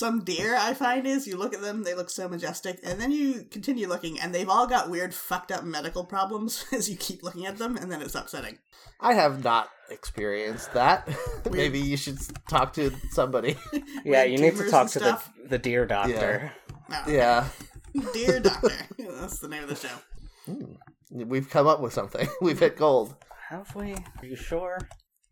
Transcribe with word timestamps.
some 0.00 0.24
deer, 0.24 0.56
I 0.56 0.72
find, 0.72 1.06
is 1.06 1.26
you 1.26 1.36
look 1.36 1.52
at 1.52 1.60
them, 1.60 1.84
they 1.84 1.94
look 1.94 2.08
so 2.08 2.26
majestic, 2.26 2.80
and 2.82 2.98
then 2.98 3.12
you 3.12 3.44
continue 3.50 3.86
looking, 3.86 4.18
and 4.18 4.34
they've 4.34 4.48
all 4.48 4.66
got 4.66 4.88
weird, 4.88 5.14
fucked 5.14 5.52
up 5.52 5.62
medical 5.62 6.04
problems 6.04 6.64
as 6.72 6.88
you 6.88 6.96
keep 6.96 7.22
looking 7.22 7.44
at 7.44 7.58
them, 7.58 7.76
and 7.76 7.92
then 7.92 8.00
it's 8.00 8.14
upsetting. 8.14 8.58
I 8.98 9.12
have 9.12 9.44
not 9.44 9.68
experienced 9.90 10.72
that. 10.72 11.06
Maybe 11.50 11.78
you 11.78 11.98
should 11.98 12.18
talk 12.48 12.72
to 12.74 12.92
somebody. 13.10 13.56
Yeah, 14.02 14.24
you 14.24 14.38
need 14.38 14.56
to 14.56 14.70
talk 14.70 14.88
to 14.92 14.98
the 14.98 15.22
the 15.48 15.58
deer 15.58 15.84
doctor. 15.84 16.52
Oh, 16.90 17.04
yeah, 17.06 17.48
deer 18.14 18.40
Doctor. 18.40 18.72
That's 18.98 19.38
the 19.40 19.48
name 19.48 19.62
of 19.62 19.68
the 19.68 19.76
show. 19.76 19.94
Hmm. 20.46 21.28
we've 21.28 21.50
come 21.50 21.66
up 21.66 21.80
with 21.80 21.92
something. 21.92 22.26
We've 22.40 22.58
hit 22.58 22.76
gold. 22.76 23.14
Have 23.50 23.74
we? 23.76 23.92
Are 23.92 24.26
you 24.26 24.36
sure? 24.36 24.78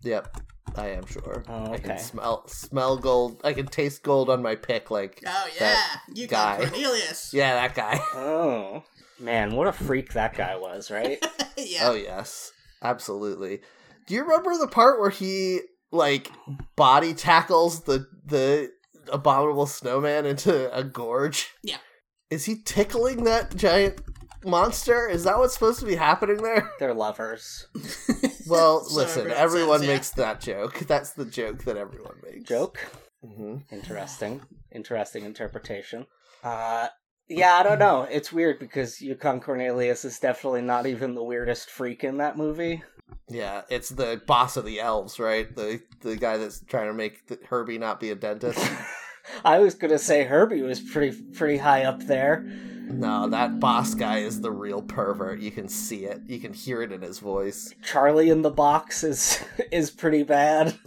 Yep, 0.03 0.37
I 0.77 0.89
am 0.89 1.07
sure. 1.07 1.45
Oh, 1.49 1.73
I 1.73 1.79
can 1.79 1.93
okay. 1.93 2.01
smell 2.01 2.47
smell 2.49 2.97
gold. 2.97 3.41
I 3.45 3.53
can 3.53 3.67
taste 3.67 4.03
gold 4.03 4.31
on 4.31 4.43
my 4.43 4.55
pick. 4.55 4.91
Like, 4.91 5.23
Oh, 5.27 5.49
yeah. 5.59 5.77
You 6.13 6.27
got 6.27 6.61
guy. 6.61 6.69
Cornelius. 6.69 7.31
yeah, 7.35 7.55
that 7.55 7.75
guy. 7.75 8.01
Oh 8.15 8.85
man, 9.21 9.55
what 9.55 9.67
a 9.67 9.73
freak 9.73 10.13
that 10.13 10.35
guy 10.35 10.57
was, 10.57 10.91
right? 10.91 11.19
yeah. 11.57 11.89
Oh 11.89 11.95
yes, 11.95 12.53
absolutely. 12.83 13.61
Do 14.07 14.15
you 14.15 14.23
remember 14.23 14.57
the 14.57 14.69
part 14.69 15.01
where 15.01 15.11
he 15.11 15.61
like 15.91 16.31
body 16.77 17.15
tackles 17.15 17.83
the 17.83 18.07
the 18.25 18.71
abominable 19.13 19.67
snowman 19.67 20.27
into 20.27 20.73
a 20.77 20.85
gorge? 20.85 21.53
Yeah. 21.63 21.79
Is 22.31 22.45
he 22.45 22.57
tickling 22.63 23.25
that 23.25 23.57
giant 23.57 24.01
monster? 24.45 25.09
Is 25.09 25.25
that 25.25 25.39
what's 25.39 25.55
supposed 25.55 25.81
to 25.81 25.87
be 25.87 25.97
happening 25.97 26.43
there? 26.43 26.71
They're 26.79 26.95
lovers. 26.95 27.67
Well, 28.47 28.85
So 28.85 28.95
listen, 28.97 29.31
everyone 29.31 29.39
everyone 29.39 29.79
says, 29.81 29.89
yeah. 29.89 29.95
makes 29.95 30.11
that 30.11 30.41
joke. 30.41 30.79
That's 30.81 31.13
the 31.13 31.25
joke 31.25 31.65
that 31.65 31.77
everyone 31.77 32.17
makes. 32.25 32.49
Joke. 32.49 32.79
hmm 33.25 33.57
Interesting. 33.71 34.43
Interesting 34.73 35.25
interpretation. 35.25 36.07
Uh 36.43 36.89
yeah, 37.31 37.55
I 37.57 37.63
don't 37.63 37.79
know. 37.79 38.07
It's 38.11 38.33
weird 38.33 38.59
because 38.59 39.03
Yukon 39.03 39.41
Cornelius 39.41 40.05
is 40.07 40.19
definitely 40.19 40.63
not 40.63 40.87
even 40.87 41.15
the 41.15 41.23
weirdest 41.23 41.69
freak 41.69 42.03
in 42.03 42.17
that 42.19 42.39
movie. 42.39 42.83
Yeah, 43.29 43.63
it's 43.69 43.91
the 43.91 44.23
boss 44.27 44.57
of 44.57 44.65
the 44.65 44.81
elves, 44.81 45.19
right? 45.19 45.55
The 45.55 45.83
the 46.01 46.17
guy 46.17 46.39
that's 46.39 46.61
trying 46.65 46.87
to 46.87 46.95
make 46.95 47.27
the, 47.27 47.39
Herbie 47.49 47.79
not 47.79 48.01
be 48.01 48.11
a 48.11 48.15
dentist. 48.15 48.59
I 49.45 49.59
was 49.59 49.75
gonna 49.75 49.99
say 49.99 50.25
Herbie 50.25 50.63
was 50.63 50.81
pretty 50.81 51.21
pretty 51.33 51.59
high 51.59 51.85
up 51.85 52.01
there. 52.07 52.47
No, 52.89 53.29
that 53.29 53.61
boss 53.61 53.95
guy 53.95 54.19
is 54.19 54.41
the 54.41 54.51
real 54.51 54.83
pervert. 54.83 55.41
You 55.41 55.51
can 55.51 55.69
see 55.69 56.05
it. 56.05 56.23
You 56.27 56.41
can 56.41 56.53
hear 56.53 56.83
it 56.83 56.93
in 56.93 57.03
his 57.03 57.19
voice. 57.19 57.73
Charlie 57.83 58.31
in 58.31 58.43
the 58.43 58.51
box 58.51 59.05
is 59.05 59.43
is 59.73 59.91
pretty 59.91 60.23
bad. 60.23 60.79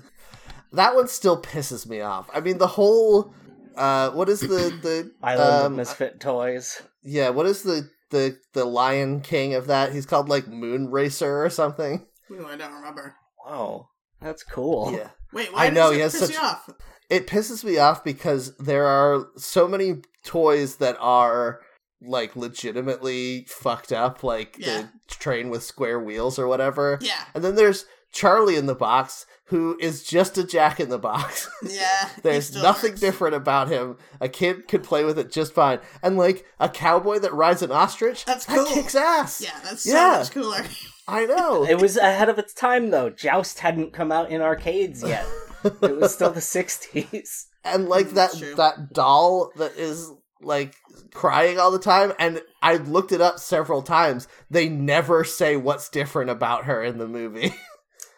That 0.73 0.95
one 0.95 1.07
still 1.07 1.41
pisses 1.41 1.87
me 1.87 2.01
off. 2.01 2.29
I 2.33 2.39
mean, 2.39 2.57
the 2.57 2.67
whole 2.67 3.33
uh, 3.75 4.09
what 4.11 4.29
is 4.29 4.41
the 4.41 4.47
the 4.81 5.11
Island 5.21 5.49
of 5.49 5.65
um, 5.67 5.75
Misfit 5.75 6.19
Toys. 6.19 6.81
yeah, 7.03 7.29
what 7.29 7.45
is 7.45 7.63
the 7.63 7.89
the 8.09 8.37
the 8.53 8.65
Lion 8.65 9.21
King 9.21 9.53
of 9.53 9.67
that? 9.67 9.93
He's 9.93 10.05
called 10.05 10.29
like 10.29 10.47
Moon 10.47 10.89
Racer 10.89 11.43
or 11.43 11.49
something. 11.49 12.05
Ooh, 12.31 12.45
I 12.47 12.55
don't 12.55 12.73
remember. 12.73 13.15
Whoa, 13.45 13.89
that's 14.21 14.43
cool. 14.43 14.91
Yeah. 14.93 15.09
Wait, 15.33 15.51
why 15.53 15.67
I 15.67 15.69
know, 15.69 15.91
does 15.91 15.95
he 15.95 15.99
it 15.99 16.03
has 16.03 16.11
piss 16.13 16.21
such- 16.21 16.31
you 16.31 16.41
off? 16.41 16.69
It 17.09 17.27
pisses 17.27 17.63
me 17.65 17.77
off 17.77 18.03
because 18.05 18.55
there 18.57 18.85
are 18.85 19.27
so 19.35 19.67
many 19.67 20.01
toys 20.23 20.77
that 20.77 20.95
are 20.99 21.59
like 22.01 22.35
legitimately 22.35 23.45
fucked 23.47 23.91
up, 23.91 24.23
like 24.23 24.55
Yeah. 24.59 24.81
the 24.83 24.89
train 25.07 25.49
with 25.49 25.63
square 25.63 25.99
wheels 25.99 26.39
or 26.39 26.47
whatever. 26.47 26.97
Yeah. 27.01 27.23
And 27.33 27.43
then 27.43 27.55
there's 27.55 27.85
Charlie 28.11 28.55
in 28.57 28.65
the 28.65 28.75
box, 28.75 29.25
who 29.45 29.77
is 29.79 30.03
just 30.03 30.37
a 30.37 30.43
jack 30.43 30.79
in 30.79 30.89
the 30.89 30.97
box. 30.99 31.49
Yeah. 31.63 32.09
There's 32.23 32.53
nothing 32.53 32.91
works. 32.91 32.99
different 33.01 33.35
about 33.35 33.67
him. 33.69 33.97
A 34.19 34.27
kid 34.29 34.67
could 34.67 34.83
play 34.83 35.03
with 35.05 35.17
it 35.19 35.31
just 35.31 35.53
fine. 35.53 35.79
And 36.03 36.17
like 36.17 36.45
a 36.59 36.67
cowboy 36.69 37.19
that 37.19 37.33
rides 37.33 37.61
an 37.61 37.71
ostrich, 37.71 38.25
That's 38.25 38.45
cool. 38.45 38.57
that 38.57 38.65
cool. 38.67 38.75
kicks 38.75 38.95
ass. 38.95 39.41
Yeah, 39.41 39.57
that's 39.63 39.83
so 39.83 39.93
Yeah. 39.93 40.17
much 40.19 40.31
cooler. 40.31 40.63
I 41.07 41.25
know. 41.25 41.65
It 41.65 41.79
was 41.81 41.95
ahead 41.97 42.27
of 42.29 42.37
its 42.39 42.53
time 42.53 42.89
though. 42.91 43.09
Joust 43.09 43.59
hadn't 43.59 43.93
come 43.93 44.11
out 44.11 44.29
in 44.29 44.41
arcades 44.41 45.03
yet. 45.03 45.25
it 45.63 45.97
was 45.99 46.13
still 46.13 46.31
the 46.31 46.39
'60s. 46.41 47.45
and 47.63 47.87
like 47.87 48.07
Mm, 48.07 48.13
that 48.15 48.55
that 48.57 48.93
doll 48.93 49.51
that 49.57 49.77
is 49.77 50.11
like 50.41 50.75
crying 51.13 51.59
all 51.59 51.71
the 51.71 51.79
time 51.79 52.13
and 52.19 52.41
I 52.61 52.77
looked 52.77 53.11
it 53.11 53.21
up 53.21 53.39
several 53.39 53.81
times. 53.81 54.27
They 54.49 54.69
never 54.69 55.23
say 55.23 55.55
what's 55.57 55.89
different 55.89 56.29
about 56.29 56.65
her 56.65 56.83
in 56.83 56.97
the 56.97 57.07
movie. 57.07 57.53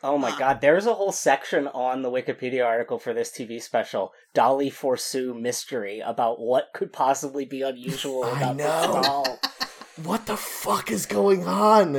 Oh 0.06 0.18
my 0.18 0.38
god, 0.38 0.60
there's 0.60 0.86
a 0.86 0.94
whole 0.94 1.14
section 1.14 1.66
on 1.70 2.02
the 2.02 2.12
Wikipedia 2.12 2.66
article 2.66 3.00
for 3.00 3.14
this 3.14 3.32
TV 3.32 3.62
special, 3.62 4.12
Dolly 4.34 4.70
for 4.70 4.98
Sue 4.98 5.34
Mystery, 5.34 6.02
about 6.02 6.42
what 6.42 6.72
could 6.74 6.92
possibly 6.92 7.46
be 7.46 7.62
unusual 7.62 8.24
I 8.26 8.52
about 8.52 8.56
know. 8.58 8.66
this 8.98 9.08
doll. 9.08 9.40
what 10.04 10.26
the 10.26 10.36
fuck 10.36 10.92
is 10.92 11.06
going 11.06 11.48
on? 11.48 11.94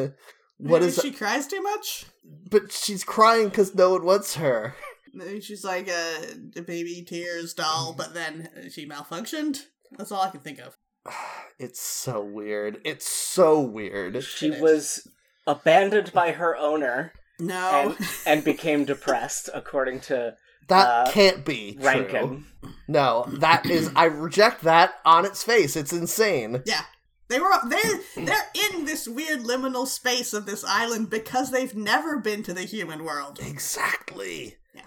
What 0.58 0.82
Maybe 0.82 0.84
is 0.84 0.98
she 1.00 1.12
cries 1.12 1.46
too 1.46 1.62
much? 1.62 2.04
But 2.50 2.72
she's 2.72 3.04
crying 3.04 3.50
cuz 3.50 3.74
no 3.74 3.92
one 3.92 4.04
wants 4.04 4.34
her. 4.34 4.74
Maybe 5.14 5.40
she's 5.40 5.64
like 5.64 5.88
a, 5.88 6.34
a 6.56 6.60
baby 6.60 7.06
tears 7.08 7.54
doll, 7.54 7.94
but 7.96 8.12
then 8.12 8.68
she 8.70 8.86
malfunctioned. 8.86 9.62
That's 9.96 10.12
all 10.12 10.22
I 10.22 10.30
can 10.30 10.40
think 10.40 10.58
of. 10.60 10.76
It's 11.56 11.80
so 11.80 12.20
weird. 12.20 12.80
It's 12.84 13.06
so 13.06 13.60
weird. 13.60 14.24
She 14.24 14.48
It 14.48 14.54
is. 14.54 14.60
was 14.60 15.08
abandoned 15.46 16.12
by 16.12 16.32
her 16.32 16.56
owner 16.56 17.12
No. 17.38 17.94
and, 17.96 18.08
and 18.26 18.44
became 18.44 18.84
depressed, 18.84 19.48
according 19.54 20.00
to 20.02 20.34
That 20.66 20.88
Uh, 20.88 21.10
can't 21.12 21.44
be 21.44 21.74
true. 21.80 22.42
No, 22.88 23.24
that 23.38 23.66
is 23.66 23.88
I 23.94 24.06
reject 24.06 24.62
that 24.62 24.94
on 25.04 25.24
its 25.24 25.44
face. 25.44 25.76
It's 25.76 25.92
insane. 25.92 26.62
yeah. 26.66 26.82
They 27.28 27.38
were 27.38 27.52
they 27.66 27.80
they're 28.16 28.50
in 28.72 28.84
this 28.84 29.06
weird 29.06 29.40
liminal 29.44 29.86
space 29.86 30.34
of 30.34 30.44
this 30.46 30.64
island 30.64 31.08
because 31.10 31.50
they've 31.52 31.74
never 31.74 32.18
been 32.18 32.42
to 32.42 32.52
the 32.52 32.62
human 32.62 33.04
world. 33.04 33.38
Exactly. 33.40 34.56
Yeah. 34.74 34.82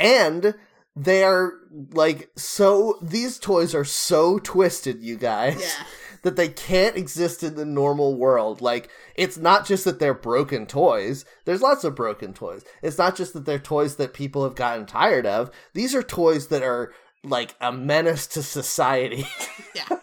And 0.00 0.54
they're 1.04 1.52
like 1.92 2.30
so 2.36 2.98
these 3.02 3.38
toys 3.38 3.74
are 3.74 3.84
so 3.84 4.38
twisted, 4.38 5.02
you 5.02 5.16
guys, 5.16 5.60
Yeah. 5.60 5.84
that 6.22 6.34
they 6.36 6.48
can't 6.48 6.96
exist 6.96 7.42
in 7.44 7.54
the 7.54 7.64
normal 7.64 8.16
world. 8.16 8.60
Like 8.60 8.90
it's 9.14 9.36
not 9.36 9.66
just 9.66 9.84
that 9.84 10.00
they're 10.00 10.14
broken 10.14 10.66
toys. 10.66 11.24
There's 11.44 11.62
lots 11.62 11.84
of 11.84 11.94
broken 11.94 12.32
toys. 12.34 12.64
It's 12.82 12.98
not 12.98 13.14
just 13.16 13.32
that 13.34 13.44
they're 13.46 13.58
toys 13.60 13.96
that 13.96 14.12
people 14.14 14.42
have 14.44 14.56
gotten 14.56 14.84
tired 14.86 15.26
of. 15.26 15.50
These 15.74 15.94
are 15.94 16.02
toys 16.02 16.48
that 16.48 16.62
are 16.62 16.92
like 17.22 17.54
a 17.60 17.70
menace 17.72 18.26
to 18.28 18.42
society. 18.42 19.26
Yeah. 19.76 19.98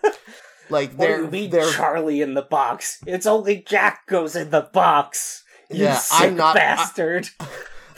like 0.70 0.94
What 0.94 1.08
do 1.08 1.24
you 1.24 1.28
mean 1.30 1.50
they're 1.50 1.70
Charlie 1.72 2.22
in 2.22 2.34
the 2.34 2.42
box? 2.44 3.00
It's 3.06 3.26
only 3.26 3.58
Jack 3.68 4.08
goes 4.08 4.36
in 4.38 4.52
the 4.52 4.62
box. 4.62 5.44
You 5.70 5.84
Yeah, 5.84 5.96
sick 5.98 6.30
I'm 6.30 6.38
not- 6.38 6.56
I- 6.56 6.60
bastard. 6.60 7.28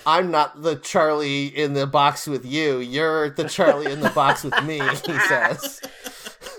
I'm 0.08 0.32
not 0.32 0.62
the 0.64 0.76
Charlie 0.78 1.46
in 1.48 1.74
the 1.74 1.86
box 1.86 2.26
with 2.28 2.46
you. 2.46 2.80
You're 2.80 3.30
the 3.30 3.44
Charlie 3.50 3.92
in 3.92 4.00
the 4.00 4.10
box 4.10 4.44
with 4.44 4.60
me, 4.64 4.80
he 4.80 4.96
says. 5.28 5.82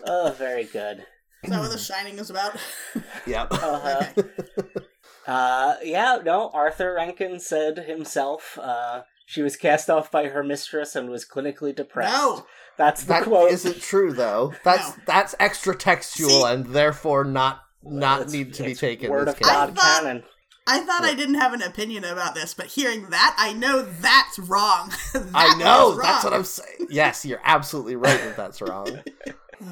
oh, 0.07 0.35
very 0.39 0.65
good. 0.65 1.05
Is 1.43 1.51
that 1.51 1.61
what 1.61 1.71
The 1.71 1.79
Shining 1.79 2.19
is 2.19 2.31
about? 2.31 2.57
Yep. 3.27 3.49
Uh-huh. 3.53 4.05
Okay. 4.59 4.85
Uh, 5.27 5.77
yeah, 5.85 6.19
no, 6.25 6.51
Arthur 6.55 6.95
Rankin 6.95 7.39
said 7.39 7.77
himself, 7.79 8.59
uh, 8.63 9.03
she 9.27 9.43
was 9.43 9.57
cast 9.57 9.91
off 9.91 10.11
by 10.11 10.29
her 10.29 10.43
mistress 10.43 10.97
and 10.97 11.11
was 11.11 11.27
clinically 11.27 11.75
depressed. 11.77 12.15
No. 12.15 12.47
That's 12.79 13.03
the 13.03 13.09
That 13.09 13.23
quote. 13.25 13.63
not 13.65 13.77
true 13.77 14.13
though. 14.15 14.55
That's 14.65 14.97
No. 14.97 15.03
that's 15.07 15.35
extra 15.39 15.75
textual 15.75 16.31
See- 16.31 16.53
and 16.53 16.67
therefore 16.67 17.25
not 17.25 17.61
not 17.83 18.21
It's- 18.23 18.33
need 18.33 18.55
to 18.55 18.63
be 18.63 18.75
taken 18.75 19.11
Word 19.11 19.29
as 19.29 19.35
of 19.35 19.41
canon. 19.41 19.55
God 19.55 19.69
I 19.71 19.73
thought- 19.75 20.03
canon. 20.03 20.23
I 20.69 20.81
thought 20.81 21.03
I 21.05 21.15
didn't 21.15 21.37
have 21.37 21.53
an 21.55 21.63
opinion 21.63 22.05
about 22.05 22.35
this, 22.35 22.53
but 22.55 22.67
hearing 22.67 23.11
that, 23.11 23.35
I 23.39 23.53
know 23.55 23.83
that's 23.83 24.39
wrong. 24.39 24.93
That 25.13 25.31
I 25.35 25.57
know. 25.59 25.89
was 25.91 25.99
That's 25.99 26.25
what 26.25 26.33
I'm 26.35 26.45
saying. 26.45 26.89
Yes, 26.91 27.25
you're 27.25 27.41
absolutely 27.45 27.97
right 27.97 28.21
that 28.21 28.37
that's 28.37 28.61
wrong. 28.63 28.89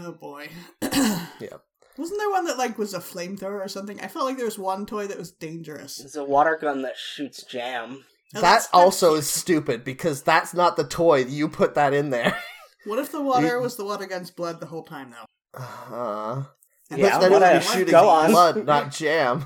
Oh 0.03 0.13
boy. 0.13 0.49
Yeah. 0.83 1.59
Wasn't 1.97 2.19
there 2.19 2.31
one 2.31 2.45
that 2.47 2.59
like 2.59 2.77
was 2.77 2.93
a 2.93 2.99
flamethrower 2.99 3.65
or 3.65 3.69
something? 3.69 4.01
I 4.01 4.09
felt 4.09 4.25
like 4.27 4.37
there 4.37 4.45
was 4.45 4.59
one 4.59 4.85
toy 4.85 5.07
that 5.07 5.17
was 5.17 5.31
dangerous. 5.31 6.01
It's 6.01 6.17
a 6.17 6.25
water 6.25 6.59
gun 6.61 6.83
that 6.83 6.97
shoots 6.97 7.45
jam. 7.45 7.91
Oh, 7.91 8.03
that 8.33 8.41
that's- 8.41 8.65
that's 8.65 8.75
also 8.75 9.15
is 9.15 9.31
stupid 9.31 9.85
because 9.85 10.23
that's 10.23 10.53
not 10.55 10.77
the 10.77 10.83
toy. 10.85 11.19
You 11.25 11.49
put 11.49 11.75
that 11.77 11.95
in 11.95 12.11
there. 12.11 12.37
What 12.85 12.99
if 13.01 13.11
the 13.13 13.21
water 13.23 13.61
was 13.61 13.77
the 13.77 13.85
water 13.85 14.07
gun's 14.07 14.31
blood 14.31 14.61
the 14.61 14.67
whole 14.67 14.85
time 14.85 15.11
though? 15.13 15.61
Uh, 15.61 16.45
And 16.91 17.01
Yeah, 17.01 17.19
then 17.19 17.33
it 17.33 17.41
would 17.41 17.59
be 17.61 17.65
shooting 17.65 17.91
Go 17.93 18.09
on. 18.09 18.31
blood, 18.31 18.65
not 18.67 18.93
jam. 18.93 19.45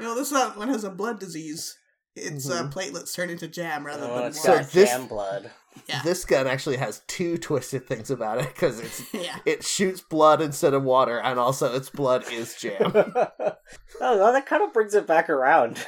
You 0.00 0.06
know, 0.06 0.14
this 0.14 0.32
one 0.32 0.68
has 0.68 0.84
a 0.84 0.90
blood 0.90 1.20
disease. 1.20 1.76
Its 2.16 2.50
uh, 2.50 2.64
Mhm. 2.64 2.72
platelets 2.72 3.14
turn 3.14 3.30
into 3.30 3.46
jam 3.46 3.86
rather 3.86 4.04
Oh, 4.04 4.16
than 4.16 4.24
it's 4.26 4.44
water. 4.46 4.64
So 4.64 4.68
this- 4.80 4.88
jam 4.90 5.06
blood. 5.06 5.50
Yeah. 5.86 6.02
This 6.02 6.24
gun 6.24 6.48
actually 6.48 6.78
has 6.78 7.02
two 7.06 7.38
twisted 7.38 7.86
things 7.86 8.10
about 8.10 8.40
it 8.40 8.48
because 8.48 8.80
it's 8.80 9.02
yeah. 9.14 9.38
it 9.46 9.62
shoots 9.62 10.00
blood 10.00 10.42
instead 10.42 10.74
of 10.74 10.82
water, 10.82 11.18
and 11.20 11.38
also 11.38 11.72
its 11.76 11.88
blood 11.88 12.24
is 12.32 12.56
jam. 12.56 12.92
oh, 12.94 13.52
well, 14.00 14.32
that 14.32 14.46
kind 14.46 14.64
of 14.64 14.72
brings 14.72 14.94
it 14.94 15.06
back 15.06 15.30
around. 15.30 15.84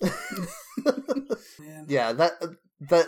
Yeah, 1.86 2.12
that 2.12 2.32
that 2.88 3.06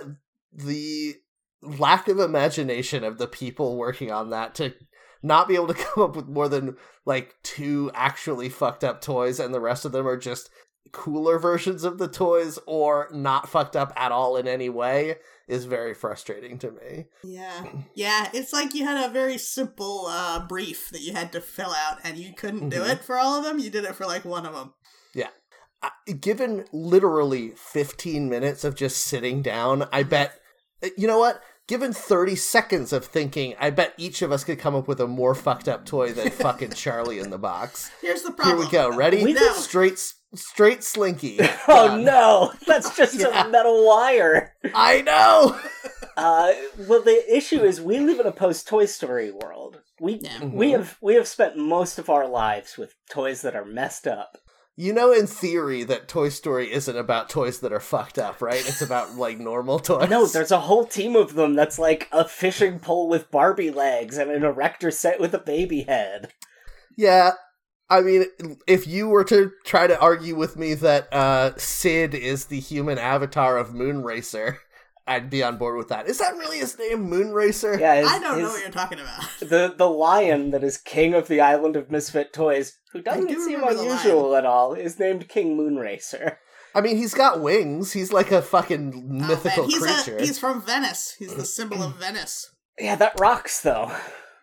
the 0.52 1.14
lack 1.62 2.08
of 2.08 2.18
imagination 2.18 3.04
of 3.04 3.18
the 3.18 3.26
people 3.26 3.76
working 3.76 4.12
on 4.12 4.30
that 4.30 4.54
to 4.56 4.72
not 5.26 5.48
be 5.48 5.54
able 5.54 5.66
to 5.68 5.74
come 5.94 6.04
up 6.04 6.16
with 6.16 6.28
more 6.28 6.48
than 6.48 6.76
like 7.04 7.34
two 7.42 7.90
actually 7.94 8.48
fucked 8.48 8.84
up 8.84 9.00
toys 9.00 9.38
and 9.40 9.52
the 9.54 9.60
rest 9.60 9.84
of 9.84 9.92
them 9.92 10.06
are 10.06 10.16
just 10.16 10.48
cooler 10.92 11.38
versions 11.38 11.84
of 11.84 11.98
the 11.98 12.08
toys 12.08 12.58
or 12.66 13.08
not 13.12 13.48
fucked 13.48 13.76
up 13.76 13.92
at 13.96 14.12
all 14.12 14.36
in 14.36 14.46
any 14.48 14.68
way 14.68 15.16
is 15.48 15.64
very 15.64 15.92
frustrating 15.94 16.58
to 16.58 16.70
me. 16.70 17.06
Yeah. 17.22 17.66
Yeah, 17.94 18.28
it's 18.32 18.52
like 18.52 18.72
you 18.74 18.84
had 18.84 19.08
a 19.08 19.12
very 19.12 19.36
simple 19.38 20.06
uh, 20.08 20.46
brief 20.46 20.88
that 20.90 21.02
you 21.02 21.12
had 21.12 21.32
to 21.32 21.40
fill 21.40 21.70
out 21.72 21.98
and 22.04 22.16
you 22.16 22.32
couldn't 22.34 22.70
do 22.70 22.80
Mhm. 22.82 22.90
it 22.94 23.04
for 23.04 23.18
all 23.18 23.36
of 23.38 23.44
them. 23.44 23.58
You 23.58 23.68
did 23.70 23.84
it 23.84 23.94
for 23.94 24.06
like 24.06 24.24
one 24.24 24.46
of 24.46 24.54
them. 24.54 24.72
Uh, 25.82 25.90
given 26.20 26.64
literally 26.72 27.50
15 27.50 28.30
minutes 28.30 28.64
of 28.64 28.74
just 28.74 28.96
sitting 28.96 29.42
down, 29.42 29.86
I 29.92 30.04
bet 30.04 30.32
you 30.96 31.06
know 31.06 31.18
what? 31.18 31.42
Given 31.68 31.92
30 31.92 32.36
seconds 32.36 32.92
of 32.92 33.04
thinking, 33.06 33.54
I 33.58 33.70
bet 33.70 33.92
each 33.96 34.22
of 34.22 34.30
us 34.30 34.44
could 34.44 34.58
come 34.60 34.76
up 34.76 34.86
with 34.86 35.00
a 35.00 35.06
more 35.08 35.34
fucked 35.34 35.66
up 35.68 35.84
toy 35.84 36.12
than 36.12 36.30
fucking 36.30 36.70
Charlie 36.70 37.18
in 37.18 37.30
the 37.30 37.38
box. 37.38 37.90
Here's 38.00 38.22
the 38.22 38.30
problem. 38.30 38.56
Here 38.58 38.64
we 38.66 38.70
go. 38.70 38.96
Ready? 38.96 39.24
We 39.24 39.32
did- 39.32 39.52
Straight 39.54 39.98
straight 40.34 40.84
slinky. 40.84 41.38
Oh 41.68 41.88
Done. 41.88 42.04
no, 42.04 42.52
that's 42.66 42.96
just 42.96 43.14
Yeah. 43.18 43.46
a 43.46 43.48
metal 43.48 43.84
wire. 43.86 44.54
I 44.74 45.02
know. 45.02 45.58
Uh, 46.18 46.50
well, 46.88 47.02
the 47.02 47.22
issue 47.36 47.60
is 47.62 47.78
we 47.78 47.98
live 48.00 48.18
in 48.18 48.26
a 48.26 48.32
post 48.32 48.66
Toy 48.66 48.86
Story 48.86 49.30
world. 49.30 49.82
We 50.00 50.20
Yeah. 50.22 50.44
we 50.46 50.70
have 50.70 50.96
we 51.02 51.14
have 51.16 51.28
spent 51.28 51.58
most 51.58 51.98
of 51.98 52.08
our 52.08 52.26
lives 52.26 52.78
with 52.78 52.94
toys 53.10 53.42
that 53.42 53.54
are 53.54 53.66
messed 53.66 54.06
up. 54.06 54.38
You 54.78 54.92
know, 54.92 55.10
in 55.10 55.26
theory, 55.26 55.84
that 55.84 56.06
Toy 56.06 56.28
Story 56.28 56.70
isn't 56.70 56.96
about 56.96 57.30
toys 57.30 57.60
that 57.60 57.72
are 57.72 57.80
fucked 57.80 58.18
up, 58.18 58.42
right? 58.42 58.60
It's 58.60 58.82
about 58.82 59.14
like 59.14 59.38
normal 59.38 59.78
toys. 59.78 60.10
No, 60.10 60.26
there's 60.26 60.50
a 60.50 60.60
whole 60.60 60.84
team 60.84 61.16
of 61.16 61.32
them 61.32 61.54
that's 61.54 61.78
like 61.78 62.08
a 62.12 62.28
fishing 62.28 62.78
pole 62.78 63.08
with 63.08 63.30
Barbie 63.30 63.70
legs 63.70 64.18
and 64.18 64.30
an 64.30 64.44
erector 64.44 64.90
set 64.90 65.18
with 65.18 65.32
a 65.32 65.38
baby 65.38 65.82
head. 65.84 66.30
Yeah. 66.94 67.32
I 67.88 68.02
mean, 68.02 68.26
if 68.66 68.86
you 68.86 69.08
were 69.08 69.24
to 69.24 69.52
try 69.64 69.86
to 69.86 69.98
argue 69.98 70.36
with 70.36 70.56
me 70.56 70.74
that 70.74 71.10
uh, 71.12 71.52
Sid 71.56 72.14
is 72.14 72.46
the 72.46 72.60
human 72.60 72.98
avatar 72.98 73.56
of 73.56 73.70
Moonracer, 73.70 74.58
I'd 75.06 75.30
be 75.30 75.42
on 75.42 75.56
board 75.56 75.76
with 75.76 75.88
that. 75.88 76.08
Is 76.08 76.18
that 76.18 76.34
really 76.34 76.58
his 76.58 76.76
name, 76.78 77.08
Moonracer? 77.08 77.78
Yeah, 77.78 77.94
his- 77.96 78.08
I 78.10 78.18
don't 78.18 78.40
know 78.40 78.48
what 78.48 78.60
you're 78.60 78.70
talking 78.70 78.98
about. 78.98 79.22
the 79.40 79.74
the 79.76 79.88
lion 79.88 80.50
that 80.50 80.64
is 80.64 80.78
king 80.78 81.14
of 81.14 81.28
the 81.28 81.40
island 81.40 81.76
of 81.76 81.90
misfit 81.90 82.32
toys, 82.32 82.78
who 82.92 83.02
doesn't 83.02 83.26
do 83.28 83.40
seem 83.40 83.60
remember 83.60 83.80
unusual 83.80 84.34
at 84.34 84.44
all, 84.44 84.74
is 84.74 84.98
named 84.98 85.28
King 85.28 85.56
Moonracer. 85.56 86.36
I 86.74 86.80
mean, 86.80 86.96
he's 86.96 87.14
got 87.14 87.40
wings. 87.40 87.92
He's 87.92 88.12
like 88.12 88.30
a 88.32 88.42
fucking 88.42 88.92
Oh, 88.94 89.28
mythical 89.28 89.62
man, 89.62 89.70
he's 89.70 89.78
creature. 89.82 90.18
A, 90.18 90.20
he's 90.26 90.38
from 90.38 90.60
Venice. 90.60 91.14
He's 91.18 91.34
the 91.34 91.44
symbol 91.58 91.82
of 91.82 91.96
Venice. 91.96 92.50
Yeah, 92.78 92.96
that 92.96 93.18
rocks 93.20 93.62
though. 93.62 93.90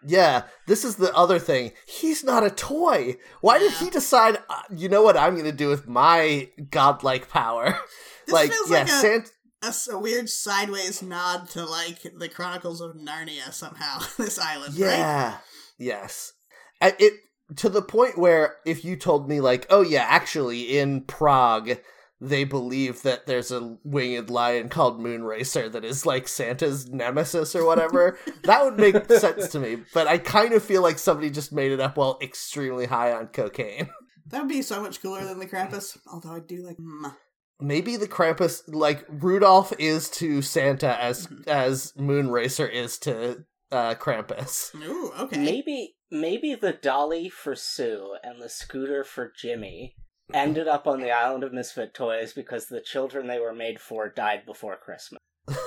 Yeah, 0.05 0.43
this 0.67 0.83
is 0.83 0.95
the 0.97 1.13
other 1.15 1.39
thing. 1.39 1.71
He's 1.85 2.23
not 2.25 2.43
a 2.45 2.49
toy. 2.49 3.15
Why 3.39 3.57
did 3.59 3.71
he 3.73 3.89
decide, 3.89 4.37
uh, 4.49 4.61
you 4.75 4.89
know 4.89 5.01
what 5.01 5.15
I'm 5.15 5.33
going 5.33 5.45
to 5.45 5.51
do 5.53 5.69
with 5.69 5.87
my 5.87 6.49
godlike 6.69 7.29
power? 7.29 7.77
This 8.25 8.33
like, 8.33 8.51
feels 8.51 8.69
yeah, 8.69 8.77
like 8.79 8.87
a, 8.87 8.91
Sant- 8.91 9.31
a 9.63 9.73
a 9.91 9.97
weird 9.97 10.29
sideways 10.29 11.01
nod 11.01 11.49
to 11.51 11.65
like 11.65 12.05
the 12.17 12.29
Chronicles 12.29 12.81
of 12.81 12.95
Narnia 12.95 13.51
somehow. 13.53 14.01
this 14.17 14.39
island, 14.39 14.77
right? 14.77 14.97
Yeah. 14.97 15.37
Yes. 15.77 16.33
I, 16.81 16.95
it 16.99 17.13
to 17.57 17.69
the 17.69 17.81
point 17.81 18.17
where 18.17 18.57
if 18.65 18.83
you 18.83 18.95
told 18.95 19.29
me 19.29 19.41
like, 19.41 19.65
oh 19.69 19.81
yeah, 19.81 20.05
actually 20.07 20.77
in 20.77 21.01
Prague 21.01 21.77
they 22.23 22.45
believe 22.45 23.01
that 23.01 23.25
there's 23.25 23.51
a 23.51 23.77
winged 23.83 24.29
lion 24.29 24.69
called 24.69 24.97
Moonracer 24.97 25.69
that 25.69 25.83
is 25.83 26.05
like 26.05 26.29
Santa's 26.29 26.87
nemesis 26.87 27.53
or 27.53 27.65
whatever, 27.65 28.17
that 28.43 28.63
would 28.63 28.77
make 28.77 29.11
sense 29.11 29.49
to 29.49 29.59
me. 29.59 29.79
But 29.93 30.07
I 30.07 30.17
kind 30.19 30.53
of 30.53 30.63
feel 30.63 30.81
like 30.81 30.99
somebody 30.99 31.29
just 31.29 31.51
made 31.51 31.73
it 31.73 31.81
up 31.81 31.97
while 31.97 32.17
extremely 32.21 32.85
high 32.85 33.11
on 33.11 33.27
cocaine. 33.27 33.89
That 34.27 34.39
would 34.39 34.49
be 34.49 34.61
so 34.61 34.81
much 34.81 35.01
cooler 35.01 35.25
than 35.25 35.37
the 35.37 35.45
Krampus. 35.45 35.97
Although 36.11 36.35
I 36.35 36.39
do 36.39 36.65
like. 36.65 36.77
Mm. 36.77 37.13
Maybe 37.59 37.95
the 37.95 38.07
Krampus, 38.07 38.63
like 38.67 39.05
Rudolph, 39.07 39.73
is 39.79 40.09
to 40.11 40.41
Santa 40.41 41.01
as 41.01 41.27
as 41.47 41.93
Moonracer 41.93 42.69
is 42.69 42.97
to 42.99 43.45
uh, 43.71 43.95
Krampus. 43.95 44.73
Ooh, 44.75 45.11
okay. 45.19 45.37
Maybe 45.37 45.95
maybe 46.11 46.55
the 46.55 46.73
dolly 46.73 47.29
for 47.29 47.55
Sue 47.55 48.15
and 48.23 48.41
the 48.41 48.49
scooter 48.49 49.03
for 49.03 49.31
Jimmy 49.35 49.95
ended 50.33 50.67
up 50.67 50.87
on 50.87 51.01
the 51.01 51.11
island 51.11 51.43
of 51.43 51.53
misfit 51.53 51.93
toys 51.93 52.33
because 52.33 52.67
the 52.67 52.81
children 52.81 53.27
they 53.27 53.39
were 53.39 53.53
made 53.53 53.79
for 53.79 54.09
died 54.09 54.45
before 54.45 54.77
Christmas. 54.77 55.19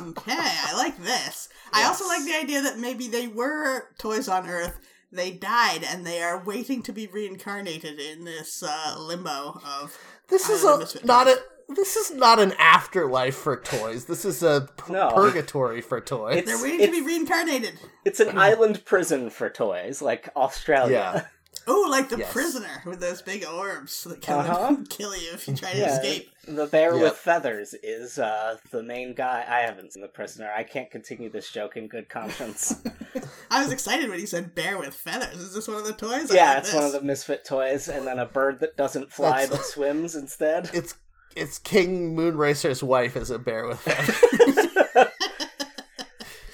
Okay, 0.00 0.32
I 0.32 0.74
like 0.76 0.96
this. 1.02 1.48
I 1.72 1.84
also 1.84 2.06
like 2.06 2.24
the 2.24 2.36
idea 2.36 2.62
that 2.62 2.78
maybe 2.78 3.08
they 3.08 3.26
were 3.26 3.88
toys 3.98 4.28
on 4.28 4.48
Earth. 4.48 4.78
They 5.10 5.32
died, 5.32 5.82
and 5.82 6.06
they 6.06 6.22
are 6.22 6.44
waiting 6.44 6.82
to 6.84 6.92
be 6.92 7.06
reincarnated 7.06 7.98
in 7.98 8.24
this 8.24 8.62
uh, 8.62 8.96
limbo 8.98 9.60
of. 9.66 9.98
This 10.28 10.48
is 10.48 10.64
a 10.64 11.04
not 11.06 11.26
a 11.26 11.38
this 11.68 11.96
is 11.96 12.10
not 12.12 12.38
an 12.38 12.52
afterlife 12.58 13.34
for 13.36 13.56
toys. 13.60 14.06
This 14.06 14.24
is 14.24 14.42
a 14.42 14.68
p- 14.86 14.92
No. 14.92 15.10
purgatory 15.14 15.80
for 15.82 16.00
toys. 16.00 16.36
It's- 16.38 16.46
They're 16.46 16.62
waiting 16.70 16.86
to 16.86 16.92
be 16.92 17.06
reincarnated. 17.06 17.78
It's 18.06 18.20
an 18.20 18.38
island 18.38 18.84
prison 18.86 19.28
for 19.30 19.50
toys, 19.50 20.00
like 20.00 20.30
Australia. 20.34 21.12
Yeah. 21.14 21.24
Oh, 21.66 21.86
like 21.90 22.08
the 22.08 22.18
Yes. 22.18 22.32
prisoner 22.32 22.82
with 22.86 23.00
those 23.00 23.20
big 23.20 23.44
orbs 23.44 24.04
that 24.04 24.22
can 24.22 24.38
Uh-huh. 24.38 24.76
kill 24.88 25.14
you 25.14 25.32
if 25.34 25.46
you 25.46 25.54
try 25.56 25.72
to 25.72 25.78
Yeah, 25.78 25.94
escape. 25.96 26.30
The 26.48 26.66
bear 26.66 26.94
Yep. 26.94 27.02
with 27.02 27.16
feathers 27.16 27.74
is 27.82 28.18
uh, 28.18 28.56
the 28.70 28.82
main 28.82 29.14
guy. 29.14 29.44
I 29.46 29.60
haven't 29.60 29.92
seen 29.92 30.00
the 30.02 30.08
prisoner. 30.08 30.50
I 30.56 30.62
can't 30.62 30.90
continue 30.90 31.28
this 31.28 31.50
joke 31.50 31.76
in 31.76 31.88
good 31.88 32.08
conscience. 32.08 32.74
I 33.50 33.62
was 33.62 33.70
excited 33.70 34.08
when 34.08 34.18
he 34.18 34.24
said 34.26 34.54
bear 34.54 34.78
with 34.78 34.94
feathers. 34.94 35.36
Is 35.36 35.52
this 35.54 35.68
one 35.68 35.76
of 35.76 35.84
the 35.86 35.92
toys? 35.92 36.32
Yeah, 36.32 36.54
like 36.54 36.58
it's 36.64 36.72
one 36.72 36.84
of 36.84 36.92
the 36.92 37.02
misfit 37.02 37.44
toys, 37.44 37.88
and 37.88 38.06
then 38.06 38.18
a 38.18 38.24
bird 38.26 38.60
that 38.60 38.76
doesn't 38.78 39.12
fly 39.12 39.42
That's- 39.42 39.50
but 39.50 39.64
swims 39.66 40.14
instead. 40.14 40.70
it's 40.72 40.94
it's 41.36 41.58
King 41.58 42.16
Moonracer's 42.16 42.82
wife 42.82 43.14
is 43.16 43.30
a 43.30 43.38
bear 43.38 43.66
with 43.66 43.80
feathers. 43.80 45.06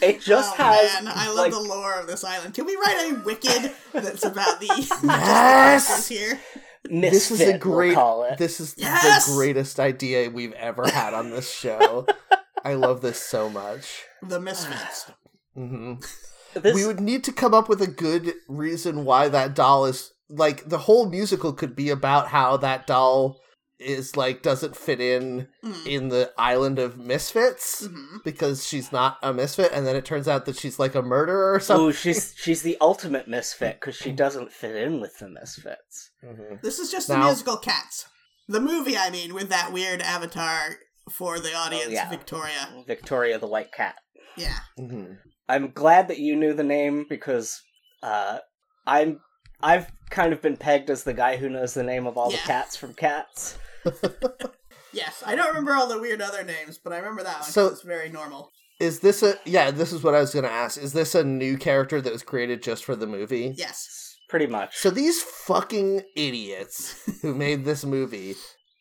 It 0.02 0.20
just 0.20 0.52
oh, 0.60 0.62
has. 0.62 1.02
Man, 1.02 1.10
I 1.16 1.28
love 1.28 1.36
like, 1.38 1.52
the 1.52 1.60
lore 1.60 1.98
of 1.98 2.06
this 2.06 2.24
island. 2.24 2.52
Can 2.52 2.66
we 2.66 2.76
write 2.76 3.10
a 3.12 3.24
wicked 3.24 3.72
that's 3.94 4.22
about 4.22 4.60
the 4.60 4.66
Yes! 4.66 5.00
characters 5.00 6.08
here? 6.08 6.40
Misfit. 6.90 7.12
this 7.12 7.30
is 7.30 7.40
a 7.40 7.46
we'll 7.52 7.58
great 7.58 7.94
call 7.94 8.24
it. 8.24 8.38
this 8.38 8.60
is 8.60 8.74
Yes! 8.76 9.26
the 9.26 9.32
greatest 9.34 9.80
idea 9.80 10.30
we've 10.30 10.52
ever 10.54 10.88
had 10.88 11.14
on 11.14 11.30
this 11.30 11.50
show. 11.52 12.06
I 12.64 12.74
love 12.74 13.00
this 13.02 13.20
so 13.20 13.48
much. 13.50 14.02
The 14.22 14.40
Misfits. 14.40 15.10
hmm 15.54 15.94
This- 16.54 16.74
We 16.74 16.86
would 16.86 17.00
need 17.00 17.24
to 17.24 17.32
come 17.32 17.52
up 17.54 17.68
with 17.68 17.82
a 17.82 17.86
good 17.86 18.32
reason 18.48 19.04
why 19.04 19.28
that 19.28 19.54
doll 19.54 19.84
is 19.86 20.12
like 20.28 20.68
the 20.68 20.78
whole 20.78 21.08
musical 21.08 21.52
could 21.52 21.76
be 21.76 21.90
about 21.90 22.28
how 22.28 22.56
that 22.58 22.86
doll 22.86 23.38
is 23.78 24.16
like 24.16 24.40
doesn't 24.42 24.76
fit 24.76 25.00
in 25.00 25.48
Mm. 25.64 25.86
in 25.86 26.08
the 26.08 26.32
island 26.38 26.78
of 26.78 26.96
misfits 26.96 27.86
Mhm. 27.88 28.22
because 28.24 28.66
she's 28.66 28.92
not 28.92 29.18
a 29.22 29.32
misfit 29.34 29.72
and 29.72 29.84
then 29.86 29.96
it 29.96 30.04
turns 30.04 30.28
out 30.28 30.46
that 30.46 30.56
she's 30.56 30.78
like 30.78 30.94
a 30.94 31.02
murderer 31.02 31.52
or 31.54 31.60
something 31.60 31.86
Oh, 31.86 31.90
she's 31.92 32.34
she's 32.38 32.62
the 32.62 32.76
ultimate 32.80 33.26
misfit 33.26 33.80
because 33.80 33.96
she 33.96 34.12
doesn't 34.12 34.52
fit 34.52 34.76
in 34.76 35.00
with 35.00 35.18
the 35.18 35.28
misfits. 35.28 36.10
Mhm. 36.24 36.62
This 36.62 36.78
is 36.78 36.90
just 36.90 37.08
the 37.08 37.18
musical 37.18 37.56
Cats. 37.56 38.06
The 38.46 38.60
movie, 38.60 38.96
I 38.96 39.10
mean, 39.10 39.34
with 39.34 39.48
that 39.48 39.72
weird 39.72 40.02
avatar 40.02 40.76
for 41.10 41.38
the 41.40 41.54
audience, 41.54 41.90
yeah. 41.90 42.08
Victoria. 42.08 42.84
Victoria 42.86 43.38
the 43.38 43.46
White 43.48 43.72
Cat. 43.72 43.96
Yeah. 44.36 44.58
Mhm. 44.78 45.18
I'm 45.48 45.72
glad 45.72 46.08
that 46.08 46.18
you 46.18 46.36
knew 46.36 46.54
the 46.54 46.62
name 46.64 47.06
because 47.08 47.60
uh, 48.02 48.38
I'm 48.86 49.20
I've 49.62 49.90
kind 50.10 50.32
of 50.32 50.42
been 50.42 50.56
pegged 50.58 50.90
as 50.90 51.04
the 51.04 51.14
guy 51.14 51.36
who 51.38 51.48
knows 51.48 51.72
the 51.74 51.82
name 51.82 52.06
of 52.06 52.16
all 52.18 52.30
Yeah. 52.30 52.36
the 52.36 52.42
cats 52.46 52.76
from 52.76 52.92
Cats. 52.94 53.58
Yes, 54.92 55.24
I 55.26 55.34
don't 55.34 55.48
remember 55.48 55.72
all 55.74 55.88
the 55.88 56.00
weird 56.00 56.22
other 56.22 56.44
names, 56.44 56.78
but 56.78 56.92
I 56.92 56.98
remember 56.98 57.24
that 57.24 57.40
one. 57.40 57.50
So- 57.50 57.66
So 57.68 57.72
it's 57.72 57.82
very 57.82 58.08
normal. 58.10 58.52
is 58.80 59.00
this 59.00 59.22
a 59.24 59.34
yeah 59.44 59.70
this 59.70 59.92
is 59.92 60.02
what 60.02 60.14
i 60.16 60.20
was 60.20 60.34
gonna 60.34 60.48
ask 60.48 60.80
is 60.82 60.92
this 60.92 61.14
a 61.14 61.22
new 61.22 61.56
character 61.56 62.00
that 62.00 62.12
was 62.12 62.24
created 62.24 62.60
just 62.62 62.84
for 62.84 62.96
the 62.96 63.06
movie 63.06 63.54
Yes. 63.56 64.16
Pretty 64.28 64.46
much. 64.48 64.76
so 64.76 64.90
these 64.90 65.22
fucking 65.22 66.02
idiots 66.16 66.96
who 67.22 67.34
made 67.36 67.64
this 67.64 67.84
movie 67.84 68.34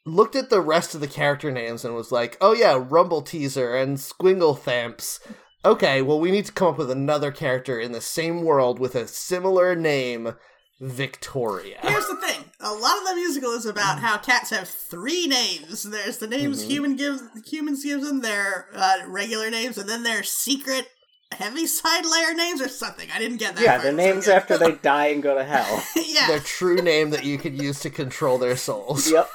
looked 0.06 0.36
at 0.36 0.50
the 0.50 0.62
rest 0.62 0.96
of 0.96 1.02
the 1.02 1.08
character 1.08 1.52
names 1.52 1.86
and 1.86 1.94
was 1.96 2.12
like 2.12 2.38
oh 2.42 2.54
yeah 2.54 2.74
Rumpleteazer 2.74 3.80
and 3.82 3.98
squingle 3.98 4.58
thamps 4.58 5.20
okay 5.64 6.02
well 6.02 6.20
we 6.20 6.32
need 6.32 6.46
to 6.48 6.52
come 6.52 6.70
up 6.70 6.78
with 6.80 6.90
another 6.92 7.32
character 7.32 7.80
in 7.80 7.92
the 7.92 8.02
same 8.02 8.42
world 8.44 8.80
with 8.80 8.96
a 8.96 9.08
similar 9.08 9.76
name 9.76 10.34
victoria 10.92 11.78
Here's 11.82 12.08
the 12.08 12.16
thing: 12.18 12.44
a 12.60 12.72
lot 12.74 12.98
of 12.98 13.06
the 13.08 13.16
musical 13.16 13.52
is 13.52 13.66
about 13.66 14.00
how 14.00 14.18
cats 14.18 14.50
have 14.52 14.68
three 14.68 15.28
names. 15.28 15.84
There's 15.84 16.18
the 16.18 16.28
names 16.28 16.64
Mhm. 16.64 16.68
human 16.68 16.96
gives 16.96 17.22
humans 17.46 17.84
gives 17.84 18.08
them 18.08 18.22
their 18.22 18.68
uh, 18.76 18.98
regular 19.08 19.50
names, 19.50 19.78
and 19.78 19.88
then 19.90 20.04
their 20.04 20.24
secret 20.24 20.88
Heaviside 21.32 22.06
Layer 22.06 22.34
names 22.36 22.62
or 22.62 22.70
something. 22.70 23.10
I 23.14 23.18
didn't 23.20 23.38
get 23.38 23.56
that. 23.56 23.64
yeah, 23.64 23.72
part, 23.72 23.84
their 23.84 23.92
names 23.94 24.26
good. 24.26 24.36
after 24.36 24.58
they 24.58 24.72
die 24.84 25.08
and 25.08 25.24
go 25.24 25.36
to 25.36 25.44
hell. 25.44 25.84
yeah. 25.96 26.28
their 26.28 26.40
true 26.40 26.78
name 26.82 27.10
that 27.12 27.24
you 27.24 27.38
could 27.38 27.60
use 27.60 27.80
to 27.82 27.90
control 27.90 28.38
their 28.38 28.56
souls 28.58 29.10
yep. 29.12 29.30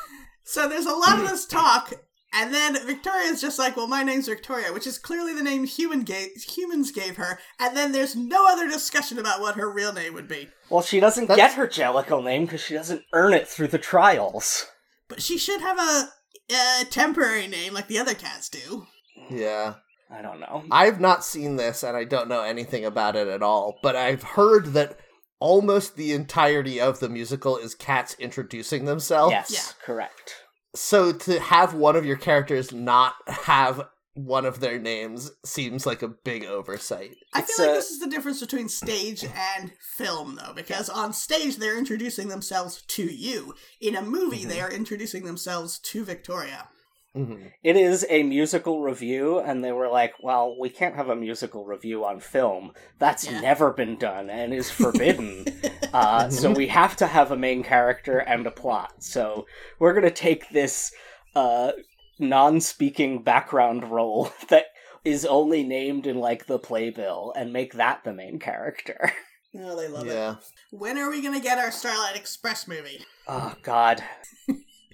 So 0.44 0.68
there's 0.68 0.86
a 0.86 0.94
lot 0.94 1.18
of 1.20 1.28
this 1.28 1.44
talk 1.44 1.92
And 2.40 2.54
then 2.54 2.86
Victoria's 2.86 3.40
just 3.40 3.58
like, 3.58 3.76
well, 3.76 3.88
my 3.88 4.04
name's 4.04 4.28
Victoria, 4.28 4.72
which 4.72 4.86
is 4.86 4.96
clearly 4.96 5.34
the 5.34 5.42
name 5.42 5.64
human 5.64 6.02
gave, 6.02 6.28
humans 6.36 6.92
gave 6.92 7.16
her. 7.16 7.38
And 7.58 7.76
then 7.76 7.90
there's 7.90 8.14
no 8.14 8.46
other 8.48 8.68
discussion 8.68 9.18
about 9.18 9.40
what 9.40 9.56
her 9.56 9.68
real 9.68 9.92
name 9.92 10.14
would 10.14 10.28
be. 10.28 10.48
Well, 10.70 10.82
she 10.82 11.00
doesn't 11.00 11.26
That's- 11.26 11.50
get 11.54 11.56
her 11.58 11.66
Jellicle 11.66 12.22
name 12.22 12.44
because 12.44 12.60
she 12.60 12.74
doesn't 12.74 13.02
earn 13.12 13.34
it 13.34 13.48
through 13.48 13.68
the 13.68 13.78
trials. 13.78 14.66
But 15.08 15.20
she 15.20 15.36
should 15.36 15.60
have 15.62 15.78
a, 15.78 16.08
a 16.54 16.84
temporary 16.84 17.48
name 17.48 17.74
like 17.74 17.88
the 17.88 17.98
other 17.98 18.14
cats 18.14 18.48
do. 18.48 18.86
Yeah. 19.30 19.74
I 20.10 20.22
don't 20.22 20.38
know. 20.40 20.64
I've 20.70 21.00
not 21.00 21.24
seen 21.24 21.56
this 21.56 21.82
and 21.82 21.96
I 21.96 22.04
don't 22.04 22.28
know 22.28 22.42
anything 22.42 22.84
about 22.84 23.16
it 23.16 23.26
at 23.28 23.42
all, 23.42 23.78
but 23.82 23.96
I've 23.96 24.22
heard 24.22 24.72
that 24.74 24.96
almost 25.40 25.96
the 25.96 26.12
entirety 26.12 26.80
of 26.80 27.00
the 27.00 27.08
musical 27.08 27.56
is 27.58 27.74
cats 27.74 28.14
introducing 28.18 28.84
themselves. 28.84 29.32
yes, 29.32 29.50
Yeah. 29.52 29.84
correct. 29.84 30.34
So 30.74 31.12
to 31.12 31.40
have 31.40 31.74
one 31.74 31.96
of 31.96 32.04
your 32.06 32.16
characters 32.16 32.72
not 32.72 33.14
have 33.26 33.88
one 34.14 34.44
of 34.44 34.58
their 34.58 34.78
names 34.80 35.30
seems 35.44 35.86
like 35.86 36.02
a 36.02 36.08
big 36.08 36.44
oversight. 36.44 37.14
I 37.32 37.40
It's, 37.40 37.54
feel 37.56 37.66
like 37.66 37.72
uh, 37.72 37.78
this 37.78 37.90
is 37.90 38.00
the 38.00 38.08
difference 38.08 38.40
between 38.40 38.68
stage 38.68 39.24
and 39.24 39.72
film, 39.96 40.34
though, 40.34 40.52
because 40.54 40.88
on 40.90 41.12
stage 41.12 41.56
they're 41.56 41.78
introducing 41.78 42.26
themselves 42.28 42.82
to 42.88 43.04
you. 43.04 43.54
In 43.80 43.94
a 43.94 44.02
movie, 44.02 44.38
Mm-hmm. 44.40 44.48
they 44.48 44.60
are 44.60 44.70
introducing 44.72 45.24
themselves 45.24 45.78
to 45.80 46.04
Victoria. 46.04 46.68
Hmm 47.14 47.34
It 47.62 47.76
is 47.76 48.06
a 48.08 48.22
musical 48.22 48.82
review, 48.82 49.38
and 49.38 49.64
they 49.64 49.72
were 49.72 49.88
like, 49.88 50.14
well, 50.22 50.56
we 50.58 50.68
can't 50.68 50.96
have 50.96 51.08
a 51.08 51.16
musical 51.16 51.64
review 51.64 52.04
on 52.04 52.20
film. 52.20 52.72
That's 52.98 53.24
Yeah. 53.30 53.40
never 53.40 53.72
been 53.72 53.96
done 53.96 54.30
and 54.30 54.52
is 54.54 54.70
forbidden. 54.70 55.44
uh, 55.92 56.28
so 56.30 56.50
we 56.52 56.68
have 56.68 56.96
to 56.96 57.06
have 57.06 57.30
a 57.30 57.36
main 57.36 57.62
character 57.62 58.18
and 58.18 58.46
a 58.46 58.50
plot. 58.50 59.02
So 59.02 59.46
we're 59.78 59.92
going 59.94 60.04
to 60.04 60.10
take 60.10 60.50
this 60.50 60.92
uh, 61.34 61.72
non 62.18 62.60
speaking 62.60 63.22
background 63.22 63.90
role 63.90 64.32
that 64.48 64.66
is 65.04 65.24
only 65.24 65.62
named 65.62 66.06
in 66.06 66.18
like 66.18 66.46
the 66.46 66.58
playbill 66.58 67.32
and 67.36 67.52
make 67.52 67.74
that 67.74 68.04
the 68.04 68.12
main 68.12 68.38
character. 68.38 69.12
Oh, 69.58 69.74
they 69.80 69.88
love 69.88 70.06
it. 70.06 70.36
When 70.72 70.98
are 70.98 71.08
we 71.10 71.22
going 71.22 71.32
to 71.34 71.40
get 71.40 71.56
our 71.58 71.70
Starlight 71.70 72.14
Express 72.16 72.68
movie? 72.68 73.00
Oh, 73.26 73.54
God. 73.62 74.04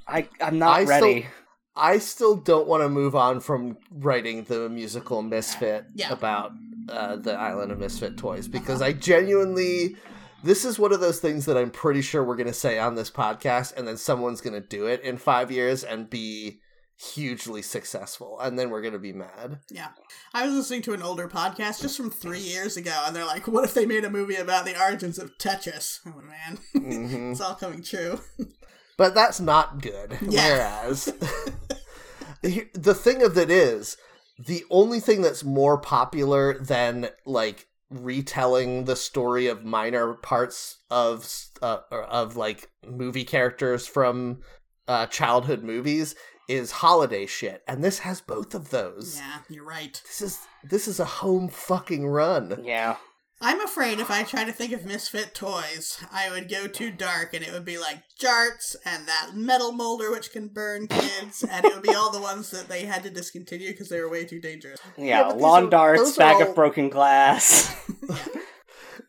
I, 0.06 0.28
I'm 0.40 0.60
not 0.60 0.78
I 0.78 0.84
still- 0.84 1.00
ready. 1.00 1.26
I 1.76 1.98
still 1.98 2.36
don't 2.36 2.68
want 2.68 2.82
to 2.82 2.88
move 2.88 3.14
on 3.16 3.40
from 3.40 3.76
writing 3.90 4.44
the 4.44 4.68
musical 4.68 5.22
Misfit 5.22 5.86
Yeah. 5.94 6.12
about 6.12 6.52
uh, 6.88 7.16
the 7.16 7.32
Island 7.34 7.72
of 7.72 7.78
Misfit 7.78 8.16
Toys 8.16 8.46
because 8.48 8.80
I 8.82 8.92
genuinely. 8.92 9.96
This 10.42 10.66
is 10.66 10.78
one 10.78 10.92
of 10.92 11.00
those 11.00 11.20
things 11.20 11.46
that 11.46 11.56
I'm 11.56 11.70
pretty 11.70 12.02
sure 12.02 12.22
we're 12.22 12.36
going 12.36 12.46
to 12.48 12.52
say 12.52 12.78
on 12.78 12.96
this 12.96 13.10
podcast, 13.10 13.74
and 13.76 13.88
then 13.88 13.96
someone's 13.96 14.42
going 14.42 14.52
to 14.60 14.60
do 14.68 14.86
it 14.86 15.00
in 15.00 15.16
five 15.16 15.50
years 15.50 15.82
and 15.82 16.10
be 16.10 16.60
hugely 16.96 17.62
successful, 17.62 18.38
and 18.40 18.58
then 18.58 18.68
we're 18.68 18.82
going 18.82 18.92
to 18.92 18.98
be 18.98 19.14
mad. 19.14 19.60
Yeah. 19.70 19.88
I 20.34 20.44
was 20.44 20.54
listening 20.54 20.82
to 20.82 20.92
an 20.92 21.00
older 21.02 21.28
podcast 21.28 21.80
just 21.80 21.96
from 21.96 22.10
three 22.10 22.40
years 22.40 22.76
ago, 22.76 23.04
and 23.06 23.16
they're 23.16 23.24
like, 23.24 23.48
what 23.48 23.64
if 23.64 23.72
they 23.72 23.86
made 23.86 24.04
a 24.04 24.10
movie 24.10 24.34
about 24.36 24.66
the 24.66 24.78
origins 24.78 25.18
of 25.18 25.30
Tetris? 25.38 26.00
Oh, 26.06 26.20
man. 26.20 26.58
hmm 27.08 27.30
it's 27.32 27.40
all 27.40 27.54
coming 27.54 27.82
true. 27.82 28.20
but 28.96 29.14
that's 29.14 29.40
not 29.40 29.80
good. 29.80 30.18
Yeah. 30.22 30.86
Whereas 30.86 31.04
the 32.42 32.94
thing 32.94 33.22
of 33.22 33.36
it 33.38 33.50
is, 33.50 33.96
the 34.38 34.64
only 34.70 35.00
thing 35.00 35.22
that's 35.22 35.44
more 35.44 35.78
popular 35.78 36.58
than 36.58 37.08
like 37.24 37.68
retelling 37.90 38.84
the 38.84 38.96
story 38.96 39.46
of 39.46 39.64
minor 39.64 40.14
parts 40.14 40.78
of 40.90 41.30
uh, 41.62 41.78
of 41.90 42.36
like 42.36 42.68
movie 42.86 43.24
characters 43.24 43.86
from 43.86 44.40
uh, 44.88 45.06
childhood 45.06 45.62
movies 45.62 46.14
is 46.48 46.70
holiday 46.70 47.26
shit, 47.26 47.62
and 47.66 47.82
this 47.82 48.00
has 48.00 48.20
both 48.20 48.54
of 48.54 48.70
those. 48.70 49.16
Yeah, 49.16 49.38
you're 49.48 49.64
right. 49.64 50.00
This 50.04 50.20
is 50.20 50.38
this 50.62 50.88
is 50.88 51.00
a 51.00 51.04
home 51.04 51.48
fucking 51.48 52.06
run. 52.06 52.62
Yeah. 52.64 52.96
I'm 53.46 53.60
afraid 53.60 54.00
if 54.00 54.10
I 54.10 54.22
try 54.22 54.44
to 54.44 54.52
think 54.52 54.72
of 54.72 54.86
misfit 54.86 55.34
toys, 55.34 56.02
I 56.10 56.30
would 56.30 56.48
go 56.48 56.66
too 56.66 56.90
dark 56.90 57.34
and 57.34 57.44
it 57.44 57.52
would 57.52 57.64
be 57.66 57.76
like 57.76 57.98
jarts 58.18 58.74
and 58.86 59.06
that 59.06 59.32
metal 59.34 59.70
molder 59.70 60.10
which 60.10 60.32
can 60.32 60.48
burn 60.48 60.86
kids, 60.86 61.44
and 61.48 61.62
it 61.64 61.74
would 61.74 61.82
be 61.82 61.94
all 61.94 62.10
the 62.10 62.20
ones 62.20 62.50
that 62.52 62.68
they 62.68 62.86
had 62.86 63.02
to 63.02 63.10
discontinue 63.10 63.70
because 63.72 63.90
they 63.90 64.00
were 64.00 64.08
way 64.08 64.24
too 64.24 64.40
dangerous. 64.40 64.80
Yeah, 64.96 65.24
but 65.24 65.34
these 65.34 65.42
lawn 65.42 65.64
are- 65.66 65.70
darts, 65.70 66.16
bag 66.16 66.36
all- 66.36 66.48
of 66.48 66.54
broken 66.54 66.88
glass. 66.88 67.74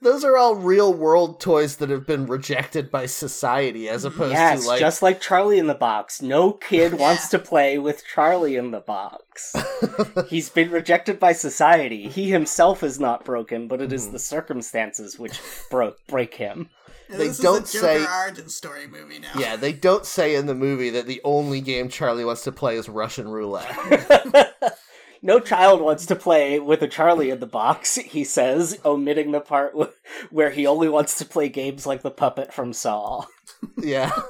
Those 0.01 0.23
are 0.23 0.37
all 0.37 0.55
real 0.55 0.93
world 0.93 1.39
toys 1.39 1.77
that 1.77 1.89
have 1.89 2.05
been 2.05 2.25
rejected 2.25 2.91
by 2.91 3.05
society, 3.07 3.89
as 3.89 4.05
opposed 4.05 4.33
yes, 4.33 4.61
to 4.63 4.67
like 4.67 4.79
just 4.79 5.01
like 5.01 5.19
Charlie 5.21 5.57
in 5.59 5.67
the 5.67 5.73
Box. 5.73 6.21
No 6.21 6.51
kid 6.51 6.93
wants 6.99 7.29
to 7.29 7.39
play 7.39 7.77
with 7.77 8.03
Charlie 8.05 8.55
in 8.55 8.71
the 8.71 8.79
Box. 8.81 9.55
He's 10.29 10.49
been 10.49 10.69
rejected 10.71 11.19
by 11.19 11.33
society. 11.33 12.07
He 12.07 12.29
himself 12.29 12.83
is 12.83 12.99
not 12.99 13.25
broken, 13.25 13.67
but 13.67 13.81
it 13.81 13.91
Hmm. 13.91 14.11
the 14.11 14.19
circumstances 14.19 15.17
which 15.19 15.39
broke 15.71 15.97
break 16.07 16.35
him. 16.35 16.69
And 17.09 17.19
They 17.19 17.27
this 17.27 17.37
don't 17.37 17.63
is 17.63 17.75
a 17.75 17.79
say- 17.79 18.05
origin 18.05 18.49
story 18.49 18.87
movie 18.87 19.19
now. 19.19 19.29
Yeah, 19.37 19.55
they 19.57 19.73
don't 19.73 20.05
say 20.05 20.35
in 20.35 20.47
the 20.47 20.55
movie 20.55 20.89
that 20.91 21.05
the 21.05 21.21
only 21.23 21.61
game 21.61 21.87
Charlie 21.89 22.25
wants 22.25 22.43
to 22.45 22.51
play 22.51 22.77
is 22.77 22.89
Russian 22.89 23.27
roulette. 23.27 23.69
no 25.25 25.39
child 25.39 25.81
wants 25.81 26.05
to 26.05 26.15
play 26.15 26.59
with 26.59 26.81
a 26.81 26.87
Charlie 26.87 27.29
in 27.31 27.39
the 27.39 27.47
Box, 27.47 27.95
he 27.95 28.23
says, 28.23 28.79
omitting 28.85 29.31
the 29.31 29.41
part 29.41 29.73
wh- 29.77 30.33
where 30.33 30.51
he 30.51 30.65
only 30.67 30.87
wants 30.87 31.17
to 31.17 31.25
play 31.25 31.49
games 31.49 31.85
like 31.85 32.01
the 32.03 32.11
puppet 32.11 32.53
from 32.53 32.71
Saw. 32.73 33.25
yeah. 33.77 34.11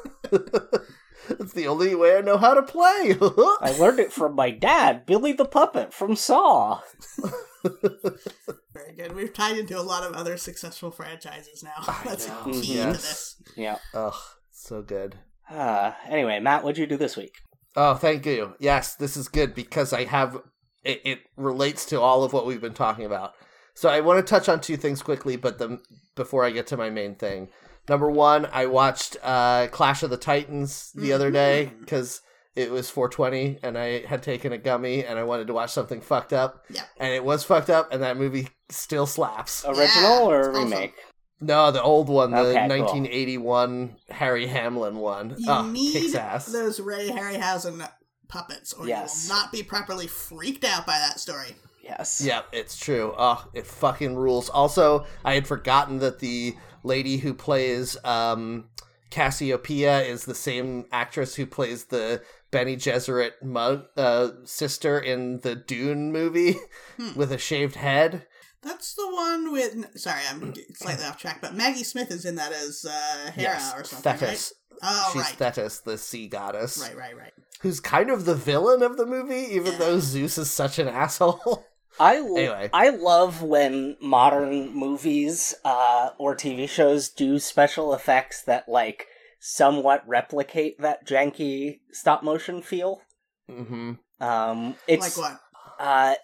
It's 1.27 1.53
the 1.53 1.65
only 1.67 1.95
way 1.95 2.15
I 2.17 2.21
know 2.21 2.37
how 2.37 2.53
to 2.53 2.61
play. 2.61 3.15
I 3.59 3.75
learned 3.79 3.97
it 3.99 4.13
from 4.13 4.35
my 4.35 4.51
dad, 4.51 5.07
Billy 5.07 5.33
the 5.33 5.43
Puppet 5.45 5.91
from 5.91 6.15
Saw. 6.15 6.81
Very 8.73 8.93
good. 8.95 9.15
We've 9.15 9.33
tied 9.33 9.57
into 9.57 9.79
a 9.79 9.81
lot 9.81 10.03
of 10.03 10.13
other 10.13 10.37
successful 10.37 10.91
franchises 10.91 11.63
now. 11.63 11.83
That's 12.03 12.27
know. 12.27 12.43
key 12.45 12.75
Yes. 12.75 12.85
to 12.85 12.91
this. 12.91 13.35
Yeah. 13.55 13.77
Ugh, 13.95 14.13
so 14.51 14.83
good. 14.83 15.15
Uh, 15.49 15.93
anyway, 16.07 16.39
Matt, 16.39 16.63
what'd 16.63 16.77
you 16.77 16.85
do 16.85 16.97
this 16.97 17.17
week? 17.17 17.33
Oh, 17.75 17.95
thank 17.95 18.25
you. 18.27 18.53
Yes, 18.59 18.93
this 18.95 19.17
is 19.17 19.27
good 19.27 19.55
because 19.55 19.93
I 19.93 20.03
have 20.05 20.37
it, 20.85 21.01
it 21.03 21.19
relates 21.35 21.85
to 21.87 21.99
all 21.99 22.23
of 22.23 22.31
what 22.31 22.45
we've 22.45 22.61
been 22.61 22.73
talking 22.73 23.05
about. 23.05 23.33
So 23.73 23.89
I 23.89 23.99
want 23.99 24.25
to 24.25 24.29
touch 24.29 24.47
on 24.47 24.61
two 24.61 24.77
things 24.77 25.01
quickly, 25.01 25.35
but 25.35 25.57
the 25.57 25.81
before 26.15 26.45
I 26.45 26.51
get 26.51 26.67
to 26.67 26.77
my 26.77 26.89
main 26.89 27.15
thing. 27.15 27.49
Number 27.89 28.09
one, 28.09 28.47
I 28.51 28.67
watched 28.67 29.17
uh, 29.21 29.67
Clash 29.67 30.01
of 30.01 30.09
the 30.09 30.17
Titans 30.17 30.91
the 30.95 31.13
other 31.13 31.29
day 31.29 31.71
because 31.79 32.21
it 32.55 32.71
was 32.71 32.89
420 32.89 33.59
and 33.61 33.77
I 33.77 34.05
had 34.05 34.23
taken 34.23 34.53
a 34.53 34.57
gummy 34.57 35.05
and 35.05 35.19
I 35.19 35.23
wanted 35.23 35.47
to 35.47 35.53
watch 35.53 35.71
something 35.71 36.01
fucked 36.01 36.33
up. 36.33 36.65
Yeah. 36.69 36.83
And 36.97 37.13
it 37.13 37.23
was 37.23 37.43
fucked 37.43 37.69
up, 37.69 37.91
and 37.91 38.01
that 38.01 38.17
movie 38.17 38.49
still 38.69 39.05
slaps. 39.05 39.65
Original 39.65 39.83
Yeah, 39.83 40.19
or 40.21 40.39
it's 40.39 40.47
awesome. 40.49 40.71
remake? 40.71 40.93
No, 41.41 41.69
the 41.69 41.83
old 41.83 42.07
one, 42.07 42.31
the 42.31 42.37
Okay, 42.37 42.67
cool. 42.69 42.79
1981 42.79 43.97
Harry 44.09 44.47
Hamlin 44.47 44.95
one. 44.95 45.35
You 45.37 45.51
oh, 45.51 45.67
need 45.67 45.91
kicks 45.91 46.15
ass. 46.15 46.45
those 46.45 46.79
Ray 46.79 47.09
Harryhausen 47.09 47.87
puppets, 48.27 48.73
or 48.73 48.87
Yes. 48.87 49.25
you 49.27 49.33
will 49.33 49.39
not 49.41 49.51
be 49.51 49.63
properly 49.63 50.07
freaked 50.07 50.63
out 50.63 50.85
by 50.85 50.97
that 50.99 51.19
story. 51.19 51.55
Yes. 51.83 52.21
Yeah, 52.23 52.41
it's 52.51 52.77
true. 52.77 53.13
Oh, 53.17 53.47
it 53.53 53.67
fucking 53.67 54.15
rules. 54.15 54.49
Also, 54.49 55.05
I 55.23 55.33
had 55.35 55.47
forgotten 55.47 55.99
that 55.99 56.19
the 56.19 56.55
lady 56.83 57.17
who 57.17 57.33
plays 57.33 57.95
um, 58.03 58.69
Cassiopeia 59.11 60.01
is 60.01 60.25
the 60.25 60.35
same 60.35 60.85
actress 60.91 61.35
who 61.35 61.45
plays 61.45 61.85
the 61.85 62.21
Bene 62.51 62.75
Gesserit 62.75 63.41
mug, 63.43 63.85
uh, 63.97 64.29
sister 64.45 64.99
in 64.99 65.39
the 65.41 65.55
Dune 65.55 66.11
movie 66.11 66.57
Hmm. 66.97 67.13
with 67.17 67.31
a 67.31 67.37
shaved 67.37 67.75
head. 67.75 68.25
That's 68.61 68.93
the 68.95 69.07
one 69.07 69.51
with. 69.51 69.97
Sorry, 69.99 70.21
I'm 70.29 70.53
slightly 70.73 71.05
off 71.05 71.17
track, 71.17 71.39
but 71.41 71.53
Maggie 71.53 71.83
Smith 71.83 72.09
is 72.11 72.25
in 72.25 72.35
that 72.35 72.51
as 72.51 72.83
uh, 72.83 73.31
Hera 73.31 73.57
or 73.75 73.83
something, 73.83 74.13
Thetis. 74.13 74.53
right? 74.53 74.64
Oh, 74.83 75.09
She's 75.13 75.21
right. 75.23 75.35
Thetis, 75.35 75.79
the 75.79 75.97
sea 75.97 76.27
goddess, 76.27 76.79
right, 76.81 76.95
right, 76.97 77.17
right. 77.17 77.33
who's 77.61 77.79
kind 77.79 78.09
of 78.09 78.25
the 78.25 78.35
villain 78.35 78.81
of 78.83 78.97
the 78.97 79.05
movie, 79.05 79.53
even 79.55 79.73
Yeah. 79.73 79.77
though 79.79 79.99
Zeus 79.99 80.37
is 80.37 80.49
such 80.51 80.79
an 80.79 80.87
asshole. 81.03 81.65
I 81.99 82.17
l- 82.17 82.37
Anyway. 82.37 82.69
I 82.73 82.89
love 82.89 83.41
when 83.41 83.95
modern 84.01 84.73
movies 84.75 85.53
uh, 85.63 86.09
or 86.17 86.35
TV 86.35 86.67
shows 86.67 87.09
do 87.09 87.39
special 87.39 87.93
effects 87.93 88.41
that 88.43 88.67
like 88.67 89.07
somewhat 89.39 90.03
replicate 90.07 90.79
that 90.79 91.05
janky 91.07 91.79
stop 91.91 92.21
motion 92.23 92.61
feel. 92.61 93.01
hmm 93.49 93.93
Um, 94.19 94.75
it's 94.87 95.17
like 95.17 95.31
what? 95.31 95.39
uh, 95.79 96.15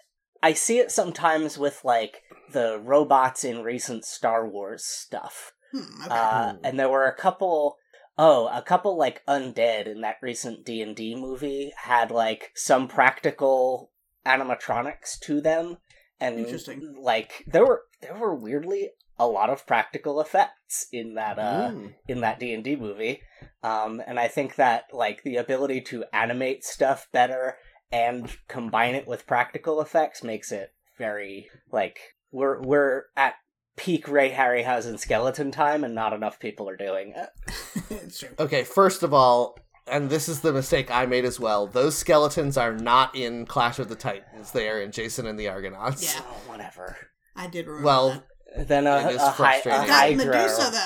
I 0.42 0.52
see 0.54 0.78
it 0.78 0.90
sometimes 0.90 1.56
with 1.56 1.80
like 1.84 2.22
the 2.52 2.78
robots 2.82 3.44
in 3.44 3.62
recent 3.62 4.04
Star 4.04 4.46
Wars 4.46 4.84
stuff. 4.84 5.52
Hmm, 5.72 6.02
okay. 6.02 6.10
Uh, 6.14 6.52
and 6.64 6.78
there 6.78 6.88
were 6.90 7.06
a 7.06 7.14
couple 7.14 7.76
oh 8.18 8.48
a 8.48 8.62
couple 8.62 8.96
like 8.96 9.24
undead 9.26 9.86
in 9.86 10.00
that 10.02 10.16
recent 10.22 10.64
d&d 10.64 11.14
movie 11.14 11.72
had 11.76 12.10
like 12.10 12.50
some 12.54 12.86
practical 12.88 13.90
animatronics 14.26 15.18
to 15.20 15.40
them 15.40 15.78
and 16.20 16.38
Interesting. 16.38 16.94
like 17.00 17.44
there 17.46 17.64
were 17.64 17.82
there 18.00 18.14
were 18.16 18.34
weirdly 18.34 18.90
a 19.18 19.26
lot 19.26 19.50
of 19.50 19.66
practical 19.66 20.20
effects 20.20 20.86
in 20.92 21.14
that 21.14 21.38
uh 21.38 21.70
Mm. 21.72 21.94
in 22.08 22.20
that 22.20 22.38
d&d 22.38 22.76
movie 22.76 23.22
um 23.62 24.02
and 24.06 24.18
i 24.18 24.28
think 24.28 24.56
that 24.56 24.84
like 24.92 25.22
the 25.22 25.36
ability 25.36 25.80
to 25.82 26.04
animate 26.12 26.64
stuff 26.64 27.08
better 27.12 27.56
and 27.90 28.30
combine 28.48 28.94
it 28.94 29.06
with 29.06 29.26
practical 29.26 29.80
effects 29.80 30.22
makes 30.22 30.50
it 30.52 30.72
very 30.98 31.48
like 31.70 31.98
we're 32.30 32.60
we're 32.62 33.04
at 33.16 33.34
peak 33.76 34.06
Ray 34.06 34.30
Harryhausen 34.30 34.98
skeleton 34.98 35.50
time, 35.50 35.82
and 35.82 35.94
not 35.94 36.12
enough 36.12 36.38
people 36.38 36.68
are 36.68 36.76
doing 36.76 37.14
it. 37.16 37.30
it's 38.04 38.20
true. 38.20 38.28
Okay, 38.38 38.64
first 38.64 39.02
of 39.02 39.12
all, 39.14 39.58
and 39.86 40.08
this 40.10 40.28
is 40.28 40.40
the 40.40 40.52
mistake 40.52 40.90
I 40.90 41.06
made 41.06 41.24
as 41.24 41.38
well. 41.40 41.66
Those 41.66 41.96
skeletons 41.96 42.56
are 42.56 42.72
not 42.74 43.14
in 43.16 43.46
Clash 43.46 43.78
of 43.78 43.88
the 43.88 43.96
Titans. 43.96 44.52
They 44.52 44.68
are 44.68 44.80
in 44.80 44.92
Jason 44.92 45.26
and 45.26 45.38
the 45.38 45.48
Argonauts. 45.48 46.02
Yeah. 46.14 46.22
Oh, 46.24 46.36
whatever. 46.50 46.96
I 47.36 47.46
did 47.48 47.66
remember. 47.66 47.84
Well, 47.86 48.24
that. 48.56 48.68
Then 48.68 48.86
a, 48.86 49.08
It 49.08 49.14
is 49.16 49.22
a, 49.22 49.30
hy- 49.30 49.30
a 49.30 49.60
frustrating. 49.62 49.86
You 49.86 49.92
hydra, 49.92 50.26
Medusa 50.26 50.70
though. 50.70 50.78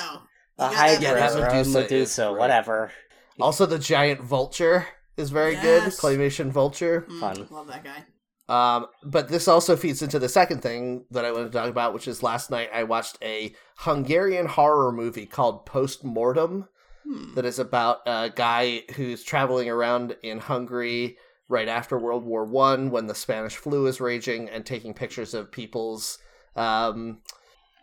a 0.63 0.69
You 0.69 0.71
got 0.71 0.73
hydra, 0.75 1.01
Yeah, 1.03 1.13
that 1.13 1.35
or 1.35 1.41
Medusa 1.41 1.79
Medusa, 1.81 2.33
whatever. 2.33 2.91
also 3.39 3.65
the 3.65 3.77
giant 3.79 4.21
vulture 4.21 4.87
is 5.17 5.29
very 5.31 5.53
Yes. 5.53 5.63
good. 5.99 6.01
Claymation 6.19 6.49
vulture. 6.51 7.05
Mm, 7.09 7.19
Fun. 7.19 7.47
Love 7.51 7.67
that 7.67 7.83
guy. 7.83 8.03
Um, 8.49 8.85
but 9.03 9.27
this 9.27 9.49
also 9.49 9.75
feeds 9.75 10.01
into 10.01 10.17
the 10.19 10.29
second 10.29 10.61
thing 10.61 11.03
that 11.11 11.25
I 11.25 11.33
want 11.33 11.51
to 11.51 11.57
talk 11.57 11.69
about, 11.69 11.93
which 11.93 12.07
is 12.07 12.23
last 12.23 12.49
night 12.49 12.69
I 12.73 12.83
watched 12.83 13.17
a 13.21 13.53
Hungarian 13.79 14.45
horror 14.45 14.93
movie 14.93 15.25
called 15.25 15.65
Post 15.65 16.05
Mortem 16.05 16.69
Hmm. 17.07 17.35
that 17.35 17.45
is 17.45 17.57
about 17.57 17.99
a 18.05 18.29
guy 18.35 18.83
who's 18.95 19.23
traveling 19.23 19.69
around 19.69 20.17
in 20.23 20.39
Hungary 20.39 21.17
right 21.47 21.67
after 21.69 21.97
World 21.97 22.25
War 22.25 22.43
One 22.43 22.91
when 22.91 23.07
the 23.07 23.15
Spanish 23.15 23.55
flu 23.55 23.85
is 23.87 24.01
raging 24.01 24.49
and 24.49 24.65
taking 24.65 24.93
pictures 24.93 25.33
of 25.33 25.51
people's 25.51 26.17
um, 26.57 27.19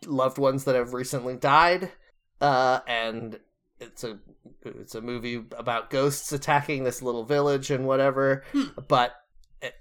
loved 0.04 0.36
ones 0.36 0.64
that 0.64 0.74
have 0.74 0.92
recently 0.92 1.36
died. 1.36 1.92
Uh, 2.40 2.80
and 2.86 3.40
it's 3.80 4.04
a 4.04 4.18
it's 4.62 4.94
a 4.94 5.00
movie 5.00 5.42
about 5.56 5.88
ghosts 5.88 6.30
attacking 6.32 6.84
this 6.84 7.00
little 7.00 7.24
village 7.24 7.70
and 7.70 7.86
whatever. 7.86 8.44
Hmm. 8.52 8.78
But 8.88 9.14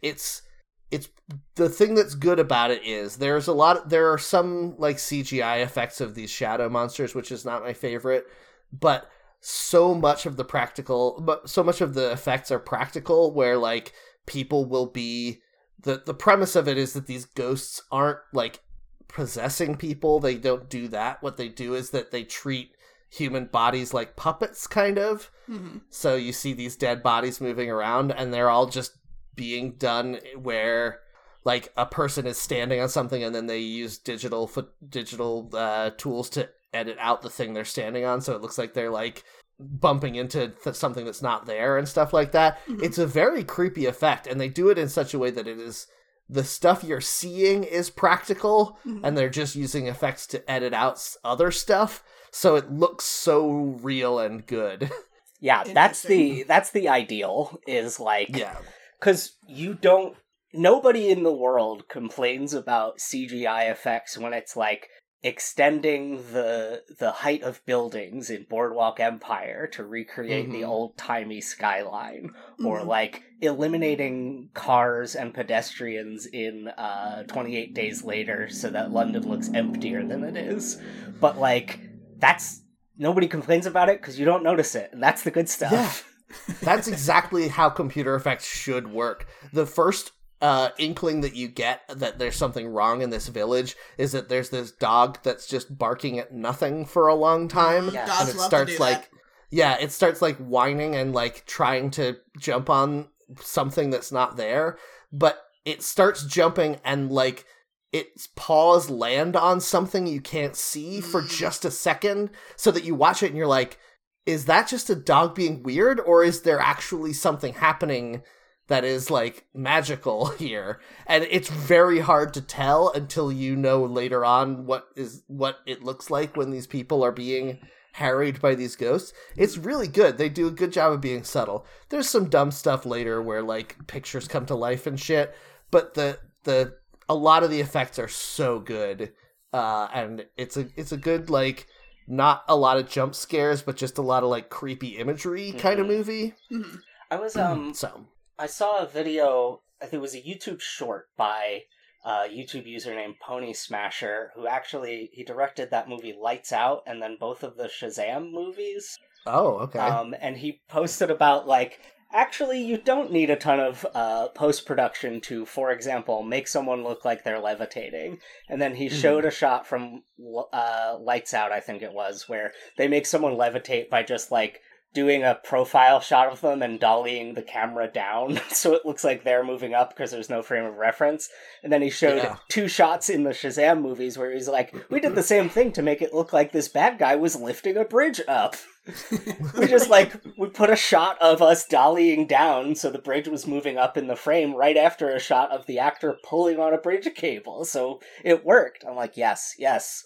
it's 0.01 0.43
it's 0.89 1.09
the 1.55 1.67
thing 1.67 1.95
that's 1.95 2.15
good 2.15 2.39
about 2.39 2.71
it 2.71 2.85
is 2.85 3.17
there's 3.17 3.47
a 3.47 3.53
lot 3.53 3.89
there 3.89 4.09
are 4.13 4.17
some 4.17 4.75
like 4.77 4.97
CGI 4.97 5.63
effects 5.63 5.99
of 5.99 6.15
these 6.15 6.29
shadow 6.29 6.69
monsters 6.69 7.13
which 7.13 7.31
is 7.31 7.43
not 7.43 7.63
my 7.63 7.73
favorite 7.73 8.25
but 8.71 9.09
so 9.45 9.93
much 9.93 10.25
of 10.25 10.37
the 10.37 10.45
practical 10.45 11.21
but 11.21 11.49
so 11.49 11.61
much 11.63 11.81
of 11.81 11.93
the 11.93 12.11
effects 12.11 12.49
are 12.49 12.59
practical 12.59 13.33
where 13.33 13.57
like 13.57 13.91
people 14.25 14.63
will 14.63 14.85
be 14.85 15.41
the 15.81 16.01
the 16.05 16.13
premise 16.13 16.55
of 16.55 16.67
it 16.67 16.77
is 16.77 16.93
that 16.93 17.07
these 17.07 17.25
ghosts 17.25 17.81
aren't 17.91 18.19
like 18.31 18.61
possessing 19.07 19.77
people. 19.77 20.19
They 20.19 20.35
don't 20.35 20.69
do 20.69 20.87
that. 20.89 21.21
What 21.21 21.37
they 21.37 21.47
do 21.47 21.75
is 21.75 21.91
that 21.91 22.11
they 22.11 22.23
treat 22.23 22.71
human 23.09 23.45
bodies 23.45 23.93
like 23.93 24.15
puppets 24.15 24.67
kind 24.67 24.97
of. 24.97 25.29
Hmm 25.45 25.77
so 25.89 26.15
you 26.15 26.33
see 26.33 26.53
these 26.53 26.75
dead 26.75 27.03
bodies 27.03 27.41
moving 27.41 27.69
around, 27.69 28.11
and 28.11 28.33
they're 28.33 28.49
all 28.49 28.65
just 28.65 28.97
being 29.35 29.73
done 29.73 30.19
where, 30.41 31.01
like, 31.43 31.71
a 31.75 31.85
person 31.85 32.25
is 32.25 32.37
standing 32.37 32.79
on 32.79 32.89
something, 32.89 33.23
and 33.23 33.35
then 33.35 33.47
they 33.47 33.59
use 33.59 33.97
digital 33.97 34.47
fo- 34.47 34.69
digital 34.87 35.49
uh, 35.53 35.91
tools 35.97 36.29
to 36.31 36.49
edit 36.73 36.97
out 36.99 37.21
the 37.21 37.29
thing 37.29 37.53
they're 37.53 37.65
standing 37.65 38.05
on, 38.05 38.21
so 38.21 38.35
it 38.35 38.41
looks 38.41 38.57
like 38.57 38.73
they're 38.73 38.89
like 38.89 39.23
bumping 39.59 40.15
into 40.15 40.49
th- 40.63 40.75
something 40.75 41.05
that's 41.05 41.21
not 41.21 41.45
there 41.45 41.77
and 41.77 41.87
stuff 41.87 42.11
like 42.13 42.31
that. 42.31 42.57
Mhm. 42.67 42.83
It's 42.83 42.97
a 42.97 43.05
very 43.07 43.43
creepy 43.43 43.85
effect, 43.85 44.27
and 44.27 44.39
they 44.41 44.49
do 44.49 44.69
it 44.69 44.77
in 44.77 44.89
such 44.89 45.13
a 45.13 45.19
way 45.19 45.29
that 45.31 45.47
it 45.47 45.59
is 45.59 45.87
the 46.29 46.43
stuff 46.43 46.83
you're 46.83 47.01
seeing 47.01 47.63
is 47.63 47.89
practical, 47.89 48.77
Mhm. 48.85 49.01
and 49.03 49.17
they're 49.17 49.29
just 49.29 49.55
using 49.55 49.87
effects 49.87 50.25
to 50.27 50.49
edit 50.51 50.73
out 50.73 50.99
other 51.23 51.51
stuff. 51.51 52.03
So 52.31 52.55
it 52.55 52.71
looks 52.71 53.05
so 53.05 53.49
real 53.81 54.19
and 54.19 54.45
good. 54.45 54.89
Yeah, 55.39 55.65
that's 55.65 56.01
the 56.03 56.43
that's 56.43 56.71
the 56.71 56.87
ideal. 56.87 57.59
Is 57.67 57.99
like 57.99 58.37
yeah. 58.37 58.55
because 58.97 59.35
you 59.45 59.73
don't. 59.73 60.15
Nobody 60.53 61.09
in 61.09 61.23
the 61.23 61.33
world 61.33 61.89
complains 61.89 62.53
about 62.53 62.99
CGI 62.99 63.69
effects 63.69 64.17
when 64.17 64.31
it's 64.31 64.55
like 64.55 64.87
extending 65.23 66.17
the 66.33 66.83
the 66.99 67.11
height 67.11 67.41
of 67.43 67.65
buildings 67.65 68.29
in 68.29 68.43
Boardwalk 68.49 68.99
Empire 68.99 69.67
to 69.67 69.83
recreate 69.85 70.51
the 70.51 70.61
Mhm. 70.61 70.67
old 70.67 70.97
timey 70.97 71.39
skyline, 71.41 72.31
or 72.63 72.79
Mhm. 72.81 72.87
like 72.87 73.23
eliminating 73.41 74.49
cars 74.53 75.15
and 75.15 75.33
pedestrians 75.33 76.25
in 76.25 76.67
uh, 76.67 77.23
Twenty 77.23 77.55
Eight 77.57 77.73
Days 77.73 78.03
Later 78.03 78.49
so 78.49 78.69
that 78.69 78.91
London 78.91 79.27
looks 79.27 79.49
emptier 79.53 80.03
than 80.05 80.23
it 80.23 80.35
is. 80.35 80.79
But 81.19 81.37
like 81.39 81.79
that's 82.19 82.61
nobody 82.97 83.27
complains 83.27 83.65
about 83.65 83.89
it 83.89 84.01
because 84.01 84.19
you 84.19 84.25
don't 84.25 84.43
notice 84.43 84.75
it, 84.75 84.89
and 84.91 85.01
that's 85.01 85.23
the 85.23 85.31
good 85.31 85.49
stuff. 85.49 85.71
Yeah. 85.71 86.55
That's 86.61 86.87
exactly 86.95 87.47
how 87.47 87.69
computer 87.69 88.15
effects 88.15 88.45
should 88.45 88.91
work. 88.91 89.25
The 89.51 89.65
first 89.65 90.11
uh, 90.43 90.69
inkling 90.77 91.21
that 91.21 91.35
you 91.35 91.47
get 91.47 91.81
that 91.87 92.19
there's 92.19 92.35
something 92.35 92.67
wrong 92.67 93.01
in 93.01 93.09
this 93.09 93.29
village 93.29 93.75
is 93.97 94.11
that 94.11 94.27
there's 94.27 94.49
this 94.49 94.71
dog 94.71 95.17
that's 95.23 95.47
just 95.47 95.77
barking 95.77 96.19
at 96.19 96.33
nothing 96.33 96.85
for 96.85 97.07
a 97.07 97.15
long 97.15 97.47
time. 97.47 97.89
Yeah. 97.93 98.05
Dogs 98.05 98.19
and 98.19 98.29
it 98.29 98.35
love 98.35 98.45
starts 98.47 98.71
to 98.73 98.77
do 98.77 98.83
like 98.83 99.01
that. 99.03 99.19
yeah, 99.51 99.77
it 99.79 99.91
starts 99.93 100.21
like 100.21 100.37
whining 100.37 100.95
and 100.95 101.13
like 101.13 101.45
trying 101.45 101.89
to 101.91 102.17
jump 102.37 102.69
on 102.69 103.07
something 103.39 103.89
that's 103.89 104.11
not 104.11 104.35
there, 104.35 104.77
but 105.13 105.41
it 105.63 105.81
starts 105.81 106.25
jumping 106.25 106.77
and 106.83 107.09
like 107.09 107.45
its 107.93 108.27
paws 108.35 108.89
land 108.89 109.37
on 109.37 109.61
something 109.61 110.07
you 110.07 110.19
can't 110.19 110.57
see 110.57 110.99
for 110.99 111.21
Mm. 111.21 111.29
just 111.29 111.63
a 111.63 111.71
second 111.71 112.31
so 112.57 112.69
that 112.71 112.83
you 112.83 112.95
watch 112.95 113.23
it 113.23 113.27
and 113.27 113.37
you're 113.37 113.47
like 113.47 113.79
is 114.25 114.45
that 114.45 114.67
just 114.67 114.89
a 114.89 114.95
dog 114.95 115.35
being 115.35 115.63
weird 115.63 115.99
or 115.99 116.23
is 116.23 116.41
there 116.41 116.59
actually 116.59 117.13
something 117.13 117.53
happening 117.53 118.21
that 118.67 118.83
is 118.83 119.09
like 119.11 119.45
magical 119.53 120.27
here. 120.39 120.79
And 121.07 121.25
it's 121.29 121.49
very 121.49 121.99
hard 121.99 122.33
to 122.33 122.41
tell 122.41 122.89
until 122.89 123.31
you 123.31 123.55
know 123.55 123.83
later 123.85 124.23
on 124.25 124.65
what 124.65 124.87
is 124.95 125.23
what 125.27 125.57
it 125.65 125.83
looks 125.83 126.09
like 126.09 126.35
when 126.37 126.49
these 126.51 126.67
people 126.67 127.03
are 127.03 127.11
being 127.11 127.59
harried 127.93 128.41
by 128.41 128.55
these 128.55 128.75
ghosts. 128.75 129.13
It's 129.37 129.57
really 129.57 129.87
good. 129.87 130.17
They 130.17 130.29
do 130.29 130.47
a 130.47 130.51
good 130.51 130.73
job 130.73 130.93
of 130.93 131.01
being 131.01 131.23
subtle. 131.23 131.65
There's 131.89 132.09
some 132.09 132.29
dumb 132.29 132.49
stuff 132.51 132.85
later 132.85 133.21
where 133.21 133.43
like 133.43 133.85
pictures 133.87 134.27
come 134.27 134.45
to 134.47 134.55
life 134.55 134.87
and 134.87 134.99
shit 134.99 135.35
but 135.71 135.93
the 135.95 136.19
the 136.43 136.75
a 137.09 137.15
lot 137.15 137.43
of 137.43 137.49
the 137.49 137.59
effects 137.59 137.97
are 137.99 138.07
so 138.07 138.59
good 138.59 139.11
uh 139.53 139.87
and 139.93 140.25
it's 140.37 140.55
a 140.57 140.67
it's 140.75 140.91
a 140.91 140.97
good 140.97 141.29
like 141.29 141.67
not 142.07 142.43
a 142.47 142.55
lot 142.55 142.77
of 142.77 142.87
jump 142.89 143.13
scares 143.15 143.61
but 143.61 143.75
just 143.75 143.97
a 143.97 144.01
lot 144.01 144.23
of 144.23 144.29
like 144.29 144.49
creepy 144.49 144.97
imagery 144.97 145.51
kind 145.53 145.79
of 145.79 145.85
Mhm. 145.85 145.89
movie. 145.89 146.33
Mhm. 146.51 146.79
I 147.11 147.15
was 147.17 147.35
um 147.37 147.73
so 147.73 148.05
I 148.37 148.47
saw 148.47 148.79
a 148.83 148.87
video. 148.87 149.61
I 149.81 149.85
think 149.85 149.95
it 149.99 150.01
was 150.01 150.15
a 150.15 150.21
YouTube 150.21 150.61
short 150.61 151.07
by 151.17 151.63
a 152.05 152.27
YouTube 152.29 152.65
user 152.65 152.93
named 152.93 153.15
Pony 153.21 153.53
Smasher, 153.53 154.31
who 154.35 154.47
actually 154.47 155.09
he 155.13 155.23
directed 155.23 155.71
that 155.71 155.87
movie 155.89 156.15
Lights 156.19 156.51
Out 156.51 156.83
and 156.85 157.01
then 157.01 157.17
both 157.19 157.43
of 157.43 157.55
the 157.57 157.65
Shazam 157.69 158.31
movies. 158.31 158.97
oh 159.25 159.59
okay 159.59 159.79
Um, 159.79 160.13
and 160.19 160.37
he 160.37 160.61
posted 160.67 161.09
about 161.09 161.47
like 161.47 161.79
actually 162.11 162.61
you 162.61 162.77
don't 162.77 163.11
need 163.11 163.29
a 163.29 163.35
ton 163.35 163.59
of 163.59 163.85
uh, 163.95 164.27
post 164.29 164.65
production 164.65 165.19
to, 165.21 165.45
for 165.45 165.71
example, 165.71 166.23
make 166.23 166.47
someone 166.47 166.83
look 166.83 167.05
like 167.05 167.23
they're 167.23 167.39
levitating. 167.39 168.19
And 168.49 168.61
then 168.61 168.75
he 168.75 168.87
Mhm. 168.87 169.01
showed 169.01 169.25
a 169.25 169.31
shot 169.31 169.65
from 169.65 170.03
uh, 170.51 170.97
Lights 170.99 171.33
Out, 171.33 171.51
I 171.51 171.59
think 171.59 171.81
it 171.81 171.93
was, 171.93 172.27
where 172.29 172.51
they 172.77 172.87
make 172.87 173.05
someone 173.05 173.33
levitate 173.35 173.89
by 173.89 174.03
just 174.03 174.31
like 174.31 174.59
doing 174.93 175.23
a 175.23 175.35
profile 175.43 175.99
shot 175.99 176.31
of 176.31 176.41
them 176.41 176.61
and 176.61 176.79
dollying 176.79 177.35
the 177.35 177.41
camera 177.41 177.87
down 177.87 178.39
so 178.49 178.73
it 178.73 178.85
looks 178.85 179.03
like 179.03 179.23
they're 179.23 179.43
moving 179.43 179.73
up 179.73 179.89
because 179.89 180.11
there's 180.11 180.29
no 180.29 180.41
frame 180.41 180.65
of 180.65 180.75
reference. 180.75 181.29
And 181.63 181.71
then 181.71 181.81
he 181.81 181.89
showed 181.89 182.17
Yeah. 182.17 182.37
two 182.49 182.67
shots 182.67 183.09
in 183.09 183.23
the 183.23 183.31
Shazam 183.31 183.81
movies 183.81 184.17
where 184.17 184.31
he's 184.31 184.47
like, 184.47 184.73
we 184.89 184.99
did 184.99 185.15
the 185.15 185.23
same 185.23 185.49
thing 185.49 185.71
to 185.73 185.81
make 185.81 186.01
it 186.01 186.13
look 186.13 186.33
like 186.33 186.51
this 186.51 186.67
bad 186.67 186.99
guy 186.99 187.15
was 187.15 187.35
lifting 187.35 187.77
a 187.77 187.85
bridge 187.85 188.21
up. 188.27 188.55
we 189.57 189.65
just 189.65 189.89
like 189.89 190.13
we 190.37 190.47
put 190.49 190.69
a 190.69 190.75
shot 190.75 191.17
of 191.21 191.41
us 191.41 191.65
dollying 191.65 192.27
down 192.27 192.75
so 192.75 192.89
the 192.91 192.99
bridge 192.99 193.29
was 193.29 193.47
moving 193.47 193.77
up 193.77 193.97
in 193.97 194.07
the 194.07 194.15
frame 194.15 194.53
right 194.53 194.75
after 194.75 195.07
a 195.07 195.19
shot 195.21 195.49
of 195.51 195.65
the 195.67 195.79
actor 195.79 196.17
pulling 196.21 196.59
on 196.59 196.73
a 196.73 196.77
bridge 196.77 197.07
cable 197.15 197.63
so 197.63 198.01
it 198.25 198.43
worked 198.43 198.83
i'm 198.85 198.93
like 198.97 199.15
yes 199.15 199.55
yes 199.57 200.05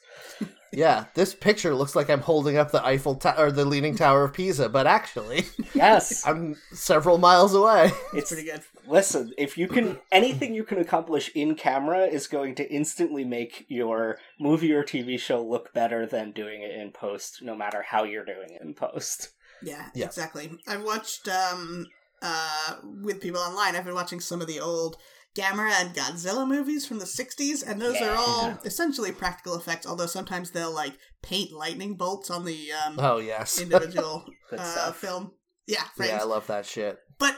yeah 0.74 1.06
this 1.14 1.34
picture 1.34 1.74
looks 1.76 1.96
like 1.96 2.10
i'm 2.10 2.22
holding 2.22 2.58
up 2.58 2.72
the 2.72 2.86
eiffel 2.86 3.16
tower 3.16 3.46
or 3.48 3.52
the 3.52 3.64
leaning 3.66 3.96
tower 3.96 4.24
of 4.24 4.34
pisa 4.34 4.68
but 4.70 4.86
actually 4.88 5.46
yes 5.74 6.24
i'm 6.28 6.56
several 6.74 7.18
miles 7.18 7.54
away 7.54 7.86
It's 8.14 8.32
it's 8.32 8.34
pretty 8.34 8.50
good. 8.50 8.62
listen 8.88 9.32
if 9.38 9.58
you 9.58 9.68
can 9.68 9.98
anything 10.12 10.54
you 10.54 10.64
can 10.64 10.78
accomplish 10.80 11.32
in 11.36 11.56
camera 11.56 12.06
is 12.06 12.28
going 12.28 12.56
to 12.56 12.70
instantly 12.72 13.24
make 13.24 13.66
your 13.70 14.18
movie 14.40 14.74
or 14.74 14.84
tv 14.84 15.20
show 15.20 15.42
look 15.42 15.74
better 15.74 16.06
than 16.06 16.32
doing 16.32 16.62
it 16.62 16.72
in 16.72 16.92
post 16.92 17.42
no 17.42 17.56
matter 17.56 17.82
how 17.82 18.04
you're 18.04 18.26
doing 18.26 18.50
it 18.52 18.62
in 18.62 18.74
post 18.74 19.30
Yeah, 19.64 19.90
Yeah. 19.96 20.06
exactly. 20.06 20.52
I've 20.68 20.84
watched 20.84 21.28
um 21.28 21.88
uh 22.22 22.76
with 23.02 23.22
people 23.22 23.40
online. 23.42 23.76
I've 23.76 23.86
been 23.86 23.94
watching 23.96 24.20
some 24.20 24.42
of 24.42 24.48
the 24.48 24.60
old 24.60 24.98
Gamera 25.38 25.72
and 25.82 25.94
Godzilla 25.96 26.48
movies 26.48 26.86
from 26.88 27.00
the 27.00 27.06
60s 27.06 27.64
and 27.68 27.80
those 27.82 28.02
are 28.02 28.16
all 28.16 28.48
Yeah. 28.50 28.58
essentially 28.66 29.12
practical 29.12 29.56
effects, 29.56 29.86
although 29.86 30.06
sometimes 30.08 30.52
they'll 30.52 30.74
like 30.74 30.98
paint 31.22 31.52
lightning 31.52 31.96
bolts 31.96 32.30
on 32.32 32.46
the 32.46 32.72
um 32.74 32.96
oh 33.00 33.18
yes 33.20 33.60
individual 33.66 34.26
uh 34.58 34.92
film. 34.92 35.32
Yeah, 35.68 35.84
frames. 35.96 36.12
yeah 36.14 36.20
i 36.22 36.24
love 36.24 36.48
that 36.48 36.66
shit 36.66 36.98
But 37.20 37.36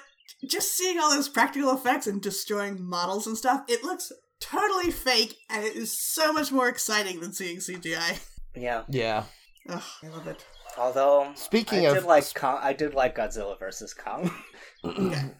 just 0.47 0.73
seeing 0.77 0.99
all 0.99 1.13
those 1.13 1.27
practical 1.29 1.73
effects 1.73 2.07
and 2.07 2.21
destroying 2.21 2.81
models 2.81 3.27
and 3.27 3.37
stuff, 3.37 3.63
it 3.67 3.83
looks 3.83 4.11
totally 4.39 4.89
fake, 4.91 5.35
and 5.49 5.65
it 5.65 5.75
is 5.75 5.91
so 5.91 6.31
much 6.31 6.49
more 6.51 6.69
exciting 6.69 7.19
than 7.19 7.33
seeing 7.33 7.57
CGI. 7.57 8.19
Yeah. 8.55 8.83
Yeah. 8.89 9.23
Ugh, 9.67 9.81
I 10.03 10.07
love 10.07 10.27
it. 10.27 10.45
Although 10.77 11.31
Speaking 11.35 11.79
I 11.85 11.89
of 11.89 11.95
did 11.95 12.03
like 12.05 12.33
Kong, 12.35 12.57
I 12.61 12.71
did 12.73 12.93
like 12.93 13.17
Godzilla 13.17 13.57
versus 13.59 13.93
Kong. 13.93 14.31
Okay. 14.85 15.31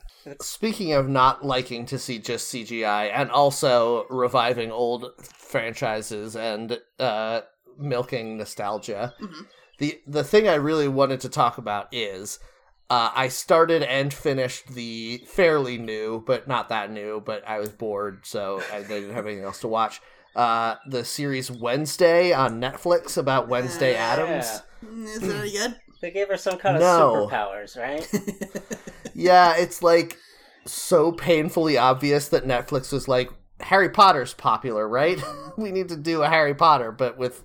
Speaking 0.41 0.93
of 0.93 1.07
not 1.07 1.45
liking 1.45 1.85
to 1.87 1.97
see 1.97 2.19
just 2.19 2.53
CGI 2.53 3.09
and 3.13 3.31
also 3.31 4.05
reviving 4.09 4.71
old 4.71 5.11
franchises 5.21 6.35
and 6.35 6.79
uh, 6.99 7.41
milking 7.77 8.37
nostalgia, 8.37 9.13
Mhm. 9.21 9.45
the 9.79 10.01
the 10.05 10.23
thing 10.23 10.47
I 10.47 10.55
really 10.55 10.87
wanted 10.87 11.21
to 11.21 11.29
talk 11.29 11.57
about 11.57 11.87
is 11.93 12.39
uh, 12.89 13.11
I 13.15 13.27
started 13.27 13.83
and 13.83 14.11
finished 14.13 14.73
the 14.73 15.23
fairly 15.27 15.77
new, 15.77 16.23
but 16.25 16.47
not 16.47 16.69
that 16.69 16.91
new, 16.91 17.21
but 17.23 17.47
I 17.47 17.59
was 17.59 17.69
bored, 17.69 18.21
so 18.25 18.63
I 18.73 18.81
didn't 18.81 19.13
have 19.13 19.27
anything 19.27 19.43
else 19.45 19.59
to 19.61 19.67
watch. 19.67 20.01
Uh, 20.35 20.75
the 20.87 21.05
series 21.05 21.51
Wednesday 21.51 22.33
on 22.33 22.59
Netflix 22.59 23.15
about 23.17 23.47
Wednesday 23.47 23.93
Yeah. 23.93 24.05
Addams. 24.13 24.61
Mm, 24.83 25.03
Is 25.05 25.23
it 25.23 25.35
any 25.35 25.51
good? 25.51 25.75
They 26.01 26.11
gave 26.11 26.29
her 26.29 26.37
some 26.37 26.57
kind 26.57 26.75
of 26.75 26.81
No. 26.81 27.27
superpowers, 27.29 27.77
right? 27.77 28.07
Yeah, 29.13 29.55
it's 29.57 29.83
like 29.83 30.17
so 30.65 31.11
painfully 31.11 31.77
obvious 31.77 32.29
that 32.29 32.45
Netflix 32.45 32.93
was 32.93 33.07
like, 33.09 33.29
Harry 33.59 33.89
Potter's 33.89 34.33
popular, 34.33 34.87
right? 34.87 35.19
we 35.57 35.71
need 35.71 35.89
to 35.89 35.97
do 35.97 36.21
a 36.23 36.29
Harry 36.29 36.55
Potter, 36.55 36.91
but 36.93 37.17
with 37.17 37.43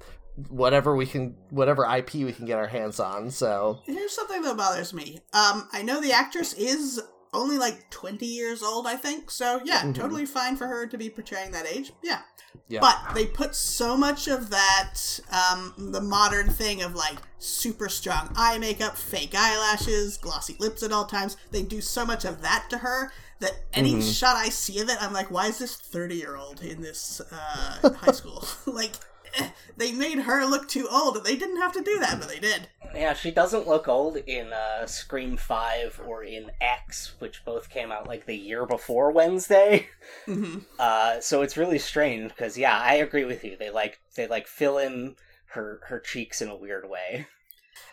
whatever 0.48 0.94
we 0.94 1.04
can, 1.06 1.34
whatever 1.50 1.84
IP 1.84 2.14
we 2.14 2.32
can 2.32 2.46
get 2.46 2.58
our 2.58 2.68
hands 2.68 3.00
on. 3.00 3.30
So 3.30 3.80
Here's 3.86 4.14
something 4.14 4.42
that 4.42 4.56
bothers 4.56 4.94
me. 4.94 5.18
Um, 5.32 5.68
I 5.72 5.82
know 5.82 6.00
the 6.00 6.12
actress 6.12 6.52
is 6.52 7.00
only 7.32 7.58
like 7.58 7.90
20 7.90 8.24
years 8.24 8.62
old, 8.62 8.86
I 8.86 8.94
think. 8.94 9.28
So, 9.30 9.60
yeah, 9.64 9.82
Mhm. 9.82 9.94
totally 9.96 10.26
fine 10.26 10.56
for 10.56 10.68
her 10.68 10.86
to 10.86 10.96
be 10.96 11.10
portraying 11.10 11.50
that 11.52 11.66
age. 11.66 11.92
Yeah. 12.02 12.20
Yeah. 12.68 12.80
But 12.80 13.14
they 13.14 13.26
put 13.26 13.54
so 13.54 13.96
much 13.96 14.26
of 14.26 14.50
that, 14.50 14.94
um, 15.30 15.74
the 15.92 16.00
modern 16.00 16.48
thing 16.50 16.82
of 16.82 16.94
like 16.94 17.18
super 17.38 17.88
strong 17.88 18.30
eye 18.36 18.58
makeup, 18.58 18.96
fake 18.96 19.34
eyelashes, 19.36 20.16
glossy 20.16 20.56
lips 20.58 20.82
at 20.82 20.90
all 20.92 21.04
times. 21.04 21.36
They 21.50 21.62
do 21.62 21.80
so 21.80 22.06
much 22.06 22.24
of 22.24 22.40
that 22.42 22.66
to 22.70 22.78
her 22.78 23.12
that 23.40 23.52
any 23.74 23.94
Mhm. 23.94 24.14
shot 24.18 24.36
I 24.36 24.48
see 24.48 24.78
of 24.80 24.88
it, 24.88 24.96
I'm 25.02 25.12
like, 25.12 25.30
why 25.30 25.48
is 25.48 25.58
this 25.58 25.76
30 25.76 26.16
year 26.16 26.36
old 26.36 26.62
in 26.62 26.80
this 26.80 27.20
uh, 27.30 27.90
high 27.96 28.12
school? 28.12 28.46
like, 28.66 28.92
they 29.76 29.92
made 29.92 30.18
her 30.20 30.44
look 30.44 30.68
too 30.68 30.88
old, 30.90 31.16
and 31.16 31.24
they 31.26 31.36
didn't 31.36 31.56
have 31.60 31.72
to 31.72 31.82
do 31.82 31.98
that, 32.00 32.18
but 32.20 32.28
they 32.28 32.38
did. 32.38 32.68
yeah, 32.94 33.14
she 33.14 33.30
doesn't 33.30 33.66
look 33.66 33.88
old 33.88 34.16
in 34.16 34.52
uh, 34.52 34.86
Scream 34.86 35.36
Five 35.36 36.00
or 36.06 36.22
in 36.24 36.50
X, 36.60 37.14
which 37.18 37.44
both 37.44 37.68
came 37.70 37.90
out 37.90 38.06
like 38.06 38.26
the 38.26 38.36
year 38.36 38.66
before 38.66 39.10
Wednesday. 39.12 39.86
hmm 40.26 40.58
Uh, 40.78 41.20
so 41.20 41.42
it's 41.42 41.56
really 41.56 41.78
strange 41.78 42.28
because 42.30 42.56
yeah, 42.58 42.78
I 42.78 42.94
agree 42.94 43.24
with 43.24 43.44
you. 43.44 43.56
They 43.58 43.70
like 43.70 43.98
they 44.16 44.26
like 44.26 44.46
fill 44.46 44.78
in 44.78 45.16
her 45.46 45.80
her 45.88 46.00
cheeks 46.00 46.40
in 46.42 46.48
a 46.48 46.56
weird 46.56 46.88
way. 46.88 47.26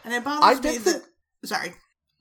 And 0.03 0.13
it 0.13 0.17
I 0.17 0.19
bothers 0.19 0.63
me 0.63 0.71
did 0.71 0.81
that. 0.83 0.91
think- 0.91 1.03
Sorry. 1.45 1.73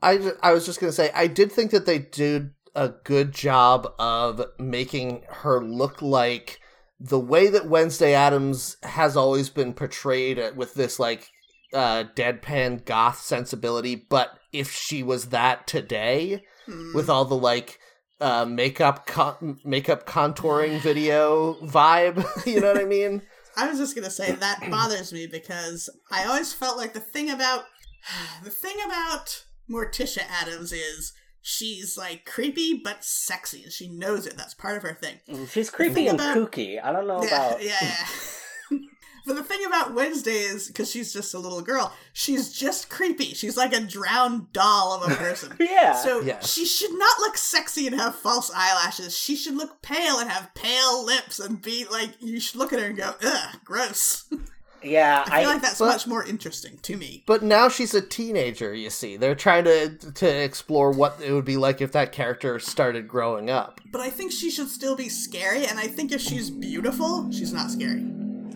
I, 0.02 0.33
I 0.42 0.52
was 0.52 0.64
just 0.64 0.80
gonna 0.80 0.92
say 0.92 1.11
I 1.14 1.26
did 1.26 1.52
think 1.52 1.72
that 1.72 1.85
they 1.85 1.98
did 1.98 2.52
a 2.74 2.88
good 3.04 3.33
job 3.33 3.92
of 3.98 4.40
making 4.59 5.24
her 5.28 5.62
look 5.62 6.00
like 6.00 6.61
the 7.00 7.18
way 7.18 7.48
that 7.48 7.66
Wednesday 7.66 8.12
Addams 8.14 8.76
has 8.82 9.16
always 9.16 9.48
been 9.48 9.72
portrayed 9.72 10.38
uh, 10.38 10.52
with 10.54 10.74
this 10.74 10.98
like 10.98 11.28
uh 11.72 12.04
deadpan 12.16 12.84
goth 12.84 13.20
sensibility 13.20 13.94
but 13.94 14.38
if 14.52 14.72
she 14.72 15.02
was 15.02 15.26
that 15.26 15.66
today 15.66 16.42
Hmm. 16.66 16.92
with 16.94 17.08
all 17.08 17.24
the 17.24 17.36
like 17.36 17.78
uh 18.20 18.44
makeup 18.44 19.06
con- 19.06 19.58
makeup 19.64 20.04
contouring 20.04 20.78
video 20.80 21.54
vibe 21.62 22.26
you 22.46 22.60
know 22.60 22.72
what 22.72 22.82
i 22.82 22.84
mean 22.84 23.22
I 23.56 23.68
was 23.68 23.78
just 23.78 23.94
gonna 23.96 24.10
say 24.10 24.30
that 24.32 24.68
bothers 24.70 25.12
me 25.12 25.26
because 25.26 25.90
I 26.10 26.24
always 26.24 26.52
felt 26.52 26.76
like 26.76 26.92
the 26.92 27.00
thing 27.00 27.30
about 27.30 27.64
the 28.44 28.50
thing 28.50 28.76
about 28.86 29.44
Morticia 29.70 30.22
Addams 30.28 30.72
is 30.72 31.12
she's 31.42 31.96
like 31.98 32.24
creepy 32.24 32.81
but 32.83 33.05
sexy, 33.05 33.62
and 33.64 33.72
she 33.72 33.88
knows 33.88 34.26
it. 34.26 34.37
That's 34.37 34.55
part 34.55 34.76
of 34.76 34.83
her 34.83 34.94
thing. 34.94 35.16
Mm, 35.29 35.48
she's 35.50 35.70
creepy 35.70 36.07
and 36.09 36.18
about- 36.20 36.37
kooky. 36.37 36.83
I 36.83 36.92
don't 36.92 37.07
know 37.07 37.22
yeah, 37.22 37.29
about. 37.48 37.62
yeah, 37.62 37.76
yeah. 37.81 38.79
but 39.26 39.37
the 39.37 39.42
thing 39.42 39.64
about 39.66 39.94
Wednesday 39.94 40.31
is 40.33 40.68
because 40.68 40.90
she's 40.90 41.12
just 41.12 41.35
a 41.35 41.38
little 41.38 41.61
girl, 41.62 41.92
she's 42.12 42.53
just 42.53 42.88
creepy. 42.88 43.35
She's 43.35 43.57
like 43.57 43.72
a 43.74 43.81
drowned 43.81 44.53
doll 44.53 44.94
of 44.94 45.11
a 45.11 45.14
person. 45.16 45.57
Yeah. 45.61 45.94
So 45.94 46.20
Yeah. 46.20 46.40
she 46.40 46.64
should 46.64 46.92
not 46.98 47.18
look 47.20 47.37
sexy 47.37 47.87
and 47.87 47.96
have 48.00 48.14
false 48.14 48.50
eyelashes. 48.55 49.16
She 49.16 49.37
should 49.37 49.57
look 49.57 49.83
pale 49.83 50.18
and 50.18 50.31
have 50.31 50.55
pale 50.55 51.05
lips 51.05 51.38
and 51.38 51.61
be 51.61 51.85
like 51.90 52.11
you 52.20 52.40
should 52.40 52.59
look 52.59 52.72
at 52.72 52.81
her 52.81 52.87
and 52.87 52.96
go, 52.96 53.14
ugh, 53.22 53.57
gross. 53.64 54.24
yeah, 54.82 55.22
I 55.26 55.40
feel 55.42 55.50
I, 55.50 55.52
like 55.54 55.62
that's 55.62 55.78
but- 55.78 55.86
much 55.86 56.06
more 56.06 56.24
interesting 56.24 56.78
to 56.82 56.96
me. 56.96 57.22
but 57.26 57.42
now 57.42 57.68
she's 57.68 57.94
a 57.94 58.00
teenager 58.00 58.74
you 58.74 58.90
see 58.90 59.16
they're 59.16 59.34
trying 59.34 59.64
to 59.64 59.96
to 60.14 60.26
explore 60.44 60.90
what 60.92 61.20
it 61.22 61.32
would 61.32 61.44
be 61.44 61.56
like 61.56 61.80
if 61.80 61.92
that 61.92 62.12
character 62.12 62.58
started 62.58 63.06
growing 63.08 63.50
up 63.50 63.80
But 63.92 64.00
I 64.00 64.10
think 64.10 64.32
she 64.32 64.50
should 64.50 64.68
still 64.68 64.96
be 64.96 65.08
scary, 65.08 65.66
and 65.66 65.78
I 65.78 65.86
think 65.86 66.12
if 66.12 66.20
she's 66.20 66.50
beautiful, 66.50 67.30
she's 67.32 67.52
not 67.52 67.70
scary. 67.70 68.04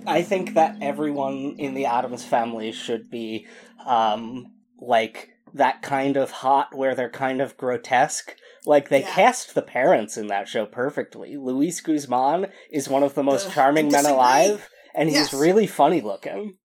I 0.06 0.22
think 0.22 0.54
that 0.54 0.76
everyone 0.82 1.54
in 1.58 1.74
the 1.74 1.86
Addams 1.86 2.24
family 2.24 2.72
should 2.72 3.10
be 3.10 3.46
um 3.86 4.52
like 4.80 5.30
that 5.54 5.82
kind 5.82 6.16
of 6.16 6.30
hot 6.30 6.74
where 6.74 6.94
they're 6.94 7.08
kind 7.10 7.40
of 7.40 7.56
grotesque. 7.56 8.34
Like 8.66 8.88
they 8.88 9.00
Yeah. 9.02 9.14
cast 9.14 9.54
the 9.54 9.62
parents 9.62 10.16
in 10.16 10.26
that 10.28 10.48
show 10.48 10.66
perfectly. 10.66 11.36
Luis 11.36 11.80
Guzman 11.80 12.48
is 12.70 12.88
one 12.88 13.02
of 13.02 13.14
the 13.14 13.22
most 13.22 13.46
Ugh, 13.48 13.52
charming 13.52 13.88
men 13.90 14.04
alive, 14.06 14.68
and 14.94 15.10
Yes. 15.10 15.30
he's 15.30 15.40
really 15.40 15.66
funny 15.66 16.00
looking. 16.00 16.56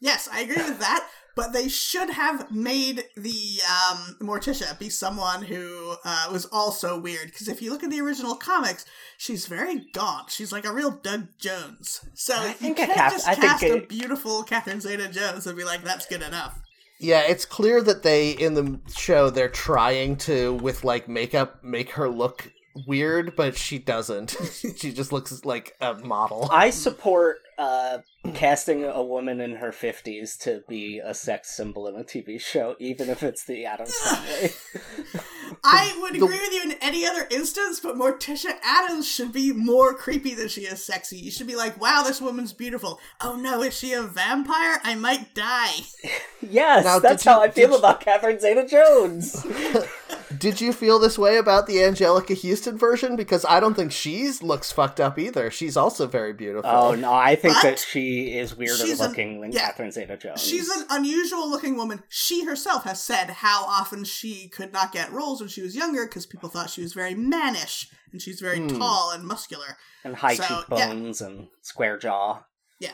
Yes, 0.00 0.28
I 0.32 0.40
agree 0.40 0.62
with 0.62 0.78
that. 0.80 1.08
But 1.34 1.52
they 1.52 1.68
should 1.68 2.10
have 2.10 2.50
made 2.50 3.04
the 3.16 3.60
um, 3.68 4.16
Morticia 4.20 4.76
be 4.76 4.88
someone 4.88 5.44
who 5.44 5.94
uh, 6.04 6.28
was 6.32 6.46
also 6.46 6.98
weird. 6.98 7.26
Because 7.26 7.46
if 7.46 7.62
you 7.62 7.70
look 7.70 7.84
at 7.84 7.90
the 7.90 8.00
original 8.00 8.34
comics, 8.34 8.84
she's 9.18 9.46
very 9.46 9.86
gaunt. 9.92 10.30
She's 10.30 10.50
like 10.50 10.66
a 10.66 10.72
real 10.72 10.90
Doug 10.90 11.28
Jones. 11.38 12.04
So 12.14 12.34
I 12.34 12.46
you 12.48 12.52
think 12.54 12.78
a 12.80 12.86
can't 12.86 12.98
Kath- 12.98 13.12
just 13.12 13.28
I 13.28 13.34
think 13.36 13.46
cast 13.52 13.62
a 13.62 13.76
it- 13.76 13.88
beautiful 13.88 14.42
Catherine 14.42 14.80
Zeta-Jones 14.80 15.46
and 15.46 15.56
be 15.56 15.62
like, 15.62 15.84
"That's 15.84 16.06
good 16.06 16.22
enough." 16.22 16.60
yeah 17.00 17.20
it's 17.20 17.44
clear 17.44 17.80
that 17.80 18.02
they 18.02 18.30
in 18.32 18.54
the 18.54 18.80
show 18.92 19.30
they're 19.30 19.48
trying 19.48 20.16
to 20.16 20.54
with 20.54 20.82
like 20.82 21.08
makeup 21.08 21.62
make 21.62 21.90
her 21.92 22.08
look 22.08 22.50
weird 22.86 23.34
but 23.36 23.56
she 23.56 23.78
doesn't 23.78 24.36
she 24.76 24.92
just 24.92 25.12
looks 25.12 25.44
like 25.44 25.76
a 25.80 25.94
model 25.94 26.48
I 26.52 26.70
support 26.70 27.38
uh, 27.58 27.98
casting 28.34 28.84
a 28.84 29.02
woman 29.02 29.40
in 29.40 29.56
her 29.56 29.70
50s 29.72 30.38
to 30.42 30.62
be 30.68 31.00
a 31.04 31.12
sex 31.12 31.56
symbol 31.56 31.88
in 31.88 31.96
a 31.96 32.04
TV 32.04 32.40
show, 32.40 32.76
even 32.78 33.10
if 33.10 33.24
it's 33.24 33.44
the 33.46 33.64
Addams 33.64 33.96
family. 33.98 34.50
I 35.64 35.96
would 36.00 36.14
agree 36.14 36.28
with 36.38 36.52
you 36.52 36.62
in 36.62 36.76
any 36.80 37.04
other 37.04 37.26
instance, 37.32 37.80
but 37.80 37.96
Morticia 37.96 38.52
Addams 38.62 39.08
should 39.08 39.32
be 39.32 39.52
more 39.52 39.92
creepy 39.92 40.34
than 40.34 40.46
she 40.46 40.60
is 40.62 40.84
sexy. 40.84 41.16
You 41.18 41.32
should 41.32 41.48
be 41.48 41.56
like, 41.56 41.80
wow, 41.80 42.04
this 42.06 42.20
woman's 42.20 42.52
beautiful. 42.52 43.00
Oh 43.20 43.34
no, 43.34 43.60
is 43.64 43.76
she 43.76 43.92
a 43.92 44.02
vampire? 44.04 44.78
I 44.84 44.94
might 44.94 45.34
die. 45.34 45.72
yes, 46.40 46.84
Now, 46.84 47.00
that's 47.00 47.24
did 47.24 47.28
you- 47.28 47.34
how 47.34 47.42
I 47.42 47.50
feel 47.50 47.70
you- 47.70 47.76
about 47.78 48.00
Catherine 48.00 48.38
Zeta 48.38 48.68
Jones. 48.68 49.44
Did 50.36 50.60
you 50.60 50.72
feel 50.72 50.98
this 50.98 51.16
way 51.18 51.36
about 51.38 51.66
the 51.66 51.76
Anjelica 51.76 52.40
Huston 52.40 52.76
version? 52.76 53.16
Because 53.16 53.44
I 53.46 53.60
don't 53.60 53.74
think 53.74 53.92
she's 53.92 54.42
looks 54.42 54.70
fucked 54.70 55.00
up 55.00 55.18
either. 55.18 55.50
She's 55.50 55.76
also 55.76 56.06
very 56.06 56.32
beautiful. 56.32 56.68
oh, 56.70 56.94
no, 56.94 57.12
I 57.12 57.34
think 57.36 57.54
But 57.54 57.62
that 57.62 57.78
she 57.78 58.36
is 58.36 58.56
weirder 58.56 58.76
she's 58.76 59.00
an- 59.00 59.08
looking 59.08 59.40
than 59.40 59.52
yeah. 59.52 59.60
Catherine 59.68 59.90
Zeta 59.92 60.16
Jones. 60.16 60.42
She's 60.42 60.68
an 60.68 60.84
unusual 60.90 61.48
looking 61.48 61.76
woman. 61.76 62.02
She 62.08 62.44
herself 62.44 62.84
has 62.84 63.02
said 63.02 63.30
how 63.30 63.64
often 63.64 64.04
she 64.04 64.48
could 64.48 64.72
not 64.72 64.92
get 64.92 65.12
roles 65.12 65.40
when 65.40 65.48
she 65.48 65.62
was 65.62 65.74
younger 65.76 66.04
because 66.06 66.26
people 66.26 66.48
thought 66.48 66.70
she 66.70 66.82
was 66.82 66.92
very 66.92 67.14
mannish 67.14 67.88
and 68.12 68.20
she's 68.20 68.40
very 68.40 68.58
Hmm. 68.58 68.78
tall 68.78 69.10
and 69.12 69.24
muscular. 69.24 69.76
and 70.04 70.16
high 70.16 70.34
so, 70.34 70.42
yeah. 70.44 70.58
cheekbones 70.88 71.20
and 71.20 71.48
square 71.62 71.98
jaw. 71.98 72.42
Yeah. 72.80 72.90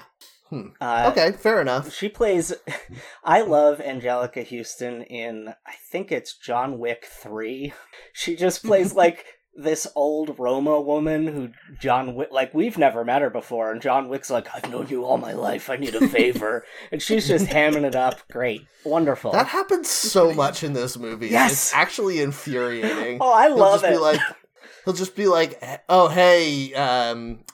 Hmm. 0.50 0.68
Uh, 0.80 1.10
okay, 1.12 1.32
fair 1.32 1.60
enough. 1.60 1.92
She 1.92 2.08
plays. 2.08 2.52
I 3.24 3.40
love 3.40 3.78
Anjelica 3.78 4.46
Huston 4.46 5.02
in. 5.02 5.48
I 5.66 5.72
think 5.90 6.12
it's 6.12 6.36
John 6.36 6.78
Wick 6.78 7.06
3. 7.06 7.72
She 8.12 8.36
just 8.36 8.62
plays 8.64 8.94
like 8.94 9.24
this 9.56 9.86
old 9.94 10.38
Roma 10.38 10.80
woman 10.80 11.26
who 11.26 11.50
John 11.80 12.14
Wick. 12.14 12.28
Like, 12.30 12.52
we've 12.52 12.76
never 12.76 13.04
met 13.04 13.22
her 13.22 13.30
before, 13.30 13.72
and 13.72 13.80
John 13.80 14.08
Wick's 14.08 14.30
like, 14.30 14.48
I've 14.54 14.70
known 14.70 14.88
you 14.88 15.04
all 15.04 15.16
my 15.16 15.32
life. 15.32 15.70
I 15.70 15.76
need 15.76 15.94
a 15.94 16.08
favor. 16.08 16.64
and 16.92 17.00
she's 17.00 17.26
just 17.26 17.46
hamming 17.46 17.84
it 17.84 17.96
up. 17.96 18.20
Great. 18.30 18.66
Wonderful. 18.84 19.32
That 19.32 19.46
happens 19.46 19.88
so 19.88 20.34
much 20.34 20.62
in 20.62 20.74
this 20.74 20.98
movie. 20.98 21.28
Yes. 21.28 21.52
It's 21.52 21.74
actually 21.74 22.20
infuriating. 22.20 23.18
oh, 23.20 23.32
I 23.32 23.48
love 23.48 23.80
just 23.80 23.84
it. 23.84 23.90
be 23.92 23.98
like 23.98 24.20
he'll 24.84 24.94
just 24.94 25.16
be 25.16 25.26
like, 25.26 25.62
"Oh, 25.88 26.08
hey, 26.08 26.74
um 26.74 27.44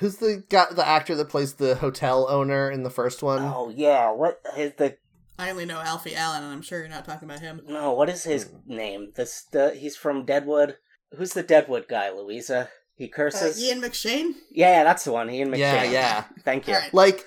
who's 0.00 0.16
the 0.16 0.44
guy 0.48 0.66
the 0.72 0.86
actor 0.86 1.14
that 1.16 1.28
plays 1.28 1.54
the 1.54 1.76
hotel 1.76 2.26
owner 2.28 2.70
in 2.70 2.82
the 2.82 2.90
first 2.90 3.22
one? 3.22 3.42
oh, 3.42 3.68
yeah. 3.74 4.10
What 4.10 4.40
is 4.56 4.72
the. 4.76 4.96
I 5.38 5.50
only 5.50 5.66
know 5.66 5.80
Alfie 5.80 6.14
Allen, 6.14 6.42
and 6.44 6.52
I'm 6.52 6.62
sure 6.62 6.78
you're 6.78 6.88
not 6.88 7.04
talking 7.04 7.28
about 7.28 7.40
him. 7.40 7.60
No, 7.68 7.92
what 7.92 8.08
is 8.08 8.24
his 8.24 8.50
name? 8.66 9.12
This 9.16 9.42
the 9.52 9.74
he's 9.74 9.96
from 9.96 10.24
Deadwood. 10.24 10.76
Who's 11.16 11.34
the 11.34 11.42
Deadwood 11.42 11.86
guy, 11.88 12.10
Louisa? 12.10 12.70
He 12.94 13.06
Uh, 13.06 13.14
curses. 13.14 13.62
Ian 13.62 13.82
McShane? 13.82 14.32
Yeah, 14.50 14.70
yeah, 14.78 14.84
that's 14.84 15.04
the 15.04 15.12
one. 15.12 15.28
Ian 15.30 15.48
McShane. 15.50 15.58
Yeah, 15.58 15.82
yeah. 15.84 16.24
Thank 16.44 16.66
you. 16.66 16.74
Alright. 16.74 16.94
Like, 16.94 17.24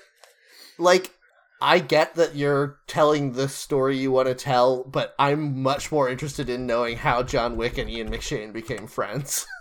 like, 0.78 1.12
I 1.62 1.78
get 1.78 2.16
that 2.16 2.34
you're 2.34 2.78
telling 2.88 3.32
the 3.34 3.48
story 3.48 3.96
you 3.96 4.10
want 4.10 4.26
to 4.26 4.34
tell, 4.34 4.82
but 4.82 5.14
I'm 5.18 5.62
much 5.62 5.92
more 5.92 6.08
interested 6.08 6.48
in 6.50 6.66
knowing 6.66 6.96
how 6.96 7.22
John 7.22 7.56
Wick 7.56 7.78
and 7.78 7.88
Ian 7.88 8.10
McShane 8.10 8.52
became 8.52 8.86
friends. 8.88 9.46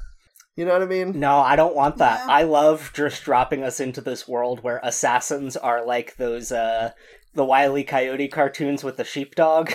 you 0.55 0.65
know 0.65 0.73
what 0.73 0.81
I 0.81 0.85
mean? 0.85 1.19
No, 1.19 1.39
I 1.39 1.55
don't 1.55 1.75
want 1.75 1.97
that. 1.97 2.21
Yeah. 2.25 2.33
I 2.33 2.43
love 2.43 2.91
just 2.93 3.23
dropping 3.23 3.63
us 3.63 3.79
into 3.79 4.01
this 4.01 4.27
world 4.27 4.61
where 4.61 4.79
assassins 4.83 5.55
are 5.57 5.85
like 5.85 6.17
those 6.17 6.51
uh 6.51 6.91
the 7.33 7.45
Wile 7.45 7.77
E. 7.77 7.83
Coyote 7.83 8.27
cartoons 8.27 8.83
with 8.83 8.97
the 8.97 9.03
sheepdog. 9.03 9.71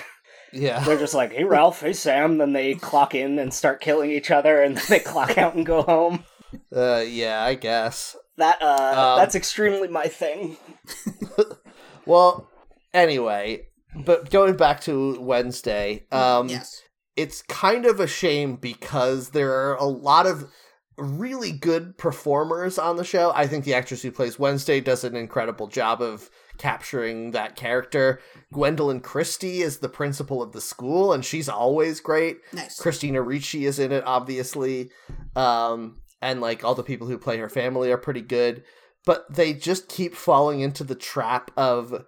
Yeah. 0.53 0.85
They're 0.85 0.99
just 0.99 1.15
like, 1.15 1.33
"Hey 1.33 1.43
Ralph, 1.43 1.81
hey 1.81 1.93
Sam," 1.93 2.39
then 2.39 2.53
they 2.53 2.75
clock 2.75 3.15
in 3.15 3.41
and 3.41 3.53
start 3.53 3.81
killing 3.81 4.13
each 4.13 4.31
other, 4.31 4.63
and 4.63 4.77
then 4.77 4.85
they 4.89 5.01
clock 5.01 5.37
out 5.37 5.57
and 5.57 5.67
go 5.67 5.83
home. 5.83 6.25
Uh, 6.73 7.03
yeah, 7.05 7.43
I 7.43 7.55
guess. 7.55 8.15
That 8.37 8.63
uh, 8.63 9.15
Um, 9.15 9.19
that's 9.19 9.35
extremely 9.35 9.89
my 9.89 10.07
thing. 10.07 10.57
Well, 12.07 12.49
anyway, 12.93 13.69
but 13.95 14.31
going 14.31 14.57
back 14.57 14.81
to 14.83 15.21
Wednesday, 15.21 16.07
um, 16.13 16.49
yes. 16.49 16.83
it's 17.17 17.43
kind 17.43 17.87
of 17.87 18.01
a 18.01 18.07
shame 18.07 18.57
because 18.57 19.31
there 19.31 19.53
are 19.53 19.77
a 19.77 19.85
lot 19.85 20.27
of 20.27 20.51
really 20.97 21.53
good 21.53 21.99
performers 21.99 22.79
on 22.79 22.97
the 22.97 23.05
show. 23.05 23.33
I 23.35 23.47
think 23.47 23.65
the 23.65 23.75
actress 23.75 24.03
who 24.03 24.11
plays 24.11 24.39
Wednesday 24.39 24.81
does 24.81 25.05
an 25.05 25.17
incredible 25.17 25.67
job 25.67 26.01
of 26.01 26.31
capturing 26.59 27.33
that 27.33 27.57
character. 27.57 28.21
Gwendoline 28.53 29.03
Christie 29.03 29.63
is 29.63 29.79
the 29.79 29.89
principal 29.89 30.43
of 30.43 30.53
the 30.53 30.61
school, 30.61 31.13
and 31.13 31.25
she's 31.25 31.49
always 31.49 32.01
great. 32.01 32.39
Nice. 32.53 32.79
Christina 32.79 33.23
Ricci 33.23 33.67
is 33.67 33.79
in 33.79 33.93
it, 33.93 34.05
obviously. 34.07 34.91
Um, 35.35 36.01
and 36.23 36.41
like 36.41 36.65
all 36.65 36.75
the 36.75 36.83
people 36.83 37.07
who 37.07 37.19
play 37.19 37.39
her 37.39 37.49
family 37.49 37.91
are 37.91 37.99
pretty 37.99 38.23
good. 38.23 38.63
But 39.05 39.27
they 39.35 39.53
just 39.53 39.89
keep 39.89 40.15
falling 40.15 40.61
into 40.61 40.85
the 40.85 40.95
trap 40.95 41.51
of 41.57 42.05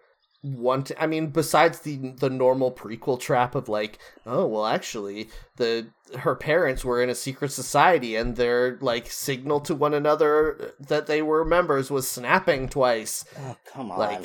want 0.54 0.92
I 0.98 1.06
mean, 1.06 1.28
besides 1.28 1.80
the 1.80 2.12
the 2.18 2.30
normal 2.30 2.70
prequel 2.72 3.18
trap 3.20 3.54
of 3.54 3.68
like, 3.68 3.98
oh 4.24 4.46
well 4.46 4.66
actually 4.66 5.28
the 5.56 5.88
her 6.18 6.34
parents 6.36 6.84
were 6.84 7.02
in 7.02 7.10
a 7.10 7.14
secret 7.14 7.50
society 7.50 8.14
and 8.16 8.36
their 8.36 8.78
like 8.80 9.10
signal 9.10 9.60
to 9.60 9.74
one 9.74 9.92
another 9.94 10.72
that 10.78 11.06
they 11.06 11.20
were 11.22 11.44
members 11.44 11.90
was 11.90 12.06
snapping 12.06 12.68
twice. 12.68 13.24
Oh, 13.40 13.56
come 13.64 13.90
on. 13.90 13.98
Like 13.98 14.24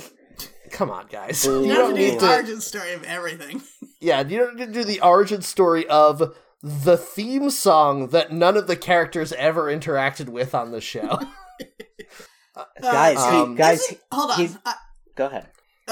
come 0.71 0.89
on 0.89 1.07
guys. 1.07 1.43
You 1.45 1.65
You 1.65 1.73
don't 1.73 1.87
have 1.87 1.95
to 1.95 1.95
do 1.95 2.11
need 2.11 2.19
the 2.19 2.33
origin 2.33 2.61
story 2.61 2.93
of 2.93 3.03
everything. 3.03 3.61
yeah, 3.99 4.21
you 4.21 4.37
don't 4.37 4.55
need 4.55 4.67
to 4.67 4.71
do 4.73 4.83
the 4.83 5.01
origin 5.01 5.41
story 5.41 5.87
of 5.87 6.35
the 6.63 6.95
theme 6.97 7.49
song 7.49 8.09
that 8.09 8.31
none 8.31 8.55
of 8.55 8.67
the 8.67 8.75
characters 8.75 9.33
ever 9.33 9.63
interacted 9.63 10.29
with 10.29 10.53
on 10.53 10.71
the 10.71 10.79
show. 10.81 11.19
guys, 12.81 13.17
Uh, 13.17 13.31
he- 13.31 13.37
um, 13.37 13.55
guys, 13.55 13.81
isn't- 13.81 13.99
hold 14.11 14.31
on. 14.31 14.37
he's- 14.37 14.57
I, 14.65 14.75
go 15.15 15.25
ahead. 15.27 15.47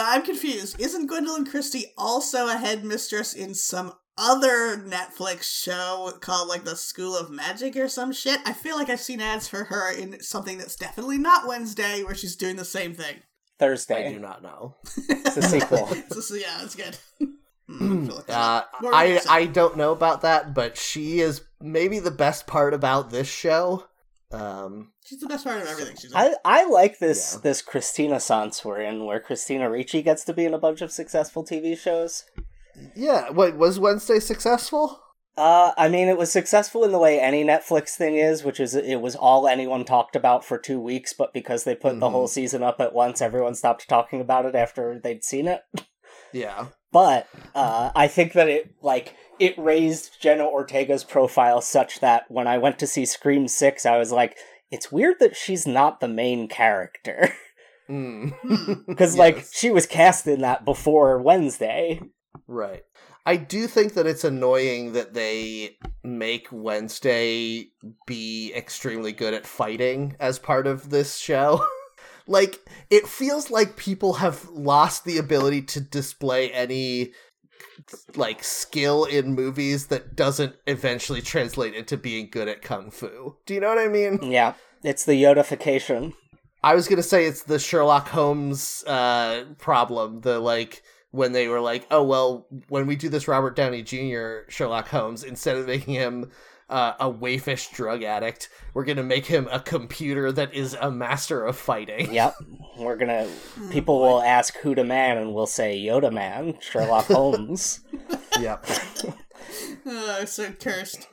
I'm 0.06 0.24
confused. 0.24 0.80
Isn't 0.80 1.10
Gwendoline 1.10 1.50
Christie 1.50 1.88
also 1.98 2.48
a 2.48 2.58
headmistress 2.58 3.34
in 3.34 3.54
some 3.54 3.94
other 4.18 4.78
Netflix 4.78 5.44
show 5.44 6.12
called 6.20 6.50
like 6.50 6.66
the 6.66 6.76
School 6.76 7.16
of 7.16 7.32
Magic 7.32 7.76
or 7.76 7.88
some 7.88 8.12
shit? 8.12 8.40
I 8.46 8.54
feel 8.54 8.76
like 8.76 8.90
I've 8.90 9.00
seen 9.00 9.22
ads 9.22 9.48
for 9.48 9.66
her 9.66 9.92
in 9.92 10.22
something 10.22 10.58
that's 10.58 10.76
definitely 10.76 11.18
not 11.18 11.48
Wednesday, 11.48 12.04
where 12.04 12.16
she's 12.16 12.36
doing 12.36 12.56
the 12.56 12.66
same 12.66 12.94
thing. 12.94 13.18
Thursday. 13.58 14.08
I 14.08 14.14
do 14.14 14.20
not 14.20 14.42
know. 14.42 14.76
It's 15.10 15.38
a 15.38 15.42
sequel. 15.44 15.88
So, 16.22 16.36
yeah, 16.36 16.64
it's 16.64 16.76
good. 16.76 16.98
I 17.70 17.78
feel 17.78 18.16
like 18.16 18.26
that. 18.26 18.34
Uh, 18.38 18.64
What 18.80 18.94
were 18.94 19.06
you 19.06 19.20
I? 19.30 19.42
I 19.42 19.46
don't 19.46 19.78
know 19.78 19.92
about 19.92 20.22
that, 20.22 20.56
but 20.56 20.76
she 20.76 21.20
is 21.20 21.42
maybe 21.62 22.00
the 22.00 22.10
best 22.10 22.48
part 22.48 22.74
about 22.74 23.12
this 23.12 23.28
show. 23.28 23.86
Um, 24.32 24.92
she's 25.06 25.20
the 25.20 25.28
best 25.28 25.44
part 25.46 25.62
of 25.62 25.68
everything 25.68 25.96
she's 25.96 26.12
in. 26.12 26.18
I, 26.18 26.36
I 26.46 26.66
like 26.66 27.00
this 27.00 27.34
Yeah. 27.36 27.40
this 27.42 27.62
Christina 27.62 28.20
Sans 28.20 28.64
we're 28.64 28.82
in, 28.82 29.06
where 29.06 29.20
Christina 29.20 29.70
Ricci 29.70 30.02
gets 30.04 30.24
to 30.26 30.34
be 30.34 30.46
in 30.46 30.54
a 30.54 30.60
bunch 30.60 30.82
of 30.82 30.92
successful 30.92 31.44
TV 31.44 31.78
shows. 31.78 32.26
yeah, 32.96 33.30
wait, 33.32 33.56
was 33.56 33.80
Wednesday 33.80 34.20
successful? 34.20 35.00
Uh, 35.36 35.72
I 35.78 35.88
mean, 35.90 36.10
it 36.10 36.18
was 36.18 36.32
successful 36.32 36.84
in 36.84 36.92
the 36.92 37.00
way 37.00 37.20
any 37.20 37.44
Netflix 37.46 37.96
thing 37.96 38.18
is, 38.18 38.44
which 38.44 38.60
is 38.60 38.76
it 38.76 39.02
was 39.02 39.16
all 39.16 39.48
anyone 39.48 39.86
talked 39.86 40.16
about 40.16 40.44
for 40.44 40.58
two 40.58 40.80
weeks, 40.82 41.14
but 41.14 41.34
because 41.34 41.64
they 41.64 41.76
put 41.76 42.00
the 42.00 42.08
Mhm. 42.08 42.12
whole 42.12 42.28
season 42.28 42.62
up 42.62 42.80
at 42.82 42.94
once, 42.94 43.22
everyone 43.22 43.56
stopped 43.56 43.88
talking 43.88 44.20
about 44.22 44.46
it 44.46 44.54
after 44.56 45.00
they'd 45.02 45.24
seen 45.24 45.48
it. 45.48 45.62
Yeah. 46.34 46.68
But 46.92 47.28
uh, 47.54 47.92
I 47.96 48.08
think 48.08 48.34
that 48.34 48.50
it 48.50 48.74
like 48.82 49.16
it 49.40 49.58
raised 49.58 50.22
Jenna 50.22 50.44
Ortega's 50.46 51.04
profile 51.04 51.62
such 51.62 52.00
that 52.00 52.30
when 52.30 52.48
I 52.48 52.58
went 52.58 52.80
to 52.80 52.88
see 52.88 53.06
Scream 53.06 53.48
Six, 53.48 53.86
I 53.86 53.98
was 53.98 54.12
like, 54.12 54.38
it's 54.72 54.92
weird 54.92 55.18
that 55.20 55.36
she's 55.36 55.68
not 55.68 56.00
the 56.00 56.08
main 56.08 56.48
character 56.48 57.34
Mm. 57.90 58.86
because 58.88 59.18
like 59.18 59.46
she 59.52 59.72
was 59.72 59.88
cast 59.88 60.28
in 60.28 60.42
that 60.42 60.64
before 60.64 61.18
Wednesday. 61.22 62.02
Right. 62.48 62.84
I 63.26 63.36
do 63.36 63.68
think 63.68 63.94
that 63.94 64.08
it's 64.08 64.24
annoying 64.24 64.94
that 64.94 65.14
they 65.14 65.78
make 66.04 66.48
Wednesday 66.52 67.68
be 68.06 68.54
extremely 68.56 69.12
good 69.12 69.34
at 69.34 69.46
fighting 69.46 70.16
as 70.20 70.40
part 70.40 70.68
of 70.68 70.90
this 70.90 71.18
show. 71.18 71.66
like, 72.30 72.60
it 72.90 73.08
feels 73.08 73.50
like 73.50 73.76
people 73.76 74.14
have 74.14 74.48
lost 74.50 75.04
the 75.04 75.18
ability 75.18 75.64
to 75.64 75.82
display 75.82 76.52
any 76.52 77.12
like 78.16 78.44
skill 78.44 79.06
in 79.06 79.34
movies 79.34 79.88
that 79.88 80.16
doesn't 80.16 80.56
eventually 80.68 81.22
translate 81.22 81.74
into 81.74 81.98
being 81.98 82.30
good 82.30 82.48
at 82.48 82.62
kung 82.62 82.92
fu. 82.92 83.36
Do 83.46 83.54
you 83.54 83.60
know 83.60 83.70
what 83.70 83.80
I 83.80 83.88
mean? 83.88 84.20
Yeah, 84.32 84.54
it's 84.84 85.06
the 85.06 85.22
Yodification. 85.22 86.14
I 86.64 86.76
was 86.76 86.88
gonna 86.88 87.04
say 87.04 87.26
it's 87.26 87.44
the 87.44 87.58
Sherlock 87.58 88.10
Holmes 88.10 88.84
uh, 88.86 89.46
problem. 89.58 90.22
The 90.22 90.40
like 90.40 90.84
when 91.12 91.32
they 91.32 91.48
were 91.48 91.62
like, 91.62 91.88
oh 91.90 92.04
well, 92.04 92.48
when 92.68 92.86
we 92.86 92.96
do 92.96 93.10
this 93.10 93.28
Robert 93.28 93.56
Downey 93.56 93.82
Jr. 93.82 94.50
Sherlock 94.50 94.90
Holmes, 94.90 95.24
instead 95.24 95.58
of 95.58 95.68
making 95.68 95.94
him 95.96 96.30
uh, 96.70 96.94
a 97.00 97.12
waifish 97.12 97.72
drug 97.74 98.04
addict, 98.04 98.50
we're 98.74 98.86
gonna 98.86 99.04
make 99.04 99.26
him 99.26 99.48
a 99.52 99.60
computer 99.60 100.32
that 100.32 100.54
is 100.54 100.76
a 100.80 100.90
master 100.92 101.44
of 101.46 101.58
fighting. 101.58 102.14
Yep, 102.14 102.36
we're 102.78 102.96
gonna. 102.96 103.26
Hmm. 103.26 103.70
People 103.70 104.00
will 104.00 104.22
ask 104.22 104.56
who 104.58 104.76
the 104.76 104.84
man, 104.84 105.18
and 105.18 105.34
we'll 105.34 105.48
say 105.48 105.78
Yoda 105.80 106.12
Man, 106.14 106.58
Sherlock 106.62 107.06
Holmes. 107.08 107.82
yep, 108.40 108.66
oh, 109.86 110.26
so 110.26 110.52
cursed. 110.52 111.08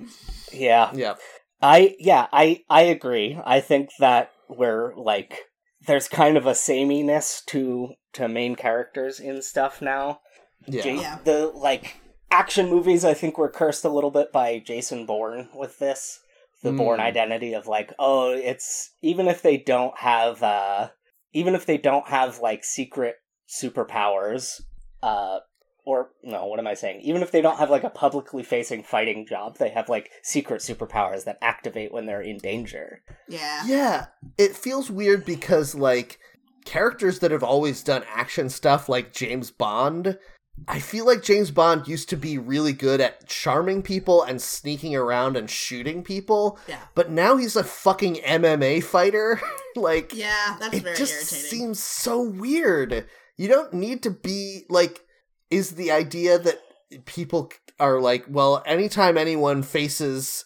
yeah, 0.53 0.90
yep. 0.95 1.19
I 1.62 1.97
yeah, 1.99 2.27
I 2.33 2.62
I 2.69 2.83
agree. 2.83 3.38
I 3.45 3.61
think 3.61 3.90
that 3.99 4.31
we're 4.49 4.95
like 4.97 5.40
there's 5.87 6.09
kind 6.09 6.37
of 6.37 6.47
a 6.47 6.55
sameness 6.55 7.42
to 7.47 7.95
to 8.14 8.29
main 8.29 8.57
characters 8.57 9.19
in 9.21 9.40
stuff 9.42 9.81
now. 9.81 10.21
Yeah. 10.66 10.85
Ja- 10.87 11.01
Yeah. 11.01 11.19
The 11.25 11.47
like 11.55 11.97
action 12.31 12.69
movies 12.69 13.05
I 13.05 13.15
think 13.15 13.39
were 13.39 13.49
cursed 13.49 13.85
a 13.85 13.89
little 13.89 14.11
bit 14.11 14.33
by 14.33 14.59
Jason 14.59 15.07
Bourne 15.07 15.49
with 15.55 15.79
this. 15.79 16.21
The 16.62 16.73
Bourne 16.73 16.99
Mm. 17.01 17.05
identity 17.05 17.53
of 17.55 17.67
like, 17.67 17.93
oh, 17.99 18.31
it's 18.33 18.91
even 19.03 19.29
if 19.29 19.43
they 19.43 19.57
don't 19.57 19.97
have 19.99 20.43
uh 20.43 20.89
even 21.33 21.55
if 21.55 21.67
they 21.67 21.77
don't 21.79 22.09
have 22.09 22.41
like 22.41 22.65
secret 22.65 23.17
superpowers, 23.49 24.62
uh 25.03 25.41
or 25.85 26.11
no, 26.25 26.47
what 26.47 26.59
am 26.59 26.67
I 26.67 26.75
saying? 26.75 27.03
Even 27.03 27.23
if 27.23 27.31
they 27.31 27.41
don't 27.41 27.59
have 27.59 27.71
like 27.71 27.85
a 27.85 27.91
publicly 27.91 28.43
facing 28.43 28.83
fighting 28.83 29.25
job, 29.27 29.59
they 29.59 29.69
have 29.69 29.89
like 29.89 30.11
secret 30.23 30.61
superpowers 30.61 31.25
that 31.25 31.39
activate 31.41 31.93
when 31.93 32.07
they're 32.07 32.21
in 32.23 32.39
danger. 32.39 33.03
Yeah. 33.29 33.62
Yeah, 33.67 34.07
it 34.37 34.57
feels 34.57 34.91
weird 34.91 35.25
because 35.25 35.75
like 35.77 36.19
characters 36.65 37.21
that 37.21 37.31
have 37.31 37.45
always 37.45 37.85
done 37.85 38.03
action 38.12 38.49
stuff 38.49 38.89
like 38.89 39.12
James 39.12 39.53
Bond, 39.53 40.19
I 40.69 40.81
feel 40.81 41.05
like 41.07 41.23
James 41.23 41.51
Bond 41.51 41.87
used 41.87 42.09
to 42.11 42.16
be 42.16 42.38
really 42.38 42.73
good 42.73 43.01
at 43.01 43.27
charming 43.29 43.83
people 43.83 44.23
and 44.23 44.40
sneaking 44.40 44.97
around 44.97 45.37
and 45.37 45.49
shooting 45.51 46.03
people, 46.03 46.59
Yeah. 46.66 46.81
but 46.95 47.11
now 47.11 47.37
he's 47.37 47.57
a 47.57 47.62
fucking 47.64 48.16
MMA 48.16 48.83
fighter. 48.83 49.40
like 49.77 50.12
Yeah, 50.14 50.57
that's 50.59 50.75
it 50.75 50.83
very 50.83 50.97
just 50.97 51.12
irritating. 51.33 51.51
seems 51.51 51.79
so 51.81 52.23
weird. 52.23 53.07
You 53.37 53.49
don't 53.49 53.73
need 53.75 54.03
to 54.05 54.11
be 54.11 54.64
like 54.69 55.03
is 55.51 55.73
the 55.73 55.92
idea 55.92 56.38
that 56.38 56.59
people 57.05 57.53
are 57.79 58.01
like, 58.01 58.25
well, 58.29 58.62
anytime 58.66 59.16
anyone 59.19 59.62
faces 59.62 60.45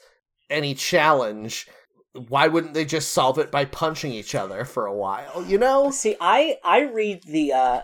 any 0.50 0.74
challenge, 0.74 1.68
why 2.28 2.48
wouldn't 2.48 2.74
they 2.74 2.84
just 2.84 3.12
solve 3.12 3.38
it 3.38 3.50
by 3.52 3.64
punching 3.64 4.12
each 4.12 4.34
other 4.34 4.64
for 4.64 4.84
a 4.86 4.94
while, 4.94 5.44
you 5.46 5.56
know? 5.56 5.90
See, 5.92 6.16
I 6.20 6.58
I 6.64 6.80
read 6.80 7.22
the 7.24 7.52
uh 7.52 7.80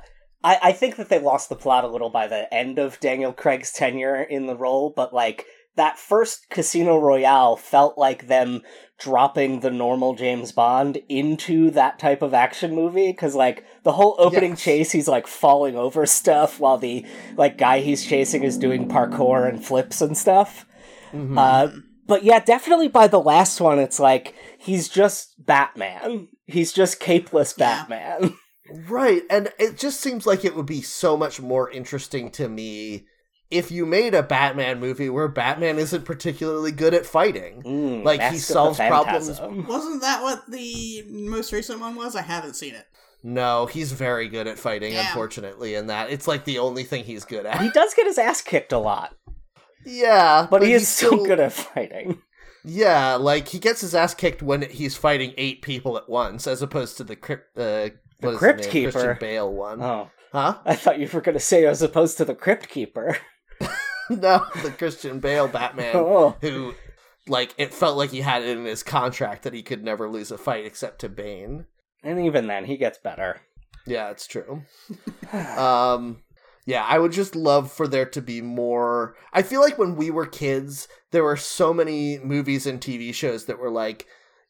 I, 0.47 0.59
I 0.63 0.73
think 0.73 0.97
that 0.97 1.09
they 1.09 1.19
lost 1.19 1.49
the 1.49 1.57
plot 1.57 1.85
a 1.85 1.89
little 1.89 2.11
by 2.11 2.29
the 2.29 2.53
end 2.55 2.79
of 2.79 3.01
Daniel 3.01 3.33
Craig's 3.33 3.73
tenure 3.73 4.23
in 4.23 4.47
the 4.47 4.57
role, 4.57 4.91
but 4.95 5.13
like 5.13 5.45
that 5.75 5.99
first 5.99 6.49
Casino 6.49 6.99
Royale 6.99 7.57
felt 7.57 7.99
like 7.99 8.29
them 8.29 8.63
dropping 8.99 9.61
the 9.61 9.71
normal 9.71 10.15
James 10.15 10.53
Bond 10.53 10.99
into 11.09 11.71
that 11.73 11.99
type 11.99 12.23
of 12.23 12.33
action 12.33 12.75
movie 12.75 13.11
because 13.11 13.35
like 13.35 13.65
the 13.83 13.93
whole 13.93 14.15
opening 14.19 14.53
Yes. 14.53 14.63
chase 14.63 14.93
he's 14.93 15.09
like 15.09 15.27
falling 15.27 15.77
over 15.77 16.07
stuff 16.21 16.61
while 16.61 16.79
the 16.79 17.05
like 17.37 17.59
guy 17.59 17.81
he's 17.81 18.07
chasing 18.07 18.43
is 18.45 18.57
doing 18.57 18.89
parkour 18.89 19.49
and 19.49 19.63
flips 19.65 20.01
and 20.01 20.17
stuff. 20.17 20.65
Mhm. 21.13 21.37
Uh, 21.37 21.81
but 22.07 22.23
yeah, 22.23 22.39
definitely 22.39 22.89
by 22.89 23.09
the 23.09 23.21
last 23.21 23.61
one, 23.61 23.79
it's 23.81 23.99
like 23.99 24.33
he's 24.59 24.89
just 24.89 25.45
Batman. 25.45 26.29
He's 26.47 26.73
just 26.73 27.01
capeless. 27.01 27.53
Batman. 27.53 28.35
Right, 28.89 29.23
and 29.31 29.53
it 29.59 29.77
just 29.79 30.01
seems 30.01 30.27
like 30.27 30.45
it 30.45 30.57
would 30.57 30.67
be 30.67 30.83
so 30.83 31.17
much 31.17 31.41
more 31.41 31.71
interesting 31.71 32.31
to 32.33 32.49
me 32.49 33.07
if 33.51 33.71
you 33.71 33.87
made 33.87 34.13
a 34.15 34.23
Batman 34.25 34.81
movie 34.81 35.09
where 35.09 35.29
Batman 35.29 35.79
isn't 35.79 36.05
particularly 36.05 36.73
good 36.73 36.95
at 36.95 37.07
fighting. 37.07 37.63
Mm, 37.63 38.05
Like, 38.05 38.21
he 38.21 38.27
Mask 38.27 38.35
of 38.35 38.47
the 38.49 38.53
solves 38.53 38.79
problems- 38.79 39.41
Wasn't 39.69 40.01
that 40.03 40.23
what 40.23 40.51
the 40.51 41.05
most 41.09 41.53
recent 41.53 41.79
one 41.81 41.95
was? 41.95 42.17
I 42.17 42.23
haven't 42.23 42.55
seen 42.55 42.75
it. 42.75 42.87
No, 43.23 43.67
he's 43.67 43.93
very 43.93 44.29
good 44.29 44.47
at 44.47 44.59
fighting, 44.59 44.93
Yeah. 44.93 45.07
unfortunately, 45.09 45.75
in 45.75 45.87
that. 45.89 46.11
It's 46.11 46.27
like 46.29 46.45
the 46.45 46.59
only 46.59 46.83
thing 46.85 47.05
he's 47.05 47.25
good 47.25 47.47
at. 47.47 47.61
He 47.61 47.71
does 47.71 47.95
get 47.95 48.07
his 48.07 48.19
ass 48.19 48.41
kicked 48.43 48.73
a 48.73 48.79
lot, 48.79 49.15
yeah, 49.85 50.47
but, 50.51 50.63
he 50.63 50.73
is 50.73 50.89
still 50.89 51.25
good 51.25 51.41
at 51.41 51.53
fighting. 51.53 52.21
Yeah, 52.65 53.15
like 53.15 53.49
he 53.49 53.59
gets 53.61 53.81
his 53.81 53.95
ass 53.95 54.13
kicked 54.15 54.43
when 54.43 54.63
he's 54.63 54.97
fighting 54.97 55.35
eight 55.37 55.63
people 55.63 55.97
at 55.97 56.09
once, 56.09 56.49
as 56.49 56.63
opposed 56.63 56.97
to 56.97 57.05
the 57.05 57.15
crypt, 57.15 57.57
what 58.21 58.35
is 58.35 58.39
Crypt? 58.39 58.69
Keeper. 58.69 58.93
Christian 58.93 59.17
Bale 59.21 59.53
one. 59.53 59.83
Oh, 59.83 60.11
Huh? 60.33 60.59
I 60.65 60.75
thought 60.75 60.99
you 60.99 61.09
were 61.11 61.23
going 61.23 61.33
to 61.33 61.41
say 61.41 61.65
as 61.65 61.81
opposed 61.81 62.19
to 62.19 62.25
the 62.25 62.35
Crypt 62.35 62.69
Keeper. 62.69 63.17
no, 64.11 64.45
the 64.63 64.71
Christian 64.77 65.19
Bale 65.19 65.49
Batman, 65.49 65.93
Oh, 65.97 66.37
who, 66.43 66.75
like, 67.27 67.55
it 67.57 67.73
felt 67.73 67.97
like 67.97 68.11
he 68.11 68.21
had 68.21 68.43
it 68.43 68.57
in 68.57 68.65
his 68.67 68.83
contract 68.83 69.45
that 69.45 69.55
he 69.55 69.63
could 69.63 69.83
never 69.83 70.09
lose 70.09 70.31
a 70.31 70.39
fight 70.39 70.67
except 70.67 71.01
to 71.01 71.09
Bane. 71.09 71.67
and 72.03 72.21
even 72.21 72.47
then, 72.47 72.67
he 72.67 72.77
gets 72.77 72.99
better. 72.99 73.41
Yeah, 73.87 74.11
it's 74.11 74.27
true. 74.27 74.63
um, 75.33 76.23
yeah, 76.67 76.85
I 76.85 76.99
would 76.99 77.13
just 77.13 77.35
love 77.35 77.73
for 77.73 77.89
there 77.89 78.07
to 78.07 78.21
be 78.21 78.43
more. 78.43 79.17
I 79.33 79.43
feel 79.43 79.61
like 79.61 79.79
when 79.79 79.97
we 79.97 80.11
were 80.11 80.27
kids, 80.27 80.87
there 81.13 81.25
were 81.25 81.37
so 81.37 81.73
many 81.73 82.19
movies 82.19 82.67
and 82.67 82.81
TV 82.81 83.15
shows 83.15 83.47
that 83.47 83.59
were 83.59 83.71
like, 83.71 84.07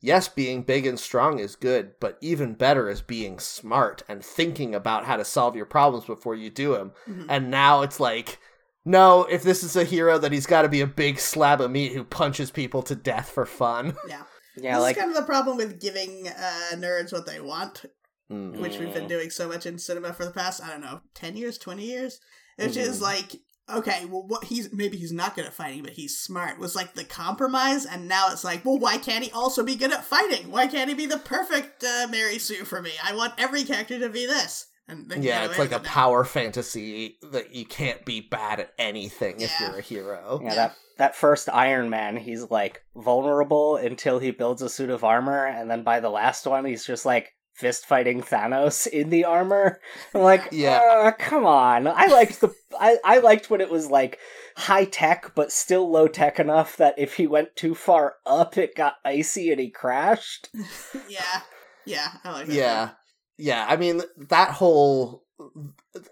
yes, 0.06 0.28
being 0.28 0.62
big 0.62 0.86
and 0.86 0.98
strong 0.98 1.38
is 1.38 1.56
good, 1.56 1.92
but 2.00 2.16
even 2.20 2.54
better 2.54 2.88
is 2.88 3.02
being 3.02 3.38
smart 3.38 4.02
and 4.08 4.24
thinking 4.24 4.74
about 4.74 5.04
how 5.04 5.16
to 5.16 5.24
solve 5.24 5.56
your 5.56 5.66
problems 5.66 6.04
before 6.06 6.34
you 6.34 6.48
do 6.50 6.72
them. 6.74 6.92
Mhm. 7.08 7.26
And 7.28 7.50
now 7.50 7.82
it's 7.82 7.98
like, 8.00 8.38
no, 8.84 9.24
if 9.24 9.42
this 9.42 9.62
is 9.64 9.74
a 9.76 9.84
hero, 9.84 10.16
then 10.18 10.32
he's 10.32 10.46
got 10.46 10.62
to 10.62 10.68
be 10.68 10.80
a 10.80 10.86
big 10.86 11.18
slab 11.18 11.60
of 11.60 11.70
meat 11.70 11.92
who 11.92 12.04
punches 12.04 12.50
people 12.50 12.82
to 12.84 12.94
death 12.94 13.28
for 13.30 13.44
fun. 13.46 13.96
Yeah. 14.08 14.22
Yeah, 14.58 14.76
this 14.76 14.82
like 14.84 14.96
is 14.96 15.02
kind 15.02 15.10
of 15.14 15.18
the 15.18 15.26
problem 15.34 15.58
with 15.58 15.78
giving 15.82 16.28
uh, 16.28 16.76
nerds 16.76 17.12
what 17.12 17.26
they 17.26 17.42
want, 17.42 17.84
Mm. 18.32 18.56
which 18.58 18.78
we've 18.78 18.94
been 18.94 19.04
Mm. 19.04 19.08
doing 19.16 19.30
so 19.30 19.46
much 19.48 19.66
in 19.66 19.78
cinema 19.78 20.14
for 20.14 20.24
the 20.24 20.30
past, 20.30 20.62
I 20.64 20.70
don't 20.70 20.80
know, 20.80 21.00
10 21.14 21.36
years, 21.36 21.58
20 21.58 21.84
years? 21.84 22.18
Which 22.56 22.70
Mm-hmm. 22.70 22.80
is 22.90 23.02
like, 23.02 23.36
okay, 23.68 24.04
well, 24.06 24.22
what 24.26 24.44
he's 24.44 24.72
maybe 24.72 24.96
he's 24.96 25.12
not 25.12 25.34
good 25.34 25.46
at 25.46 25.54
fighting, 25.54 25.82
but 25.82 25.92
he's 25.92 26.18
smart, 26.18 26.58
was 26.58 26.76
like 26.76 26.94
the 26.94 27.04
compromise. 27.04 27.84
And 27.86 28.08
now 28.08 28.28
it's 28.30 28.44
like, 28.44 28.64
well, 28.64 28.78
why 28.78 28.98
can't 28.98 29.24
he 29.24 29.30
also 29.32 29.62
be 29.64 29.74
good 29.76 29.92
at 29.92 30.04
fighting? 30.04 30.50
Why 30.50 30.66
can't 30.66 30.88
he 30.88 30.94
be 30.94 31.06
the 31.06 31.18
perfect 31.18 31.84
uh, 31.84 32.06
Mary 32.10 32.38
Sue 32.38 32.64
for 32.64 32.80
me? 32.82 32.92
I 33.02 33.14
want 33.14 33.34
every 33.38 33.64
character 33.64 33.98
to 33.98 34.08
be 34.08 34.26
this. 34.26 34.66
And 34.88 35.10
they 35.10 35.18
Yeah, 35.18 35.44
it's 35.46 35.58
like 35.58 35.72
a 35.72 35.78
now. 35.78 35.82
power 35.84 36.22
fantasy 36.24 37.18
that 37.32 37.52
you 37.52 37.64
can't 37.64 38.04
be 38.04 38.20
bad 38.20 38.60
at 38.60 38.72
anything 38.78 39.40
if 39.40 39.52
you're 39.60 39.78
a 39.78 39.82
hero. 39.82 40.40
yeah, 40.42 40.54
that 40.54 40.76
that 40.98 41.16
first 41.16 41.48
Iron 41.52 41.90
Man, 41.90 42.16
he's 42.16 42.50
like 42.50 42.82
vulnerable 42.94 43.76
until 43.76 44.18
he 44.20 44.30
builds 44.30 44.62
a 44.62 44.68
suit 44.68 44.90
of 44.90 45.02
armor, 45.02 45.44
and 45.44 45.68
then 45.70 45.82
by 45.82 45.98
the 46.00 46.08
last 46.08 46.46
one, 46.46 46.64
he's 46.64 46.86
just 46.86 47.04
like 47.04 47.34
fist 47.56 47.86
fighting 47.86 48.22
Thanos 48.22 48.86
in 48.92 49.10
the 49.10 49.24
armor. 49.24 49.80
I'm 50.14 50.22
like, 50.22 50.48
Yeah. 50.52 50.80
yeah, 50.80 51.10
come 51.12 51.46
on. 51.46 51.86
I 51.88 52.06
liked 52.06 52.40
the 52.40 52.54
I, 52.78 52.98
I 53.04 53.18
liked 53.18 53.50
when 53.50 53.60
it 53.60 53.70
was 53.70 53.90
like 53.90 54.18
high 54.56 54.84
tech 54.84 55.32
but 55.34 55.50
still 55.52 55.90
low 55.90 56.08
tech 56.08 56.38
enough 56.38 56.76
that 56.76 56.94
if 56.98 57.14
he 57.14 57.26
went 57.26 57.56
too 57.56 57.74
far 57.74 58.14
up, 58.26 58.56
it 58.58 58.74
got 58.74 58.94
icy 59.04 59.50
and 59.50 59.60
he 59.60 59.70
crashed. 59.70 60.48
Yeah. 61.08 61.40
Yeah, 61.84 62.08
I 62.24 62.32
like 62.32 62.46
that. 62.46 62.54
Yeah. 62.54 62.90
Yeah, 63.38 63.66
I 63.68 63.76
mean 63.76 64.02
that 64.28 64.50
whole 64.50 65.24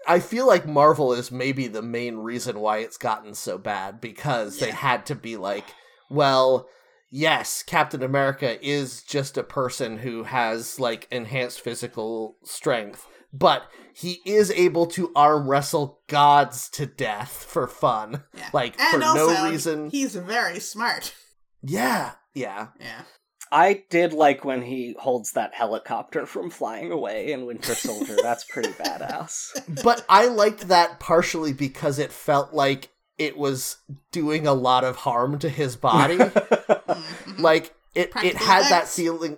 I 0.07 0.19
feel 0.19 0.45
like 0.47 0.67
Marvel 0.67 1.13
is 1.13 1.31
maybe 1.31 1.67
the 1.67 1.81
main 1.81 2.17
reason 2.17 2.59
why 2.59 2.77
it's 2.79 2.97
gotten 2.97 3.33
so 3.33 3.57
bad 3.57 3.99
because 3.99 4.59
they 4.59 4.71
had 4.71 5.07
to 5.07 5.15
be 5.15 5.35
like, 5.35 5.65
well, 6.09 6.67
yes, 7.09 7.63
Captain 7.63 8.03
America 8.03 8.57
is 8.65 9.03
just 9.03 9.37
a 9.37 9.43
person 9.43 9.99
who 9.99 10.23
has 10.23 10.79
like 10.79 11.07
enhanced 11.11 11.61
physical 11.61 12.37
strength, 12.43 13.05
but 13.33 13.63
he 13.93 14.21
is 14.25 14.51
able 14.51 14.85
to 14.87 15.11
arm 15.15 15.47
wrestle 15.49 16.01
gods 16.07 16.69
to 16.69 16.85
death 16.85 17.45
for 17.47 17.67
fun. 17.67 18.23
Yeah. 18.33 18.49
Like 18.53 18.79
And 18.79 19.01
for 19.01 19.07
also, 19.07 19.33
no 19.33 19.49
reason. 19.49 19.89
he's 19.89 20.15
very 20.15 20.59
smart. 20.59 21.13
Yeah. 21.61 22.11
Yeah. 22.33 22.67
Yeah. 22.79 23.01
I 23.51 23.83
did 23.89 24.11
like 24.11 24.43
when 24.43 24.63
he 24.63 24.95
holds 24.99 25.31
that 25.33 25.53
helicopter 25.53 26.25
from 26.25 26.49
flying 26.49 26.91
away 26.91 27.31
in 27.31 27.45
Winter 27.45 27.75
Soldier. 27.75 28.17
That's 28.21 28.43
pretty 28.43 28.69
badass. 28.73 29.83
but 29.83 30.03
I 30.09 30.27
liked 30.27 30.67
that 30.67 30.99
partially 30.99 31.53
because 31.53 31.97
it 31.99 32.11
felt 32.11 32.53
like 32.53 32.89
it 33.17 33.37
was 33.37 33.77
doing 34.11 34.45
a 34.45 34.53
lot 34.53 34.83
of 34.83 34.97
harm 34.97 35.39
to 35.39 35.47
his 35.47 35.77
body. 35.77 36.17
Mhm. 36.87 37.39
like 37.39 37.73
it 37.93 38.07
it 38.07 38.11
Practical 38.11 38.45
had 38.45 38.63
that 38.71 38.87
feeling 38.87 39.37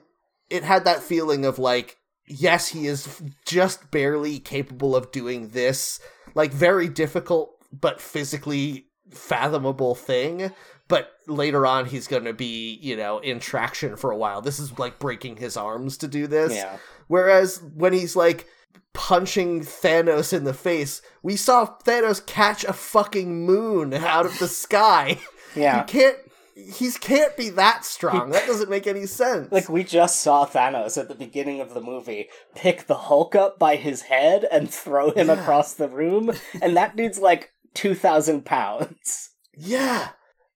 it 0.49 0.63
had 0.63 0.85
that 0.85 1.01
feeling 1.03 1.45
of 1.45 1.59
like 1.59 1.97
yes, 2.29 2.67
he 2.69 2.87
is 2.87 3.21
just 3.45 3.89
barely 3.91 4.39
capable 4.39 4.95
of 4.95 5.11
doing 5.11 5.49
this 5.49 5.99
like 6.35 6.51
very 6.51 6.87
difficult 6.89 7.53
but 7.71 8.01
physically 8.01 8.87
fathomable 9.11 9.95
thing. 9.95 10.51
But 10.89 11.11
later 11.27 11.65
on, 11.65 11.85
he's 11.85 12.07
going 12.07 12.23
to 12.23 12.33
be, 12.33 12.79
you 12.81 12.95
know, 12.95 13.19
in 13.19 13.39
traction 13.41 13.97
for 13.97 14.09
a 14.11 14.15
while. 14.17 14.41
This 14.41 14.57
is 14.57 14.79
like 14.79 14.99
breaking 14.99 15.35
his 15.37 15.57
arms 15.57 15.97
to 15.97 16.07
do 16.07 16.27
this. 16.27 16.53
yeah. 16.55 16.77
Whereas 17.07 17.61
when 17.75 17.91
he's 17.93 18.15
like 18.15 18.47
punching 18.93 19.61
Thanos 19.61 20.31
in 20.33 20.43
the 20.45 20.53
face, 20.53 21.01
we 21.21 21.35
saw 21.35 21.65
Thanos 21.85 22.25
catch 22.25 22.63
a 22.63 22.73
fucking 22.73 23.45
moon 23.45 23.93
out 23.93 24.25
of 24.25 24.39
the 24.39 24.47
sky. 24.47 25.19
Yeah. 25.55 25.79
You 25.79 25.83
can't. 25.85 26.17
He 26.73 26.89
can't 26.91 27.37
be 27.37 27.49
that 27.51 27.85
strong. 27.85 28.31
That 28.31 28.47
doesn't 28.47 28.69
make 28.69 28.87
any 28.87 29.05
sense. 29.05 29.51
Like 29.51 29.69
we 29.69 29.83
just 29.83 30.21
saw 30.21 30.45
Thanos 30.45 30.97
at 30.97 31.07
the 31.07 31.13
beginning 31.15 31.61
of 31.61 31.73
the 31.75 31.81
movie 31.81 32.29
pick 32.55 32.87
the 32.87 32.95
Hulk 32.97 33.35
up 33.35 33.59
by 33.59 33.75
his 33.75 34.01
head 34.03 34.43
and 34.51 34.67
throw 34.69 35.11
him 35.11 35.27
Yeah. 35.27 35.39
across 35.39 35.73
the 35.75 35.87
room, 35.87 36.31
and 36.61 36.75
that 36.75 36.95
dude's 36.95 37.19
like 37.19 37.51
two 37.75 37.93
thousand 37.93 38.45
pounds. 38.45 39.29
yeah. 39.55 40.09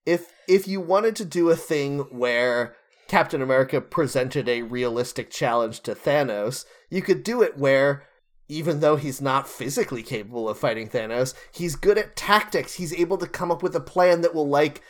If 0.05 0.31
if 0.47 0.67
you 0.67 0.81
wanted 0.81 1.15
to 1.17 1.25
do 1.25 1.49
a 1.51 1.55
thing 1.55 1.99
where 2.09 2.75
Captain 3.07 3.41
America 3.41 3.79
presented 3.79 4.49
a 4.49 4.63
realistic 4.63 5.29
challenge 5.29 5.81
to 5.81 5.93
Thanos, 5.93 6.65
you 6.89 7.03
could 7.03 7.21
do 7.23 7.43
it 7.43 7.57
where 7.59 8.03
even 8.49 8.79
though 8.79 8.95
he's 8.95 9.21
not 9.21 9.47
physically 9.47 10.01
capable 10.03 10.49
of 10.49 10.57
fighting 10.57 10.89
Thanos, 10.89 11.33
he's 11.53 11.75
good 11.75 11.97
at 11.99 12.15
tactics. 12.15 12.73
He's 12.73 12.93
able 12.93 13.17
to 13.19 13.27
come 13.27 13.51
up 13.51 13.61
with 13.61 13.75
a 13.75 13.79
plan 13.79 14.21
that 14.21 14.33
will 14.33 14.49
like 14.49 14.81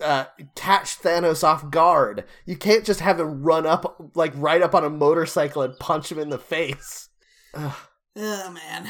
uh, 0.00 0.26
catch 0.54 1.00
Thanos 1.00 1.42
off 1.44 1.70
guard. 1.70 2.24
You 2.46 2.56
can't 2.56 2.84
just 2.84 3.00
have 3.00 3.20
him 3.20 3.42
run 3.42 3.66
up 3.66 4.10
like 4.14 4.32
right 4.34 4.62
up 4.62 4.74
on 4.74 4.84
a 4.84 4.90
motorcycle 4.90 5.62
and 5.62 5.78
punch 5.78 6.10
him 6.10 6.18
in 6.18 6.30
the 6.30 6.38
face. 6.38 7.08
Ugh. 7.54 7.74
Oh 8.16 8.50
man. 8.50 8.88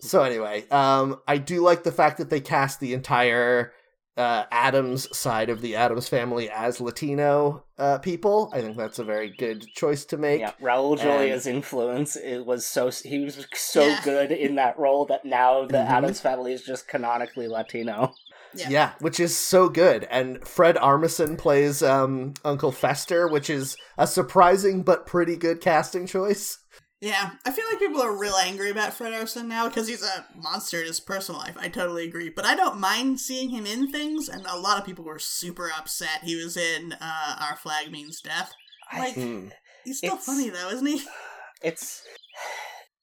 So 0.00 0.22
anyway, 0.22 0.68
um, 0.70 1.20
I 1.26 1.38
do 1.38 1.60
like 1.60 1.82
the 1.82 1.92
fact 1.92 2.18
that 2.18 2.30
they 2.30 2.40
cast 2.40 2.78
the 2.78 2.94
entire 2.94 3.72
uh, 4.16 4.44
Addams 4.50 5.16
side 5.16 5.48
of 5.50 5.60
the 5.60 5.74
Addams 5.76 6.08
family 6.08 6.48
as 6.50 6.80
Latino 6.80 7.64
uh, 7.78 7.98
people. 7.98 8.50
I 8.52 8.60
think 8.60 8.76
that's 8.76 8.98
a 8.98 9.04
very 9.04 9.30
good 9.36 9.66
choice 9.74 10.04
to 10.06 10.16
make. 10.16 10.40
Yeah, 10.40 10.52
Raul 10.60 10.92
And- 10.92 11.00
Julia's 11.00 11.46
influence 11.46 12.16
it 12.16 12.44
was 12.46 12.64
so 12.66 12.90
he 12.90 13.20
was 13.24 13.46
so 13.54 13.86
Yeah. 13.86 14.00
good 14.04 14.32
in 14.32 14.54
that 14.56 14.78
role 14.78 15.04
that 15.06 15.24
now 15.24 15.66
the 15.66 15.78
Mhm. 15.78 15.88
Addams 15.90 16.20
family 16.20 16.52
is 16.52 16.62
just 16.62 16.86
canonically 16.88 17.48
Latino. 17.48 18.12
Yeah. 18.54 18.68
Yeah, 18.70 18.92
which 19.00 19.20
is 19.20 19.36
so 19.36 19.68
good. 19.68 20.04
And 20.10 20.46
Fred 20.46 20.76
Armisen 20.76 21.36
plays 21.38 21.82
um, 21.82 22.34
Uncle 22.44 22.72
Fester, 22.72 23.28
which 23.28 23.50
is 23.50 23.76
a 23.96 24.06
surprising 24.06 24.82
but 24.82 25.06
pretty 25.06 25.36
good 25.36 25.60
casting 25.60 26.06
choice. 26.06 26.58
Yeah, 27.00 27.30
I 27.46 27.52
feel 27.52 27.64
like 27.70 27.78
people 27.78 28.02
are 28.02 28.16
real 28.18 28.34
angry 28.34 28.70
about 28.70 28.92
Fred 28.92 29.12
Armisen 29.12 29.46
now 29.46 29.68
because 29.68 29.86
he's 29.86 30.02
a 30.02 30.26
monster 30.36 30.80
in 30.80 30.86
his 30.86 30.98
personal 30.98 31.40
life. 31.40 31.56
I 31.58 31.68
totally 31.68 32.04
agree, 32.08 32.28
but 32.28 32.44
I 32.44 32.56
don't 32.56 32.80
mind 32.80 33.20
seeing 33.20 33.50
him 33.50 33.66
in 33.66 33.92
things. 33.92 34.28
And 34.28 34.44
a 34.46 34.58
lot 34.58 34.78
of 34.78 34.84
people 34.84 35.04
were 35.04 35.20
super 35.20 35.70
upset. 35.76 36.24
He 36.24 36.34
was 36.42 36.56
in 36.56 36.94
uh, 37.00 37.36
Our 37.40 37.56
Flag 37.56 37.92
Means 37.92 38.20
Death. 38.20 38.52
Like, 38.92 39.14
Hmm. 39.14 39.48
he's 39.84 39.98
still 39.98 40.16
funny 40.16 40.48
though, 40.48 40.70
isn't 40.70 40.86
he? 40.86 41.02
It's 41.62 42.02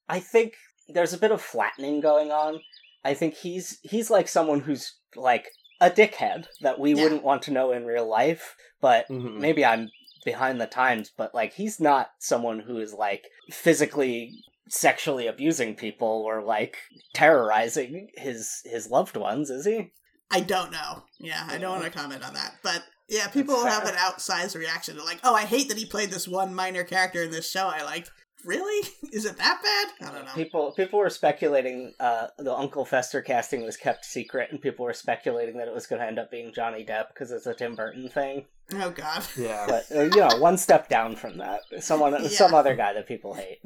I 0.09 0.19
think 0.19 0.53
there's 0.89 1.13
a 1.13 1.17
bit 1.17 1.31
of 1.31 1.41
flattening 1.41 2.01
going 2.01 2.31
on. 2.31 2.59
I 3.03 3.13
think 3.13 3.35
he's 3.35 3.79
he's 3.83 4.09
like 4.09 4.27
someone 4.27 4.61
who's 4.61 4.95
like 5.17 5.47
a 5.81 5.89
dickhead 5.89 6.47
that 6.61 6.79
we 6.79 6.93
Yeah. 6.93 7.03
wouldn't 7.03 7.23
want 7.23 7.41
to 7.43 7.51
know 7.51 7.71
in 7.71 7.85
real 7.85 8.07
life, 8.07 8.55
but 8.81 9.07
Mhm. 9.09 9.39
maybe 9.39 9.65
I'm 9.65 9.89
behind 10.23 10.59
the 10.59 10.67
times, 10.67 11.11
but 11.15 11.35
like 11.35 11.53
he's 11.53 11.79
not 11.79 12.11
someone 12.19 12.59
who 12.61 12.77
is 12.79 12.93
like 12.93 13.25
physically 13.51 14.31
sexually 14.67 15.27
abusing 15.27 15.75
people 15.75 16.23
or 16.25 16.41
like 16.41 16.77
terrorizing 17.13 18.09
his 18.15 18.61
his 18.65 18.89
loved 18.89 19.17
ones, 19.17 19.49
is 19.49 19.65
he? 19.65 19.91
I 20.31 20.39
don't 20.41 20.71
know. 20.71 21.03
Yeah, 21.19 21.45
I 21.49 21.57
don't 21.57 21.79
want 21.79 21.83
to 21.83 21.97
comment 21.99 22.23
on 22.23 22.33
that. 22.33 22.55
But 22.63 22.83
yeah, 23.07 23.27
people 23.27 23.63
have 23.65 23.83
an 23.87 23.95
outsized 23.95 24.55
reaction 24.57 24.95
to 24.95 25.03
like, 25.03 25.19
oh, 25.23 25.35
I 25.35 25.45
hate 25.45 25.67
that 25.69 25.77
he 25.77 25.85
played 25.85 26.09
this 26.09 26.27
one 26.27 26.55
minor 26.55 26.83
character 26.83 27.21
in 27.23 27.29
this 27.31 27.49
show. 27.49 27.67
I 27.67 27.83
like, 27.83 28.07
really? 28.45 28.87
Is 29.11 29.25
it 29.25 29.37
that 29.37 29.61
bad? 29.63 30.07
I 30.07 30.13
don't 30.13 30.25
know. 30.25 30.31
People 30.33 30.71
people 30.71 30.99
were 30.99 31.09
speculating 31.09 31.93
uh, 31.99 32.27
the 32.37 32.53
Uncle 32.53 32.85
Fester 32.85 33.21
casting 33.21 33.63
was 33.63 33.77
kept 33.77 34.05
secret, 34.05 34.51
and 34.51 34.61
people 34.61 34.85
were 34.85 34.93
speculating 34.93 35.57
that 35.57 35.67
it 35.67 35.73
was 35.73 35.87
going 35.87 36.01
to 36.01 36.07
end 36.07 36.19
up 36.19 36.31
being 36.31 36.53
Johnny 36.53 36.85
Depp 36.85 37.09
because 37.09 37.31
it's 37.31 37.45
a 37.47 37.53
Tim 37.53 37.75
Burton 37.75 38.09
thing. 38.09 38.45
Oh 38.73 38.89
God. 38.91 39.23
Yeah. 39.37 39.65
But 39.69 39.85
uh, 39.95 40.03
you 40.03 40.09
know, 40.27 40.37
one 40.37 40.57
step 40.57 40.89
down 40.89 41.15
from 41.15 41.37
that, 41.37 41.61
someone 41.79 42.13
Yeah. 42.21 42.27
some 42.29 42.53
other 42.53 42.75
guy 42.75 42.93
that 42.93 43.07
people 43.07 43.33
hate. 43.33 43.59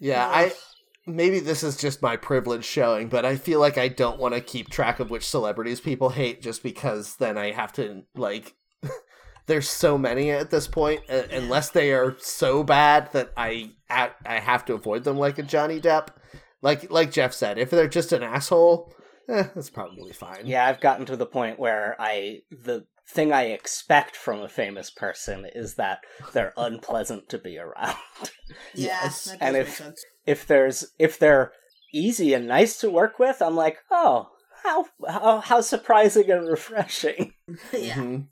Yeah, 0.00 0.26
I 0.26 0.52
maybe 1.06 1.38
this 1.38 1.62
is 1.62 1.76
just 1.76 2.02
my 2.02 2.16
privilege 2.16 2.64
showing, 2.64 3.08
but 3.08 3.24
I 3.24 3.36
feel 3.36 3.60
like 3.60 3.78
I 3.78 3.88
don't 3.88 4.18
want 4.18 4.34
to 4.34 4.40
keep 4.40 4.68
track 4.68 4.98
of 4.98 5.10
which 5.10 5.24
celebrities 5.26 5.80
people 5.80 6.10
hate 6.10 6.42
just 6.42 6.62
because 6.62 7.16
then 7.16 7.38
I 7.38 7.52
have 7.52 7.72
to 7.74 8.02
like 8.16 8.54
there's 9.46 9.68
so 9.68 9.98
many 9.98 10.30
at 10.30 10.50
this 10.50 10.66
point 10.68 11.00
uh, 11.10 11.22
unless 11.30 11.70
they 11.70 11.92
are 11.92 12.16
so 12.18 12.62
bad 12.62 13.12
that 13.12 13.32
I 13.36 13.70
I 13.90 14.10
I 14.24 14.38
have 14.40 14.64
to 14.66 14.74
avoid 14.74 15.04
them 15.04 15.18
like 15.18 15.38
a 15.38 15.42
Johnny 15.42 15.80
Depp. 15.80 16.08
Like 16.62 16.90
like 16.90 17.10
Jeff 17.10 17.32
said, 17.32 17.58
if 17.58 17.70
they're 17.70 17.88
just 17.88 18.12
an 18.12 18.22
asshole, 18.22 18.94
eh, 19.28 19.44
that's 19.54 19.70
probably 19.70 20.12
fine. 20.12 20.46
Yeah, 20.46 20.66
I've 20.66 20.80
gotten 20.80 21.06
to 21.06 21.16
the 21.16 21.26
point 21.26 21.58
where 21.58 21.96
I 21.98 22.40
the 22.50 22.86
thing 23.08 23.32
I 23.32 23.46
expect 23.46 24.14
from 24.16 24.40
a 24.40 24.48
famous 24.48 24.90
person 24.90 25.44
is 25.54 25.74
that 25.74 25.98
they're 26.32 26.52
unpleasant 26.56 27.28
to 27.30 27.38
be 27.38 27.58
around. 27.58 27.96
Yes. 28.74 29.24
that 29.24 29.38
does 29.40 29.48
And 29.48 29.56
if- 29.56 29.74
sense. 29.76 30.04
if 30.26 30.46
there's 30.46 30.92
if 30.98 31.18
they're 31.18 31.52
easy 31.92 32.32
and 32.34 32.46
nice 32.46 32.78
to 32.80 32.90
work 32.90 33.18
with, 33.18 33.42
I'm 33.42 33.56
like, 33.56 33.78
oh, 33.90 34.28
how 34.62 34.86
how, 35.08 35.40
how 35.40 35.60
surprising 35.60 36.30
and 36.30 36.48
refreshing. 36.48 37.32
yeah. 37.72 37.94
Mhm. 37.94 38.26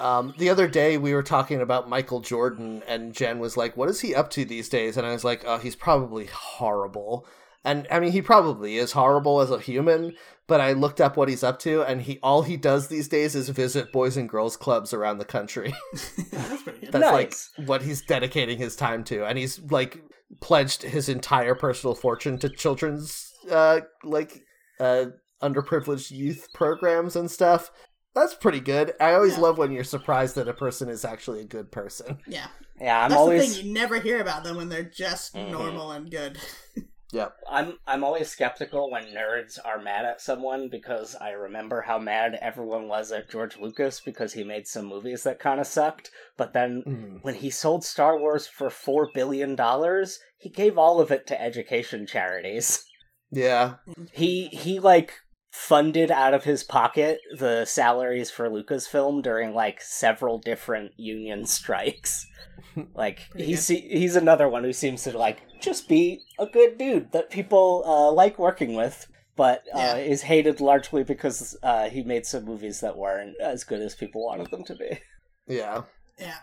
Um, 0.00 0.34
the 0.38 0.50
other 0.50 0.68
day 0.68 0.98
we 0.98 1.14
were 1.14 1.22
talking 1.22 1.60
about 1.60 1.88
Michael 1.88 2.20
Jordan, 2.20 2.82
and 2.86 3.12
Jen 3.14 3.38
was 3.38 3.56
like, 3.56 3.76
"What 3.76 3.88
is 3.88 4.00
he 4.00 4.14
up 4.14 4.30
to 4.30 4.44
these 4.44 4.68
days?" 4.68 4.96
And 4.96 5.06
I 5.06 5.12
was 5.12 5.24
like, 5.24 5.44
"Oh, 5.46 5.58
he's 5.58 5.76
probably 5.76 6.26
horrible." 6.26 7.26
And 7.64 7.86
I 7.90 7.98
mean, 7.98 8.12
he 8.12 8.22
probably 8.22 8.76
is 8.76 8.92
horrible 8.92 9.40
as 9.40 9.50
a 9.50 9.58
human. 9.58 10.14
But 10.48 10.60
I 10.60 10.74
looked 10.74 11.00
up 11.00 11.16
what 11.16 11.28
he's 11.28 11.42
up 11.42 11.58
to, 11.60 11.82
and 11.82 12.02
he 12.02 12.20
all 12.22 12.42
he 12.42 12.56
does 12.56 12.86
these 12.86 13.08
days 13.08 13.34
is 13.34 13.48
visit 13.48 13.90
boys 13.90 14.16
and 14.16 14.28
girls 14.28 14.56
clubs 14.56 14.92
around 14.94 15.18
the 15.18 15.24
country. 15.24 15.74
That's. 16.30 16.62
That's 16.92 16.92
Nice. 16.92 17.50
like 17.58 17.66
what 17.68 17.82
he's 17.82 18.02
dedicating 18.02 18.58
his 18.58 18.76
time 18.76 19.02
to, 19.04 19.26
and 19.26 19.36
he's 19.36 19.58
like 19.72 20.00
pledged 20.40 20.82
his 20.82 21.08
entire 21.08 21.56
personal 21.56 21.94
fortune 21.96 22.38
to 22.38 22.48
children's 22.48 23.32
uh 23.50 23.80
like 24.04 24.42
uh 24.78 25.06
underprivileged 25.42 26.10
youth 26.10 26.46
programs 26.54 27.16
and 27.16 27.30
stuff. 27.30 27.70
That's 28.14 28.34
pretty 28.34 28.60
good. 28.60 28.94
I 29.00 29.12
always 29.12 29.34
Yeah. 29.34 29.40
love 29.42 29.58
when 29.58 29.72
you're 29.72 29.84
surprised 29.84 30.36
that 30.36 30.48
a 30.48 30.54
person 30.54 30.88
is 30.88 31.04
actually 31.04 31.40
a 31.40 31.44
good 31.44 31.70
person. 31.70 32.18
Yeah. 32.26 32.48
Yeah, 32.80 33.02
I'm 33.04 33.10
That's 33.10 33.18
always 33.20 33.48
the 33.48 33.54
thing. 33.62 33.66
You 33.66 33.72
never 33.74 34.00
hear 34.00 34.20
about 34.20 34.44
them 34.44 34.56
when 34.56 34.68
they're 34.68 34.82
just 34.82 35.34
Mhm. 35.34 35.50
normal 35.50 35.92
and 35.92 36.10
good. 36.10 36.38
Yep. 37.12 37.36
I'm 37.48 37.78
I'm 37.86 38.02
always 38.02 38.28
skeptical 38.28 38.90
when 38.90 39.04
nerds 39.14 39.60
are 39.64 39.80
mad 39.80 40.04
at 40.04 40.20
someone 40.20 40.68
because 40.68 41.14
I 41.14 41.30
remember 41.30 41.80
how 41.82 42.00
mad 42.00 42.36
everyone 42.42 42.88
was 42.88 43.12
at 43.12 43.30
George 43.30 43.56
Lucas 43.58 44.00
because 44.04 44.32
he 44.32 44.42
made 44.42 44.66
some 44.66 44.86
movies 44.86 45.22
that 45.22 45.38
kind 45.38 45.60
of 45.60 45.68
sucked, 45.68 46.10
but 46.36 46.52
then 46.52 46.82
Mm. 46.84 47.22
when 47.22 47.36
he 47.36 47.48
sold 47.48 47.84
Star 47.84 48.18
Wars 48.18 48.48
for 48.48 48.70
4 48.70 49.08
billion 49.14 49.54
dollars, 49.54 50.18
he 50.36 50.50
gave 50.50 50.76
all 50.76 51.00
of 51.00 51.12
it 51.12 51.28
to 51.28 51.40
education 51.40 52.06
charities. 52.08 52.84
Yeah. 53.30 53.74
He 54.12 54.48
he 54.48 54.80
like 54.80 55.14
funded 55.58 56.10
out 56.10 56.34
of 56.34 56.44
his 56.44 56.62
pocket 56.62 57.18
the 57.38 57.64
salaries 57.64 58.30
for 58.30 58.48
Lucasfilm 58.50 59.22
during 59.22 59.54
like 59.54 59.80
several 59.80 60.36
different 60.38 60.92
union 60.98 61.46
strikes. 61.58 62.26
Like 62.94 63.30
Pretty 63.30 63.46
he's 63.46 63.66
he's 63.68 64.16
another 64.16 64.48
one 64.48 64.64
who 64.64 64.72
seems 64.72 65.02
to 65.04 65.16
like 65.16 65.38
just 65.60 65.88
be 65.88 66.20
a 66.38 66.46
good 66.46 66.76
dude 66.76 67.12
that 67.12 67.30
people 67.30 67.82
uh, 67.86 68.12
like 68.12 68.38
working 68.38 68.74
with, 68.74 69.06
but 69.34 69.62
uh, 69.74 69.78
Yeah. 69.78 69.96
is 69.96 70.22
hated 70.22 70.60
largely 70.60 71.02
because 71.04 71.56
uh, 71.62 71.88
he 71.88 72.02
made 72.02 72.26
some 72.26 72.44
movies 72.44 72.80
that 72.80 72.96
weren't 72.98 73.36
as 73.40 73.64
good 73.64 73.80
as 73.80 73.94
people 73.94 74.24
wanted 74.26 74.50
them 74.50 74.64
to 74.64 74.74
be. 74.74 75.00
Yeah. 75.48 75.82
Yeah. 76.18 76.38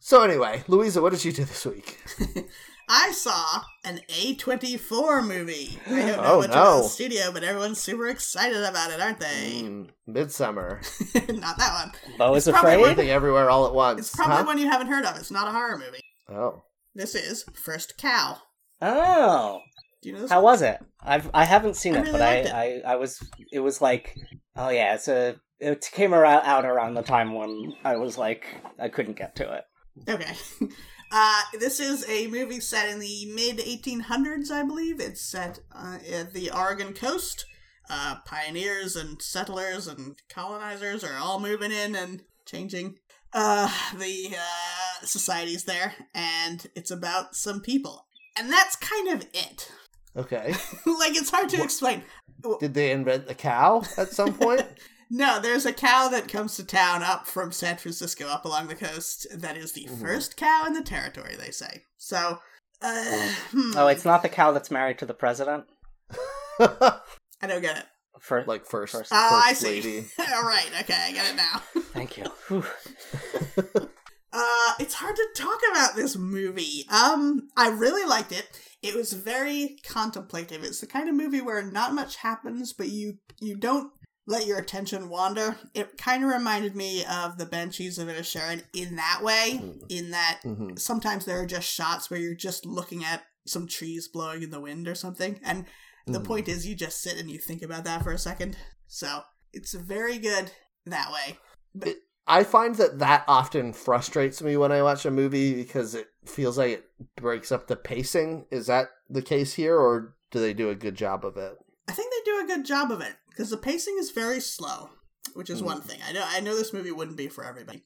So 0.00 0.22
anyway, 0.22 0.64
Louisa, 0.68 1.00
what 1.02 1.12
did 1.12 1.24
you 1.24 1.32
do 1.32 1.44
this 1.44 1.64
week? 1.66 2.00
I 2.88 3.10
saw 3.12 3.62
an 3.84 4.00
A24 4.08 5.26
movie. 5.26 5.78
I 5.86 5.90
don't 5.90 6.06
know 6.06 6.22
Oh, 6.24 6.38
much 6.40 6.50
about 6.50 6.64
no. 6.76 6.82
the 6.82 6.88
studio, 6.88 7.32
but 7.32 7.42
everyone's 7.42 7.80
super 7.80 8.06
excited 8.08 8.62
about 8.62 8.90
it, 8.92 9.00
aren't 9.00 9.18
they? 9.20 9.62
Mm, 9.62 9.88
Midsommar. 10.08 10.80
Not 11.40 11.58
that 11.58 11.84
one. 11.84 12.16
Beau 12.18 12.34
is 12.34 12.46
It's 12.46 12.52
probably 12.52 12.72
afraid. 12.74 12.80
one- 12.82 12.90
Everything 12.92 13.10
everywhere 13.10 13.50
all 13.50 13.66
at 13.66 13.74
once. 13.74 14.00
It's 14.00 14.14
probably 14.16 14.36
huh? 14.36 14.44
one 14.44 14.58
you 14.58 14.68
haven't 14.70 14.86
heard 14.86 15.04
of. 15.04 15.16
It's 15.16 15.30
not 15.32 15.48
a 15.48 15.50
horror 15.52 15.78
movie. 15.78 16.00
Oh. 16.28 16.62
This 16.94 17.14
is 17.14 17.44
First 17.54 17.98
Cow. 17.98 18.38
Oh, 18.80 19.60
Do 20.02 20.08
you 20.08 20.14
know 20.14 20.22
this? 20.22 20.30
how 20.30 20.36
one? 20.42 20.52
was 20.52 20.62
it? 20.62 20.78
I've 21.00 21.30
I 21.34 21.44
haven't 21.44 21.74
seen 21.76 21.94
I 21.94 21.98
it, 21.98 22.00
really 22.02 22.12
but 22.12 22.22
I, 22.22 22.34
it. 22.36 22.52
I 22.84 22.92
I 22.92 22.96
was 22.96 23.18
it 23.52 23.60
was 23.60 23.80
like 23.80 24.14
oh 24.56 24.68
yeah, 24.70 24.94
it's 24.94 25.08
a 25.08 25.36
it 25.60 25.88
came 25.92 26.14
around, 26.14 26.44
out 26.44 26.64
around 26.64 26.94
the 26.94 27.02
time 27.02 27.32
when 27.34 27.74
I 27.84 27.96
was 27.96 28.16
like 28.18 28.44
I 28.78 28.88
couldn't 28.88 29.16
get 29.16 29.36
to 29.36 29.52
it. 29.54 29.64
Okay. 30.10 30.32
Uh, 31.10 31.42
this 31.58 31.80
is 31.80 32.08
a 32.08 32.26
movie 32.26 32.60
set 32.60 32.88
in 32.88 32.98
the 32.98 33.26
mid 33.34 33.58
1800s, 33.58 34.50
I 34.50 34.62
believe. 34.62 35.00
It's 35.00 35.20
set 35.20 35.60
uh, 35.72 35.98
at 36.10 36.32
the 36.32 36.50
Oregon 36.50 36.92
coast. 36.92 37.46
Uh, 37.88 38.16
pioneers 38.24 38.96
and 38.96 39.22
settlers 39.22 39.86
and 39.86 40.16
colonizers 40.28 41.04
are 41.04 41.18
all 41.18 41.38
moving 41.38 41.70
in 41.70 41.94
and 41.94 42.22
changing 42.44 42.96
uh, 43.32 43.70
the 43.96 44.34
uh, 44.36 45.06
societies 45.06 45.64
there, 45.64 45.94
and 46.14 46.66
it's 46.74 46.90
about 46.90 47.36
some 47.36 47.60
people. 47.60 48.06
And 48.36 48.50
that's 48.50 48.76
kind 48.76 49.08
of 49.08 49.26
it. 49.32 49.70
Okay. 50.16 50.54
like, 50.86 51.16
it's 51.16 51.30
hard 51.30 51.48
to 51.50 51.62
explain. 51.62 52.02
Did 52.60 52.74
they 52.74 52.90
invent 52.90 53.26
the 53.26 53.34
cow 53.34 53.82
at 53.96 54.08
some 54.12 54.34
point? 54.34 54.66
No, 55.10 55.38
there's 55.40 55.64
a 55.66 55.72
cow 55.72 56.08
that 56.08 56.28
comes 56.28 56.56
to 56.56 56.64
town 56.64 57.02
up 57.02 57.26
from 57.26 57.52
San 57.52 57.76
Francisco, 57.76 58.26
up 58.28 58.44
along 58.44 58.66
the 58.68 58.74
coast. 58.74 59.26
That 59.32 59.56
is 59.56 59.72
the 59.72 59.86
Mhm. 59.86 60.00
first 60.00 60.36
cow 60.36 60.64
in 60.66 60.72
the 60.72 60.82
territory, 60.82 61.36
they 61.36 61.50
say. 61.52 61.84
So, 61.96 62.40
uh, 62.82 63.28
hmm, 63.52 63.72
Oh, 63.76 63.86
it's 63.88 64.04
not 64.04 64.22
the 64.22 64.28
cow 64.28 64.52
that's 64.52 64.70
married 64.70 64.98
to 64.98 65.06
the 65.06 65.14
president. 65.14 65.64
I 66.60 67.46
don't 67.46 67.60
get 67.62 67.78
it. 67.78 67.84
For 68.20 68.44
like 68.46 68.66
first, 68.66 68.92
First- 68.94 69.12
Oh, 69.12 69.42
I 69.44 69.50
first 69.50 69.60
see. 69.60 69.66
lady. 69.68 70.06
All 70.18 70.42
right, 70.42 70.70
okay, 70.80 70.94
I 71.08 71.12
get 71.12 71.30
it 71.30 71.36
now. 71.36 71.62
thank 71.92 72.16
you. 72.16 72.24
Uh, 74.32 74.72
it's 74.78 74.94
hard 74.94 75.16
to 75.16 75.26
talk 75.34 75.58
about 75.70 75.96
this 75.96 76.16
movie. 76.16 76.84
Um, 76.90 77.48
I 77.56 77.68
really 77.68 78.04
liked 78.04 78.32
it. 78.32 78.46
It 78.82 78.94
was 78.94 79.12
very 79.14 79.78
contemplative. 79.82 80.62
It's 80.62 80.80
the 80.80 80.86
kind 80.86 81.08
of 81.08 81.14
movie 81.14 81.40
where 81.40 81.62
not 81.62 81.94
much 81.94 82.16
happens, 82.16 82.72
but 82.74 82.88
you 82.88 83.18
you 83.40 83.56
don't 83.56 83.92
let 84.26 84.46
your 84.46 84.58
attention 84.58 85.08
wander. 85.08 85.56
It 85.72 85.96
kind 85.96 86.24
of 86.24 86.30
reminded 86.30 86.74
me 86.74 87.04
of 87.04 87.38
the 87.38 87.46
Banshees 87.46 87.98
of 87.98 88.08
Inisherin 88.08 88.64
in 88.72 88.96
that 88.96 89.20
way. 89.22 89.62
In 89.88 90.10
that 90.10 90.40
Mhm. 90.44 90.78
sometimes 90.78 91.24
there 91.24 91.40
are 91.40 91.46
just 91.46 91.68
shots 91.68 92.10
where 92.10 92.20
you're 92.20 92.34
just 92.34 92.66
looking 92.66 93.04
at 93.04 93.24
some 93.46 93.68
trees 93.68 94.08
blowing 94.08 94.42
in 94.42 94.50
the 94.50 94.60
wind 94.60 94.88
or 94.88 94.94
something, 94.96 95.38
and 95.44 95.64
the 96.06 96.20
Mhm. 96.20 96.24
point 96.24 96.48
is 96.48 96.66
you 96.66 96.74
just 96.74 97.00
sit 97.00 97.16
and 97.18 97.30
you 97.30 97.38
think 97.38 97.62
about 97.62 97.84
that 97.84 98.02
for 98.02 98.10
a 98.10 98.18
second. 98.18 98.56
So 98.88 99.22
it's 99.52 99.72
very 99.72 100.18
good 100.18 100.50
that 100.84 101.12
way. 101.12 101.38
but 101.74 101.96
I 102.26 102.42
find 102.42 102.74
that 102.76 102.98
that 103.00 103.24
often 103.28 103.72
frustrates 103.72 104.40
me 104.42 104.56
when 104.56 104.72
I 104.72 104.82
watch 104.82 105.04
a 105.04 105.10
movie 105.10 105.54
because 105.54 105.94
it 105.94 106.08
feels 106.24 106.58
like 106.58 106.70
it 106.72 106.90
breaks 107.16 107.52
up 107.52 107.66
the 107.68 107.76
pacing. 107.76 108.46
Is 108.50 108.66
that 108.66 108.88
the 109.08 109.22
case 109.22 109.52
here, 109.54 109.76
or 109.78 110.16
do 110.32 110.40
they 110.40 110.54
do 110.54 110.70
a 110.70 110.74
good 110.74 110.94
job 110.96 111.24
of 111.24 111.36
it? 111.36 111.56
I 111.88 111.92
think 111.92 112.12
they 112.12 112.30
do 112.30 112.40
a 112.40 112.46
good 112.46 112.64
job 112.66 112.90
of 112.90 113.00
it 113.00 113.14
because 113.28 113.50
the 113.50 113.56
pacing 113.56 113.96
is 113.98 114.10
very 114.10 114.40
slow, 114.40 114.90
which 115.34 115.50
is 115.50 115.60
Mm. 115.62 115.66
one 115.66 115.80
thing. 115.82 116.00
I 116.06 116.12
know 116.12 116.24
I 116.26 116.40
know 116.40 116.54
this 116.56 116.72
movie 116.72 116.90
wouldn't 116.90 117.16
be 117.16 117.28
for 117.28 117.44
everybody, 117.44 117.84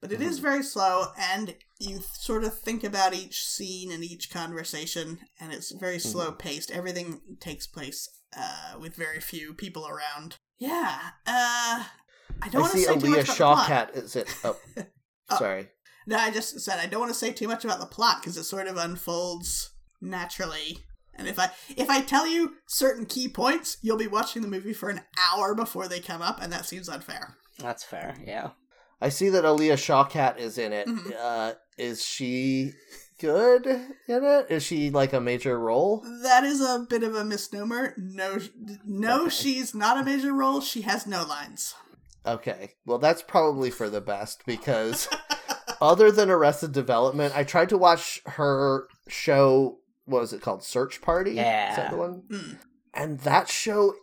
but 0.00 0.12
it 0.12 0.20
is 0.20 0.38
Mhm. 0.38 0.42
very 0.42 0.62
slow, 0.62 1.12
and 1.16 1.56
you 1.78 2.02
sort 2.14 2.44
of 2.44 2.58
think 2.60 2.84
about 2.84 3.14
each 3.14 3.44
scene 3.44 3.90
and 3.92 4.04
each 4.04 4.30
conversation, 4.30 5.20
and 5.40 5.52
it's 5.52 5.70
very 5.72 5.98
slow 5.98 6.32
paced. 6.32 6.70
Everything 6.70 7.38
takes 7.40 7.66
place 7.66 8.08
uh, 8.36 8.74
with 8.78 8.94
very 8.94 9.20
few 9.20 9.54
people 9.54 9.88
around. 9.88 10.36
Yeah, 10.58 11.12
uh, 11.26 11.84
I 12.42 12.48
don't 12.50 12.56
I 12.56 12.58
want 12.60 12.72
to 12.72 12.78
see 12.78 12.84
say 12.84 12.98
too 12.98 13.08
much 13.08 13.26
Aaliyah 13.26 13.36
about 13.36 13.56
the 13.58 13.64
plot. 13.64 13.90
Is 14.04 14.16
it? 14.16 14.34
Oh, 14.44 14.56
Oh. 15.30 15.38
sorry. 15.38 15.70
No, 16.06 16.18
I 16.18 16.30
just 16.30 16.60
said 16.60 16.78
I 16.78 16.84
don't 16.86 17.00
want 17.00 17.12
to 17.12 17.18
say 17.18 17.32
too 17.32 17.48
much 17.48 17.64
about 17.64 17.80
the 17.80 17.86
plot 17.86 18.20
because 18.20 18.36
it 18.36 18.44
sort 18.44 18.66
of 18.66 18.76
unfolds 18.76 19.70
naturally 20.02 20.84
And 21.18 21.26
if 21.28 21.38
I 21.38 21.50
if 21.76 21.90
I 21.90 22.00
tell 22.00 22.26
you 22.26 22.54
certain 22.66 23.04
key 23.04 23.28
points, 23.28 23.76
you'll 23.82 23.96
be 23.98 24.06
watching 24.06 24.40
the 24.42 24.48
movie 24.48 24.72
for 24.72 24.88
an 24.88 25.00
hour 25.32 25.54
before 25.54 25.88
they 25.88 26.00
come 26.00 26.22
up, 26.22 26.40
and 26.40 26.52
that 26.52 26.64
seems 26.64 26.88
unfair. 26.88 27.36
That's 27.58 27.82
fair. 27.84 28.16
Yeah. 28.24 28.50
I 29.00 29.08
see 29.10 29.28
that 29.30 29.44
Alia 29.44 29.74
Shawkat 29.76 30.38
is 30.38 30.58
in 30.58 30.72
it. 30.72 30.86
Mhm. 30.88 31.12
Uh, 31.18 31.54
is 31.76 32.04
she 32.04 32.72
good 33.20 33.66
in 33.66 33.88
it? 34.24 34.46
Is 34.50 34.62
she 34.64 34.90
like 34.90 35.12
a 35.12 35.20
major 35.20 35.58
role? 35.58 36.04
That 36.22 36.44
is 36.44 36.60
a 36.60 36.86
bit 36.88 37.02
of 37.02 37.14
a 37.14 37.24
misnomer. 37.24 37.94
No, 37.96 38.38
no, 38.84 39.22
Okay. 39.22 39.30
she's 39.30 39.74
not 39.74 39.98
a 40.00 40.04
major 40.04 40.32
role. 40.32 40.60
She 40.60 40.82
has 40.82 41.06
no 41.06 41.24
lines. 41.24 41.74
Okay, 42.26 42.74
well 42.84 42.98
that's 42.98 43.22
probably 43.22 43.70
for 43.70 43.88
the 43.88 44.00
best 44.00 44.42
because 44.46 45.08
other 45.80 46.10
than 46.10 46.28
Arrested 46.30 46.72
Development, 46.72 47.32
I 47.36 47.44
tried 47.44 47.68
to 47.70 47.78
watch 47.78 48.20
her 48.26 48.88
show. 49.08 49.78
What 50.08 50.20
was 50.22 50.32
it 50.32 50.40
called? 50.40 50.62
Search 50.64 51.00
Party. 51.00 51.32
Is 51.32 51.36
Yeah. 51.36 51.76
that 51.76 51.90
the 51.90 51.96
one? 51.96 52.22
Mm. 52.30 52.58
And 52.94 53.20
that 53.20 53.48
show 53.48 53.94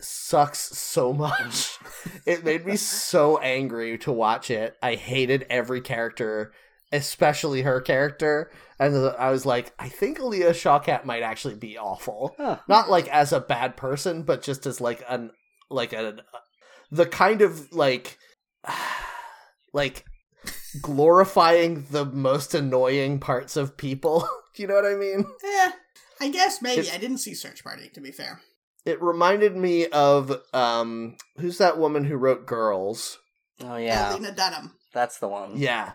sucks 0.00 0.58
so 0.76 1.12
much. 1.24 1.78
it 2.26 2.44
made 2.44 2.66
me 2.66 2.76
so 2.76 3.38
angry 3.38 3.96
to 3.98 4.12
watch 4.12 4.50
it. 4.50 4.76
I 4.82 4.94
hated 4.96 5.46
every 5.48 5.80
character, 5.80 6.52
especially 6.92 7.62
her 7.62 7.80
character. 7.80 8.50
And 8.78 8.94
I 9.18 9.30
was 9.30 9.46
like, 9.46 9.72
I 9.78 9.88
think 9.88 10.18
Leah 10.20 10.50
Shawkat 10.52 11.04
might 11.04 11.22
actually 11.22 11.54
be 11.54 11.78
awful. 11.78 12.34
Huh. 12.36 12.58
Not 12.68 12.90
like 12.90 13.08
as 13.08 13.32
a 13.32 13.40
bad 13.40 13.76
person, 13.76 14.22
but 14.24 14.42
just 14.42 14.66
as 14.66 14.80
like 14.80 15.02
an 15.08 15.30
like 15.70 15.92
a 15.92 16.16
the 16.90 17.06
kind 17.06 17.40
of 17.40 17.72
like 17.72 18.18
like 19.72 20.04
glorifying 20.82 21.86
the 21.90 22.04
most 22.04 22.54
annoying 22.54 23.18
parts 23.20 23.56
of 23.56 23.76
people. 23.76 24.28
you 24.58 24.66
know 24.66 24.74
what 24.74 24.86
I 24.86 24.94
mean? 24.94 25.24
Eh, 25.44 25.70
I 26.20 26.28
guess 26.30 26.62
maybe. 26.62 26.80
It's- 26.82 26.94
I 26.94 26.98
didn't 26.98 27.18
see 27.18 27.34
Search 27.34 27.62
Party, 27.64 27.88
to 27.94 28.00
be 28.00 28.10
fair. 28.12 28.40
It 28.86 29.00
reminded 29.02 29.56
me 29.56 29.86
of 29.88 30.30
um 30.52 31.16
who's 31.38 31.58
that 31.58 31.78
woman 31.78 32.04
who 32.04 32.16
wrote 32.16 32.46
Girls? 32.46 33.18
Oh 33.62 33.76
yeah, 33.76 34.12
Lena 34.14 34.32
Dunham. 34.32 34.74
that's 34.92 35.18
the 35.18 35.28
one. 35.28 35.52
Yeah. 35.56 35.92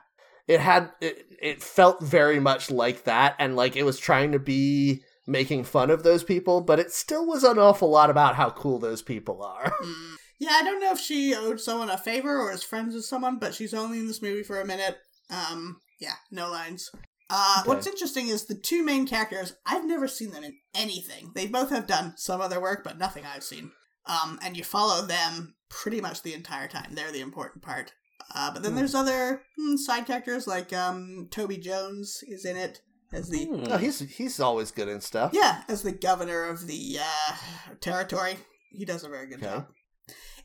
It 0.48 0.60
had 0.60 0.92
it, 1.00 1.26
it 1.42 1.62
felt 1.62 2.02
very 2.02 2.40
much 2.40 2.72
like 2.72 3.04
that 3.04 3.36
and 3.38 3.56
like 3.56 3.76
it 3.76 3.84
was 3.84 4.00
trying 4.00 4.32
to 4.32 4.40
be 4.40 5.04
making 5.28 5.64
fun 5.64 5.92
of 5.92 6.02
those 6.02 6.24
people, 6.24 6.62
but 6.62 6.80
it 6.80 6.92
still 6.92 7.28
was 7.28 7.44
an 7.44 7.60
awful 7.60 7.90
lot 7.92 8.10
about 8.10 8.36
how 8.36 8.50
cool 8.50 8.80
those 8.80 9.02
people 9.04 9.44
are. 9.44 9.72
Mm. 9.84 10.16
Yeah, 10.42 10.52
I 10.54 10.64
don't 10.64 10.80
know 10.80 10.92
if 10.94 11.00
she 11.00 11.36
owed 11.36 11.60
someone 11.60 11.90
a 11.90 11.98
favor 11.98 12.40
or 12.40 12.52
is 12.54 12.64
friends 12.64 12.96
with 12.96 13.04
someone, 13.04 13.40
but 13.40 13.54
she's 13.54 13.74
only 13.74 14.00
in 14.00 14.08
this 14.08 14.22
movie 14.22 14.42
for 14.42 14.62
a 14.62 14.66
minute. 14.66 14.98
Um, 15.30 15.82
yeah, 16.00 16.14
no 16.32 16.50
lines. 16.50 16.90
Uh, 17.30 17.58
Okay. 17.60 17.68
What's 17.70 17.88
interesting 17.88 18.28
is 18.28 18.46
the 18.46 18.56
two 18.56 18.84
main 18.84 19.06
characters. 19.08 19.54
I've 19.66 19.86
never 19.86 20.08
seen 20.08 20.32
them 20.32 20.44
in 20.44 20.56
anything. 20.74 21.32
They 21.36 21.48
both 21.48 21.70
have 21.70 21.86
done 21.88 22.14
some 22.18 22.42
other 22.42 22.60
work, 22.60 22.84
but 22.84 22.98
nothing 22.98 23.24
I've 23.26 23.44
seen. 23.44 23.72
Um, 24.06 24.40
and 24.42 24.58
you 24.58 24.64
follow 24.64 25.06
them 25.06 25.56
pretty 25.70 26.02
much 26.02 26.24
the 26.24 26.34
entire 26.34 26.68
time. 26.68 26.96
They're 26.96 27.12
the 27.12 27.22
important 27.22 27.64
part. 27.64 27.94
Uh, 28.34 28.52
but 28.52 28.64
then 28.64 28.72
Hmm. 28.72 28.78
there's 28.80 28.96
other 28.96 29.44
hmm, 29.58 29.76
side 29.76 30.06
characters 30.08 30.48
like 30.48 30.74
um, 30.74 31.28
Toby 31.32 31.58
Jones 31.58 32.20
is 32.28 32.46
in 32.46 32.58
it 32.58 32.82
as 33.14 33.30
the 33.30 33.46
Hmm. 33.46 33.64
No, 33.64 33.78
he's 33.78 34.00
he's 34.00 34.40
always 34.40 34.72
good 34.72 34.88
and 34.88 35.02
stuff. 35.04 35.32
yeah 35.34 35.64
as 35.68 35.82
the 35.84 35.92
governor 35.92 36.46
of 36.46 36.66
the 36.68 36.98
uh, 37.00 37.36
territory. 37.82 38.38
He 38.72 38.86
does 38.86 39.04
a 39.04 39.10
very 39.10 39.28
good 39.28 39.38
Okay. 39.44 39.46
job. 39.48 39.68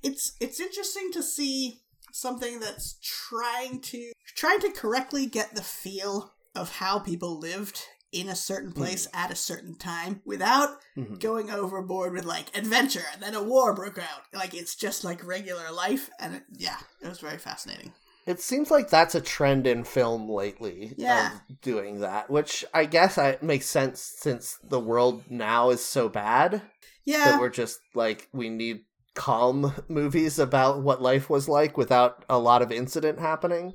It's 0.03 0.33
it's 0.41 0.61
interesting 0.61 1.11
to 1.13 1.23
see 1.23 1.81
something 2.13 2.61
that's 2.61 2.99
trying 3.03 3.81
to 3.81 4.13
trying 4.37 4.61
to 4.61 4.71
correctly 4.71 5.27
get 5.27 5.55
the 5.55 5.63
feel 5.63 6.34
of 6.55 6.71
how 6.77 6.99
people 6.99 7.39
lived 7.39 7.81
in 8.13 8.29
a 8.29 8.37
certain 8.37 8.71
place 8.71 9.09
at 9.13 9.33
a 9.33 9.35
certain 9.35 9.75
time 9.75 10.23
without 10.25 10.79
Mhm. 10.97 11.19
going 11.19 11.51
overboard 11.51 12.13
with 12.13 12.25
like 12.25 12.57
adventure 12.57 13.03
and 13.13 13.21
then 13.21 13.35
a 13.35 13.43
war 13.43 13.75
broke 13.75 13.99
out. 13.99 14.23
Like 14.33 14.55
it's 14.55 14.77
just 14.77 15.03
like 15.03 15.25
regular 15.27 15.73
life 15.73 16.09
and 16.21 16.37
it, 16.37 16.45
yeah, 16.53 16.79
it 17.03 17.09
was 17.09 17.19
very 17.19 17.39
fascinating. 17.39 17.93
It 18.25 18.41
seems 18.41 18.71
like 18.71 18.89
that's 18.89 19.17
a 19.17 19.21
trend 19.21 19.67
in 19.67 19.83
film 19.85 20.31
lately. 20.31 20.95
Yeah. 20.97 21.33
Of 21.49 21.61
doing 21.61 22.01
that, 22.01 22.31
which 22.31 22.65
I 22.73 22.85
guess 22.85 23.19
I, 23.19 23.37
makes 23.43 23.67
sense 23.67 24.01
since 24.01 24.59
the 24.63 24.81
world 24.81 25.25
now 25.29 25.71
is 25.71 25.85
so 25.85 26.09
bad 26.09 26.63
Yeah. 27.05 27.25
that 27.33 27.41
we're 27.41 27.51
just 27.51 27.81
like 27.97 28.29
we 28.33 28.49
need 28.49 28.83
calm 29.15 29.75
movies 29.89 30.39
about 30.39 30.83
what 30.83 31.03
life 31.03 31.29
was 31.29 31.49
like 31.49 31.77
without 31.77 32.25
a 32.31 32.39
lot 32.39 32.63
of 32.63 32.71
incident 32.71 33.19
happening. 33.19 33.75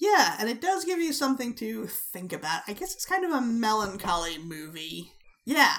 Yeah, 0.00 0.36
and 0.40 0.48
it 0.48 0.60
does 0.62 0.84
give 0.84 0.98
you 0.98 1.12
something 1.12 1.54
to 1.56 1.86
think 1.86 2.32
about. 2.32 2.62
I 2.66 2.72
guess 2.72 2.94
it's 2.94 3.04
kind 3.04 3.24
of 3.24 3.32
a 3.32 3.40
melancholy 3.40 4.38
movie. 4.38 5.12
Yeah, 5.44 5.74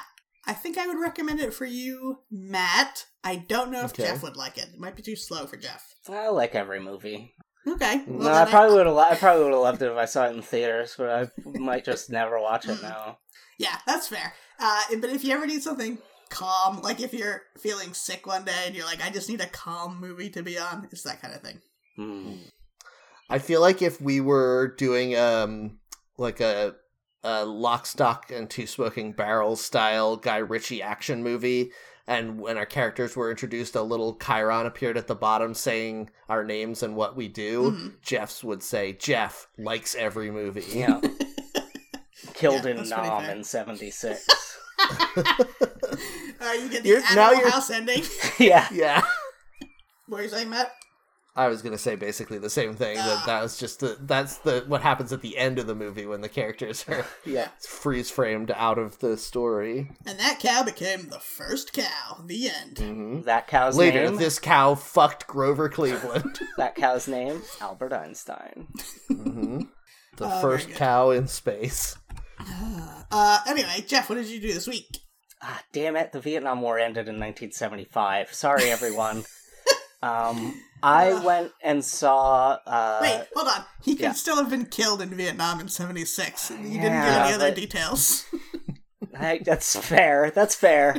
I 0.46 0.54
think 0.54 0.78
I 0.78 0.86
would 0.88 1.00
recommend 1.00 1.40
it 1.40 1.54
for 1.54 1.66
you, 1.66 2.20
Matt. 2.30 3.06
I 3.24 3.36
don't 3.38 3.72
know 3.72 3.84
if 3.84 3.92
Okay. 3.92 4.04
Jeff 4.04 4.24
would 4.24 4.38
like 4.38 4.58
it. 4.58 4.70
It 4.74 4.80
might 4.80 4.96
be 4.96 5.02
too 5.02 5.16
slow 5.16 5.46
for 5.48 5.58
Jeff. 5.58 5.96
I 6.08 6.30
like 6.30 6.54
every 6.56 6.80
movie. 6.80 7.34
Okay. 7.68 8.04
Well, 8.08 8.20
no, 8.30 8.34
I 8.34 8.46
probably 8.46 8.76
would 8.76 8.88
have. 8.88 8.98
I 8.98 9.16
probably 9.16 9.44
would 9.44 9.54
have 9.54 9.62
loved 9.62 9.82
it 9.82 9.92
if 9.92 9.98
I 9.98 10.06
saw 10.06 10.26
it 10.28 10.36
in 10.36 10.42
theaters, 10.42 10.96
but 10.98 11.10
I 11.10 11.30
might 11.60 11.86
just 11.86 12.10
never 12.10 12.40
watch 12.40 12.68
it 12.68 12.82
now. 12.82 13.18
Yeah, 13.60 13.78
that's 13.86 14.08
fair. 14.08 14.34
Uh, 14.60 14.82
but 15.00 15.12
if 15.12 15.24
you 15.24 15.34
ever 15.36 15.46
need 15.46 15.62
something 15.62 16.00
calm, 16.32 16.82
like 16.82 17.00
if 17.00 17.14
you're 17.14 17.44
feeling 17.60 17.94
sick 17.94 18.26
one 18.26 18.44
day 18.44 18.64
and 18.66 18.76
you're 18.76 18.86
like, 18.88 19.06
I 19.06 19.12
just 19.12 19.30
need 19.30 19.40
a 19.40 19.46
calm 19.46 20.00
movie 20.00 20.32
to 20.32 20.42
be 20.42 20.58
on, 20.58 20.88
it's 20.92 21.04
that 21.04 21.22
kind 21.22 21.36
of 21.36 21.42
thing. 21.42 21.62
Hmm. 21.96 22.34
I 23.32 23.40
feel 23.40 23.62
like 23.62 23.82
if 23.82 24.02
we 24.02 24.20
were 24.22 24.76
doing 24.78 25.16
um 25.18 25.80
like 26.18 26.40
a 26.42 26.76
a 27.24 27.46
lock, 27.46 27.86
stock, 27.86 28.32
and 28.32 28.50
two 28.50 28.66
smoking 28.68 29.14
barrels 29.14 29.64
style 29.64 30.18
Guy 30.18 30.38
Ritchie 30.38 30.82
action 30.82 31.22
movie, 31.24 31.72
and 32.08 32.40
when 32.42 32.58
our 32.58 32.66
characters 32.66 33.16
were 33.16 33.30
introduced, 33.30 33.76
a 33.76 33.82
little 33.84 34.18
chyron 34.18 34.66
appeared 34.66 34.98
at 34.98 35.06
the 35.08 35.14
bottom 35.16 35.54
saying 35.54 36.10
our 36.30 36.44
names 36.44 36.82
and 36.84 36.96
what 36.96 37.16
we 37.16 37.28
do. 37.28 37.72
Mhm. 37.72 38.02
Jeff's 38.02 38.44
would 38.44 38.64
say 38.64 38.94
Jeff 38.94 39.48
likes 39.58 39.94
every 39.96 40.32
movie. 40.32 40.66
Yeah, 40.78 41.00
killed 42.34 42.66
Yeah, 42.66 42.72
in 42.72 42.90
Nam 42.90 43.26
in 43.30 43.44
'76. 43.44 44.28
Uh, 46.44 46.54
you 46.54 46.70
get 46.70 46.82
the 46.84 46.90
You're- 46.90 47.02
now 47.14 47.28
Animal 47.28 47.40
you're- 47.40 47.52
House 47.52 47.70
ending. 47.70 48.04
yeah, 48.40 48.68
yeah. 48.74 49.02
what 50.08 50.20
are 50.22 50.24
you 50.24 50.30
saying, 50.30 50.50
Matt? 50.50 50.74
I 51.34 51.48
was 51.48 51.62
gonna 51.62 51.78
say 51.78 51.96
basically 51.96 52.38
the 52.40 52.50
same 52.50 52.76
thing. 52.76 52.96
That 52.98 53.20
Ah. 53.20 53.24
that 53.26 53.42
was 53.42 53.58
just 53.58 53.80
the 53.80 53.98
that's 54.02 54.38
the 54.40 54.66
what 54.68 54.82
happens 54.82 55.14
at 55.14 55.22
the 55.22 55.38
end 55.38 55.60
of 55.60 55.68
the 55.68 55.76
movie 55.76 56.06
when 56.06 56.20
the 56.22 56.28
characters 56.30 56.84
are 56.90 57.06
yeah. 57.26 57.48
freeze 57.66 58.12
framed 58.12 58.52
out 58.52 58.78
of 58.78 59.00
the 59.00 59.16
story. 59.18 59.92
And 60.06 60.20
that 60.20 60.40
cow 60.42 60.64
became 60.64 61.08
the 61.10 61.20
first 61.20 61.72
cow. 61.72 62.22
The 62.26 62.50
end. 62.50 62.78
hmm 62.80 63.22
That 63.22 63.48
cow's 63.48 63.78
name. 63.78 63.88
Later, 63.94 64.06
name. 64.06 64.16
this 64.18 64.40
cow 64.40 64.76
fucked 64.76 65.26
Grover 65.28 65.70
Cleveland. 65.70 66.40
That 66.58 66.76
cow's 66.76 67.08
name, 67.08 67.42
Albert 67.62 67.94
Einstein. 67.94 68.68
hmm 69.08 69.62
The 70.18 70.26
Oh, 70.38 70.42
first 70.42 70.70
cow 70.72 71.12
in 71.12 71.28
space. 71.28 71.96
Uh, 73.14 73.40
anyway, 73.46 73.84
Jeff, 73.86 74.10
what 74.10 74.16
did 74.16 74.28
you 74.28 74.40
do 74.40 74.54
this 74.54 74.68
week? 74.68 75.00
Ah, 75.42 75.62
damn 75.74 75.98
it! 75.98 76.12
The 76.14 76.22
Vietnam 76.22 76.62
War 76.62 76.80
ended 76.80 77.10
in 77.10 77.16
1975. 77.20 78.34
Sorry, 78.34 78.70
everyone. 78.70 79.26
Um, 80.02 80.60
I 80.84 81.12
Ugh. 81.12 81.24
went 81.26 81.52
and 81.64 81.84
saw. 81.86 82.58
Uh, 82.66 83.00
Wait, 83.02 83.28
hold 83.36 83.48
on. 83.48 83.64
He 83.84 83.94
could 83.96 84.02
yeah. 84.04 84.12
still 84.14 84.38
have 84.38 84.50
been 84.50 84.66
killed 84.66 85.02
in 85.02 85.10
Vietnam 85.10 85.60
in 85.60 85.68
'76. 85.68 86.50
You 86.52 86.58
didn't 86.58 86.72
give 86.74 86.84
Yeah, 86.84 87.24
any 87.26 87.34
other 87.36 87.50
but- 87.50 87.56
details. 87.56 88.26
I, 89.20 89.40
that's 89.44 89.76
fair. 89.76 90.32
That's 90.34 90.56
fair. 90.56 90.96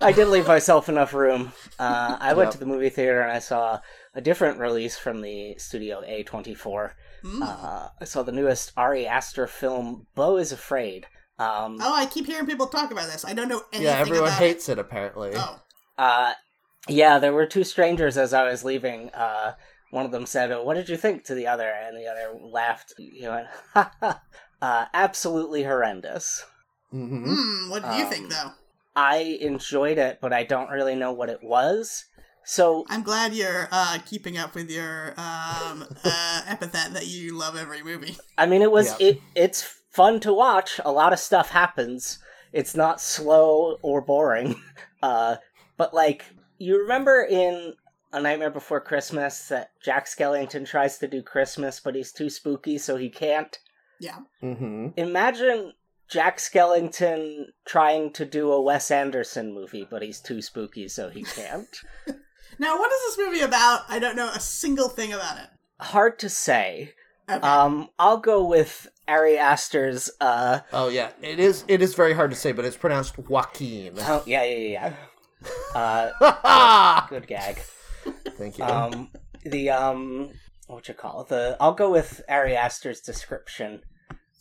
I 0.00 0.12
did 0.12 0.28
leave 0.28 0.46
myself 0.46 0.88
enough 0.88 1.12
room. 1.12 1.52
Uh, 1.78 2.16
I 2.20 2.32
went 2.34 2.46
Yep. 2.48 2.52
to 2.52 2.58
the 2.58 2.66
movie 2.66 2.88
theater 2.88 3.20
and 3.20 3.32
I 3.32 3.40
saw 3.40 3.80
a 4.14 4.20
different 4.20 4.58
release 4.60 4.96
from 4.96 5.22
the 5.22 5.56
studio 5.58 6.02
A24. 6.08 6.92
Mm. 7.24 7.42
Uh, 7.42 7.88
I 8.00 8.04
saw 8.04 8.22
the 8.22 8.32
newest 8.32 8.72
Ari 8.76 9.06
Aster 9.06 9.46
film, 9.46 10.06
Beau 10.14 10.36
is 10.36 10.52
Afraid. 10.52 11.06
Um, 11.38 11.78
oh, 11.82 11.94
I 11.94 12.06
keep 12.06 12.26
hearing 12.26 12.46
people 12.46 12.68
talk 12.68 12.90
about 12.92 13.10
this. 13.10 13.24
I 13.24 13.32
don't 13.34 13.48
know 13.48 13.62
anything 13.72 13.82
Yeah, 13.92 13.98
everyone 13.98 14.28
about 14.28 14.38
hates 14.38 14.68
it 14.68 14.78
apparently. 14.78 15.32
Oh, 15.34 15.60
Uh, 15.98 16.32
yeah, 16.88 17.18
there 17.18 17.32
were 17.32 17.46
two 17.46 17.64
strangers 17.64 18.16
as 18.16 18.32
I 18.34 18.44
was 18.48 18.64
leaving. 18.64 19.10
Uh, 19.10 19.54
one 19.90 20.04
of 20.06 20.12
them 20.12 20.26
said, 20.26 20.50
oh, 20.52 20.62
"What 20.64 20.74
did 20.74 20.88
you 20.88 20.96
think?" 20.96 21.24
to 21.24 21.34
the 21.34 21.46
other, 21.46 21.68
and 21.68 21.96
the 21.96 22.06
other 22.06 22.38
laughed. 22.40 22.94
He 22.98 23.26
went, 23.26 23.46
"Ha 23.74 23.92
ha." 24.00 24.22
Uh, 24.60 24.86
absolutely 24.92 25.62
horrendous. 25.64 26.44
hmm 26.90 27.06
hmm. 27.24 27.70
What 27.70 27.82
do 27.88 27.94
you 27.96 28.04
Um, 28.04 28.10
think, 28.10 28.30
though? 28.30 28.50
I 28.96 29.38
enjoyed 29.40 29.98
it, 29.98 30.18
but 30.20 30.32
I 30.32 30.42
don't 30.44 30.70
really 30.70 30.96
know 30.96 31.12
what 31.12 31.28
it 31.30 31.42
was. 31.42 32.04
So 32.44 32.84
I'm 32.88 33.02
glad 33.02 33.34
you're 33.34 33.68
uh, 33.70 33.98
keeping 34.06 34.36
up 34.38 34.54
with 34.54 34.70
your 34.70 35.10
um, 35.18 35.84
uh, 36.04 36.40
epithet 36.48 36.94
that 36.94 37.06
you 37.06 37.36
love 37.38 37.56
every 37.56 37.82
movie. 37.82 38.16
I 38.36 38.46
mean, 38.46 38.62
it 38.62 38.72
was 38.72 38.98
Yeah. 38.98 39.08
it. 39.08 39.20
It's 39.36 39.62
fun 39.90 40.18
to 40.20 40.32
watch. 40.34 40.80
A 40.84 40.90
lot 40.90 41.12
of 41.12 41.18
stuff 41.18 41.50
happens. 41.50 42.18
It's 42.52 42.74
not 42.74 43.00
slow 43.00 43.76
or 43.82 44.00
boring. 44.00 44.60
Uh, 45.00 45.36
but 45.76 45.94
like 45.94 46.24
you 46.58 46.80
remember 46.82 47.22
in 47.28 47.74
A 48.12 48.20
Nightmare 48.20 48.50
Before 48.50 48.80
Christmas 48.80 49.48
that 49.48 49.70
Jack 49.82 50.06
Skellington 50.06 50.66
tries 50.66 50.98
to 50.98 51.08
do 51.08 51.22
Christmas, 51.22 51.80
but 51.80 51.94
he's 51.94 52.12
too 52.12 52.30
spooky, 52.30 52.78
so 52.78 52.96
he 52.96 53.08
can't. 53.10 53.58
Yeah. 54.00 54.18
hmm 54.40 54.88
Imagine 54.96 55.72
Jack 56.08 56.38
Skellington 56.38 57.46
trying 57.66 58.12
to 58.14 58.24
do 58.24 58.52
a 58.52 58.60
Wes 58.62 58.90
Anderson 58.90 59.52
movie, 59.52 59.86
but 59.90 60.02
he's 60.02 60.20
too 60.20 60.40
spooky, 60.42 60.88
so 60.88 61.08
he 61.10 61.22
can't. 61.24 61.68
Now, 62.60 62.76
what 62.76 62.90
is 62.90 63.16
this 63.16 63.24
movie 63.24 63.40
about? 63.42 63.82
I 63.88 64.00
don't 64.00 64.16
know 64.16 64.30
a 64.30 64.40
single 64.40 64.88
thing 64.88 65.12
about 65.12 65.38
it. 65.38 65.46
Hard 65.78 66.18
to 66.20 66.28
say. 66.28 66.94
Okay. 67.30 67.46
Um, 67.46 67.90
I'll 68.00 68.16
go 68.18 68.42
with 68.44 68.88
Ari 69.06 69.38
Aster's. 69.38 70.10
Uh, 70.20 70.60
Oh 70.72 70.88
yeah, 70.88 71.10
it 71.22 71.38
is. 71.38 71.62
It 71.68 71.82
is 71.82 71.94
very 71.94 72.14
hard 72.14 72.30
to 72.30 72.36
say, 72.36 72.50
but 72.50 72.64
it's 72.64 72.76
pronounced 72.76 73.16
Joaquin. 73.16 73.92
oh 74.00 74.24
yeah, 74.26 74.42
yeah, 74.42 74.56
yeah. 74.70 74.94
Uh, 75.74 76.10
Thank 76.20 77.08
good 77.10 77.26
gag. 77.26 77.62
Thank 78.36 78.58
you. 78.58 78.64
Um, 78.64 79.10
the 79.44 79.70
um, 79.70 80.30
what 80.66 80.88
you 80.88 80.94
call 80.94 81.22
it? 81.22 81.28
the? 81.28 81.56
I'll 81.60 81.74
go 81.74 81.90
with 81.90 82.22
Ari 82.28 82.56
Aster's 82.56 83.00
description. 83.00 83.82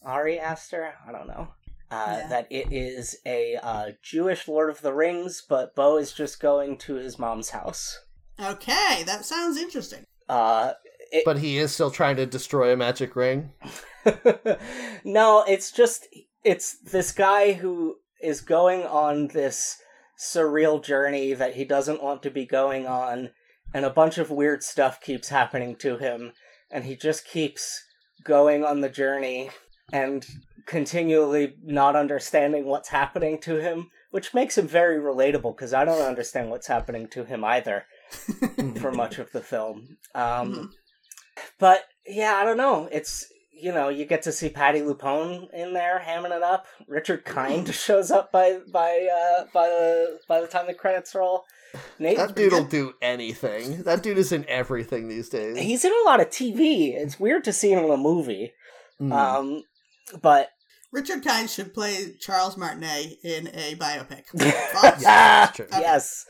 Ari 0.04 0.39
Aster, 0.39 0.93
I 1.08 1.12
don't 1.12 1.28
know. 1.28 1.50
Uh, 1.89 2.06
Yeah. 2.20 2.28
That 2.28 2.48
it 2.50 2.68
is 2.72 3.18
a 3.26 3.56
uh, 3.62 3.91
Jewish 4.02 4.48
Lord 4.48 4.70
of 4.70 4.82
the 4.82 4.93
Rings, 4.93 5.43
but 5.48 5.76
Beau 5.76 5.98
is 5.98 6.12
just 6.14 6.39
going 6.41 6.78
to 6.80 6.95
his 6.95 7.18
mom's 7.18 7.52
house. 7.52 8.00
okay, 8.39 9.04
that 9.06 9.26
sounds 9.26 9.58
interesting. 9.58 10.04
Uh, 10.28 10.74
it, 11.12 11.24
but 11.24 11.39
he 11.39 11.58
is 11.58 11.74
still 11.74 11.91
trying 11.91 12.18
to 12.18 12.26
destroy 12.26 12.74
a 12.74 12.78
magic 12.78 13.16
ring. 13.16 13.52
no, 15.06 15.43
it's 15.48 15.72
just 15.72 16.08
it's 16.43 16.78
this 16.80 17.12
guy 17.12 17.54
who 17.54 17.95
is 18.22 18.41
going 18.41 18.84
on 18.84 19.28
this 19.28 19.78
surreal 20.18 20.84
journey 20.84 21.34
that 21.34 21.55
he 21.55 21.63
doesn't 21.63 22.03
want 22.03 22.24
to 22.24 22.32
be 22.32 22.45
going 22.45 22.88
on, 22.88 23.32
and 23.74 23.86
a 23.86 23.89
bunch 23.89 24.18
of 24.18 24.32
weird 24.32 24.63
stuff 24.63 25.01
keeps 25.01 25.30
happening 25.30 25.76
to 25.78 25.97
him, 25.97 26.34
and 26.72 26.86
he 26.86 26.95
just 26.95 27.28
keeps 27.28 27.84
going 28.24 28.63
on 28.63 28.82
the 28.82 28.89
journey 28.89 29.49
and 29.93 30.26
continually 30.65 31.55
not 31.63 31.95
understanding 31.95 32.65
what's 32.65 32.89
happening 32.89 33.39
to 33.39 33.55
him, 33.55 33.89
which 34.11 34.34
makes 34.34 34.57
him 34.57 34.68
very 34.68 34.99
relatable 34.99 35.55
because 35.55 35.74
I 35.74 35.86
don't 35.86 36.01
understand 36.01 36.49
what's 36.49 36.68
happening 36.68 37.07
to 37.09 37.24
him 37.24 37.43
either 37.43 37.86
for 38.80 38.91
much 38.91 39.18
of 39.20 39.32
the 39.32 39.41
film. 39.41 39.97
Um, 40.13 40.74
but 41.59 41.84
yeah, 42.05 42.36
I 42.36 42.43
don't 42.43 42.57
know. 42.57 42.89
It's 42.91 43.32
you 43.60 43.72
know 43.72 43.89
you 43.89 44.05
get 44.05 44.22
to 44.24 44.32
see 44.32 44.49
Patti 44.49 44.80
LuPone 44.82 45.53
in 45.53 45.74
there 45.74 46.01
hamming 46.05 46.36
it 46.36 46.43
up. 46.43 46.66
Richard 46.88 47.26
Kind 47.26 47.74
shows 47.74 48.12
up 48.12 48.32
by 48.32 48.60
by 48.72 49.08
uh, 49.12 49.45
by 49.53 49.68
the 49.68 50.20
by 50.28 50.41
the 50.41 50.47
time 50.47 50.68
the 50.68 50.74
credits 50.74 51.14
roll. 51.16 51.43
Nate, 51.99 52.18
That 52.18 52.36
dude 52.36 52.53
will 52.53 52.64
do 52.64 52.93
anything. 53.01 53.84
That 53.84 54.01
dude 54.01 54.18
is 54.18 54.32
in 54.32 54.45
everything 54.47 55.10
these 55.10 55.30
days. 55.30 55.58
he's 55.60 55.84
in 55.84 55.91
a 55.91 56.05
lot 56.10 56.22
of 56.22 56.30
TV. 56.30 56.93
It's 56.95 57.20
weird 57.20 57.43
to 57.43 57.53
see 57.53 57.72
him 57.74 57.84
in 57.84 57.91
a 57.91 57.97
movie. 57.97 58.53
Mm. 59.01 59.12
Um, 59.12 59.62
but 60.22 60.49
Richard 60.93 61.24
Kind 61.24 61.49
should 61.49 61.74
play 61.74 62.16
Charles 62.20 62.55
Martinet 62.58 63.18
in 63.24 63.47
a 63.49 63.76
biopic. 63.76 64.24
Yeah, 64.34 64.51
Thoughts? 64.51 65.03
that's 65.03 65.55
true. 65.58 65.68
yes. 65.72 66.26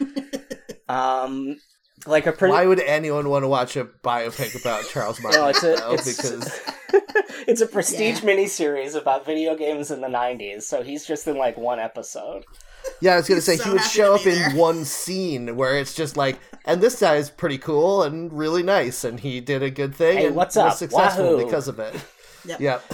um, 0.88 1.56
like 2.06 2.26
a 2.26 2.32
pretty. 2.32 2.52
Why 2.52 2.66
would 2.66 2.80
anyone 2.80 3.28
want 3.28 3.42
to 3.44 3.48
watch 3.48 3.76
a 3.76 3.84
biopic 3.84 4.60
about 4.60 4.84
Charles 4.88 5.20
Martin? 5.20 5.40
No, 5.42 5.48
it's 5.48 5.62
a 5.62 5.76
though? 5.76 5.92
it's, 5.94 6.16
because 6.16 6.60
it's 7.46 7.60
a 7.60 7.66
prestige 7.66 8.22
Yeah. 8.22 8.30
miniseries 8.30 8.94
about 8.94 9.24
video 9.26 9.54
games 9.56 9.90
in 9.90 10.00
the 10.00 10.08
'90s. 10.08 10.62
So 10.62 10.82
he's 10.82 11.06
just 11.06 11.26
in 11.28 11.36
like 11.36 11.56
one 11.56 11.78
episode. 11.78 12.44
yeah, 13.00 13.14
I 13.14 13.16
was 13.16 13.28
gonna 13.28 13.36
He's 13.38 13.44
say 13.44 13.56
so 13.56 13.64
he 13.64 13.70
would 13.70 13.82
show 13.82 14.14
up 14.14 14.24
be 14.24 14.32
in 14.32 14.56
one 14.56 14.84
scene 14.84 15.56
where 15.56 15.78
it's 15.78 15.94
just 15.94 16.16
like, 16.16 16.38
and 16.64 16.80
this 16.80 16.98
guy 17.00 17.16
is 17.16 17.28
pretty 17.30 17.58
cool 17.58 18.02
and 18.02 18.32
really 18.32 18.62
nice, 18.62 19.04
and 19.04 19.20
he 19.20 19.40
did 19.40 19.62
a 19.62 19.70
good 19.70 19.94
thing 19.94 20.18
Hey, 20.18 20.26
and 20.26 20.36
what's 20.36 20.56
was 20.56 20.78
successful 20.78 21.36
Wahoo! 21.36 21.44
because 21.44 21.68
of 21.68 21.78
it. 21.78 21.94
Yep. 22.46 22.60
Yep. 22.60 22.92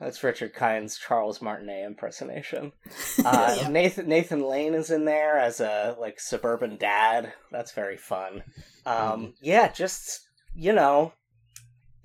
That's 0.00 0.22
Richard 0.24 0.54
Kind's 0.54 0.96
Charles 0.98 1.42
Martinet 1.42 1.84
impersonation. 1.86 2.72
Uh, 3.24 3.54
Yeah. 3.60 3.68
Nathan 3.68 4.08
Nathan 4.08 4.40
Lane 4.42 4.74
is 4.74 4.90
in 4.90 5.04
there 5.04 5.38
as 5.38 5.60
a 5.60 5.94
like 6.00 6.18
suburban 6.18 6.76
dad. 6.78 7.32
That's 7.52 7.72
very 7.72 7.96
fun. 7.98 8.42
Um, 8.86 9.34
yeah, 9.42 9.68
just 9.68 10.20
you 10.54 10.72
know, 10.72 11.12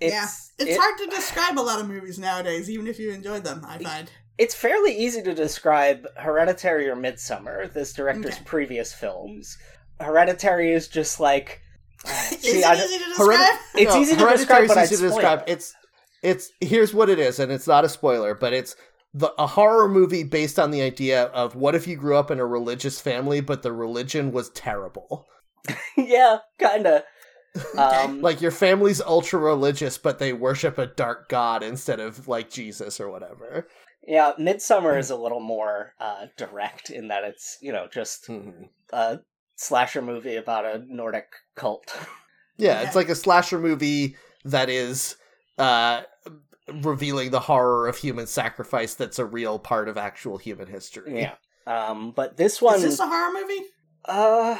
it's 0.01 0.13
yeah, 0.13 0.25
it's 0.65 0.75
it- 0.75 0.79
hard 0.79 0.97
to 0.99 1.07
describe 1.07 1.57
a 1.57 1.61
lot 1.61 1.79
of 1.79 1.87
movies 1.87 2.19
nowadays, 2.19 2.69
even 2.69 2.87
if 2.87 2.99
you 2.99 3.11
enjoyed 3.11 3.43
them. 3.45 3.63
I 3.65 3.77
find. 3.79 4.11
It's 4.37 4.53
fairly 4.53 4.93
easy 4.93 5.21
to 5.21 5.33
describe 5.33 6.05
Hereditary 6.17 6.89
or 6.89 6.95
Midsommar, 6.97 7.71
this 7.71 7.93
director's 7.93 8.33
Okay. 8.35 8.43
previous 8.43 8.91
films. 8.91 9.57
Hereditary 10.01 10.73
is 10.73 10.89
just 10.89 11.19
like. 11.21 11.61
Is 12.05 12.11
See, 12.41 12.59
it 12.59 12.65
I 12.65 12.75
easy 12.75 12.97
to 12.99 13.03
describe? 13.05 13.59
It's 13.75 13.93
No, 13.93 14.01
easy 14.01 14.15
to 14.17 14.25
describe, 14.27 14.67
but 14.67 14.71
is 14.71 14.77
I'd 14.77 14.83
easy 14.91 14.95
to 14.97 15.09
describe. 15.09 15.43
It's 15.47 15.73
it's 16.25 16.51
here's 16.61 16.93
what 16.93 17.09
it 17.09 17.19
is, 17.19 17.39
and 17.39 17.51
it's 17.51 17.67
not 17.67 17.85
a 17.85 17.89
spoiler, 17.89 18.33
but 18.35 18.51
it's 18.53 18.75
the 19.13 19.31
a 19.37 19.47
horror 19.47 19.87
movie 19.87 20.23
based 20.23 20.59
on 20.59 20.71
the 20.71 20.81
idea 20.81 21.23
of 21.25 21.55
what 21.55 21.75
if 21.75 21.87
you 21.87 21.95
grew 21.95 22.17
up 22.17 22.31
in 22.31 22.39
a 22.39 22.45
religious 22.45 22.99
family, 22.99 23.39
but 23.41 23.63
the 23.63 23.71
religion 23.71 24.31
was 24.31 24.49
terrible. 24.49 25.25
yeah, 25.97 26.39
kind 26.59 26.87
of. 26.87 27.03
Um, 27.77 28.21
Like 28.21 28.41
your 28.41 28.51
family's 28.51 28.99
ultra 28.99 29.39
religious, 29.39 29.97
but 29.97 30.19
they 30.19 30.33
worship 30.33 30.77
a 30.77 30.87
dark 30.87 31.29
god 31.29 31.63
instead 31.63 32.01
of 32.01 32.27
like 32.27 32.49
Jesus 32.49 32.99
or 32.99 33.09
whatever. 33.09 33.67
yeah, 34.05 34.33
Midsommar 34.37 34.99
is 34.99 35.09
a 35.09 35.15
little 35.15 35.39
more 35.39 35.93
uh, 36.01 36.25
direct 36.35 36.89
in 36.89 37.07
that 37.07 37.23
it's 37.23 37.57
you 37.61 37.71
know 37.71 37.87
just 37.89 38.27
Mhm. 38.27 38.67
a 38.91 39.19
slasher 39.55 40.01
movie 40.01 40.35
about 40.35 40.65
a 40.65 40.83
Nordic 40.89 41.27
cult. 41.55 41.95
Yeah, 42.57 42.73
Okay. 42.79 42.87
it's 42.87 42.95
like 42.95 43.07
a 43.09 43.15
slasher 43.15 43.57
movie 43.59 44.17
that 44.43 44.69
is 44.69 45.15
uh 45.57 46.01
revealing 46.67 47.29
the 47.29 47.39
horror 47.39 47.87
of 47.87 47.97
human 47.97 48.25
sacrifice 48.27 48.95
that's 48.95 49.19
a 49.19 49.25
real 49.25 49.59
part 49.59 49.87
of 49.87 49.97
actual 49.97 50.37
human 50.37 50.67
history. 50.67 51.19
yeah. 51.21 51.35
Um, 51.67 52.11
but 52.15 52.37
this 52.37 52.61
one, 52.61 52.75
Is 52.75 52.83
this 52.83 52.99
a 52.99 53.07
horror 53.07 53.33
movie? 53.33 53.65
uh, 54.05 54.57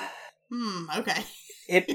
Hmm. 0.51 0.85
Okay. 0.99 1.23
it 1.67 1.91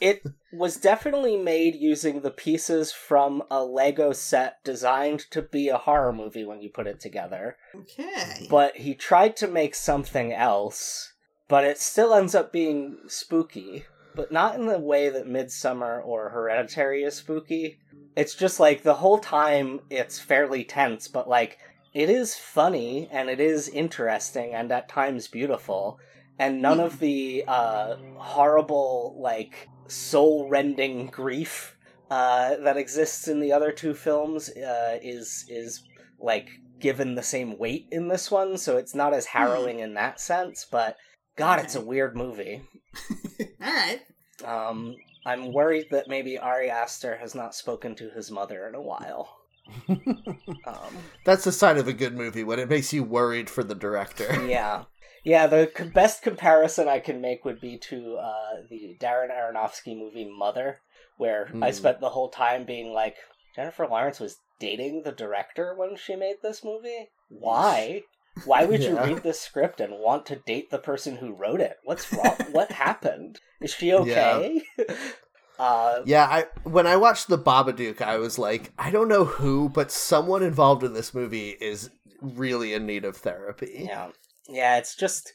it 0.00 0.22
was 0.52 0.76
definitely 0.76 1.36
made 1.36 1.74
using 1.74 2.20
the 2.20 2.30
pieces 2.30 2.92
from 2.92 3.42
a 3.50 3.64
Lego 3.64 4.12
set 4.12 4.62
designed 4.64 5.20
to 5.30 5.40
be 5.42 5.68
a 5.68 5.78
horror 5.78 6.12
movie 6.12 6.44
when 6.44 6.60
you 6.60 6.70
put 6.70 6.86
it 6.86 7.00
together. 7.00 7.56
Okay. 7.74 8.46
But 8.50 8.76
he 8.76 8.94
tried 8.94 9.36
to 9.36 9.48
make 9.48 9.74
something 9.74 10.32
else, 10.32 11.12
but 11.48 11.64
it 11.64 11.78
still 11.78 12.14
ends 12.14 12.34
up 12.34 12.52
being 12.52 12.98
spooky, 13.08 13.84
but 14.14 14.30
not 14.30 14.54
in 14.56 14.66
the 14.66 14.78
way 14.78 15.08
that 15.08 15.26
Midsommar 15.26 16.04
or 16.04 16.28
Hereditary 16.30 17.02
is 17.02 17.16
spooky. 17.16 17.78
It's 18.16 18.34
just 18.34 18.60
like 18.60 18.82
the 18.82 18.94
whole 18.94 19.18
time 19.18 19.80
it's 19.90 20.18
fairly 20.18 20.64
tense, 20.64 21.08
but 21.08 21.28
like 21.28 21.58
it 21.92 22.10
is 22.10 22.36
funny 22.36 23.08
and 23.10 23.28
it 23.28 23.40
is 23.40 23.68
interesting 23.68 24.54
and 24.54 24.70
at 24.72 24.88
times 24.88 25.28
beautiful. 25.28 25.98
And 26.38 26.60
none 26.60 26.80
of 26.80 26.98
the 26.98 27.44
uh, 27.46 27.94
horrible, 28.16 29.16
like, 29.20 29.68
soul 29.86 30.48
rending 30.48 31.06
grief 31.06 31.76
uh, 32.10 32.56
that 32.56 32.76
exists 32.76 33.28
in 33.28 33.40
the 33.40 33.52
other 33.52 33.72
two 33.72 33.94
films 33.94 34.48
uh, 34.50 34.98
is 35.02 35.44
is 35.48 35.82
like 36.18 36.48
given 36.80 37.14
the 37.14 37.22
same 37.22 37.58
weight 37.58 37.86
in 37.90 38.08
this 38.08 38.30
one, 38.30 38.56
so 38.56 38.76
it's 38.76 38.94
not 38.94 39.14
as 39.14 39.26
harrowing 39.26 39.78
in 39.80 39.94
that 39.94 40.20
sense. 40.20 40.66
But 40.70 40.96
God, 41.36 41.60
it's 41.60 41.74
a 41.74 41.80
weird 41.80 42.16
movie. 42.16 42.62
All 43.40 43.72
right. 43.72 44.00
Um, 44.44 44.96
I'm 45.26 45.52
worried 45.52 45.86
that 45.90 46.08
maybe 46.08 46.38
Ari 46.38 46.70
Aster 46.70 47.16
has 47.16 47.34
not 47.34 47.54
spoken 47.54 47.94
to 47.96 48.10
his 48.10 48.30
mother 48.30 48.66
in 48.68 48.74
a 48.74 48.82
while. 48.82 49.36
um, 49.88 50.96
That's 51.24 51.44
the 51.44 51.52
sign 51.52 51.78
of 51.78 51.88
a 51.88 51.92
good 51.92 52.14
movie 52.14 52.44
when 52.44 52.58
it 52.58 52.68
makes 52.68 52.92
you 52.92 53.02
worried 53.02 53.48
for 53.48 53.64
the 53.64 53.74
director. 53.74 54.44
yeah, 54.48 54.84
yeah. 55.24 55.46
The 55.46 55.70
c- 55.76 55.84
best 55.84 56.22
comparison 56.22 56.88
I 56.88 56.98
can 57.00 57.20
make 57.20 57.44
would 57.44 57.60
be 57.60 57.78
to 57.88 58.16
uh, 58.16 58.62
the 58.68 58.96
Darren 59.00 59.30
Aronofsky 59.30 59.96
movie 59.98 60.30
Mother, 60.30 60.80
where 61.16 61.48
I 61.62 61.70
Hmm. 61.70 61.76
spent 61.76 62.00
the 62.00 62.10
whole 62.10 62.28
time 62.28 62.64
being 62.66 62.92
like, 62.92 63.16
Jennifer 63.56 63.86
Lawrence 63.86 64.20
was 64.20 64.36
dating 64.60 65.02
the 65.04 65.12
director 65.12 65.74
when 65.76 65.96
she 65.96 66.16
made 66.16 66.36
this 66.42 66.62
movie. 66.64 67.08
Why? 67.28 68.02
Why 68.44 68.64
would 68.64 68.82
you 68.82 68.98
read 68.98 69.22
this 69.22 69.40
script 69.40 69.80
and 69.80 69.94
want 69.94 70.26
to 70.26 70.36
date 70.36 70.70
the 70.70 70.78
person 70.78 71.16
who 71.16 71.34
wrote 71.34 71.60
it? 71.60 71.76
What's 71.84 72.12
wrong? 72.12 72.36
what 72.52 72.72
happened? 72.72 73.40
Is 73.60 73.72
she 73.72 73.92
okay? 73.94 74.62
uh, 75.58 76.00
Yeah, 76.04 76.24
I 76.24 76.46
when 76.64 76.86
I 76.86 76.96
watched 76.96 77.28
The 77.28 77.38
Babadook, 77.38 78.02
I 78.02 78.18
was 78.18 78.38
like, 78.38 78.72
I 78.78 78.90
don't 78.90 79.08
know 79.08 79.24
who, 79.24 79.68
but 79.68 79.90
someone 79.90 80.42
involved 80.42 80.82
in 80.82 80.94
this 80.94 81.14
movie 81.14 81.50
is 81.50 81.90
really 82.20 82.74
in 82.74 82.86
need 82.86 83.04
of 83.04 83.16
therapy. 83.16 83.86
Yeah. 83.88 84.10
Yeah, 84.48 84.76
it's 84.78 84.94
just 84.94 85.32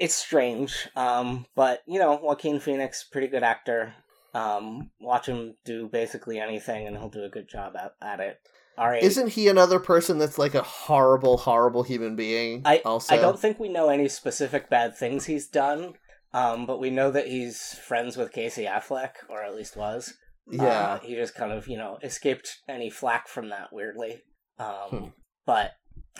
it's 0.00 0.14
strange. 0.14 0.88
Um, 0.96 1.46
but 1.54 1.82
you 1.86 1.98
know, 1.98 2.18
Joaquin 2.22 2.60
Phoenix, 2.60 3.04
pretty 3.04 3.28
good 3.28 3.42
actor. 3.42 3.94
Um, 4.32 4.90
watch 5.00 5.26
him 5.26 5.56
do 5.64 5.88
basically 5.88 6.38
anything 6.38 6.86
and 6.86 6.96
he'll 6.96 7.08
do 7.08 7.24
a 7.24 7.28
good 7.28 7.48
job 7.48 7.74
at, 7.76 7.94
at 8.00 8.20
it. 8.20 8.38
Alright. 8.80 9.02
Isn't 9.02 9.28
he 9.28 9.48
another 9.48 9.78
person 9.78 10.18
that's 10.18 10.38
like 10.38 10.54
a 10.54 10.62
horrible, 10.62 11.36
horrible 11.36 11.82
human 11.82 12.16
being? 12.16 12.62
I 12.64 12.78
also, 12.78 13.14
I 13.14 13.18
don't 13.18 13.38
think 13.38 13.60
we 13.60 13.68
know 13.68 13.90
any 13.90 14.08
specific 14.08 14.70
bad 14.70 14.96
things 14.96 15.26
he's 15.26 15.46
done. 15.46 15.94
Um, 16.32 16.64
but 16.64 16.80
we 16.80 16.90
know 16.90 17.10
that 17.10 17.26
he's 17.26 17.74
friends 17.74 18.16
with 18.16 18.32
Casey 18.32 18.64
Affleck, 18.64 19.10
or 19.28 19.42
at 19.42 19.54
least 19.54 19.76
was. 19.76 20.14
Yeah. 20.48 20.64
Uh, 20.64 20.98
he 21.00 21.14
just 21.16 21.34
kind 21.34 21.52
of, 21.52 21.66
you 21.66 21.76
know, 21.76 21.98
escaped 22.02 22.58
any 22.68 22.88
flack 22.88 23.28
from 23.28 23.48
that 23.50 23.72
weirdly. 23.72 24.22
Um, 24.58 24.66
Hmm. 24.90 25.06
But 25.44 25.72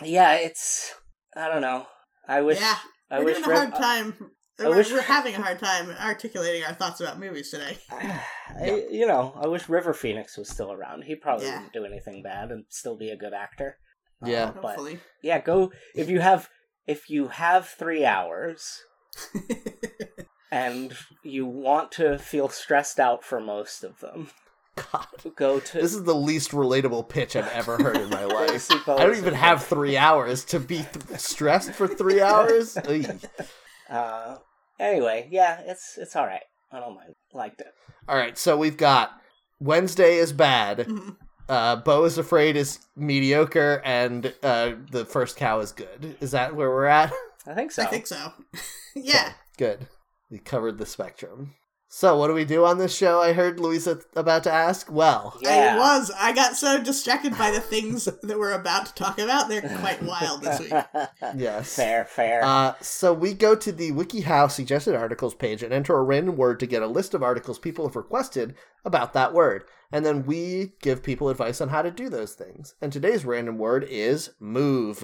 yeah, 0.03 0.33
it's 0.35 0.93
I 1.35 1.47
don't 1.47 1.61
know. 1.61 1.87
I 2.27 2.41
wish 2.41 2.59
yeah, 2.59 2.77
I 3.09 3.19
we're 3.19 3.25
wish 3.25 3.37
doing 3.37 3.51
a 3.51 3.55
hard 3.55 3.75
time. 3.75 4.31
I 4.61 4.69
we're, 4.69 4.75
wish- 4.77 4.91
we're 4.91 5.01
having 5.01 5.35
a 5.35 5.41
hard 5.41 5.59
time 5.59 5.89
articulating 6.01 6.63
our 6.63 6.73
thoughts 6.73 7.01
about 7.01 7.19
movies 7.19 7.49
today. 7.51 7.77
I, 7.91 8.85
you 8.91 9.07
know, 9.07 9.33
I 9.41 9.47
wish 9.47 9.67
River 9.69 9.93
Phoenix 9.93 10.37
was 10.37 10.49
still 10.49 10.71
around. 10.71 11.03
He 11.03 11.15
probably 11.15 11.45
Yeah. 11.47 11.55
wouldn't 11.55 11.73
do 11.73 11.85
anything 11.85 12.21
bad 12.23 12.51
and 12.51 12.65
still 12.69 12.97
be 12.97 13.09
a 13.09 13.17
good 13.17 13.33
actor. 13.33 13.77
Yeah. 14.25 14.45
Uh, 14.45 14.51
but 14.53 14.63
Hopefully. 14.63 14.99
yeah, 15.23 15.39
go 15.39 15.71
if 15.95 16.09
you 16.09 16.19
have 16.19 16.47
if 16.87 17.09
you 17.09 17.27
have 17.29 17.67
three 17.67 18.05
hours 18.05 18.81
and 20.51 20.93
you 21.23 21.45
want 21.45 21.91
to 21.93 22.17
feel 22.19 22.49
stressed 22.49 22.99
out 22.99 23.23
for 23.23 23.39
most 23.39 23.83
of 23.83 23.99
them, 23.99 24.29
God. 24.75 25.07
go 25.35 25.59
to 25.59 25.77
This 25.79 25.93
is 25.93 26.03
the 26.03 26.15
least 26.15 26.51
relatable 26.51 27.07
pitch 27.09 27.35
I've 27.35 27.47
ever 27.51 27.77
heard 27.81 27.97
in 27.97 28.09
my 28.09 28.25
life. 28.25 28.69
I 28.87 29.03
don't 29.05 29.17
even 29.17 29.33
have 29.33 29.63
three 29.63 29.97
hours 29.97 30.43
to 30.45 30.59
be 30.59 30.85
th- 30.91 31.19
stressed 31.19 31.71
for 31.71 31.87
three 31.87 32.21
hours. 32.21 32.77
Uh, 33.89 34.37
anyway, 34.81 35.27
yeah, 35.31 35.61
it's 35.65 35.97
it's 35.97 36.15
all 36.15 36.25
right. 36.25 36.43
I 36.71 36.79
don't 36.79 36.95
mind. 36.95 37.13
Liked 37.33 37.61
it. 37.61 37.73
All 38.07 38.15
right, 38.17 38.37
so 38.37 38.57
we've 38.57 38.77
got 38.77 39.11
Wednesday 39.59 40.17
is 40.17 40.33
bad. 40.33 40.79
Mhm. 40.79 41.15
Uh, 41.49 41.75
Beau 41.77 42.05
is 42.05 42.17
afraid 42.17 42.55
is 42.55 42.79
mediocre, 42.95 43.81
and 43.83 44.33
uh, 44.41 44.73
the 44.91 45.05
first 45.05 45.35
cow 45.37 45.59
is 45.59 45.71
good. 45.73 46.15
Is 46.21 46.31
that 46.31 46.55
where 46.55 46.69
we're 46.69 46.85
at? 46.85 47.11
I 47.45 47.53
think 47.53 47.71
so. 47.71 47.83
I 47.83 47.85
think 47.87 48.07
so. 48.07 48.31
yeah. 48.95 49.33
Good. 49.57 49.87
We 50.29 50.39
covered 50.39 50.77
the 50.77 50.85
spectrum. 50.85 51.55
So, 51.93 52.15
what 52.15 52.27
do 52.27 52.33
we 52.33 52.45
do 52.45 52.63
on 52.63 52.77
this 52.77 52.95
show? 52.95 53.19
I 53.21 53.33
heard 53.33 53.59
Louisa 53.59 53.99
about 54.15 54.43
to 54.45 54.51
ask. 54.51 54.89
Well, 54.89 55.37
Yeah. 55.41 55.75
I 55.75 55.77
was. 55.77 56.09
I 56.17 56.31
got 56.31 56.55
so 56.55 56.81
distracted 56.81 57.37
by 57.37 57.51
the 57.51 57.59
things 57.59 58.05
that 58.23 58.39
we're 58.39 58.53
about 58.53 58.85
to 58.85 58.93
talk 58.93 59.19
about. 59.19 59.49
They're 59.49 59.61
quite 59.61 60.01
wild 60.01 60.41
this 60.41 60.59
week. 60.61 60.71
yes. 61.35 61.75
fair, 61.75 62.05
fair. 62.05 62.45
Uh, 62.45 62.75
so 62.79 63.11
we 63.13 63.33
go 63.33 63.55
to 63.57 63.73
the 63.73 63.91
WikiHow 63.91 64.49
suggested 64.49 64.95
articles 64.95 65.35
page 65.35 65.61
and 65.63 65.73
enter 65.73 65.93
a 65.97 66.01
random 66.01 66.37
word 66.37 66.61
to 66.61 66.65
get 66.65 66.81
a 66.81 66.87
list 66.87 67.13
of 67.13 67.23
articles 67.23 67.59
people 67.59 67.85
have 67.85 67.97
requested 67.97 68.55
about 68.85 69.11
that 69.11 69.33
word. 69.33 69.65
And 69.91 70.05
then 70.05 70.25
we 70.25 70.71
give 70.81 71.03
people 71.03 71.27
advice 71.27 71.59
on 71.59 71.67
how 71.67 71.81
to 71.81 71.91
do 71.91 72.07
those 72.07 72.35
things. 72.35 72.73
And 72.81 72.93
today's 72.93 73.25
random 73.25 73.57
word 73.57 73.85
is 73.89 74.29
move. 74.39 75.03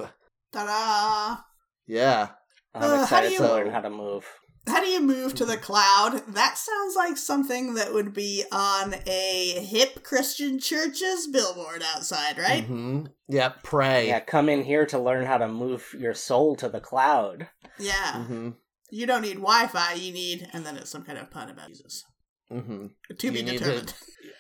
Ta-da! 0.53 1.41
Yeah. 1.85 2.29
I'm 2.73 2.81
uh, 2.83 2.95
how 2.95 3.03
excited 3.03 3.29
do 3.31 3.37
to 3.39 3.43
you- 3.43 3.49
learn 3.49 3.71
how 3.71 3.81
to 3.81 3.89
move. 3.89 4.25
How 4.67 4.81
do 4.81 4.87
you 4.87 5.01
move 5.01 5.33
to 5.35 5.45
the 5.45 5.57
cloud? 5.57 6.21
That 6.27 6.57
sounds 6.57 6.95
like 6.95 7.17
something 7.17 7.75
that 7.75 7.93
would 7.93 8.13
be 8.13 8.43
on 8.51 8.95
a 9.05 9.65
hip 9.65 10.03
Christian 10.03 10.59
church's 10.59 11.27
billboard 11.27 11.83
outside, 11.95 12.37
right? 12.37 12.65
hmm 12.65 13.05
Yeah, 13.29 13.53
pray. 13.63 14.07
Yeah, 14.09 14.19
come 14.19 14.49
in 14.49 14.63
here 14.63 14.85
to 14.87 14.99
learn 14.99 15.25
how 15.25 15.37
to 15.37 15.47
move 15.47 15.95
your 15.97 16.13
soul 16.13 16.55
to 16.57 16.67
the 16.69 16.81
cloud. 16.81 17.47
Yeah. 17.79 18.23
hmm 18.25 18.49
You 18.91 19.05
don't 19.07 19.21
need 19.21 19.35
Wi 19.35 19.67
Fi, 19.67 19.93
you 19.93 20.11
need, 20.11 20.49
and 20.53 20.65
then 20.65 20.75
it's 20.77 20.89
some 20.89 21.03
kind 21.03 21.17
of 21.17 21.31
pun 21.31 21.49
about 21.49 21.69
Jesus. 21.69 22.03
hmm 22.49 22.87
To 23.17 23.31
be 23.31 23.39
You 23.39 23.45
need 23.45 23.59
determined. 23.59 23.93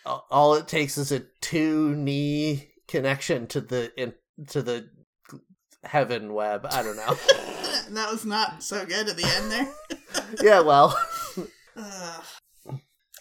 All 0.05 0.55
it 0.55 0.67
takes 0.67 0.97
is 0.97 1.11
a 1.11 1.23
two 1.41 1.95
knee 1.95 2.69
connection 2.87 3.47
to 3.47 3.61
the 3.61 3.91
in, 4.01 4.13
to 4.49 4.61
the 4.61 4.89
heaven 5.83 6.33
web. 6.33 6.65
I 6.69 6.83
don't 6.83 6.95
know. 6.97 7.17
that 7.95 8.11
was 8.11 8.25
not 8.25 8.63
so 8.63 8.85
good 8.85 9.07
at 9.09 9.17
the 9.17 9.25
end 9.25 9.51
there. 9.51 9.73
yeah, 10.43 10.59
well, 10.61 10.97
Ugh. 11.75 12.23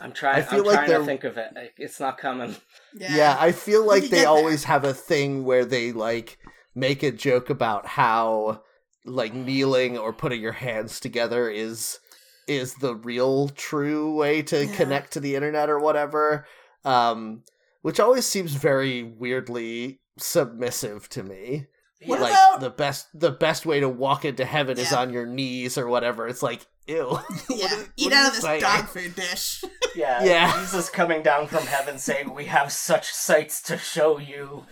I'm 0.01 0.13
trying. 0.13 0.37
I 0.37 0.43
feel 0.43 0.61
I'm 0.61 0.67
like 0.67 0.75
trying 0.77 0.89
they're- 0.89 0.99
to 0.99 1.05
think 1.07 1.25
of 1.25 1.37
it. 1.39 1.55
It's 1.79 1.99
not 2.01 2.19
coming. 2.19 2.55
yeah. 2.95 3.17
yeah, 3.17 3.37
I 3.39 3.53
feel 3.53 3.87
like 3.87 4.03
they 4.05 4.09
get 4.09 4.17
there. 4.19 4.29
always 4.29 4.65
have 4.65 4.85
a 4.85 4.93
thing 4.95 5.45
where 5.45 5.65
they 5.65 5.93
like 5.93 6.39
make 6.75 7.03
a 7.03 7.11
joke 7.11 7.49
about 7.49 7.87
how 7.87 8.63
like 9.07 9.33
kneeling 9.33 9.97
or 9.97 10.13
putting 10.13 10.41
your 10.43 10.53
hands 10.53 11.01
together 11.01 11.49
is 11.49 11.99
is 12.47 12.75
the 12.75 12.95
real 12.95 13.49
true 13.49 14.15
way 14.15 14.43
to 14.43 14.67
Yeah. 14.67 14.75
connect 14.77 15.13
to 15.15 15.21
the 15.21 15.35
internet 15.35 15.71
or 15.71 15.79
whatever. 15.79 16.47
Um 16.85 17.43
which 17.83 18.01
always 18.01 18.27
seems 18.27 18.53
very 18.53 19.03
weirdly 19.03 20.01
submissive 20.19 21.09
to 21.11 21.23
me. 21.23 21.67
What 22.09 22.21
like 22.21 22.33
about- 22.33 22.61
the 22.61 22.71
best 22.71 23.09
the 23.15 23.31
best 23.31 23.67
way 23.67 23.81
to 23.81 23.89
walk 23.89 24.25
into 24.25 24.45
heaven 24.45 24.79
is 24.79 24.93
on 24.93 25.13
your 25.13 25.27
knees 25.27 25.77
or 25.79 25.87
whatever. 25.89 26.27
It's 26.29 26.43
like 26.43 26.67
ew. 26.87 27.19
yeah. 27.51 27.67
What 27.67 27.73
is- 27.73 27.89
Eat 27.97 28.13
out 28.13 28.27
of 28.29 28.33
this 28.35 28.43
saying? 28.43 28.61
dog 28.61 28.85
food 28.89 29.15
dish. 29.15 29.63
Yeah, 29.97 30.23
Yeah. 30.25 30.61
Jesus 30.61 30.91
coming 30.91 31.23
down 31.23 31.47
from 31.47 31.65
heaven 31.67 31.99
saying, 31.99 32.35
"We 32.35 32.45
have 32.47 32.71
such 32.71 33.11
sights 33.13 33.63
to 33.63 33.79
show 33.79 34.19
you." 34.19 34.67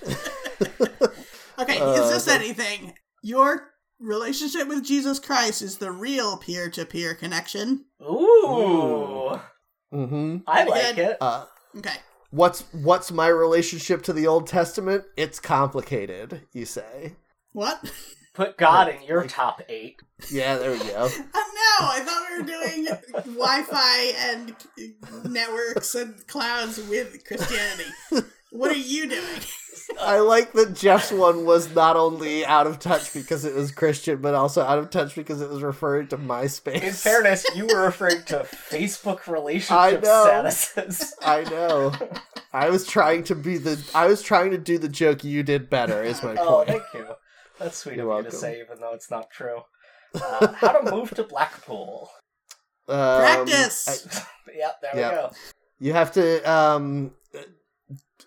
Okay, 1.58 1.78
Uh, 1.80 1.92
is 1.92 2.10
this 2.10 2.24
the- 2.26 2.32
anything? 2.34 2.94
Your 3.22 3.70
relationship 3.98 4.68
with 4.68 4.84
Jesus 4.84 5.18
Christ 5.18 5.62
is 5.62 5.78
the 5.78 5.90
real 5.92 6.36
peer 6.36 6.68
to 6.70 6.84
peer 6.84 7.14
connection. 7.14 7.86
Ooh, 8.02 9.40
Mhm. 9.94 10.42
I 10.46 10.56
Pretty 10.64 10.70
like 10.70 10.96
good. 10.96 11.08
it. 11.12 11.16
Uh 11.20 11.46
Okay. 11.78 11.96
What's 12.30 12.62
what's 12.72 13.10
my 13.12 13.28
relationship 13.28 14.02
to 14.02 14.12
the 14.12 14.26
Old 14.26 14.46
Testament? 14.46 15.04
It's 15.16 15.38
complicated, 15.40 16.42
you 16.52 16.66
say. 16.66 17.14
What? 17.54 17.90
Put 18.34 18.58
God 18.58 18.88
in 18.88 19.02
your 19.06 19.24
top 19.26 19.62
eight. 19.70 20.00
Yeah, 20.30 20.56
there 20.58 20.72
we 20.72 20.78
go. 20.80 21.08
Uh, 21.36 21.80
no, 21.80 21.86
I 21.88 22.00
thought 22.00 22.22
we 22.30 22.38
were 22.38 22.46
doing 22.46 22.88
Wi 23.36 23.62
Fi 23.62 24.00
and 24.30 24.54
networks 25.32 25.94
and 25.94 26.24
clouds 26.26 26.78
with 26.88 27.24
Christianity. 27.26 27.90
What 28.50 28.70
are 28.70 28.76
you 28.76 29.08
doing? 29.08 29.40
I 30.00 30.18
like 30.18 30.52
that 30.52 30.74
Jeff's 30.74 31.10
one 31.10 31.44
was 31.46 31.74
not 31.74 31.96
only 31.96 32.44
out 32.46 32.66
of 32.68 32.78
touch 32.78 33.12
because 33.14 33.44
it 33.44 33.54
was 33.54 33.70
Christian, 33.72 34.20
but 34.20 34.34
also 34.34 34.62
out 34.62 34.78
of 34.78 34.90
touch 34.90 35.14
because 35.16 35.40
it 35.40 35.48
was 35.50 35.62
referring 35.62 36.08
to 36.08 36.16
MySpace. 36.18 36.82
In 36.82 36.92
fairness, 36.92 37.44
you 37.56 37.66
were 37.66 37.82
referring 37.84 38.22
to 38.24 38.46
Facebook 38.70 39.26
relationship 39.26 39.72
I 39.72 39.90
know. 39.92 40.26
statuses. 40.44 41.12
I 41.22 41.42
know. 41.44 41.92
I 42.52 42.70
was 42.70 42.86
trying 42.86 43.24
to 43.24 43.34
be 43.34 43.58
the. 43.58 43.82
I 43.94 44.06
was 44.06 44.22
trying 44.22 44.50
to 44.52 44.58
do 44.58 44.78
the 44.78 44.88
joke 44.88 45.24
you 45.24 45.42
did 45.42 45.68
better. 45.70 46.02
Is 46.02 46.22
my 46.22 46.36
Oh, 46.38 46.56
point. 46.64 46.68
thank 46.68 46.82
you. 46.94 47.06
That's 47.58 47.78
sweet 47.78 47.96
You're 47.96 48.10
of 48.12 48.24
you 48.24 48.30
to 48.30 48.36
say, 48.36 48.60
even 48.60 48.80
though 48.80 48.94
it's 48.94 49.10
not 49.10 49.30
true. 49.30 49.60
Uh, 50.14 50.52
how 50.54 50.72
to 50.72 50.90
move 50.90 51.10
to 51.10 51.24
Blackpool? 51.24 52.10
Um, 52.88 53.20
Practice! 53.20 53.88
I- 54.16 54.22
yep, 54.56 54.80
there 54.82 54.96
Yep. 54.96 55.10
we 55.12 55.16
go. 55.16 55.30
you 55.80 55.92
have 55.92 56.12
to 56.12 56.42
um, 56.50 57.12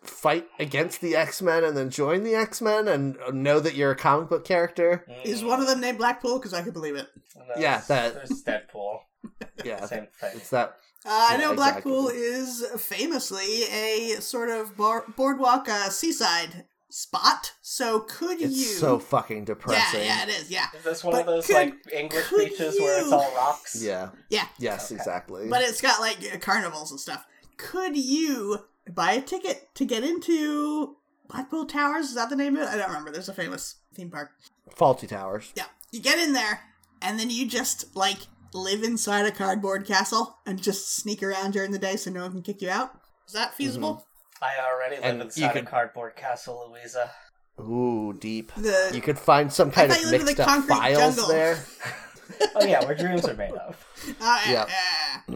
fight 0.03 0.47
against 0.59 1.01
the 1.01 1.15
X 1.15 1.41
Men 1.41 1.63
and 1.63 1.75
then 1.77 1.89
join 1.89 2.23
the 2.23 2.35
X 2.35 2.61
Men 2.61 2.87
and 2.87 3.17
know 3.33 3.59
that 3.59 3.75
you're 3.75 3.91
a 3.91 3.95
comic 3.95 4.29
book 4.29 4.45
character. 4.45 5.05
Is 5.23 5.43
one 5.43 5.59
of 5.61 5.67
them 5.67 5.79
named 5.81 5.97
Blackpool? 5.97 6.39
Because 6.39 6.53
I 6.53 6.61
can 6.61 6.71
believe 6.71 6.95
it. 6.95 7.07
Mm, 7.37 7.61
Yeah, 7.61 7.81
that- 7.87 8.13
There's 8.15 8.43
Deadpool. 8.43 8.99
Yeah, 9.65 9.85
Same 9.85 10.07
thing. 10.21 10.31
it's 10.35 10.51
that. 10.51 10.69
Uh, 11.05 11.09
I 11.09 11.31
Yeah, 11.33 11.37
know 11.37 11.53
exactly. 11.53 11.91
Blackpool 11.91 12.07
is 12.09 12.65
famously 12.77 13.63
a 13.63 14.17
sort 14.21 14.49
of 14.49 14.77
bar- 14.77 15.05
boardwalk 15.15 15.67
uh, 15.67 15.89
seaside 15.89 16.65
spot. 16.89 17.53
So 17.61 17.99
could 18.01 18.41
It's 18.41 18.55
you? 18.55 18.63
so 18.63 18.99
fucking 18.99 19.45
depressing. 19.45 20.01
yeah, 20.01 20.05
yeah, 20.05 20.23
it 20.23 20.29
is. 20.29 20.49
Yeah, 20.51 20.65
Is 20.77 20.83
this 20.83 21.03
one 21.03 21.13
But 21.13 21.21
of 21.21 21.25
those 21.27 21.47
could- 21.47 21.55
like 21.55 21.73
English 21.93 22.27
could 22.27 22.49
beaches 22.49 22.79
where 22.79 23.01
it's 23.01 23.11
all 23.11 23.31
rocks? 23.35 23.81
Yeah. 23.81 24.09
yeah. 24.29 24.47
Yes, 24.57 24.91
Okay. 24.91 24.95
exactly. 24.99 25.47
But 25.49 25.61
it's 25.63 25.81
got 25.81 25.99
like 25.99 26.17
uh, 26.33 26.37
carnivals 26.39 26.91
and 26.91 26.99
stuff. 26.99 27.25
Could 27.57 27.97
you 27.97 28.59
buy 28.89 29.13
a 29.13 29.21
ticket 29.21 29.69
to 29.75 29.85
get 29.85 30.03
into 30.03 30.95
Blackpool 31.29 31.65
Towers? 31.65 32.05
Is 32.09 32.15
that 32.15 32.29
the 32.29 32.35
name 32.35 32.55
of 32.55 32.63
it? 32.63 32.69
I 32.69 32.77
don't 32.77 32.87
remember. 32.87 33.11
There's 33.11 33.29
a 33.29 33.33
famous 33.33 33.75
theme 33.93 34.09
park. 34.09 34.31
Faulty 34.75 35.07
Towers. 35.07 35.51
Yeah, 35.55 35.65
you 35.91 35.99
get 35.99 36.19
in 36.19 36.33
there, 36.33 36.61
and 37.01 37.19
then 37.19 37.29
you 37.29 37.47
just 37.47 37.95
like 37.95 38.19
live 38.53 38.81
inside 38.83 39.25
a 39.25 39.31
cardboard 39.31 39.85
castle 39.85 40.37
and 40.45 40.61
just 40.61 40.95
sneak 40.95 41.21
around 41.21 41.51
during 41.51 41.71
the 41.71 41.79
day 41.79 41.95
so 41.97 42.09
no 42.09 42.21
one 42.21 42.31
can 42.31 42.41
kick 42.43 42.61
you 42.61 42.69
out. 42.69 42.91
Is 43.27 43.33
that 43.33 43.53
feasible? 43.55 44.07
I 44.41 44.53
already 44.63 44.95
live 44.97 45.03
And 45.05 45.17
you 45.17 45.23
inside 45.25 45.53
could- 45.53 45.63
a 45.63 45.65
cardboard 45.67 46.15
castle, 46.15 46.69
Louisa. 46.71 47.11
Ooh, 47.59 48.13
deep. 48.13 48.51
The 48.55 48.91
You 48.93 49.01
could 49.01 49.17
find 49.17 49.51
some 49.51 49.71
kind 49.71 49.91
of 49.91 49.97
you 49.97 50.03
lived 50.05 50.13
in 50.21 50.25
mixed 50.25 50.37
the 50.37 50.49
up 50.49 50.63
files 50.65 50.97
jungle. 51.15 51.27
there. 51.27 51.57
Oh 52.55 52.65
yeah, 52.65 52.83
where 52.83 52.93
dreams 52.93 53.25
are 53.25 53.33
made 53.35 53.53
of. 53.53 53.83
Oh, 54.19 54.41
yeah. 54.49 54.65
Yeah. 54.67 55.35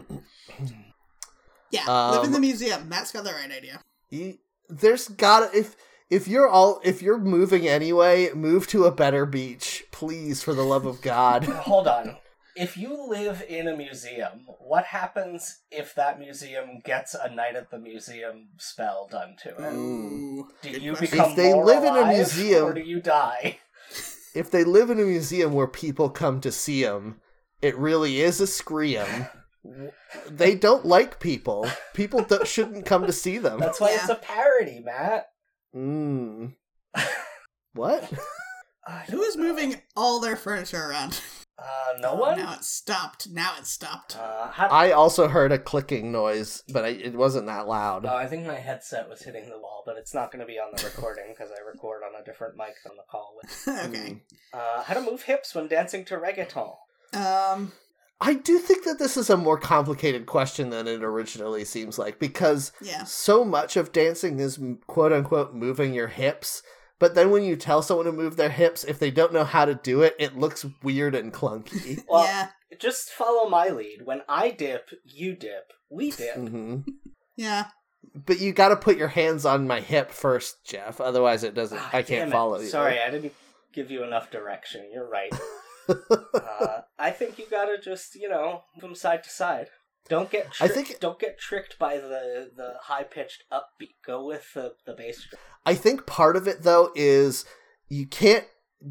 yeah 1.70 2.10
live 2.10 2.20
in 2.20 2.26
Um, 2.26 2.32
the 2.32 2.38
museum. 2.40 2.88
Matt's 2.88 3.10
got 3.12 3.24
the 3.24 3.32
right 3.32 3.50
idea. 3.50 3.80
You, 4.10 4.38
there's 4.68 5.08
gotta 5.08 5.50
if 5.56 5.74
if 6.10 6.28
you're 6.28 6.46
all 6.48 6.80
if 6.84 7.00
you're 7.00 7.18
moving 7.18 7.66
anyway, 7.66 8.30
move 8.34 8.66
to 8.68 8.84
a 8.84 8.90
better 8.92 9.24
beach, 9.24 9.84
please, 9.90 10.42
for 10.42 10.52
the 10.54 10.62
love 10.62 10.84
of 10.84 11.00
God. 11.00 11.44
Hold 11.64 11.88
on. 11.88 12.16
If 12.54 12.76
you 12.76 13.08
live 13.08 13.42
in 13.48 13.66
a 13.66 13.76
museum, 13.76 14.46
what 14.58 14.84
happens 14.84 15.60
if 15.70 15.94
that 15.94 16.18
museum 16.18 16.80
gets 16.84 17.14
a 17.14 17.34
night 17.34 17.56
at 17.56 17.70
the 17.70 17.78
museum 17.78 18.48
spell 18.58 19.08
done 19.10 19.36
to 19.42 19.48
it? 19.50 19.72
Ooh, 19.74 20.48
Do 20.62 20.70
you 20.70 20.94
become 20.94 21.30
If 21.30 21.36
they 21.36 21.52
more 21.54 21.64
live 21.64 21.82
in 21.84 21.94
a 21.96 22.00
alive, 22.00 22.16
museum- 22.16 22.66
or 22.66 22.74
do 22.74 22.80
you 22.80 23.00
die? 23.00 23.58
if 24.34 24.50
they 24.50 24.64
live 24.64 24.90
in 24.90 25.00
a 25.00 25.04
museum 25.04 25.52
where 25.54 25.66
people 25.66 26.10
come 26.10 26.40
to 26.42 26.52
see 26.52 26.82
them, 26.84 27.20
it 27.62 27.76
really 27.78 28.20
is 28.20 28.40
a 28.40 28.46
scream. 28.46 29.28
They 30.28 30.54
don't 30.54 30.84
like 30.84 31.20
people. 31.20 31.66
People 31.94 32.22
do- 32.24 32.44
shouldn't 32.44 32.84
come 32.84 33.06
to 33.06 33.12
see 33.12 33.38
them. 33.38 33.60
That's 33.60 33.80
why 33.80 33.90
Yeah. 33.92 34.00
it's 34.00 34.08
a 34.10 34.16
parody, 34.16 34.80
Matt. 34.80 35.28
Mm. 35.74 36.54
What? 37.74 38.04
Who 39.08 39.22
is 39.22 39.36
know. 39.36 39.44
moving 39.44 39.80
all 39.96 40.20
their 40.20 40.36
furniture 40.36 40.90
around? 40.90 41.18
Uh, 41.62 41.98
no 41.98 42.10
Oh, 42.12 42.16
one. 42.16 42.38
Now 42.38 42.54
it's 42.54 42.68
stopped. 42.68 43.28
Now 43.30 43.52
it 43.58 43.66
stopped. 43.66 44.16
Uh, 44.16 44.48
how- 44.48 44.68
I 44.68 44.90
also 44.90 45.28
heard 45.28 45.52
a 45.52 45.58
clicking 45.58 46.10
noise, 46.10 46.62
but 46.72 46.84
I, 46.84 46.88
it 46.88 47.14
wasn't 47.14 47.46
that 47.46 47.68
loud. 47.68 48.04
Oh, 48.04 48.16
I 48.16 48.26
think 48.26 48.46
my 48.46 48.56
headset 48.58 49.08
was 49.08 49.22
hitting 49.22 49.48
the 49.48 49.58
wall, 49.58 49.82
but 49.86 49.96
it's 49.96 50.12
not 50.14 50.32
going 50.32 50.40
to 50.40 50.46
be 50.46 50.58
on 50.58 50.72
the 50.74 50.84
recording 50.84 51.26
because 51.28 51.50
I 51.50 51.62
record 51.64 52.02
on 52.02 52.20
a 52.20 52.24
different 52.24 52.56
mic 52.56 52.74
than 52.84 52.96
the 52.96 53.04
call 53.08 53.36
with. 53.40 53.68
okay. 53.94 54.22
Uh, 54.52 54.82
how 54.82 54.94
to 54.94 55.00
move 55.00 55.22
hips 55.22 55.54
when 55.54 55.68
dancing 55.68 56.04
to 56.06 56.16
reggaeton? 56.16 56.74
Um. 57.14 57.72
I 58.24 58.34
do 58.34 58.60
think 58.60 58.84
that 58.84 59.00
this 59.00 59.16
is 59.16 59.30
a 59.30 59.36
more 59.36 59.58
complicated 59.58 60.26
question 60.26 60.70
than 60.70 60.86
it 60.86 61.02
originally 61.02 61.64
seems 61.64 61.98
like 61.98 62.20
because 62.20 62.70
Yeah. 62.80 63.02
so 63.02 63.44
much 63.44 63.76
of 63.76 63.90
dancing 63.90 64.38
is 64.38 64.60
quote 64.86 65.12
unquote 65.12 65.54
moving 65.54 65.92
your 65.92 66.06
hips. 66.06 66.62
But 67.02 67.16
then 67.16 67.32
when 67.32 67.42
you 67.42 67.56
tell 67.56 67.82
someone 67.82 68.06
to 68.06 68.12
move 68.12 68.36
their 68.36 68.48
hips, 68.48 68.84
if 68.84 69.00
they 69.00 69.10
don't 69.10 69.32
know 69.32 69.42
how 69.42 69.64
to 69.64 69.74
do 69.74 70.02
it, 70.02 70.14
it 70.20 70.38
looks 70.38 70.64
weird 70.84 71.16
and 71.16 71.32
clunky. 71.32 72.00
Well, 72.08 72.22
yeah. 72.22 72.50
just 72.78 73.10
follow 73.10 73.48
my 73.48 73.70
lead. 73.70 74.02
When 74.04 74.22
I 74.28 74.52
dip, 74.52 74.88
you 75.04 75.34
dip. 75.34 75.72
We 75.90 76.12
dip. 76.12 76.36
hmm 76.36 76.82
Yeah. 77.34 77.64
But 78.14 78.38
you 78.38 78.52
got 78.52 78.68
to 78.68 78.76
put 78.76 78.98
your 78.98 79.08
hands 79.08 79.44
on 79.44 79.66
my 79.66 79.80
hip 79.80 80.12
first, 80.12 80.64
Jeff. 80.64 81.00
Otherwise, 81.00 81.42
it 81.42 81.54
doesn't. 81.54 81.76
Ah, 81.76 81.90
I 81.92 82.02
can't 82.02 82.30
follow 82.30 82.60
you. 82.60 82.68
Sorry, 82.68 83.00
I 83.00 83.10
didn't 83.10 83.34
give 83.72 83.90
you 83.90 84.04
enough 84.04 84.30
direction. 84.30 84.88
You're 84.94 85.08
right. 85.08 85.32
uh, 85.88 86.82
I 87.00 87.10
think 87.10 87.36
you 87.36 87.46
gotta 87.50 87.78
just, 87.80 88.14
you 88.14 88.28
know, 88.28 88.62
from 88.78 88.94
side 88.94 89.24
to 89.24 89.30
side. 89.30 89.66
Don't 90.08 90.30
get 90.30 90.48
I 90.60 90.66
tricked, 90.68 90.88
think- 90.88 91.00
don't 91.00 91.18
get 91.18 91.38
tricked 91.38 91.78
by 91.78 91.96
the 91.96 92.50
the 92.56 92.74
high 92.82 93.04
pitched 93.04 93.44
upbeat. 93.52 93.94
Go 94.04 94.24
with 94.26 94.52
the 94.54 94.74
the 94.86 94.94
bass 94.94 95.26
drum. 95.28 95.40
I 95.64 95.74
think 95.74 96.06
part 96.06 96.36
of 96.36 96.46
it 96.48 96.62
though 96.62 96.90
is 96.94 97.44
you 97.88 98.06
can't 98.06 98.44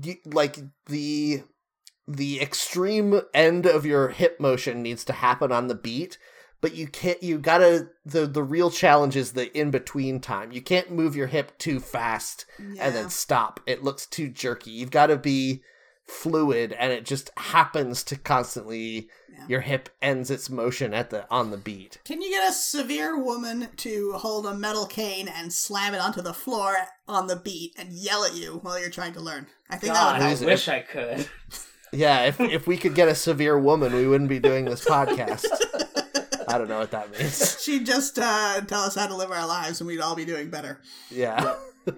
you, 0.04 0.16
like 0.26 0.58
the 0.88 1.44
the 2.08 2.42
extreme 2.42 3.22
end 3.34 3.66
of 3.66 3.86
your 3.86 4.10
hip 4.10 4.40
motion 4.40 4.82
needs 4.82 5.04
to 5.06 5.14
happen 5.14 5.52
on 5.52 5.68
the 5.68 5.76
beat, 5.76 6.18
but 6.62 6.74
you 6.76 6.88
can't 6.88 7.22
you 7.22 7.38
gotta 7.40 7.90
the 8.06 8.26
the 8.26 8.44
real 8.44 8.72
challenge 8.72 9.16
is 9.16 9.34
the 9.34 9.56
in 9.58 9.70
between 9.70 10.20
time. 10.22 10.52
You 10.52 10.62
can't 10.62 10.92
move 10.92 11.16
your 11.16 11.28
hip 11.28 11.58
too 11.58 11.80
fast 11.80 12.46
Yeah. 12.58 12.86
and 12.88 12.96
then 12.96 13.10
stop. 13.10 13.60
It 13.68 13.84
looks 13.84 14.06
too 14.06 14.30
jerky. 14.30 14.72
You've 14.72 14.92
got 14.92 15.08
to 15.08 15.18
be 15.18 15.62
fluid 16.12 16.74
and 16.74 16.92
it 16.92 17.06
just 17.06 17.32
happens 17.38 18.04
to 18.04 18.16
constantly 18.18 19.10
Yeah. 19.30 19.46
your 19.48 19.62
hip 19.62 19.88
ends 20.02 20.30
its 20.30 20.50
motion 20.50 20.94
at 20.94 21.10
the 21.10 21.26
on 21.32 21.52
the 21.52 21.58
beat. 21.58 22.00
Can 22.04 22.22
you 22.22 22.30
get 22.30 22.50
a 22.50 22.54
severe 22.54 23.18
woman 23.18 23.70
to 23.78 24.12
hold 24.14 24.46
a 24.46 24.54
metal 24.54 24.86
cane 24.86 25.28
and 25.30 25.54
slam 25.54 25.94
it 25.94 26.02
onto 26.02 26.22
the 26.22 26.34
floor 26.34 26.76
on 27.08 27.28
the 27.28 27.38
beat 27.38 27.74
and 27.78 27.94
yell 27.94 28.24
at 28.26 28.36
you 28.36 28.60
while 28.62 28.78
you're 28.80 28.90
trying 28.90 29.14
to 29.14 29.22
learn? 29.22 29.48
I 29.70 29.78
think 29.78 29.94
God, 29.94 30.16
that 30.16 30.22
I 30.22 30.26
would 30.26 30.30
Lose 30.32 30.42
it. 30.42 30.46
wish 30.46 30.68
I 30.68 30.80
could. 30.82 31.28
Yeah, 31.94 32.26
if 32.26 32.40
if 32.40 32.68
we 32.68 32.78
could 32.78 32.94
get 32.96 33.08
a 33.08 33.16
severe 33.16 33.58
woman, 33.60 33.94
we 33.94 34.06
wouldn't 34.08 34.30
be 34.30 34.40
doing 34.40 34.66
this 34.66 34.84
podcast. 34.86 35.46
I 36.48 36.58
don't 36.58 36.68
know 36.70 36.80
what 36.80 36.92
that 36.92 37.12
means. 37.18 37.62
She'd 37.64 37.86
just 37.86 38.20
uh, 38.20 38.60
tell 38.62 38.82
us 38.82 38.96
how 38.96 39.08
to 39.08 39.16
live 39.16 39.32
our 39.32 39.48
lives 39.48 39.80
and 39.80 39.88
we'd 39.88 40.02
all 40.02 40.16
be 40.16 40.26
doing 40.26 40.50
better. 40.50 40.82
Yeah. 41.10 41.56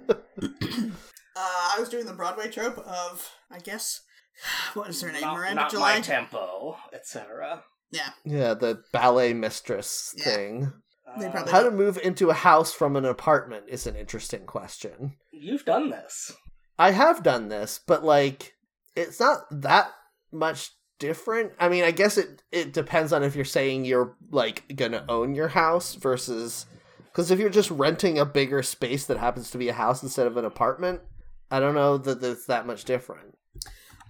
Uh, 1.36 1.40
I 1.76 1.80
was 1.80 1.90
doing 1.90 2.06
the 2.06 2.14
Broadway 2.14 2.48
trope 2.48 2.78
of, 2.78 3.28
I 3.54 3.60
guess, 3.60 4.02
what 4.74 4.90
is 4.90 5.02
her 5.02 5.12
name? 5.12 5.22
not 5.22 5.36
Miranda 5.38 5.56
not 5.62 5.72
July? 5.72 5.96
my 5.96 6.02
tempo, 6.02 6.78
etc. 6.92 7.64
yeah. 7.92 8.10
Yeah, 8.26 8.54
the 8.56 8.82
ballet 8.92 9.34
mistress 9.34 10.14
Yeah. 10.18 10.24
thing. 10.26 10.74
They 11.20 11.30
probably- 11.30 11.52
How 11.52 11.62
to 11.62 11.70
move 11.72 12.00
into 12.04 12.30
a 12.32 12.34
house 12.34 12.74
from 12.74 12.96
an 12.96 13.06
apartment 13.06 13.66
is 13.68 13.86
an 13.86 13.96
interesting 13.96 14.46
question. 14.48 15.16
You've 15.32 15.64
done 15.66 15.92
this. 15.92 16.32
I 16.80 16.90
have 16.92 17.22
done 17.22 17.50
this, 17.50 17.80
but 17.86 18.04
like 18.04 18.54
it's 18.96 19.20
not 19.20 19.42
that 19.52 19.92
much 20.32 20.72
different. 20.98 21.52
I 21.60 21.70
mean, 21.70 21.84
I 21.84 21.92
guess 21.92 22.18
it 22.18 22.42
it 22.52 22.74
depends 22.74 23.14
on 23.14 23.22
if 23.24 23.36
you're 23.36 23.46
saying 23.46 23.86
you're 23.86 24.16
like 24.32 24.64
going 24.76 24.94
to 24.94 25.06
own 25.10 25.36
your 25.36 25.50
house 25.50 25.94
versus 25.94 26.66
cuz 27.14 27.30
if 27.30 27.38
you're 27.40 27.50
just 27.50 27.70
renting 27.70 28.18
a 28.18 28.26
bigger 28.26 28.64
space 28.64 29.06
that 29.06 29.18
happens 29.18 29.52
to 29.52 29.60
be 29.60 29.70
a 29.70 29.74
house 29.74 30.02
instead 30.02 30.26
of 30.26 30.36
an 30.38 30.46
apartment, 30.46 31.02
I 31.52 31.60
don't 31.60 31.76
know 31.76 32.00
that 32.00 32.24
it's 32.24 32.48
that 32.48 32.66
much 32.66 32.86
different. 32.86 33.38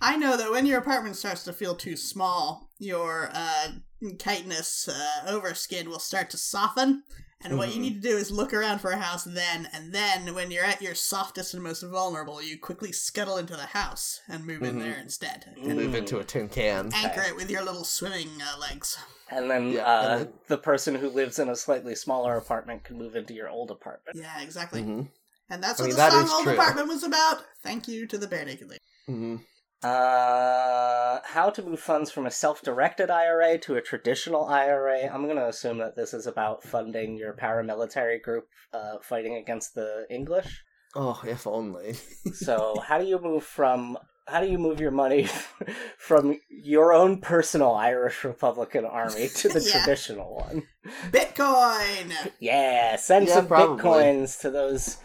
I 0.04 0.18
know 0.18 0.36
that 0.38 0.51
when 0.51 0.66
your 0.66 0.80
apartment 0.80 1.16
starts 1.16 1.43
to 1.45 1.54
feel 1.54 1.76
too 1.76 1.95
small, 1.95 2.70
your 2.78 3.30
uh, 3.34 3.70
chitinous 4.18 4.89
uh, 4.89 5.32
overskin 5.32 5.88
will 5.88 5.99
start 5.99 6.30
to 6.32 6.38
soften. 6.38 7.04
And 7.45 7.58
what 7.58 7.70
you 7.70 7.76
Mhm. 7.76 7.82
need 7.82 8.01
to 8.01 8.10
do 8.10 8.16
is 8.18 8.32
look 8.32 8.54
around 8.54 8.80
for 8.80 8.91
a 8.91 8.97
house 8.97 9.26
then, 9.26 9.68
and 9.74 9.93
then 9.93 10.34
when 10.34 10.49
you're 10.49 10.64
at 10.64 10.82
your 10.82 10.95
softest 10.95 11.54
and 11.54 11.62
most 11.62 11.82
vulnerable, 11.84 12.41
you 12.41 12.58
quickly 12.58 12.93
scuttle 12.93 13.36
into 13.38 13.56
the 13.58 13.66
house 13.66 14.22
and 14.30 14.45
move 14.45 14.62
in 14.64 14.78
Mhm. 14.78 14.80
there 14.82 14.97
instead. 14.97 15.54
Mm. 15.58 15.76
Move 15.76 15.95
into 15.95 16.20
a 16.20 16.24
tin 16.24 16.47
can. 16.47 16.91
Anchor 16.93 17.22
it 17.22 17.36
with 17.36 17.49
your 17.49 17.62
little 17.64 17.84
swimming 17.84 18.41
uh, 18.41 18.58
legs. 18.60 18.97
And 19.30 19.51
then, 19.51 19.72
Yeah, 19.72 19.84
uh, 19.86 20.01
and 20.08 20.22
then- 20.28 20.34
the 20.47 20.58
person 20.58 20.95
who 20.95 21.10
lives 21.10 21.38
in 21.38 21.49
a 21.49 21.56
slightly 21.58 21.95
smaller 21.95 22.38
apartment 22.38 22.86
can 22.86 22.97
move 22.97 23.16
into 23.18 23.34
your 23.34 23.49
old 23.49 23.72
apartment. 23.72 24.18
Yeah, 24.18 24.39
exactly. 24.41 24.82
Mhm. 24.84 25.10
And 25.49 25.62
that's 25.62 25.82
I 25.82 25.84
what 25.84 25.88
mean, 25.88 25.95
the 25.97 26.01
that 26.01 26.12
song 26.14 26.24
is 26.24 26.32
Old 26.32 26.43
true. 26.43 26.54
Apartment 26.54 26.88
was 26.88 27.04
about. 27.04 27.43
Thank 27.62 27.89
you 27.89 28.08
to 28.08 28.18
the 28.18 28.28
Barenaked 28.28 28.70
Lady. 28.70 29.45
Uh, 29.84 31.20
how 31.26 31.50
to 31.50 31.62
move 31.62 31.80
funds 31.80 32.10
from 32.12 32.26
a 32.26 32.32
self-directed 32.32 33.10
IRA 33.10 33.58
to 33.60 33.76
a 33.76 33.82
traditional 33.82 34.46
IRA. 34.46 35.08
I'm 35.08 35.24
going 35.26 35.36
to 35.38 35.48
assume 35.48 35.78
that 35.80 35.96
this 35.96 36.14
is 36.14 36.26
about 36.28 36.64
funding 36.64 37.18
your 37.18 37.34
paramilitary 37.34 38.22
group 38.22 38.48
uh, 38.74 38.98
fighting 39.02 39.36
against 39.36 39.76
the 39.76 40.06
English. 40.10 40.64
Oh, 40.96 41.22
if 41.26 41.48
only. 41.48 41.96
So, 42.34 42.82
how 42.88 42.98
do 42.98 43.06
you 43.06 43.20
move 43.20 43.44
from 43.44 43.98
how 44.28 44.40
do 44.42 44.48
you 44.48 44.58
move 44.58 44.80
your 44.80 44.92
money 44.92 45.28
from 45.98 46.40
your 46.50 46.94
own 46.94 47.20
personal 47.22 47.74
Irish 47.76 48.24
Republican 48.24 48.86
army 48.86 49.28
to 49.28 49.50
the 49.50 49.60
Yeah. 49.66 49.72
traditional 49.72 50.34
one? 50.36 50.64
Bitcoin! 51.12 52.32
Yeah, 52.40 52.96
send 52.96 53.28
Yeah, 53.28 53.36
some 53.36 53.48
probably. 53.48 54.04
bitcoins 54.04 54.40
to 54.42 54.50
those 54.50 54.98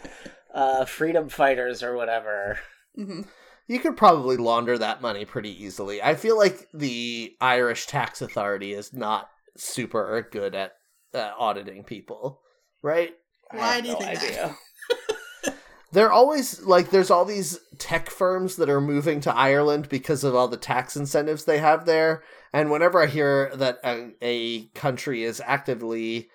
uh, 0.53 0.85
freedom 0.85 1.29
fighters 1.29 1.83
or 1.83 1.95
whatever. 1.95 2.57
hmm 2.95 3.21
You 3.69 3.79
could 3.79 3.95
probably 3.95 4.35
launder 4.35 4.79
that 4.79 4.99
money 4.99 5.25
pretty 5.25 5.63
easily. 5.63 6.01
I 6.01 6.15
feel 6.15 6.35
like 6.35 6.67
the 6.73 7.35
Irish 7.39 7.85
tax 7.85 8.19
authority 8.19 8.73
is 8.73 8.93
not 8.93 9.29
super 9.55 10.27
good 10.31 10.55
at 10.55 10.73
uh, 11.13 11.33
auditing 11.37 11.83
people, 11.83 12.41
right? 12.81 13.13
Why 13.51 13.79
do 13.79 13.89
you 13.89 13.93
no 13.93 13.99
think 13.99 14.19
that? 14.19 14.23
idea. 14.23 14.55
They're 15.91 16.11
always 16.11 16.61
like 16.63 16.89
there's 16.89 17.11
all 17.11 17.25
these 17.25 17.59
tech 17.77 18.09
firms 18.09 18.55
that 18.55 18.71
are 18.71 18.81
moving 18.81 19.21
to 19.21 19.35
Ireland 19.35 19.87
because 19.87 20.23
of 20.23 20.33
all 20.33 20.47
the 20.47 20.57
tax 20.57 20.95
incentives 20.95 21.45
they 21.45 21.59
have 21.59 21.85
there. 21.85 22.23
And 22.51 22.71
whenever 22.71 22.99
I 22.99 23.05
hear 23.05 23.51
that 23.55 23.77
a, 23.83 24.13
a 24.19 24.65
country 24.69 25.23
is 25.23 25.43
actively 25.45 26.31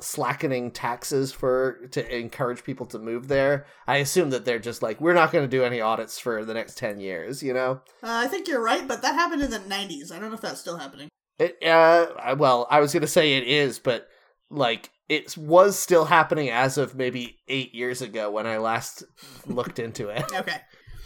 slackening 0.00 0.70
taxes 0.70 1.32
for 1.32 1.86
to 1.92 2.16
encourage 2.16 2.62
people 2.62 2.86
to 2.86 2.98
move 2.98 3.28
there, 3.28 3.66
I 3.86 3.96
assume 3.98 4.30
that 4.30 4.44
they're 4.44 4.58
just 4.58 4.82
like 4.82 5.00
we're 5.00 5.14
not 5.14 5.32
going 5.32 5.44
to 5.44 5.56
do 5.56 5.64
any 5.64 5.80
audits 5.80 6.18
for 6.18 6.44
the 6.44 6.54
next 6.54 6.76
10 6.78 7.00
years, 7.00 7.42
you 7.42 7.54
know? 7.54 7.80
Uh, 8.02 8.24
I 8.24 8.28
think 8.28 8.48
you're 8.48 8.62
right, 8.62 8.86
but 8.86 9.02
that 9.02 9.14
happened 9.14 9.42
in 9.42 9.50
the 9.50 9.58
90s. 9.58 10.12
I 10.12 10.18
don't 10.18 10.28
know 10.28 10.36
if 10.36 10.40
that's 10.40 10.60
still 10.60 10.78
happening. 10.78 11.08
It 11.38 11.56
uh 11.64 12.36
well, 12.38 12.66
I 12.70 12.80
was 12.80 12.92
going 12.92 13.00
to 13.00 13.06
say 13.06 13.34
it 13.34 13.44
is, 13.44 13.78
but 13.78 14.08
like 14.50 14.90
it 15.08 15.36
was 15.36 15.78
still 15.78 16.04
happening 16.04 16.50
as 16.50 16.78
of 16.78 16.94
maybe 16.94 17.38
8 17.48 17.74
years 17.74 18.02
ago 18.02 18.30
when 18.30 18.46
I 18.46 18.58
last 18.58 19.04
looked 19.46 19.78
into 19.78 20.08
it. 20.08 20.24
Okay. 20.32 20.60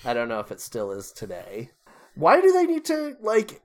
I 0.05 0.15
don't 0.15 0.29
know 0.29 0.41
if 0.41 0.53
it 0.53 0.61
still 0.61 0.93
is 0.93 1.13
today. 1.13 1.71
Why 2.15 2.41
do 2.41 2.53
they 2.53 2.67
need 2.67 2.85
to 2.87 3.17
like 3.23 3.63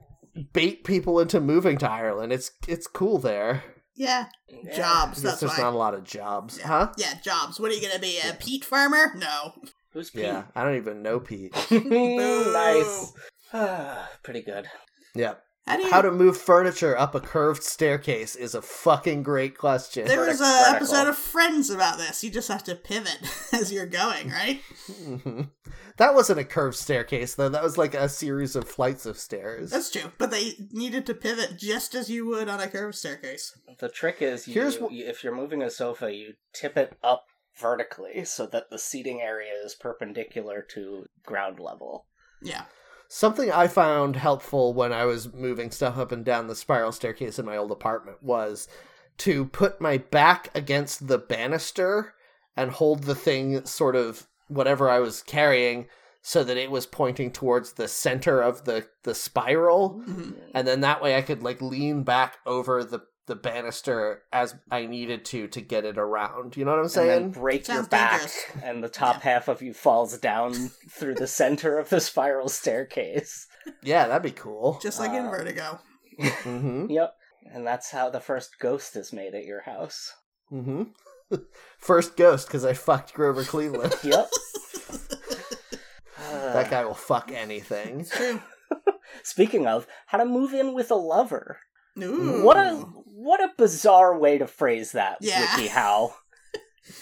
bait 0.52 0.84
people 0.84 1.20
into 1.20 1.40
moving 1.40 1.76
to 1.78 1.90
Ireland? 1.90 2.32
It's 2.32 2.52
it's 2.68 2.86
cool 2.86 3.18
there. 3.18 3.64
Yeah, 3.96 4.26
Yeah. 4.48 4.76
jobs. 4.76 5.22
That's 5.22 5.40
there's 5.40 5.52
why. 5.52 5.64
not 5.64 5.72
a 5.74 5.76
lot 5.76 5.94
of 5.94 6.04
jobs, 6.04 6.58
yeah. 6.58 6.66
huh? 6.66 6.92
Yeah, 6.96 7.14
jobs. 7.22 7.60
What 7.60 7.70
are 7.70 7.74
you 7.74 7.82
gonna 7.86 8.00
be, 8.00 8.18
a 8.18 8.34
peat 8.34 8.64
farmer? 8.64 9.12
No. 9.16 9.54
Who's 9.92 10.10
Pete? 10.10 10.22
Yeah, 10.24 10.44
I 10.56 10.64
don't 10.64 10.76
even 10.76 11.02
know 11.02 11.20
Pete. 11.20 11.54
nice. 11.70 13.12
Pretty 14.24 14.42
good. 14.42 14.66
Yeah. 15.14 15.34
How 15.66 15.76
do 15.78 15.82
you? 15.84 15.90
How 15.90 16.02
to 16.02 16.10
move 16.10 16.36
furniture 16.36 16.96
up 16.98 17.14
a 17.14 17.20
curved 17.20 17.62
staircase 17.62 18.36
is 18.36 18.54
a 18.54 18.60
fucking 18.62 19.22
great 19.22 19.56
question. 19.56 20.06
there 20.06 20.20
was 20.26 20.40
an 20.40 20.74
episode 20.74 21.08
of 21.08 21.16
Friends 21.16 21.70
about 21.70 21.96
this. 21.98 22.22
You 22.22 22.30
just 22.30 22.48
have 22.48 22.64
to 22.64 22.74
pivot 22.74 23.18
as 23.52 23.72
you're 23.72 23.86
going, 23.86 24.30
right? 24.30 24.60
That 25.96 26.14
wasn't 26.16 26.40
a 26.40 26.44
curved 26.44 26.76
staircase 26.76 27.36
though. 27.36 27.48
That 27.48 27.62
was 27.62 27.78
like 27.78 27.94
a 27.94 28.08
series 28.08 28.56
of 28.56 28.68
flights 28.68 29.06
of 29.06 29.16
stairs. 29.16 29.70
That's 29.70 29.92
true. 29.92 30.10
But 30.18 30.32
they 30.32 30.54
needed 30.72 31.06
to 31.06 31.14
pivot 31.14 31.56
just 31.56 31.94
as 31.94 32.10
you 32.10 32.26
would 32.26 32.48
on 32.48 32.58
a 32.60 32.66
curved 32.66 32.96
staircase. 32.96 33.56
The 33.78 33.88
trick 33.88 34.16
is, 34.20 34.48
you, 34.48 34.54
Here's 34.54 34.76
wh- 34.78 34.90
you- 34.90 35.06
if 35.06 35.22
you're 35.22 35.34
moving 35.36 35.62
a 35.62 35.70
sofa, 35.70 36.12
you 36.12 36.32
tip 36.52 36.76
it 36.76 36.96
up 37.04 37.26
vertically 37.60 38.24
so 38.24 38.44
that 38.46 38.70
the 38.70 38.78
seating 38.78 39.20
area 39.20 39.52
is 39.64 39.76
perpendicular 39.76 40.66
to 40.74 41.06
ground 41.24 41.60
level. 41.60 42.06
Yeah. 42.42 42.64
Something 43.14 43.52
I 43.52 43.68
found 43.68 44.16
helpful 44.16 44.74
when 44.74 44.92
I 44.92 45.04
was 45.04 45.32
moving 45.32 45.70
stuff 45.70 45.96
up 45.96 46.10
and 46.10 46.24
down 46.24 46.48
the 46.48 46.56
spiral 46.56 46.90
staircase 46.90 47.38
in 47.38 47.46
my 47.46 47.56
old 47.56 47.70
apartment 47.70 48.20
was 48.24 48.66
to 49.18 49.44
put 49.44 49.80
my 49.80 49.98
back 49.98 50.50
against 50.52 51.06
the 51.06 51.16
banister 51.16 52.14
and 52.56 52.72
hold 52.72 53.04
the 53.04 53.14
thing 53.14 53.64
sort 53.66 53.94
of 53.94 54.26
whatever 54.48 54.90
I 54.90 54.98
was 54.98 55.22
carrying 55.22 55.86
so 56.22 56.42
that 56.42 56.56
it 56.56 56.72
was 56.72 56.86
pointing 56.86 57.30
towards 57.30 57.74
the 57.74 57.86
center 57.86 58.40
of 58.40 58.64
the 58.64 58.88
the 59.04 59.14
spiral 59.14 60.02
Mhm. 60.08 60.34
and 60.52 60.66
then 60.66 60.80
that 60.80 61.00
way 61.00 61.14
I 61.16 61.22
could 61.22 61.40
like 61.40 61.62
lean 61.62 62.02
back 62.02 62.38
over 62.44 62.82
the 62.82 62.98
the 63.26 63.34
banister 63.34 64.22
as 64.32 64.54
I 64.70 64.86
needed 64.86 65.24
to 65.26 65.48
to 65.48 65.60
get 65.60 65.84
it 65.84 65.96
around. 65.98 66.56
You 66.56 66.64
know 66.64 66.72
what 66.72 66.78
I'm 66.80 66.84
and 66.84 66.90
then 66.92 67.06
saying? 67.06 67.30
break 67.32 67.68
your 67.68 67.82
back, 67.84 68.20
dangerous. 68.20 68.46
and 68.62 68.84
the 68.84 68.88
top 68.88 69.22
half 69.22 69.48
of 69.48 69.62
you 69.62 69.72
falls 69.72 70.16
down 70.18 70.52
through 70.90 71.14
the 71.14 71.26
center 71.26 71.78
of 71.78 71.88
the 71.88 72.00
spiral 72.00 72.48
staircase. 72.48 73.46
Yeah, 73.82 74.06
that'd 74.08 74.22
be 74.22 74.30
cool. 74.30 74.78
Just 74.82 75.00
like 75.00 75.12
in 75.12 75.24
Uh, 75.26 75.30
Vertigo. 75.30 75.80
Mm-hmm. 76.20 76.86
Yep. 76.90 77.14
And 77.52 77.66
that's 77.66 77.90
how 77.90 78.08
the 78.10 78.20
first 78.20 78.58
ghost 78.58 78.96
is 78.96 79.12
made 79.12 79.34
at 79.34 79.44
your 79.44 79.62
house. 79.62 80.12
Mm-hmm. 80.52 80.84
First 81.78 82.16
ghost 82.16 82.46
because 82.46 82.64
I 82.64 82.72
fucked 82.72 83.12
Grover 83.14 83.44
Cleveland. 83.44 83.94
Yep. 84.02 84.28
that 86.30 86.70
guy 86.70 86.84
will 86.84 86.94
fuck 86.94 87.30
anything. 87.32 88.04
True. 88.10 88.40
Speaking 89.22 89.66
of, 89.66 89.86
how 90.06 90.18
to 90.18 90.24
move 90.24 90.52
in 90.54 90.74
with 90.74 90.90
a 90.90 90.94
lover. 90.96 91.58
Ooh. 92.02 92.42
What 92.44 92.56
a 92.56 92.74
what 93.06 93.40
a 93.40 93.52
bizarre 93.56 94.18
way 94.18 94.38
to 94.38 94.46
phrase 94.46 94.92
that, 94.92 95.18
Yeah. 95.20 95.56
Wiki 95.56 95.68
How. 95.68 96.14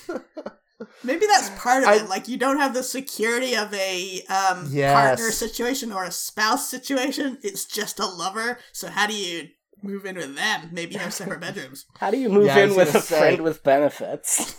Maybe 1.04 1.26
that's 1.26 1.50
part 1.60 1.82
of 1.84 1.88
I- 1.88 1.96
it. 1.96 2.08
Like 2.08 2.28
you 2.28 2.36
don't 2.36 2.58
have 2.58 2.74
the 2.74 2.82
security 2.82 3.54
of 3.56 3.72
a 3.74 4.22
um, 4.28 4.68
Yes. 4.70 4.92
partner 4.94 5.30
situation 5.30 5.92
or 5.92 6.04
a 6.04 6.10
spouse 6.10 6.68
situation. 6.68 7.38
It's 7.42 7.64
just 7.64 7.98
a 8.00 8.06
lover. 8.06 8.58
So 8.72 8.88
how 8.88 9.06
do 9.06 9.14
you 9.14 9.48
move 9.82 10.04
in 10.06 10.16
with 10.16 10.36
them? 10.36 10.68
Maybe 10.72 10.94
you 10.94 11.00
have 11.00 11.12
separate 11.14 11.40
bedrooms. 11.46 11.86
How 11.98 12.10
do 12.10 12.18
you 12.18 12.28
move 12.28 12.46
Yeah, 12.46 12.58
in 12.58 12.76
with 12.76 12.94
a 12.94 13.00
say- 13.00 13.18
friend 13.18 13.42
with 13.42 13.62
benefits? 13.62 14.56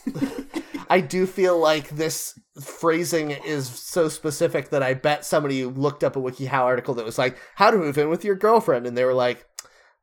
I 0.90 1.00
do 1.02 1.26
feel 1.26 1.58
like 1.58 1.90
this 1.90 2.38
phrasing 2.62 3.32
is 3.32 3.68
so 3.68 4.10
specific 4.10 4.70
that 4.70 4.84
I 4.84 4.94
bet 4.94 5.26
somebody 5.26 5.66
looked 5.66 6.04
up 6.04 6.16
a 6.16 6.22
WikiHow 6.22 6.52
article 6.60 6.94
that 6.96 7.06
was 7.06 7.18
like, 7.18 7.38
"How 7.56 7.72
to 7.72 7.78
move 7.78 7.98
in 7.98 8.10
with 8.10 8.24
your 8.24 8.36
girlfriend," 8.36 8.86
and 8.86 8.96
they 8.98 9.06
were 9.06 9.14
like, 9.14 9.46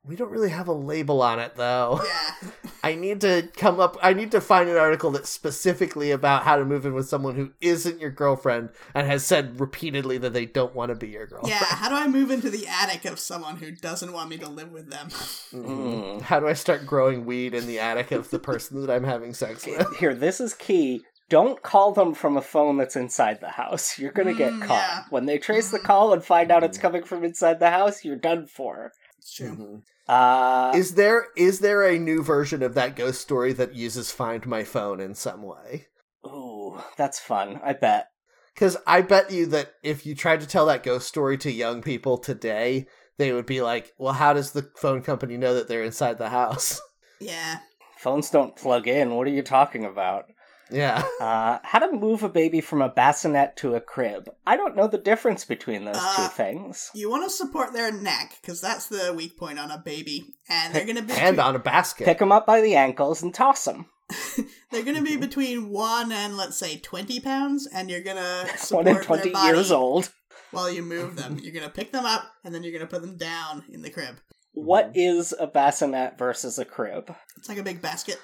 "We 0.05 0.15
don't 0.15 0.31
really 0.31 0.49
have 0.49 0.67
a 0.67 0.73
label 0.73 1.21
on 1.21 1.39
it, 1.39 1.55
though." 1.55 2.01
Yeah. 2.03 2.49
I 2.83 2.95
need 2.95 3.21
to 3.21 3.47
come 3.55 3.79
up. 3.79 3.97
I 4.01 4.13
need 4.13 4.31
to 4.31 4.41
find 4.41 4.67
an 4.67 4.75
article 4.77 5.11
that's 5.11 5.29
specifically 5.29 6.09
about 6.11 6.43
how 6.43 6.55
to 6.55 6.65
move 6.65 6.85
in 6.85 6.93
with 6.95 7.07
someone 7.07 7.35
who 7.35 7.51
isn't 7.61 7.99
your 7.99 8.09
girlfriend 8.09 8.69
and 8.95 9.05
has 9.05 9.23
said 9.23 9.59
repeatedly 9.59 10.17
that 10.17 10.33
they 10.33 10.47
don't 10.47 10.73
want 10.73 10.89
to 10.89 10.95
be 10.95 11.09
your 11.09 11.27
girlfriend. 11.27 11.51
Yeah. 11.51 11.63
How 11.65 11.89
do 11.89 11.95
I 11.95 12.07
move 12.07 12.31
into 12.31 12.49
the 12.49 12.65
attic 12.67 13.05
of 13.05 13.19
someone 13.19 13.57
who 13.57 13.71
doesn't 13.71 14.11
want 14.13 14.29
me 14.29 14.37
to 14.39 14.49
live 14.49 14.71
with 14.71 14.89
them? 14.89 15.09
Mm. 15.53 16.21
How 16.21 16.39
do 16.39 16.47
I 16.47 16.53
start 16.53 16.85
growing 16.85 17.25
weed 17.25 17.53
in 17.53 17.67
the 17.67 17.79
attic 17.79 18.11
of 18.11 18.29
the 18.31 18.39
person 18.39 18.81
that 18.81 18.91
I'm 18.91 19.03
having 19.03 19.33
sex 19.33 19.65
with? 19.65 19.95
Here, 19.97 20.13
this 20.15 20.41
is 20.41 20.53
key. 20.53 21.03
Don't 21.29 21.61
call 21.61 21.93
them 21.93 22.13
from 22.13 22.35
a 22.35 22.41
phone 22.41 22.77
that's 22.77 22.95
inside 22.97 23.39
the 23.39 23.49
house. 23.49 23.97
You're 23.97 24.11
gonna 24.11 24.33
get 24.33 24.51
Mm, 24.51 24.61
caught. 24.65 24.69
yeah. 24.75 25.03
When 25.11 25.25
they 25.27 25.37
trace 25.37 25.71
the 25.71 25.79
call 25.79 26.11
and 26.13 26.23
find 26.23 26.51
out 26.51 26.63
it's 26.63 26.77
coming 26.77 27.03
from 27.03 27.23
inside 27.23 27.59
the 27.59 27.69
house, 27.69 28.03
you're 28.03 28.17
done 28.17 28.47
for. 28.47 28.91
It's 29.21 29.33
true. 29.33 29.49
Mhm. 29.55 29.83
Uh, 30.07 30.73
Is 30.75 30.95
there 30.95 31.27
is 31.37 31.59
there 31.59 31.83
a 31.83 31.97
new 31.99 32.23
version 32.23 32.63
of 32.63 32.73
that 32.73 32.95
ghost 32.95 33.21
story 33.21 33.53
that 33.53 33.75
uses 33.75 34.11
Find 34.11 34.45
My 34.47 34.63
Phone 34.63 34.99
in 34.99 35.13
some 35.15 35.43
way? 35.43 35.87
ooh, 36.25 36.81
that's 36.97 37.19
fun. 37.19 37.59
I 37.63 37.73
bet. 37.73 38.07
Because 38.53 38.77
I 38.85 39.01
bet 39.01 39.31
you 39.31 39.45
that 39.47 39.73
if 39.83 40.05
you 40.05 40.13
tried 40.15 40.41
to 40.41 40.47
tell 40.47 40.65
that 40.65 40.83
ghost 40.83 41.07
story 41.07 41.37
to 41.39 41.51
young 41.51 41.81
people 41.81 42.17
today, 42.17 42.87
they 43.17 43.31
would 43.31 43.45
be 43.45 43.61
like, 43.61 43.93
"Well, 43.97 44.13
how 44.13 44.33
does 44.33 44.51
the 44.51 44.69
phone 44.75 45.01
company 45.01 45.37
know 45.37 45.53
that 45.53 45.67
they're 45.67 45.83
inside 45.83 46.17
the 46.17 46.29
house?" 46.29 46.81
Yeah. 47.19 47.59
Phones 47.99 48.31
don't 48.31 48.55
plug 48.55 48.87
in. 48.87 49.13
What 49.13 49.27
are 49.27 49.31
you 49.31 49.43
talking 49.43 49.85
about? 49.85 50.25
Yeah, 50.71 51.03
Uh, 51.21 51.59
how 51.63 51.79
to 51.79 51.91
move 51.91 52.23
a 52.23 52.29
baby 52.29 52.61
from 52.61 52.81
a 52.81 52.89
bassinet 52.89 53.55
to 53.57 53.75
a 53.75 53.81
crib. 53.81 54.29
I 54.45 54.57
don't 54.57 54.75
know 54.75 54.87
the 54.87 54.97
difference 54.97 55.45
between 55.45 55.85
those 55.85 55.95
two 55.95 56.21
Uh, 56.23 56.29
things. 56.29 56.89
You 56.93 57.09
want 57.09 57.23
to 57.25 57.29
support 57.29 57.73
their 57.73 57.91
neck 57.91 58.37
because 58.41 58.59
that's 58.61 58.87
the 58.87 59.13
weak 59.15 59.37
point 59.37 59.59
on 59.59 59.69
a 59.71 59.77
baby, 59.77 60.33
and 60.49 60.73
they're 60.73 60.85
gonna 60.85 61.01
be 61.01 61.13
and 61.13 61.39
on 61.39 61.55
a 61.55 61.59
basket. 61.59 62.05
Pick 62.05 62.19
them 62.19 62.31
up 62.31 62.45
by 62.45 62.61
the 62.61 62.75
ankles 62.75 63.21
and 63.21 63.33
toss 63.33 63.65
them. 63.65 63.85
they're 64.71 64.83
gonna 64.83 65.01
be 65.01 65.15
between 65.15 65.69
one 65.69 66.11
and 66.11 66.35
let's 66.37 66.57
say 66.57 66.77
twenty 66.77 67.19
pounds, 67.19 67.67
and 67.73 67.89
you're 67.89 68.01
gonna 68.03 68.45
One 68.47 68.57
support 68.57 68.87
and 68.87 68.95
their 68.97 69.03
twenty 69.03 69.29
body 69.29 69.55
years 69.55 69.71
old. 69.71 70.11
while 70.51 70.69
you 70.71 70.81
move 70.83 71.15
them. 71.15 71.39
You're 71.41 71.53
gonna 71.53 71.69
pick 71.69 71.91
them 71.91 72.05
up, 72.05 72.23
and 72.43 72.53
then 72.53 72.63
you're 72.63 72.73
gonna 72.73 72.87
put 72.87 73.01
them 73.01 73.17
down 73.17 73.63
in 73.71 73.81
the 73.83 73.89
crib. 73.89 74.15
What 74.53 74.91
is 74.95 75.33
a 75.39 75.47
bassinet 75.47 76.17
versus 76.17 76.59
a 76.59 76.65
crib? 76.65 77.13
It's 77.37 77.47
like 77.47 77.57
a 77.57 77.63
big 77.63 77.81
basket. 77.81 78.19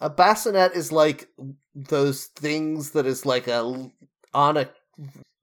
A 0.00 0.10
bassinet 0.10 0.72
is 0.74 0.90
like 0.90 1.28
those 1.74 2.26
things 2.26 2.90
that 2.92 3.06
is 3.06 3.24
like 3.26 3.48
a 3.48 3.90
on 4.34 4.56
a 4.56 4.68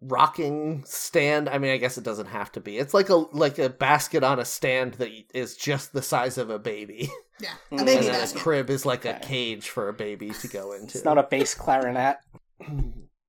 rocking 0.01 0.83
stand. 0.85 1.49
I 1.49 1.57
mean, 1.57 1.71
I 1.71 1.77
guess 1.77 1.97
it 1.97 2.03
doesn't 2.03 2.27
have 2.27 2.51
to 2.53 2.59
be. 2.61 2.77
It's 2.77 2.93
like 2.93 3.09
a 3.09 3.15
like 3.15 3.59
a 3.59 3.69
basket 3.69 4.23
on 4.23 4.39
a 4.39 4.45
stand 4.45 4.93
that 4.95 5.09
is 5.33 5.55
just 5.57 5.93
the 5.93 6.01
size 6.01 6.37
of 6.37 6.49
a 6.49 6.59
baby, 6.59 7.09
Yeah, 7.39 7.49
a 7.71 7.75
and 7.75 7.85
baby 7.85 8.05
then 8.05 8.15
a 8.15 8.17
basket. 8.19 8.41
crib 8.41 8.69
is 8.69 8.85
like 8.85 9.05
a 9.05 9.19
cage 9.21 9.69
for 9.69 9.89
a 9.89 9.93
baby 9.93 10.29
to 10.29 10.47
go 10.47 10.73
into. 10.73 10.97
It's 10.97 11.05
not 11.05 11.17
a 11.17 11.23
bass 11.23 11.53
clarinet. 11.55 12.17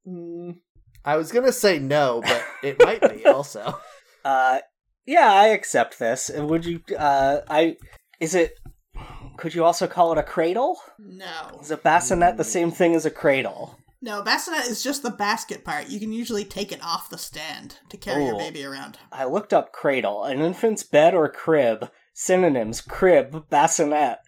Mm, 0.09 0.57
I 1.05 1.17
was 1.17 1.31
gonna 1.31 1.53
say 1.53 1.79
no, 1.79 2.23
but 2.25 2.43
it 2.63 2.79
might 2.83 3.03
be 3.15 3.27
also. 3.27 3.79
Uh, 4.25 4.59
yeah, 5.07 5.33
I 5.33 5.47
accept 5.49 5.99
this. 5.99 6.31
Would 6.35 6.67
you? 6.67 6.81
Uh, 6.99 7.41
I 7.49 7.77
is 8.19 8.35
it? 8.35 8.60
Could 9.41 9.55
you 9.55 9.65
also 9.65 9.87
call 9.87 10.13
it 10.13 10.19
a 10.19 10.23
cradle? 10.23 10.79
No, 10.99 11.59
Is 11.61 11.71
a 11.71 11.77
bassinet 11.77 12.37
the 12.37 12.45
same 12.45 12.71
thing 12.71 12.95
as 12.95 13.07
a 13.07 13.11
cradle? 13.11 13.77
no, 14.03 14.23
bassinet 14.23 14.67
is 14.67 14.83
just 14.83 15.03
the 15.03 15.11
basket 15.11 15.65
part. 15.65 15.89
You 15.89 15.99
can 15.99 16.13
usually 16.13 16.45
take 16.45 16.73
it 16.73 16.83
off 16.83 17.11
the 17.11 17.19
stand 17.19 17.79
to 17.89 17.97
carry 17.97 18.25
your 18.27 18.35
Oh. 18.37 18.39
baby 18.39 18.65
around. 18.65 18.99
I 19.13 19.25
looked 19.25 19.53
up 19.53 19.73
cradle, 19.73 20.25
an 20.25 20.41
infant's 20.41 20.83
bed 20.83 21.15
or 21.15 21.29
crib. 21.29 21.91
Synonyms: 22.15 22.81
crib, 22.83 23.49
bassinet. 23.51 24.19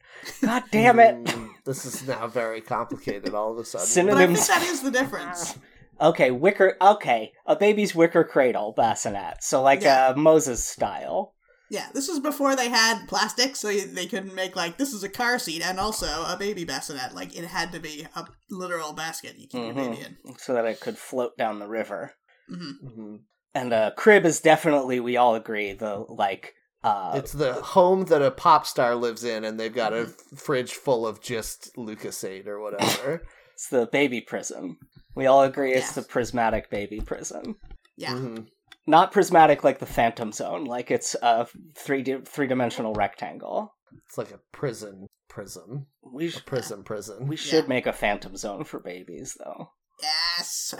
God 0.40 0.62
damn 0.70 0.98
it! 1.00 1.22
Mm, 1.24 1.50
this 1.64 1.84
is 1.84 2.06
now 2.06 2.26
very 2.26 2.60
complicated 2.60 3.34
all 3.34 3.52
of 3.52 3.58
a 3.58 3.64
sudden. 3.64 3.86
Synonym- 3.86 4.14
But 4.14 4.22
I 4.22 4.26
think 4.26 4.38
Synonyms. 4.38 4.66
that 4.66 4.72
is 4.72 4.82
the 4.82 4.90
difference. 4.90 5.58
Okay, 6.00 6.30
wicker. 6.30 6.76
Okay, 6.80 7.32
a 7.46 7.54
baby's 7.56 7.94
wicker 7.94 8.24
cradle 8.24 8.72
bassinet. 8.72 9.42
So 9.44 9.60
like 9.62 9.82
Yeah. 9.82 10.08
uh, 10.08 10.14
Moses 10.16 10.64
style. 10.64 11.34
Yeah, 11.72 11.88
this 11.94 12.06
was 12.06 12.20
before 12.20 12.54
they 12.54 12.68
had 12.68 13.06
plastic, 13.08 13.56
so 13.56 13.72
they 13.72 14.04
couldn't 14.06 14.34
make 14.34 14.54
like 14.54 14.76
this 14.76 14.92
is 14.92 15.02
a 15.02 15.08
car 15.08 15.38
seat 15.38 15.62
and 15.62 15.80
also 15.80 16.06
a 16.06 16.36
baby 16.38 16.64
bassinet. 16.64 17.14
Like 17.14 17.34
it 17.34 17.46
had 17.46 17.72
to 17.72 17.80
be 17.80 18.06
a 18.14 18.26
literal 18.50 18.92
basket 18.92 19.36
you 19.38 19.48
keep 19.48 19.64
your 19.64 19.72
baby 19.74 20.02
in. 20.02 20.36
so 20.36 20.52
that 20.52 20.66
it 20.66 20.80
could 20.80 20.98
float 20.98 21.36
down 21.38 21.58
the 21.60 21.66
river. 21.68 22.12
hmm 22.48 22.72
Mhm. 22.84 23.20
And 23.54 23.72
a 23.72 23.92
crib 23.96 24.26
is 24.26 24.40
definitely, 24.40 25.00
we 25.00 25.16
all 25.16 25.34
agree, 25.34 25.72
the 25.72 26.04
like. 26.08 26.54
Uh, 26.84 27.12
It's 27.14 27.32
the 27.32 27.54
home 27.54 28.04
that 28.06 28.20
a 28.22 28.30
pop 28.30 28.66
star 28.66 28.94
lives 28.94 29.24
in, 29.24 29.44
and 29.44 29.58
they've 29.58 29.74
got 29.74 29.92
a 29.94 30.06
fridge 30.36 30.72
full 30.74 31.06
of 31.06 31.22
just 31.22 31.74
Lucozade 31.76 32.46
or 32.46 32.60
whatever. 32.60 33.22
it's 33.54 33.68
the 33.68 33.86
baby 33.86 34.20
prism. 34.20 34.78
We 35.14 35.24
all 35.26 35.42
agree 35.42 35.72
it's 35.74 35.92
the 35.94 36.02
prismatic 36.02 36.68
baby 36.70 37.00
prism. 37.00 37.56
Yeah, 37.96 38.14
Mhm. 38.14 38.48
Not 38.86 39.12
prismatic 39.12 39.62
like 39.62 39.78
the 39.78 39.86
Phantom 39.86 40.32
Zone, 40.32 40.64
like 40.64 40.90
it's 40.90 41.14
a 41.22 41.46
three 41.76 42.02
three 42.24 42.46
dimensional 42.46 42.94
rectangle. 42.94 43.74
It's 44.06 44.18
like 44.18 44.30
a 44.32 44.40
prison, 44.52 45.06
prism, 45.28 45.86
We 46.02 46.26
a 46.26 46.30
sh- 46.30 46.44
prison, 46.44 46.82
prison. 46.82 47.26
we 47.28 47.36
should 47.36 47.64
Yeah. 47.64 47.68
make 47.68 47.86
a 47.86 47.92
Phantom 47.92 48.36
Zone 48.36 48.64
for 48.64 48.80
babies, 48.80 49.36
though. 49.38 49.70
yes. 50.02 50.74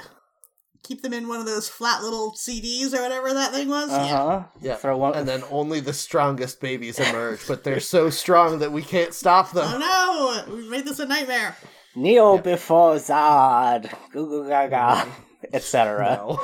Keep 0.83 1.03
them 1.03 1.13
in 1.13 1.29
one 1.29 1.39
of 1.39 1.47
those 1.47 1.69
flat 1.69 2.03
little 2.03 2.33
CDs 2.35 2.93
or 2.93 3.03
whatever 3.03 3.33
that 3.33 3.53
thing 3.53 3.69
was. 3.69 3.91
Uh 3.93 4.05
Yeah. 4.09 4.17
huh. 4.17 4.43
Yeah, 4.61 4.75
Throw 4.75 4.97
one. 4.97 5.15
and 5.15 5.29
then 5.29 5.45
only 5.49 5.79
the 5.79 5.93
strongest 5.93 6.61
babies 6.61 6.99
emerge, 6.99 7.47
but 7.47 7.63
they're 7.63 7.79
so 7.97 8.11
strong 8.11 8.59
that 8.59 8.73
we 8.73 8.83
can't 8.83 9.15
stop 9.15 9.53
them. 9.53 9.65
Oh 9.81 10.45
no! 10.49 10.55
We 10.57 10.69
made 10.69 10.85
this 10.85 10.99
a 10.99 11.07
nightmare. 11.07 11.57
Neo 11.95 12.39
before 12.39 12.95
Zod, 12.97 13.93
Goo 14.13 14.27
Goo 14.27 14.49
Gaga, 14.49 15.07
etc. 15.53 16.17
No. 16.17 16.41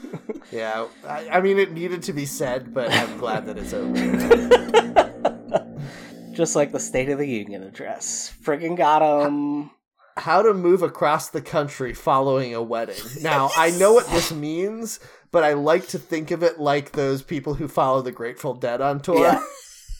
yeah, 0.52 0.86
I, 1.06 1.28
I 1.28 1.40
mean, 1.40 1.58
it 1.58 1.72
needed 1.72 2.02
to 2.04 2.12
be 2.12 2.26
said, 2.26 2.72
but 2.72 2.92
I'm 2.92 3.18
glad 3.18 3.46
that 3.46 3.58
it's 3.58 3.72
over. 3.72 3.96
Just 6.32 6.54
like 6.54 6.72
the 6.72 6.80
State 6.80 7.08
of 7.08 7.18
the 7.18 7.26
Union 7.26 7.62
address. 7.62 8.34
Friggin' 8.42 8.76
got 8.76 9.00
him. 9.00 9.70
How 10.18 10.42
to 10.42 10.54
move 10.54 10.82
across 10.82 11.30
the 11.30 11.42
country 11.42 11.94
following 11.94 12.54
a 12.54 12.62
wedding. 12.62 12.96
Now, 13.22 13.50
I 13.56 13.70
know 13.70 13.94
what 13.94 14.06
this 14.08 14.32
means, 14.32 15.00
but 15.30 15.44
I 15.44 15.54
like 15.54 15.88
to 15.88 15.98
think 15.98 16.30
of 16.30 16.42
it 16.42 16.58
like 16.58 16.92
those 16.92 17.22
people 17.22 17.54
who 17.54 17.68
follow 17.68 18.02
the 18.02 18.12
Grateful 18.12 18.54
Dead 18.54 18.80
on 18.80 19.00
tour. 19.00 19.20
Yeah. 19.20 19.42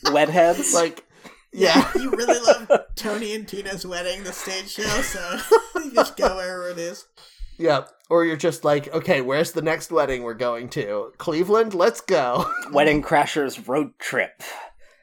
Wedheads. 0.05 0.73
like, 0.73 1.03
yeah. 1.51 1.89
you 1.95 2.11
really 2.11 2.39
love 2.39 2.85
Tony 2.95 3.35
and 3.35 3.47
Tina's 3.47 3.85
wedding, 3.85 4.23
the 4.23 4.33
stage 4.33 4.71
show, 4.71 4.83
so 4.83 5.39
you 5.75 5.91
just 5.91 6.17
go 6.17 6.35
wherever 6.35 6.69
it 6.69 6.77
is. 6.77 7.05
Yeah. 7.57 7.85
Or 8.09 8.23
you're 8.23 8.37
just 8.37 8.63
like, 8.63 8.93
okay, 8.93 9.19
where's 9.21 9.51
the 9.51 9.61
next 9.61 9.91
wedding 9.91 10.23
we're 10.23 10.33
going 10.33 10.69
to? 10.69 11.11
Cleveland? 11.17 11.73
Let's 11.73 11.99
go. 12.01 12.49
Wedding 12.71 13.01
Crashers 13.03 13.67
Road 13.67 13.91
Trip. 13.99 14.41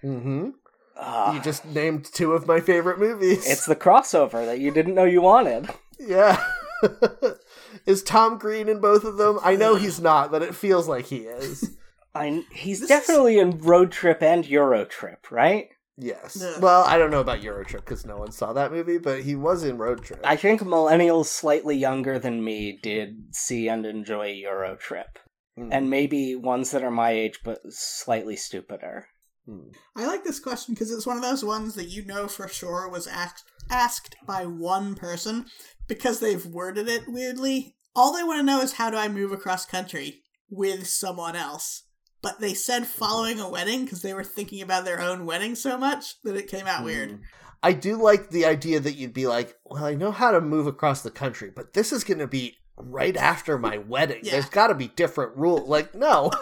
hmm 0.00 0.50
Ah, 0.96 1.34
You 1.34 1.40
just 1.42 1.64
named 1.66 2.04
two 2.06 2.32
of 2.32 2.46
my 2.46 2.60
favorite 2.60 2.98
movies. 2.98 3.46
it's 3.50 3.66
the 3.66 3.76
crossover 3.76 4.46
that 4.46 4.58
you 4.60 4.70
didn't 4.70 4.94
know 4.94 5.04
you 5.04 5.20
wanted. 5.20 5.68
Yeah. 5.98 6.42
Is 7.86 8.02
Tom 8.02 8.38
Green 8.38 8.68
in 8.68 8.80
both 8.80 9.04
of 9.04 9.16
them? 9.16 9.38
I 9.42 9.56
know 9.56 9.74
he's 9.74 10.00
not, 10.00 10.30
but 10.30 10.42
it 10.42 10.54
feels 10.54 10.86
like 10.88 11.06
he 11.06 11.18
is. 11.18 11.76
I, 12.14 12.44
he's 12.52 12.80
This 12.80 12.88
definitely 12.88 13.38
in 13.38 13.58
Road 13.60 13.90
Trip 13.90 14.22
and 14.22 14.46
Euro 14.46 14.84
Trip, 14.84 15.30
right? 15.30 15.68
Yes. 15.96 16.42
Ugh. 16.42 16.60
Well, 16.60 16.82
I 16.84 16.98
don't 16.98 17.10
know 17.10 17.20
about 17.20 17.40
Eurotrip 17.40 17.84
because 17.84 18.04
no 18.04 18.16
one 18.16 18.32
saw 18.32 18.52
that 18.52 18.72
movie, 18.72 18.98
but 18.98 19.22
he 19.22 19.36
was 19.36 19.62
in 19.62 19.78
Road 19.78 20.02
Trip. 20.02 20.20
I 20.24 20.36
think 20.36 20.60
millennials 20.60 21.26
slightly 21.26 21.76
younger 21.76 22.18
than 22.18 22.44
me 22.44 22.78
did 22.82 23.34
see 23.34 23.68
and 23.68 23.86
enjoy 23.86 24.34
Eurotrip. 24.34 25.16
Mm. 25.58 25.68
And 25.70 25.90
maybe 25.90 26.34
ones 26.34 26.72
that 26.72 26.82
are 26.82 26.90
my 26.90 27.12
age 27.12 27.40
but 27.44 27.60
slightly 27.68 28.34
stupider. 28.34 29.06
Mm. 29.48 29.72
I 29.94 30.06
like 30.06 30.24
this 30.24 30.40
question 30.40 30.74
because 30.74 30.90
it's 30.90 31.06
one 31.06 31.16
of 31.16 31.22
those 31.22 31.44
ones 31.44 31.74
that 31.74 31.90
you 31.90 32.04
know 32.04 32.26
for 32.26 32.48
sure 32.48 32.88
was 32.88 33.06
asked 33.06 33.44
asked 33.70 34.16
by 34.26 34.44
one 34.46 34.94
person 34.94 35.46
because 35.86 36.20
they've 36.20 36.44
worded 36.44 36.88
it 36.88 37.02
weirdly. 37.06 37.76
All 37.94 38.12
they 38.12 38.24
want 38.24 38.40
to 38.40 38.42
know 38.42 38.60
is 38.60 38.74
how 38.74 38.90
do 38.90 38.96
I 38.96 39.08
move 39.08 39.32
across 39.32 39.64
country 39.64 40.22
with 40.50 40.86
someone 40.88 41.36
else. 41.36 41.83
But 42.24 42.40
they 42.40 42.54
said 42.54 42.86
following 42.86 43.38
a 43.38 43.48
wedding 43.48 43.84
because 43.84 44.02
they 44.02 44.14
were 44.14 44.24
thinking 44.24 44.60
about 44.62 44.84
their 44.84 45.00
own 45.00 45.24
wedding 45.26 45.54
so 45.54 45.78
much 45.78 46.20
that 46.24 46.34
it 46.36 46.48
came 46.48 46.66
out 46.66 46.84
weird. 46.84 47.10
Mm. 47.10 47.20
I 47.62 47.72
do 47.72 47.96
like 47.96 48.30
the 48.30 48.44
idea 48.44 48.80
that 48.80 48.94
you'd 48.94 49.14
be 49.14 49.26
like, 49.26 49.56
well, 49.64 49.84
I 49.84 49.94
know 49.94 50.10
how 50.10 50.32
to 50.32 50.40
move 50.40 50.66
across 50.66 51.02
the 51.02 51.10
country, 51.10 51.50
but 51.54 51.72
this 51.74 51.92
is 51.92 52.02
going 52.04 52.18
to 52.18 52.26
be 52.26 52.56
right 52.76 53.16
after 53.16 53.56
my 53.58 53.78
wedding. 53.78 54.20
Yeah. 54.22 54.32
There's 54.32 54.48
got 54.50 54.66
to 54.66 54.74
be 54.74 54.88
different 54.88 55.36
rules. 55.36 55.68
Like, 55.68 55.94
no. 55.94 56.30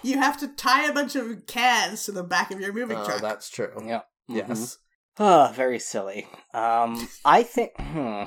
You 0.00 0.18
have 0.18 0.36
to 0.38 0.46
tie 0.46 0.84
a 0.86 0.92
bunch 0.92 1.16
of 1.16 1.46
cans 1.46 2.04
to 2.04 2.12
the 2.12 2.22
back 2.22 2.52
of 2.52 2.60
your 2.60 2.72
moving 2.72 2.96
Oh, 2.98 3.04
truck. 3.04 3.20
that's 3.20 3.50
true. 3.50 3.72
Yeah. 3.84 4.02
Yes. 4.28 4.78
Oh, 5.18 5.50
very 5.52 5.80
silly. 5.80 6.28
Um, 6.54 7.08
I 7.24 7.42
think. 7.42 7.72
Hmm, 7.76 8.22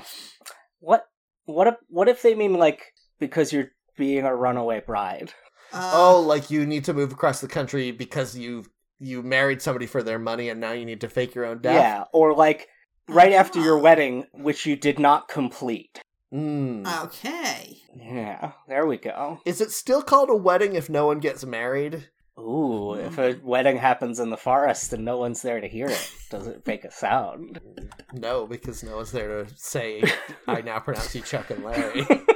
what? 0.80 1.06
What? 1.46 1.66
If, 1.68 1.74
what 1.88 2.08
if 2.08 2.20
they 2.20 2.34
mean 2.34 2.52
like 2.54 2.92
because 3.18 3.54
you're 3.54 3.70
being 3.96 4.26
a 4.26 4.36
runaway 4.36 4.82
bride? 4.86 5.32
Uh, 5.72 5.90
Oh, 5.94 6.20
like 6.20 6.50
you 6.50 6.66
need 6.66 6.84
to 6.86 6.92
move 6.94 7.12
across 7.12 7.40
the 7.40 7.48
country 7.48 7.90
because 7.90 8.36
you 8.36 8.64
you 8.98 9.22
married 9.22 9.60
somebody 9.60 9.86
for 9.86 10.02
their 10.02 10.18
money 10.18 10.48
and 10.48 10.60
now 10.60 10.72
you 10.72 10.84
need 10.84 11.00
to 11.00 11.08
fake 11.08 11.34
your 11.34 11.44
own 11.44 11.58
death. 11.60 11.74
Yeah, 11.74 12.04
or 12.12 12.34
like 12.34 12.68
right 13.08 13.32
after 13.32 13.60
your 13.60 13.78
Oh. 13.78 13.82
wedding, 13.82 14.26
which 14.32 14.64
you 14.66 14.76
did 14.76 14.98
not 14.98 15.28
complete. 15.28 16.00
Mm. 16.32 16.86
Okay. 17.04 17.78
Yeah, 17.94 18.52
there 18.68 18.86
we 18.86 18.96
go. 18.96 19.40
Is 19.44 19.60
it 19.60 19.70
still 19.72 20.02
called 20.02 20.30
a 20.30 20.36
wedding 20.36 20.74
if 20.74 20.88
no 20.88 21.06
one 21.06 21.18
gets 21.20 21.44
married? 21.44 22.08
Ooh, 22.38 22.94
if 22.94 23.18
a 23.18 23.38
wedding 23.42 23.76
happens 23.76 24.18
in 24.18 24.30
the 24.30 24.38
forest 24.38 24.92
and 24.94 25.04
no 25.04 25.18
one's 25.18 25.42
there 25.42 25.60
to 25.60 25.68
hear 25.68 25.86
it, 25.88 26.10
does 26.30 26.46
it 26.46 26.66
make 26.66 26.84
a 26.84 26.90
sound? 26.90 27.60
No, 28.14 28.46
because 28.46 28.82
no 28.84 28.96
one's 28.96 29.10
there 29.12 29.44
to 29.44 29.50
say, 29.56 30.02
I 30.46 30.60
now 30.60 30.78
pronounce 30.80 31.14
you 31.14 31.22
Chuck 31.22 31.48
and 31.50 31.64
Larry. 31.64 32.06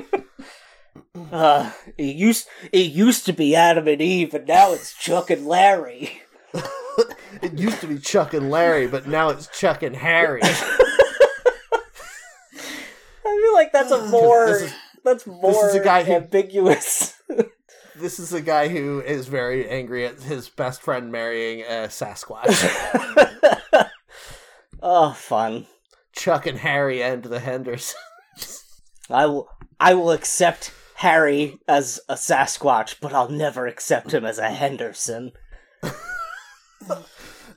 Uh, 1.33 1.73
it 1.97 2.15
used 2.17 2.49
it 2.73 2.91
used 2.93 3.25
to 3.27 3.33
be 3.33 3.55
Adam 3.55 3.89
and 3.89 4.01
Eve, 4.03 4.35
and 4.35 4.47
now 4.47 4.73
it's 4.73 4.95
Chuck 4.95 5.31
and 5.31 5.47
Larry. 5.47 6.23
it 7.43 7.59
used 7.59 7.81
to 7.81 7.87
be 7.87 7.99
Chuck 7.99 8.35
and 8.35 8.51
Larry, 8.51 8.87
but 8.87 9.07
now 9.07 9.29
it's 9.31 9.47
Chuck 9.49 9.83
and 9.83 9.97
Harry. 9.97 10.41
I 10.45 10.49
feel 13.25 13.55
like 13.55 13.73
that's 13.73 13.91
a 13.91 14.07
more 14.07 14.47
This 14.47 14.63
is- 14.63 14.75
that's 15.05 15.27
more 15.27 15.71
a 15.71 15.83
guy 15.85 16.03
who- 16.05 16.13
ambiguous. 16.15 17.15
This 17.99 18.19
is 18.19 18.35
a 18.35 18.43
guy 18.43 18.69
who 18.69 19.01
is 19.01 19.27
very 19.27 19.67
angry 19.71 20.05
at 20.05 20.21
his 20.21 20.51
best 20.51 20.83
friend 20.83 21.11
marrying 21.11 21.63
a 21.63 21.89
Sasquatch. 21.89 22.53
oh, 24.83 25.13
fun. 25.15 25.67
Chuck 26.13 26.45
and 26.47 26.59
Harry 26.59 27.03
and 27.03 27.23
the 27.25 27.41
Hendersons. 27.41 27.97
I 29.09 29.25
will 29.25 29.49
I 29.81 29.95
will 29.95 30.11
accept 30.11 30.73
Harry 30.97 31.59
as 31.69 32.01
a 32.09 32.15
Sasquatch, 32.15 32.97
but 33.01 33.13
I'll 33.13 33.29
never 33.29 33.67
accept 33.67 34.13
him 34.15 34.25
as 34.25 34.39
a 34.39 34.49
Henderson. 34.51 35.33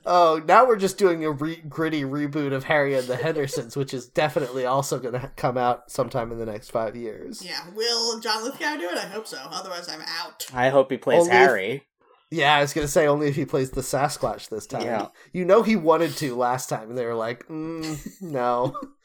Oh, 0.06 0.42
now 0.46 0.66
we're 0.66 0.76
just 0.78 0.96
doing 0.96 1.24
a 1.26 1.30
re- 1.30 1.62
gritty 1.68 2.04
reboot 2.04 2.54
of 2.54 2.64
Harry 2.64 2.96
and 2.96 3.06
the 3.06 3.16
Hendersons, 3.16 3.76
which 3.76 3.92
is 3.92 4.08
definitely 4.08 4.64
also 4.64 4.98
going 4.98 5.12
to 5.12 5.30
come 5.36 5.58
out 5.58 5.90
sometime 5.90 6.32
in 6.32 6.38
the 6.38 6.46
next 6.46 6.70
five 6.70 6.96
years. 6.96 7.44
Yeah. 7.44 7.60
Will 7.74 8.18
John 8.18 8.42
Lithgow 8.42 8.76
do 8.78 8.88
it? 8.88 8.96
I 8.96 9.06
hope 9.06 9.26
so. 9.26 9.36
Otherwise, 9.50 9.90
I'm 9.90 10.00
out. 10.00 10.46
I 10.54 10.70
hope 10.70 10.90
he 10.90 10.96
plays 10.96 11.20
Only 11.20 11.30
if- 11.32 11.36
Harry. 11.36 11.82
Yeah, 12.30 12.54
I 12.56 12.60
was 12.62 12.72
going 12.72 12.86
to 12.86 12.90
say 12.90 13.08
only 13.08 13.28
if 13.28 13.34
he 13.36 13.44
plays 13.44 13.72
the 13.72 13.80
Sasquatch 13.82 14.48
this 14.48 14.66
time. 14.66 14.82
Yeah. 14.84 15.08
You 15.32 15.44
know 15.44 15.62
he 15.62 15.76
wanted 15.76 16.16
to 16.18 16.34
last 16.34 16.68
time, 16.70 16.88
and 16.88 16.96
they 16.96 17.04
were 17.04 17.14
like, 17.14 17.46
mm, 17.48 18.22
no. 18.22 18.74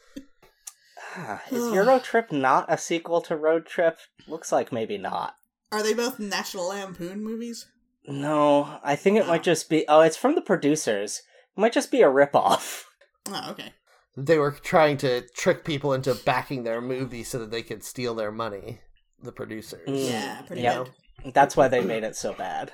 Is 1.52 1.74
Euro 1.74 2.00
Trip 2.04 2.32
not 2.32 2.66
a 2.68 2.78
sequel 2.78 3.22
to 3.22 3.36
Road 3.36 3.66
Trip? 3.66 3.98
Looks 4.28 4.52
like 4.52 4.72
maybe 4.72 4.98
not. 4.98 5.36
Are 5.72 5.84
they 5.84 5.94
both 5.94 6.20
National 6.20 6.68
Lampoon 6.70 7.24
movies? 7.24 7.68
No, 8.08 8.80
I 8.84 8.96
think 8.96 9.18
it 9.18 9.28
might 9.28 9.44
just 9.44 9.70
be. 9.70 9.84
Oh, 9.88 10.02
it's 10.02 10.18
from 10.18 10.36
the 10.36 10.42
producers. 10.42 11.24
It 11.58 11.60
might 11.60 11.74
just 11.74 11.92
be 11.92 12.02
a 12.02 12.08
ripoff. 12.08 12.84
Oh, 13.28 13.50
okay. 13.50 13.74
They 14.16 14.38
were 14.38 14.52
trying 14.52 14.98
to 14.98 15.22
trick 15.36 15.66
people 15.66 15.94
into 15.94 16.14
backing 16.14 16.64
their 16.64 16.80
movie 16.80 17.24
so 17.24 17.40
that 17.40 17.50
they 17.50 17.64
could 17.64 17.84
steal 17.84 18.14
their 18.14 18.32
money. 18.32 18.82
The 19.24 19.32
producers. 19.32 19.90
Mm. 19.90 20.12
Yeah, 20.12 20.42
pretty 20.44 20.62
Yep. 20.62 20.86
good. 21.24 21.34
That's 21.34 21.58
why 21.58 21.68
they 21.68 21.82
made 21.82 22.04
it 22.04 22.16
so 22.16 22.34
bad. 22.34 22.72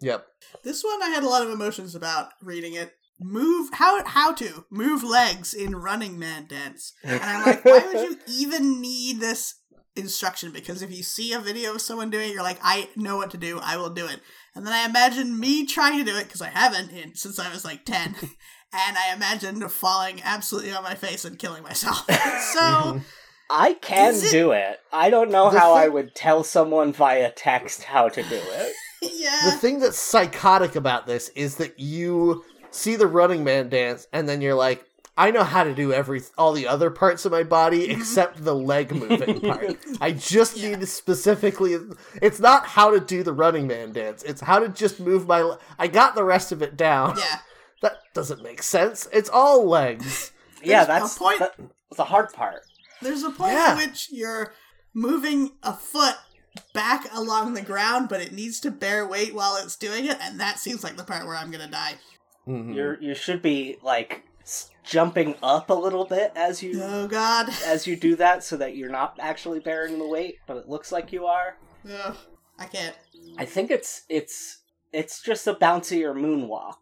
Yep. 0.00 0.26
This 0.62 0.84
one 0.84 1.02
I 1.02 1.08
had 1.08 1.22
a 1.22 1.28
lot 1.28 1.42
of 1.42 1.48
emotions 1.48 1.94
about 1.94 2.32
reading 2.42 2.74
it. 2.74 2.92
Move 3.20 3.70
how 3.74 4.04
how 4.04 4.32
to 4.34 4.64
move 4.70 5.02
legs 5.02 5.52
in 5.52 5.74
Running 5.74 6.18
Man 6.18 6.46
dance, 6.46 6.92
and 7.02 7.20
I'm 7.20 7.44
like, 7.44 7.64
why 7.64 7.78
would 7.92 8.10
you 8.10 8.16
even 8.28 8.80
need 8.80 9.18
this 9.20 9.56
instruction? 9.96 10.52
Because 10.52 10.82
if 10.82 10.90
you 10.96 11.02
see 11.02 11.32
a 11.32 11.40
video 11.40 11.74
of 11.74 11.80
someone 11.82 12.10
doing 12.10 12.30
it, 12.30 12.34
you're 12.34 12.44
like, 12.44 12.60
I 12.62 12.88
know 12.94 13.16
what 13.16 13.30
to 13.32 13.36
do. 13.36 13.58
I 13.60 13.76
will 13.76 13.90
do 13.90 14.06
it. 14.06 14.20
And 14.54 14.64
then 14.66 14.72
I 14.72 14.84
imagine 14.86 15.38
me 15.38 15.66
trying 15.66 15.98
to 15.98 16.04
do 16.04 16.16
it 16.16 16.24
because 16.24 16.42
I 16.42 16.48
haven't 16.48 16.90
in, 16.92 17.14
since 17.16 17.38
I 17.40 17.50
was 17.50 17.64
like 17.64 17.84
ten, 17.84 18.14
and 18.72 18.96
I 18.96 19.12
imagine 19.14 19.66
falling 19.68 20.20
absolutely 20.22 20.72
on 20.72 20.84
my 20.84 20.94
face 20.94 21.24
and 21.24 21.38
killing 21.38 21.64
myself. 21.64 22.04
so 22.06 22.60
mhm. 22.60 23.02
I 23.50 23.74
can 23.74 24.14
it- 24.14 24.30
do 24.30 24.52
it. 24.52 24.78
I 24.92 25.10
don't 25.10 25.30
know 25.32 25.50
The 25.50 25.58
how 25.58 25.74
I 25.74 25.88
would 25.88 26.14
tell 26.14 26.44
someone 26.44 26.92
via 26.92 27.32
text 27.32 27.82
how 27.82 28.08
to 28.10 28.22
do 28.22 28.40
it. 28.40 28.72
yeah, 29.02 29.50
The 29.50 29.56
thing 29.56 29.80
that's 29.80 29.98
psychotic 29.98 30.76
about 30.76 31.06
this 31.06 31.30
is 31.30 31.56
that 31.56 31.78
you 31.80 32.44
see 32.70 32.96
the 32.96 33.06
Running 33.06 33.44
Man 33.44 33.68
dance, 33.68 34.06
and 34.12 34.28
then 34.28 34.40
you're 34.40 34.54
like, 34.54 34.84
I 35.16 35.32
know 35.32 35.42
how 35.42 35.64
to 35.64 35.74
do 35.74 35.92
every 35.92 36.22
all 36.36 36.52
the 36.52 36.68
other 36.68 36.90
parts 36.90 37.24
of 37.24 37.32
my 37.32 37.42
body 37.42 37.88
mm-hmm. 37.88 38.00
except 38.00 38.44
the 38.44 38.54
leg 38.54 38.94
moving 38.94 39.40
part. 39.42 39.76
I 40.00 40.12
just 40.12 40.56
Yeah. 40.56 40.70
need 40.70 40.80
to 40.80 40.86
specifically. 40.86 41.76
It's 42.22 42.38
not 42.40 42.66
how 42.66 42.90
to 42.92 43.00
do 43.00 43.22
the 43.22 43.32
Running 43.32 43.66
Man 43.66 43.92
dance. 43.92 44.22
It's 44.22 44.40
how 44.40 44.58
to 44.60 44.68
just 44.68 45.00
move 45.00 45.26
my. 45.26 45.40
le- 45.42 45.58
I 45.78 45.88
got 45.88 46.14
the 46.14 46.24
rest 46.24 46.52
of 46.52 46.62
it 46.62 46.76
down. 46.76 47.16
yeah. 47.18 47.38
That 47.80 47.98
doesn't 48.12 48.42
make 48.42 48.60
sense. 48.64 49.06
It's 49.12 49.30
all 49.30 49.64
legs. 49.68 50.32
yeah, 50.64 50.84
There's 50.84 50.98
a 50.98 51.00
that's 51.02 51.18
point- 51.18 51.38
that- 51.38 51.54
the 51.96 52.04
hard 52.04 52.32
part. 52.32 52.62
There's 53.00 53.22
a 53.22 53.30
point 53.30 53.52
Yeah. 53.52 53.68
at 53.70 53.76
which 53.76 54.08
you're 54.10 54.52
moving 54.94 55.52
a 55.62 55.72
foot 55.72 56.16
back 56.74 57.06
along 57.14 57.54
the 57.54 57.62
ground, 57.62 58.08
but 58.08 58.20
it 58.20 58.32
needs 58.32 58.58
to 58.60 58.72
bear 58.72 59.06
weight 59.06 59.32
while 59.32 59.56
it's 59.56 59.76
doing 59.76 60.06
it, 60.06 60.16
and 60.20 60.40
that 60.40 60.58
seems 60.58 60.82
like 60.82 60.96
the 60.96 61.04
part 61.04 61.24
where 61.24 61.36
I'm 61.36 61.52
gonna 61.52 61.70
die. 61.70 61.94
Mhm. 62.48 62.74
You're 62.74 63.00
you 63.02 63.14
should 63.14 63.42
be 63.42 63.76
like 63.82 64.24
jumping 64.82 65.34
up 65.42 65.68
a 65.68 65.74
little 65.74 66.06
bit 66.06 66.32
as 66.34 66.62
you 66.62 66.80
Oh 66.82 67.06
God. 67.06 67.50
as 67.66 67.86
you 67.86 67.94
do 67.96 68.16
that, 68.16 68.42
so 68.42 68.56
that 68.56 68.74
you're 68.76 68.90
not 68.90 69.18
actually 69.20 69.60
bearing 69.60 69.98
the 69.98 70.06
weight, 70.08 70.36
but 70.46 70.56
it 70.56 70.68
looks 70.68 70.90
like 70.90 71.12
you 71.12 71.26
are. 71.26 71.56
Ugh, 71.88 72.16
I 72.58 72.64
can't. 72.66 72.96
I 73.36 73.44
think 73.44 73.70
it's 73.70 74.04
it's 74.08 74.62
it's 74.92 75.20
just 75.20 75.46
a 75.46 75.54
bouncier 75.54 76.14
moonwalk. 76.14 76.76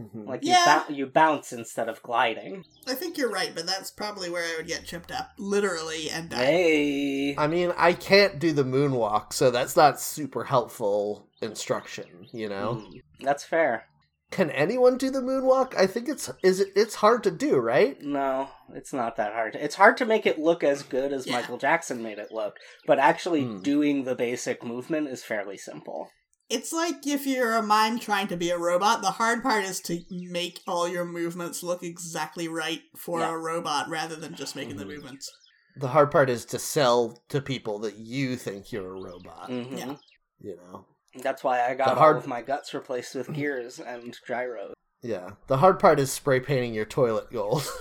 Mhm. 0.00 0.26
Like 0.26 0.40
Yeah. 0.42 0.80
you 0.80 0.88
bou- 0.88 0.94
you 0.94 1.06
bounce 1.06 1.52
instead 1.52 1.88
of 1.88 2.02
gliding. 2.02 2.64
I 2.88 2.94
think 2.94 3.16
you're 3.18 3.30
right, 3.30 3.54
but 3.54 3.66
that's 3.66 3.90
probably 3.90 4.30
where 4.30 4.42
I 4.42 4.56
would 4.56 4.66
get 4.66 4.86
tripped 4.86 5.12
up, 5.12 5.30
literally, 5.38 6.08
and 6.10 6.30
die. 6.30 6.44
Hey. 6.44 7.36
I 7.36 7.46
mean, 7.46 7.72
I 7.76 7.92
can't 7.92 8.38
do 8.40 8.52
the 8.52 8.64
moonwalk, 8.64 9.32
so 9.34 9.50
that's 9.50 9.76
not 9.76 10.00
super 10.00 10.44
helpful 10.44 11.28
instruction. 11.42 12.26
You 12.32 12.48
know. 12.48 12.82
Mm, 12.90 13.02
that's 13.20 13.44
fair. 13.44 13.86
Can 14.32 14.50
anyone 14.50 14.96
do 14.96 15.10
the 15.10 15.20
moonwalk? 15.20 15.76
I 15.76 15.86
think 15.86 16.08
it's 16.08 16.30
is 16.42 16.58
it, 16.60 16.68
it's 16.74 16.96
hard 16.96 17.22
to 17.24 17.30
do, 17.30 17.56
right? 17.58 18.00
No, 18.02 18.48
it's 18.74 18.92
not 18.92 19.16
that 19.16 19.32
hard. 19.34 19.54
It's 19.54 19.74
hard 19.76 19.96
to 19.98 20.06
make 20.06 20.26
it 20.26 20.38
look 20.38 20.64
as 20.64 20.82
good 20.82 21.12
as 21.12 21.26
Yeah. 21.26 21.34
Michael 21.34 21.58
Jackson 21.58 22.02
made 22.02 22.18
it 22.18 22.32
look, 22.32 22.56
but 22.86 22.98
actually 22.98 23.42
Hmm. 23.44 23.58
doing 23.62 24.04
the 24.04 24.14
basic 24.14 24.64
movement 24.64 25.08
is 25.08 25.22
fairly 25.22 25.58
simple. 25.58 26.10
It's 26.48 26.72
like 26.72 27.06
if 27.06 27.26
you're 27.26 27.54
a 27.54 27.62
mime 27.62 27.98
trying 27.98 28.26
to 28.28 28.36
be 28.36 28.50
a 28.50 28.58
robot, 28.58 29.00
the 29.02 29.12
hard 29.12 29.42
part 29.42 29.64
is 29.64 29.80
to 29.82 30.02
make 30.10 30.60
all 30.66 30.88
your 30.88 31.04
movements 31.04 31.62
look 31.62 31.82
exactly 31.82 32.48
right 32.48 32.82
for 32.96 33.20
Yeah. 33.20 33.32
a 33.34 33.36
robot 33.38 33.88
rather 33.88 34.16
than 34.16 34.34
just 34.34 34.56
making 34.56 34.76
the 34.76 34.84
Mhm. 34.84 34.88
movements. 34.96 35.30
The 35.76 35.88
hard 35.88 36.10
part 36.10 36.28
is 36.28 36.44
to 36.46 36.58
sell 36.58 37.22
to 37.28 37.40
people 37.40 37.78
that 37.80 37.96
you 37.96 38.36
think 38.36 38.72
you're 38.72 38.94
a 38.96 39.00
robot. 39.00 39.48
Mhm. 39.50 39.78
Yeah. 39.78 39.96
You 40.40 40.56
know. 40.56 40.86
That's 41.16 41.44
why 41.44 41.64
I 41.66 41.74
got 41.74 41.86
The 41.86 41.92
all 41.92 41.98
hard- 41.98 42.16
of 42.16 42.26
my 42.26 42.42
guts 42.42 42.72
replaced 42.74 43.14
with 43.14 43.32
gears 43.34 43.78
and 43.80 44.16
gyros. 44.26 44.74
Yeah. 45.02 45.30
The 45.48 45.58
hard 45.58 45.78
part 45.78 45.98
is 46.00 46.12
spray 46.12 46.40
painting 46.40 46.74
your 46.74 46.84
toilet 46.86 47.30
gold. 47.32 47.66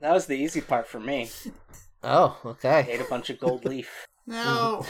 That 0.00 0.14
was 0.14 0.24
the 0.24 0.34
easy 0.38 0.62
part 0.62 0.86
for 0.88 0.98
me. 0.98 1.28
Oh, 2.02 2.38
okay. 2.46 2.86
I 2.88 2.92
Ate 2.92 3.02
a 3.02 3.04
bunch 3.04 3.28
of 3.28 3.38
gold 3.38 3.64
leaf. 3.66 4.06
No. 4.26 4.82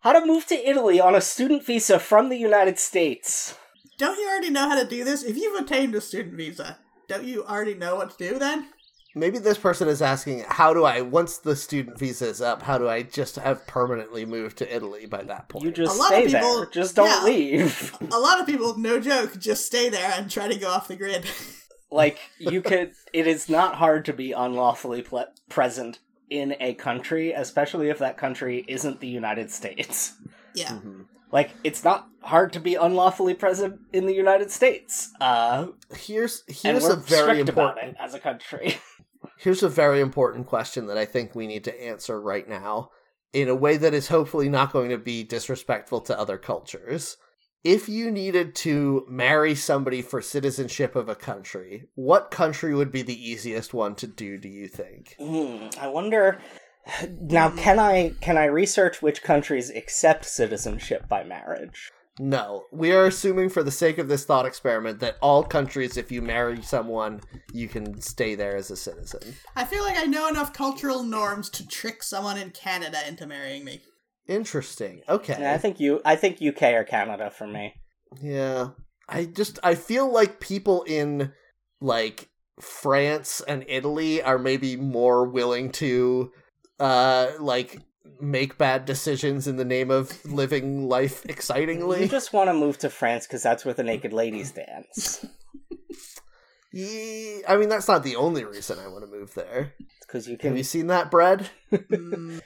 How 0.00 0.12
to 0.12 0.24
move 0.24 0.46
to 0.46 0.54
Italy 0.54 1.00
on 1.00 1.14
a 1.16 1.20
student 1.20 1.64
visa 1.64 1.98
from 1.98 2.28
the 2.28 2.36
United 2.36 2.78
States. 2.78 3.58
Don't 3.98 4.18
you 4.18 4.28
already 4.28 4.50
know 4.50 4.68
how 4.68 4.80
to 4.80 4.88
do 4.88 5.02
this? 5.02 5.24
If 5.24 5.36
you've 5.36 5.58
obtained 5.58 5.94
a 5.96 6.00
student 6.00 6.36
visa, 6.36 6.78
don't 7.08 7.24
you 7.24 7.44
already 7.44 7.74
know 7.74 7.96
what 7.96 8.16
to 8.16 8.28
do 8.32 8.38
then? 8.38 8.68
Maybe 9.16 9.38
this 9.38 9.56
person 9.56 9.88
is 9.88 10.02
asking, 10.02 10.44
how 10.46 10.74
do 10.74 10.84
I, 10.84 11.00
once 11.00 11.38
the 11.38 11.56
student 11.56 11.98
visa 11.98 12.28
is 12.28 12.42
up, 12.42 12.60
how 12.60 12.76
do 12.76 12.86
I 12.86 13.02
just 13.02 13.36
have 13.36 13.66
permanently 13.66 14.26
moved 14.26 14.58
to 14.58 14.76
Italy 14.76 15.06
by 15.06 15.22
that 15.22 15.48
point? 15.48 15.64
You 15.64 15.70
just 15.72 15.96
A 15.96 15.98
lot 15.98 16.08
stay 16.08 16.26
of 16.26 16.32
people- 16.32 16.56
there. 16.58 16.66
Just 16.66 16.96
don't 16.96 17.08
yeah. 17.08 17.24
leave. 17.24 17.96
A 18.12 18.18
lot 18.18 18.40
of 18.40 18.46
people, 18.46 18.76
no 18.78 19.00
joke, 19.00 19.38
just 19.38 19.64
stay 19.64 19.88
there 19.88 20.12
and 20.16 20.30
try 20.30 20.48
to 20.48 20.58
go 20.58 20.68
off 20.68 20.86
the 20.88 20.96
grid. 20.96 21.24
like 21.90 22.18
you 22.38 22.60
could 22.60 22.92
it 23.12 23.26
is 23.28 23.48
not 23.48 23.76
hard 23.76 24.04
to 24.04 24.12
be 24.12 24.32
unlawfully 24.32 25.02
ple- 25.02 25.32
present 25.48 26.00
in 26.28 26.56
a 26.58 26.74
country 26.74 27.30
especially 27.32 27.88
if 27.88 28.00
that 28.00 28.18
country 28.18 28.64
isn't 28.66 28.98
the 28.98 29.06
united 29.06 29.48
states 29.52 30.14
yeah. 30.52 30.70
Mhm. 30.72 31.04
like 31.30 31.50
it's 31.62 31.84
not 31.84 32.08
hard 32.22 32.52
to 32.54 32.58
be 32.58 32.74
unlawfully 32.74 33.34
present 33.34 33.78
in 33.92 34.04
the 34.06 34.12
united 34.14 34.50
states 34.50 35.12
uh 35.20 35.68
Here's 35.96 36.42
and 36.48 36.56
here's 36.56 36.82
we're 36.82 36.94
a 36.94 36.96
very 36.96 37.22
strict 37.42 37.48
about 37.50 37.68
important 37.68 37.92
it 37.92 37.96
as 38.02 38.14
a 38.14 38.18
country 38.18 38.78
here's 39.38 39.62
a 39.62 39.68
very 39.68 40.00
important 40.00 40.46
question 40.46 40.86
that 40.86 40.98
I 40.98 41.04
think 41.04 41.34
we 41.34 41.46
need 41.46 41.64
to 41.64 41.82
answer 41.82 42.20
right 42.20 42.48
now 42.48 42.90
in 43.32 43.48
a 43.48 43.54
way 43.54 43.76
that 43.76 43.94
is 43.94 44.08
hopefully 44.08 44.48
not 44.48 44.72
going 44.72 44.90
to 44.90 44.98
be 44.98 45.22
disrespectful 45.22 46.00
to 46.02 46.18
other 46.18 46.38
cultures. 46.38 47.16
If 47.64 47.88
you 47.88 48.10
needed 48.10 48.54
to 48.56 49.04
marry 49.08 49.54
somebody 49.54 50.00
for 50.00 50.22
citizenship 50.22 50.94
of 50.94 51.08
a 51.08 51.16
country, 51.16 51.88
what 51.94 52.30
country 52.30 52.74
would 52.74 52.92
be 52.92 53.02
the 53.02 53.30
easiest 53.30 53.74
one 53.74 53.94
to 53.96 54.06
do, 54.06 54.38
do 54.38 54.48
you 54.48 54.68
think? 54.68 55.16
Hmm, 55.18 55.68
i 55.80 55.88
wonder 55.88 56.38
now 57.20 57.50
can 57.50 57.78
i 57.78 58.12
can 58.20 58.38
i 58.38 58.44
research 58.44 59.02
which 59.02 59.22
countries 59.22 59.70
accept 59.70 60.24
citizenship 60.24 61.08
by 61.08 61.24
marriage 61.24 61.90
No, 62.18 62.64
we 62.72 62.92
are 62.92 63.04
assuming 63.06 63.50
for 63.50 63.62
the 63.62 63.70
sake 63.70 63.98
of 63.98 64.08
this 64.08 64.24
thought 64.24 64.46
experiment 64.46 65.00
that 65.00 65.16
all 65.20 65.42
countries, 65.42 65.96
if 65.98 66.10
you 66.10 66.22
marry 66.22 66.62
someone, 66.62 67.20
you 67.52 67.68
can 67.68 68.00
stay 68.00 68.34
there 68.34 68.56
as 68.56 68.70
a 68.70 68.76
citizen. 68.76 69.34
I 69.54 69.64
feel 69.64 69.82
like 69.84 69.98
I 69.98 70.04
know 70.04 70.26
enough 70.28 70.54
cultural 70.54 71.02
norms 71.02 71.50
to 71.50 71.66
trick 71.66 72.02
someone 72.02 72.38
in 72.38 72.50
Canada 72.50 72.98
into 73.06 73.26
marrying 73.26 73.64
me. 73.64 73.82
Interesting. 74.28 75.02
Okay. 75.08 75.36
Yeah, 75.38 75.54
i 75.54 75.58
think 75.58 75.78
you 75.78 76.00
i 76.04 76.16
think 76.16 76.38
uk 76.42 76.60
or 76.60 76.82
canada 76.82 77.30
for 77.30 77.46
me 77.46 77.74
Yeah. 78.20 78.70
I 79.08 79.26
just 79.26 79.60
I 79.62 79.76
feel 79.76 80.12
like 80.12 80.40
people 80.40 80.82
in 80.82 81.32
like 81.80 82.28
France 82.60 83.40
and 83.46 83.64
Italy 83.68 84.20
are 84.22 84.38
maybe 84.38 84.76
more 84.76 85.28
willing 85.28 85.70
to 85.72 86.32
uh 86.80 87.28
like 87.38 87.80
make 88.20 88.56
bad 88.58 88.84
decisions 88.84 89.46
in 89.46 89.56
the 89.56 89.64
name 89.64 89.90
of 89.90 90.24
living 90.24 90.88
life 90.88 91.24
excitingly. 91.26 92.02
you 92.02 92.08
just 92.08 92.32
want 92.32 92.48
to 92.48 92.54
move 92.54 92.78
to 92.78 92.88
france 92.90 93.26
because 93.26 93.42
that's 93.42 93.64
where 93.64 93.74
the 93.74 93.82
naked 93.82 94.12
ladies 94.12 94.52
dance 94.52 95.24
Ye- 96.72 97.42
I 97.48 97.56
mean 97.56 97.68
that's 97.68 97.88
not 97.88 98.02
the 98.02 98.16
only 98.16 98.44
reason 98.44 98.78
I 98.78 98.88
want 98.88 99.04
to 99.04 99.10
move 99.10 99.32
there. 99.34 99.72
because 100.00 100.28
you 100.28 100.36
can. 100.36 100.50
Have 100.50 100.58
you 100.58 100.64
seen 100.64 100.88
that 100.88 101.10
bread? 101.10 101.48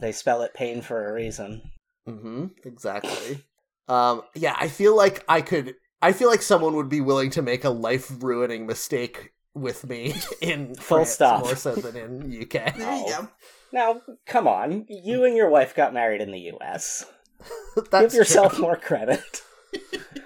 They 0.00 0.12
spell 0.12 0.42
it 0.42 0.54
pain 0.54 0.80
for 0.82 1.08
a 1.08 1.12
reason. 1.12 1.62
Mm-hmm. 2.08 2.46
Exactly. 2.64 3.44
um, 3.88 4.22
yeah, 4.36 4.56
I 4.58 4.68
feel 4.68 4.96
like 4.96 5.24
I 5.28 5.42
could. 5.42 5.74
I 6.00 6.12
feel 6.12 6.30
like 6.30 6.42
someone 6.42 6.74
would 6.76 6.88
be 6.88 7.00
willing 7.02 7.28
to 7.30 7.42
make 7.42 7.64
a 7.64 7.70
life 7.70 8.10
ruining 8.22 8.66
mistake 8.66 9.32
with 9.52 9.84
me 9.86 10.14
in 10.40 10.74
Full 10.76 10.98
France 10.98 11.10
stop. 11.10 11.44
more 11.44 11.56
so 11.56 11.74
than 11.74 11.96
in 11.96 12.42
UK. 12.42 12.76
there 12.76 12.96
you 12.96 13.08
go. 13.08 13.28
Now, 13.72 14.00
come 14.26 14.48
on. 14.48 14.86
You 14.88 15.24
and 15.24 15.36
your 15.36 15.48
wife 15.50 15.74
got 15.74 15.94
married 15.94 16.20
in 16.20 16.30
the 16.32 16.52
US. 16.58 17.04
That's 17.90 18.12
Give 18.12 18.18
yourself 18.18 18.54
true. 18.54 18.62
more 18.62 18.76
credit. 18.76 19.42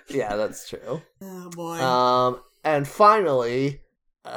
Yeah, 0.09 0.37
that's 0.37 0.69
true. 0.69 1.03
Oh 1.23 1.51
boy. 1.51 1.81
Um, 1.81 2.41
and 2.62 2.87
finally, 2.87 3.81
uh, 4.25 4.29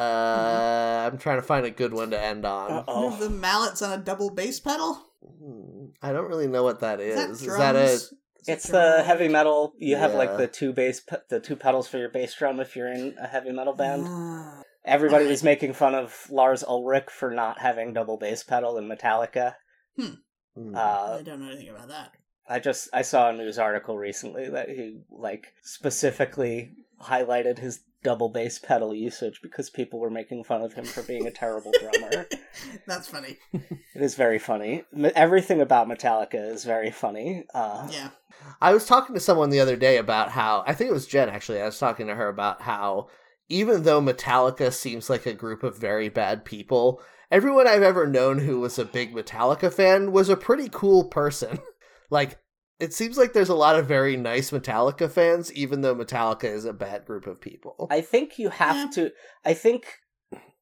I'm 1.11 1.19
trying 1.19 1.37
to 1.37 1.43
find 1.43 1.67
a 1.67 1.69
good 1.71 1.93
one 1.93 2.09
to 2.11 2.19
end 2.19 2.45
on. 2.45 2.71
Uh-oh. 2.71 3.15
the 3.17 3.29
mallets 3.29 3.83
on 3.83 3.91
a 3.97 4.01
double 4.03 4.31
bass 4.31 4.59
pedal? 4.59 4.95
Hmm, 5.21 5.87
I 6.01 6.11
don't 6.13 6.27
really 6.27 6.47
know 6.47 6.63
what 6.63 6.79
that 6.79 6.99
is. 6.99 7.19
Is 7.19 7.41
Is 7.43 7.47
that 7.57 7.73
that, 7.73 7.75
a? 7.75 7.79
drums? 7.85 8.01
Is 8.01 8.11
it 8.47 8.51
It's 8.53 8.69
drum 8.69 8.81
the 8.81 9.03
heavy 9.03 9.27
metal. 9.27 9.73
You 9.77 9.97
have 9.97 10.15
like 10.15 10.35
the 10.37 10.47
two 10.47 10.73
bass, 10.73 10.99
pe- 10.99 11.17
the 11.29 11.39
two 11.39 11.55
pedals 11.55 11.87
for 11.87 11.99
your 11.99 12.09
bass 12.09 12.33
drum 12.33 12.59
if 12.59 12.75
you're 12.75 12.91
in 12.91 13.15
a 13.21 13.27
heavy 13.27 13.51
metal 13.51 13.73
band. 13.73 14.07
Everybody 14.87 15.27
was 15.27 15.43
making 15.43 15.73
fun 15.73 15.93
of 15.95 16.27
Lars 16.31 16.63
Ulrich 16.63 17.09
for 17.09 17.29
not 17.31 17.59
having 17.59 17.93
double 17.93 18.17
bass 18.17 18.43
pedal 18.43 18.77
in 18.77 18.87
Metallica. 18.87 19.55
Hmm. 19.97 20.75
Uh, 20.75 21.17
I 21.19 21.21
don't 21.23 21.41
know 21.41 21.49
anything 21.51 21.69
about 21.69 21.89
that. 21.89 22.11
I 22.49 22.59
just 22.59 22.89
I 22.93 23.01
saw 23.01 23.29
a 23.29 23.33
news 23.33 23.59
article 23.59 23.97
recently 23.97 24.49
that 24.49 24.69
he 24.69 25.01
like 25.11 25.53
specifically 25.63 26.71
highlighted 27.03 27.59
his 27.59 27.81
double 28.03 28.29
bass 28.29 28.57
pedal 28.57 28.95
usage 28.95 29.39
because 29.43 29.69
people 29.69 29.99
were 29.99 30.09
making 30.09 30.43
fun 30.43 30.61
of 30.61 30.73
him 30.73 30.85
for 30.85 31.03
being 31.03 31.27
a 31.27 31.31
terrible 31.31 31.71
drummer. 31.79 32.25
That's 32.87 33.07
funny. 33.07 33.37
It 33.95 34.03
is 34.03 34.13
very 34.13 34.37
funny. 34.37 34.83
Everything 35.15 35.59
about 35.59 35.87
Metallica 35.87 36.35
is 36.53 36.63
very 36.63 36.91
funny. 36.91 37.45
Uh, 37.53 37.87
Yeah. 37.91 38.09
I 38.61 38.71
was 38.73 38.85
talking 38.85 39.15
to 39.15 39.19
someone 39.19 39.49
the 39.49 39.59
other 39.59 39.75
day 39.75 39.97
about 39.97 40.29
how 40.29 40.63
I 40.67 40.73
think 40.73 40.89
it 40.91 40.93
was 40.93 41.07
Jen 41.07 41.29
actually. 41.29 41.59
I 41.59 41.65
was 41.65 41.79
talking 41.79 42.07
to 42.07 42.15
her 42.15 42.29
about 42.29 42.61
how 42.61 43.07
even 43.49 43.83
though 43.83 44.01
Metallica 44.01 44.71
seems 44.73 45.09
like 45.09 45.25
a 45.25 45.33
group 45.33 45.63
of 45.63 45.77
very 45.77 46.09
bad 46.09 46.43
people, 46.45 47.01
everyone 47.31 47.67
I've 47.67 47.83
ever 47.83 48.05
known 48.07 48.39
who 48.39 48.59
was 48.59 48.77
a 48.79 48.85
big 48.85 49.13
Metallica 49.13 49.71
fan 49.71 50.11
was 50.11 50.29
a 50.29 50.35
pretty 50.37 50.69
cool 50.69 51.05
person. 51.05 51.59
like 52.09 52.37
it 52.79 52.93
seems 52.93 53.17
like 53.17 53.33
there's 53.33 53.49
a 53.49 53.55
lot 53.55 53.75
of 53.77 53.87
very 53.87 54.15
nice 54.17 54.51
Metallica 54.51 55.09
fans 55.09 55.51
even 55.53 55.81
though 55.81 55.95
Metallica 55.95 56.43
is 56.45 56.65
a 56.65 56.73
bad 56.73 57.05
group 57.05 57.25
of 57.25 57.41
people. 57.41 57.87
I 57.89 58.01
think 58.01 58.37
you 58.37 58.49
have 58.49 58.75
Yeah. 58.75 58.89
to. 58.95 59.11
I 59.45 59.53
think 59.53 59.85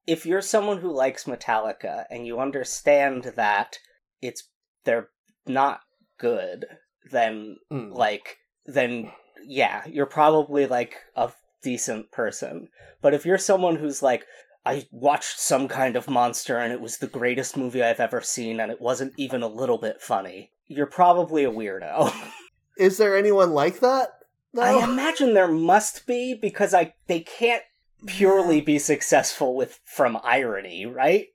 if 0.07 0.26
you're 0.26 0.41
someone 0.41 0.78
who 0.80 0.91
likes 0.94 1.26
Metallica 1.26 2.06
and 2.10 2.26
you 2.26 2.40
understand 2.40 3.24
that 3.36 3.80
it's 4.22 4.48
they're 4.86 5.10
not 5.48 5.82
good, 6.20 6.66
then 7.12 7.57
Mm. 7.72 7.94
like 7.94 8.38
then 8.66 9.12
yeah, 9.48 9.84
you're 9.88 10.06
probably 10.07 10.66
like 10.68 10.95
a 11.16 11.32
decent 11.66 12.12
person. 12.12 12.70
But 13.02 13.14
if 13.14 13.26
you're 13.26 13.38
someone 13.40 13.76
who's 13.78 14.02
like 14.04 14.24
I 14.66 14.86
watched 14.92 15.40
some 15.40 15.68
kind 15.68 15.96
of 15.96 16.10
monster 16.10 16.58
and 16.58 16.72
it 16.72 16.80
was 16.82 16.98
the 16.98 17.08
greatest 17.08 17.58
movie 17.58 17.84
I've 17.84 18.00
ever 18.00 18.22
seen 18.22 18.60
and 18.60 18.72
it 18.72 18.80
wasn't 18.82 19.14
even 19.18 19.44
a 19.44 19.48
little 19.48 19.78
bit 19.78 20.02
funny, 20.02 20.52
you're 20.68 20.86
probably 20.88 21.44
a 21.44 21.52
weirdo. 21.52 22.14
Is 22.78 22.98
there 22.98 23.16
anyone 23.18 23.52
like 23.52 23.80
that? 23.82 24.10
No. 24.54 24.62
I 24.62 24.84
imagine 24.84 25.34
there 25.34 25.48
must 25.52 26.06
be 26.08 26.34
because 26.34 26.74
I 26.74 26.94
they 27.08 27.20
can't 27.22 27.64
purely 28.06 28.62
be 28.62 28.80
successful 28.80 29.56
with 29.56 29.80
from 29.86 30.18
irony, 30.24 30.86
right? 30.86 31.28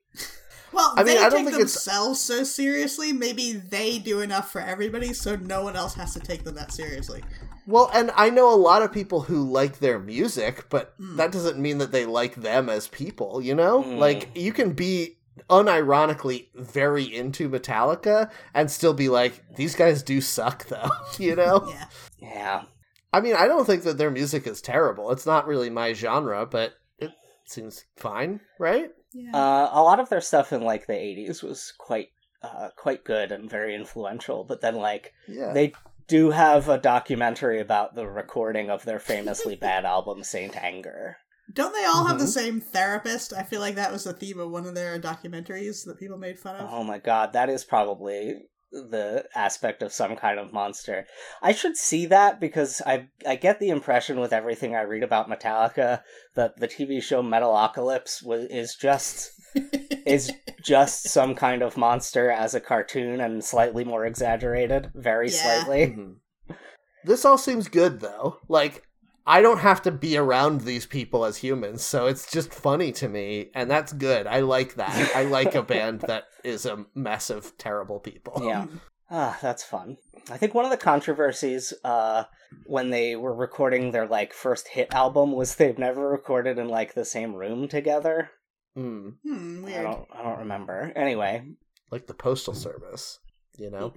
Well, 0.73 0.95
I 0.97 1.03
mean, 1.03 1.17
they 1.17 1.21
I 1.21 1.29
don't 1.29 1.41
take 1.41 1.47
think 1.47 1.57
it's- 1.63 1.73
themselves 1.85 2.21
so 2.21 2.45
seriously. 2.45 3.13
Maybe 3.13 3.53
they 3.55 3.99
do 3.99 4.21
enough 4.21 4.53
for 4.53 4.61
everybody, 4.61 5.13
so 5.13 5.35
no 5.37 5.65
one 5.65 5.75
else 5.77 5.95
has 5.95 6.15
to 6.15 6.21
take 6.21 6.45
them 6.45 6.55
that 6.55 6.73
seriously. 6.73 7.23
Well, 7.71 7.91
and 7.95 8.11
I 8.17 8.31
know 8.31 8.53
a 8.53 8.57
lot 8.57 8.83
of 8.83 8.93
people 8.93 9.23
who 9.23 9.43
like 9.49 9.79
their 9.79 9.99
music, 9.99 10.67
but 10.69 10.99
Mm. 11.01 11.17
that 11.17 11.33
doesn't 11.33 11.59
mean 11.59 11.79
that 11.79 11.93
they 11.93 12.05
like 12.07 12.35
them 12.37 12.69
as 12.69 12.89
people, 12.89 13.41
you 13.41 13.55
know? 13.55 13.83
Mm. 13.83 13.99
Like, 13.99 14.29
you 14.35 14.53
can 14.53 14.73
be 14.73 15.19
unironically 15.49 16.49
very 16.55 17.05
into 17.05 17.49
Metallica 17.49 18.31
and 18.55 18.71
still 18.71 18.95
be 18.95 19.09
like, 19.09 19.43
these 19.57 19.75
guys 19.75 20.03
do 20.03 20.21
suck, 20.21 20.67
though, 20.67 20.91
you 21.19 21.35
know? 21.37 21.67
Yeah. 22.21 22.29
Yeah. 22.35 22.63
I 23.13 23.21
mean, 23.21 23.35
I 23.35 23.47
don't 23.49 23.65
think 23.67 23.83
that 23.85 23.99
their 23.99 24.11
music 24.11 24.47
is 24.47 24.61
terrible. 24.63 25.11
It's 25.11 25.27
not 25.27 25.47
really 25.47 25.71
my 25.71 25.93
genre, 25.95 26.47
but 26.47 26.75
it 26.99 27.11
seems 27.47 27.85
fine, 27.97 28.41
right? 28.59 28.91
Yeah. 29.13 29.35
Uh, 29.35 29.71
a 29.73 29.83
lot 29.83 29.99
of 29.99 30.09
their 30.11 30.21
stuff 30.21 30.53
in 30.53 30.63
like 30.63 30.87
the 30.87 30.93
80s 30.93 31.43
was 31.43 31.73
quite 31.77 32.09
uh, 32.43 32.69
quite 32.77 33.05
good 33.05 33.33
and 33.33 33.51
very 33.51 33.75
influential, 33.75 34.45
but 34.45 34.61
then 34.61 34.77
like 34.77 35.13
Yeah. 35.29 35.53
they 35.53 35.73
do 36.11 36.31
have 36.31 36.69
a 36.69 36.77
documentary 36.77 37.61
about 37.61 37.95
the 37.95 38.07
recording 38.09 38.69
of 38.69 38.85
their 38.85 38.99
famously 38.99 39.55
bad 39.57 39.85
album 39.85 40.25
Saint 40.25 40.57
Anger. 40.57 41.17
Don't 41.53 41.73
they 41.73 41.85
all 41.85 42.07
have 42.07 42.19
the 42.19 42.25
Mhm. 42.25 42.29
same 42.29 42.61
therapist? 42.61 43.33
I 43.33 43.45
feel 43.45 43.61
like 43.61 43.77
that 43.77 43.93
was 43.93 44.05
the 44.05 44.13
theme 44.13 44.39
of 44.41 44.51
one 44.51 44.67
of 44.67 44.75
their 44.75 44.99
documentaries 45.01 45.85
that 45.87 45.99
people 45.99 46.19
made 46.19 46.39
fun 46.39 46.57
of. 46.57 46.69
Oh 46.71 46.85
my 46.85 46.99
god, 46.99 47.33
that 47.33 47.49
is 47.49 47.65
probably 47.65 48.35
the 48.73 49.25
aspect 49.35 49.83
of 49.83 49.93
some 49.93 50.15
kind 50.17 50.39
of 50.39 50.53
monster. 50.53 51.07
I 51.43 51.51
should 51.53 51.77
see 51.77 52.07
that 52.07 52.39
because 52.41 52.81
I 52.87 53.09
I 53.27 53.35
get 53.37 53.59
the 53.59 53.71
impression 53.71 54.21
with 54.21 54.33
everything 54.33 54.77
I 54.77 54.83
read 54.83 55.03
about 55.03 55.29
Metallica 55.29 56.03
that 56.37 56.57
the 56.59 56.69
TV 56.69 57.01
show 57.01 57.23
Metalocalypse 57.23 58.25
was 58.25 58.45
is 58.47 58.77
just 58.77 59.33
is 60.07 60.33
just 60.63 61.09
some 61.09 61.35
kind 61.35 61.63
of 61.63 61.77
monster 61.77 62.31
as 62.31 62.55
a 62.55 62.61
cartoon 62.61 63.21
and 63.21 63.45
slightly 63.45 63.85
more 63.85 64.05
exaggerated, 64.07 64.91
very 64.95 65.31
Yeah. 65.31 65.63
slightly. 65.63 65.87
Mhm. 65.89 66.57
This 67.05 67.25
all 67.25 67.39
seems 67.39 67.69
good, 67.69 68.01
though. 68.01 68.39
Like, 68.49 68.83
I 69.27 69.43
don't 69.43 69.59
have 69.59 69.81
to 69.83 69.91
be 69.91 70.17
around 70.17 70.63
these 70.63 70.87
people 70.87 71.25
as 71.25 71.39
humans, 71.39 71.83
so 71.83 72.07
it's 72.07 72.31
just 72.31 72.53
funny 72.53 72.91
to 72.93 73.09
me, 73.09 73.51
and 73.55 73.71
that's 73.71 73.93
good. 73.93 74.27
I 74.27 74.41
like 74.41 74.75
that. 74.75 75.15
I 75.15 75.25
like 75.25 75.55
a 75.55 75.63
band 75.63 76.01
that 76.09 76.25
is 76.45 76.67
a 76.67 76.85
mess 76.95 77.31
of 77.31 77.57
terrible 77.59 78.01
people. 78.01 78.43
Yeah. 78.45 78.67
Ah, 79.11 79.39
that's 79.43 79.63
fun. 79.65 79.97
I 80.31 80.37
think 80.37 80.55
one 80.55 80.65
of 80.65 80.71
the 80.71 80.77
controversies 80.77 81.73
uh 81.85 82.25
when 82.67 82.91
they 82.91 83.17
were 83.17 83.35
recording 83.35 83.91
their 83.91 84.07
like 84.07 84.33
first 84.33 84.69
hit 84.69 84.93
album 84.95 85.33
was 85.33 85.55
they've 85.57 85.79
never 85.79 86.09
recorded 86.09 86.59
in 86.59 86.69
like 86.69 86.95
the 86.95 87.05
same 87.05 87.35
room 87.35 87.67
together. 87.69 88.31
Mm, 88.77 89.15
Hmm, 89.25 89.65
I 89.67 89.83
don't 89.83 90.09
I 90.15 90.23
don't 90.23 90.39
remember. 90.41 90.93
Anyway. 90.97 91.45
like 91.91 92.07
the 92.07 92.15
postal 92.15 92.55
service, 92.55 93.19
you 93.59 93.71
know. 93.71 93.93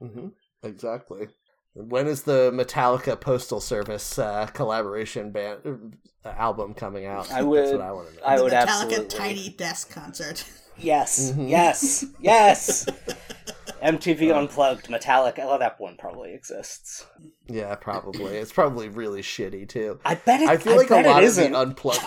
hmm 0.00 0.28
Exactly. 0.62 1.28
When 1.74 2.06
is 2.06 2.22
the 2.22 2.50
Metallica 2.54 3.20
Postal 3.20 3.60
Service 3.60 4.18
uh, 4.18 4.46
collaboration 4.46 5.30
band 5.30 5.96
uh, 6.24 6.28
album 6.30 6.72
coming 6.74 7.04
out? 7.06 7.30
I 7.30 7.42
would- 7.42 7.60
That's 7.64 7.72
what 7.72 7.80
I 7.82 7.92
want 7.92 8.08
to 8.08 8.14
know. 8.16 8.22
I 8.24 8.36
the 8.38 8.42
would 8.44 8.52
Metallica 8.52 8.62
absolutely 8.62 9.18
Tiny 9.18 9.48
Desk 9.50 9.90
concert. 9.92 10.44
Yes. 10.78 11.32
Mhm. 11.32 11.48
Yes. 11.50 12.04
Yes. 12.20 12.86
MTV 13.82 14.34
Unplugged, 14.34 14.88
Metallica. 14.88 15.40
Oh, 15.42 15.58
that 15.58 15.78
one 15.78 15.96
probably 15.98 16.32
exists. 16.34 17.06
yeah, 17.46 17.74
probably. 17.76 18.36
It's 18.36 18.52
probably 18.52 18.88
really 18.88 19.22
shitty 19.22 19.68
too. 19.68 20.00
I 20.04 20.14
bet 20.16 20.40
it. 20.40 20.48
I 20.48 20.56
feel 20.56 20.76
like 20.76 20.90
a 20.90 20.94
lot 20.96 21.06
of 21.06 21.14
the 21.14 21.22
isn't. 21.22 21.54
unplugged, 21.54 22.00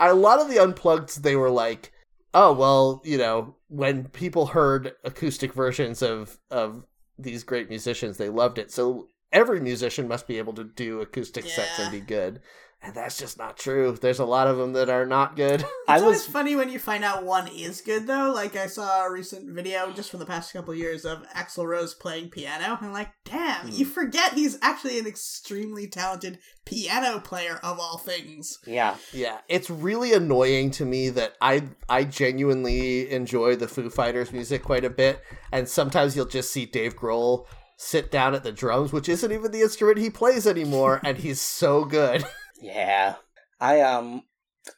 a 0.00 0.14
lot 0.14 0.40
of 0.40 0.48
the 0.48 0.58
unplugged, 0.58 1.22
they 1.22 1.36
were 1.36 1.50
like, 1.50 1.92
oh 2.34 2.52
well, 2.52 3.02
you 3.04 3.18
know, 3.18 3.56
when 3.68 4.04
people 4.08 4.46
heard 4.46 4.92
acoustic 5.04 5.52
versions 5.52 6.02
of 6.02 6.38
of 6.50 6.84
these 7.18 7.44
great 7.44 7.68
musicians, 7.68 8.16
they 8.16 8.28
loved 8.28 8.58
it. 8.58 8.70
So 8.70 9.08
every 9.32 9.60
musician 9.60 10.08
must 10.08 10.26
be 10.26 10.38
able 10.38 10.52
to 10.54 10.64
do 10.64 11.00
acoustic 11.00 11.44
sets 11.44 11.78
and 11.78 11.90
be 11.90 12.00
good. 12.00 12.40
And 12.82 12.94
that's 12.94 13.18
just 13.18 13.38
not 13.38 13.56
true. 13.56 13.96
There's 14.00 14.20
a 14.20 14.24
lot 14.24 14.46
of 14.46 14.58
them 14.58 14.74
that 14.74 14.88
are 14.88 15.06
not 15.06 15.34
good. 15.34 15.64
I 15.88 15.94
It's 15.94 16.02
always 16.02 16.18
was 16.18 16.26
funny 16.26 16.54
when 16.54 16.68
you 16.68 16.78
find 16.78 17.04
out 17.04 17.24
one 17.24 17.48
is 17.48 17.80
good 17.80 18.06
though. 18.06 18.32
Like 18.32 18.54
I 18.54 18.66
saw 18.66 19.06
a 19.06 19.10
recent 19.10 19.50
video 19.50 19.90
just 19.92 20.10
from 20.10 20.20
the 20.20 20.26
past 20.26 20.52
couple 20.52 20.72
of 20.72 20.78
years 20.78 21.04
of 21.04 21.26
Axl 21.30 21.66
Rose 21.66 21.94
playing 21.94 22.30
piano. 22.30 22.78
I'm 22.80 22.92
like, 22.92 23.10
damn, 23.24 23.68
you 23.68 23.84
hmm. 23.84 23.90
forget 23.90 24.34
he's 24.34 24.58
actually 24.62 24.98
an 24.98 25.06
extremely 25.06 25.88
talented 25.88 26.38
piano 26.64 27.18
player 27.18 27.58
of 27.62 27.80
all 27.80 27.98
things. 27.98 28.58
yeah. 28.66 28.96
Yeah, 29.12 29.38
it's 29.48 29.70
really 29.70 30.12
annoying 30.12 30.70
to 30.72 30.84
me 30.84 31.08
that 31.10 31.34
I 31.40 31.64
I 31.88 32.04
genuinely 32.04 33.10
enjoy 33.10 33.56
the 33.56 33.68
Foo 33.68 33.90
Fighters 33.90 34.32
music 34.32 34.62
quite 34.62 34.84
a 34.84 34.90
bit, 34.90 35.22
and 35.50 35.68
sometimes 35.68 36.14
you'll 36.14 36.26
just 36.26 36.52
see 36.52 36.66
Dave 36.66 36.96
Grohl 36.96 37.46
sit 37.76 38.10
down 38.10 38.34
at 38.34 38.42
the 38.42 38.52
drums, 38.52 38.92
which 38.92 39.08
isn't 39.08 39.32
even 39.32 39.50
the 39.50 39.62
instrument 39.62 39.98
he 39.98 40.10
plays 40.10 40.46
anymore, 40.46 41.00
and 41.04 41.18
he's 41.18 41.40
so 41.40 41.84
good. 41.84 42.24
Yeah. 42.60 43.16
I 43.60 43.80
um 43.80 44.22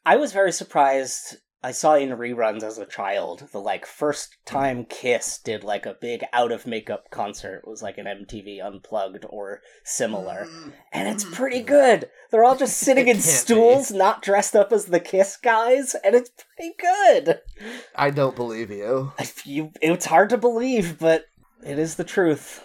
I 0.05 0.16
was 0.16 0.32
very 0.32 0.52
surprised 0.52 1.36
I 1.60 1.72
saw 1.72 1.96
in 1.96 2.10
reruns 2.10 2.62
as 2.62 2.78
a 2.78 2.86
child 2.86 3.48
the 3.52 3.59
like 3.59 3.84
first 3.84 4.36
time 4.46 4.84
Kiss 4.84 5.38
did 5.38 5.64
like 5.64 5.86
a 5.86 5.96
big 6.00 6.22
out 6.32 6.52
of 6.52 6.66
makeup 6.68 7.10
concert 7.10 7.66
was 7.66 7.82
like 7.82 7.98
an 7.98 8.06
MTV 8.06 8.64
unplugged 8.64 9.24
or 9.28 9.60
similar. 9.84 10.46
Mm. 10.48 10.72
And 10.92 11.09
it's 11.09 11.24
Mhm. 11.24 11.32
pretty 11.34 11.62
good. 11.62 12.10
They're 12.30 12.44
all 12.44 12.56
just 12.56 12.78
sitting 12.86 13.09
in 13.09 13.14
can't 13.16 13.24
stools, 13.24 13.90
not 13.90 14.22
dressed 14.22 14.55
up 14.55 14.72
as 14.72 14.84
the 14.86 15.00
Kiss 15.00 15.36
guys, 15.36 15.96
and 16.05 16.14
it's 16.14 16.30
pretty 16.56 16.74
good. 16.78 17.40
I 17.96 18.10
don't 18.10 18.36
believe 18.36 18.70
you. 18.70 19.12
If 19.18 19.44
You, 19.44 19.72
it's 19.82 20.06
hard 20.06 20.30
to 20.30 20.38
believe, 20.38 21.00
but 21.00 21.24
it 21.66 21.78
is 21.80 21.96
the 21.96 22.05
truth. 22.05 22.62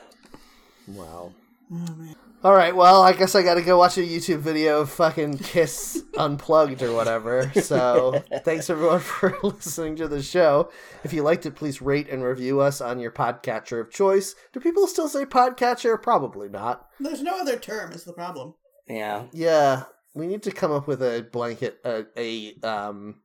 Wow. 0.88 1.34
Oh, 1.72 1.96
man. 1.96 2.16
All 2.44 2.54
right, 2.54 2.76
well, 2.76 3.02
I 3.02 3.14
guess 3.14 3.36
I 3.36 3.42
got 3.42 3.54
to 3.54 3.62
go 3.62 3.78
watch 3.78 3.98
a 3.98 4.02
YouTube 4.02 4.40
video 4.40 4.82
of 4.82 4.90
fucking 4.90 5.38
Kiss 5.38 6.04
Unplugged 6.18 6.82
or 6.82 6.94
whatever. 6.94 7.50
So, 7.54 8.22
thanks 8.44 8.70
everyone 8.70 9.00
for 9.00 9.38
listening 9.42 9.96
to 9.96 10.10
the 10.10 10.22
show. 10.22 10.70
If 11.06 11.14
you 11.14 11.24
liked 11.24 11.46
it, 11.46 11.56
please 11.56 11.82
rate 11.82 12.10
and 12.10 12.22
review 12.22 12.60
us 12.60 12.82
on 12.82 13.00
your 13.00 13.12
podcatcher 13.12 13.80
of 13.80 13.92
choice. 13.92 14.36
Do 14.52 14.60
people 14.60 14.88
still 14.88 15.08
say 15.08 15.24
podcatcher? 15.24 16.02
Probably 16.02 16.50
not. 16.50 16.90
There's 17.00 17.24
no 17.24 17.40
other 17.40 17.58
term 17.58 17.94
is 17.94 18.04
the 18.04 18.12
problem. 18.12 18.56
Yeah. 18.90 19.24
Yeah, 19.32 19.84
we 20.14 20.28
need 20.28 20.44
to 20.44 20.52
come 20.52 20.74
up 20.74 20.86
with 20.86 21.02
a 21.02 21.26
blanket, 21.32 21.80
a, 21.86 22.04
a 22.18 22.56
um, 22.68 23.22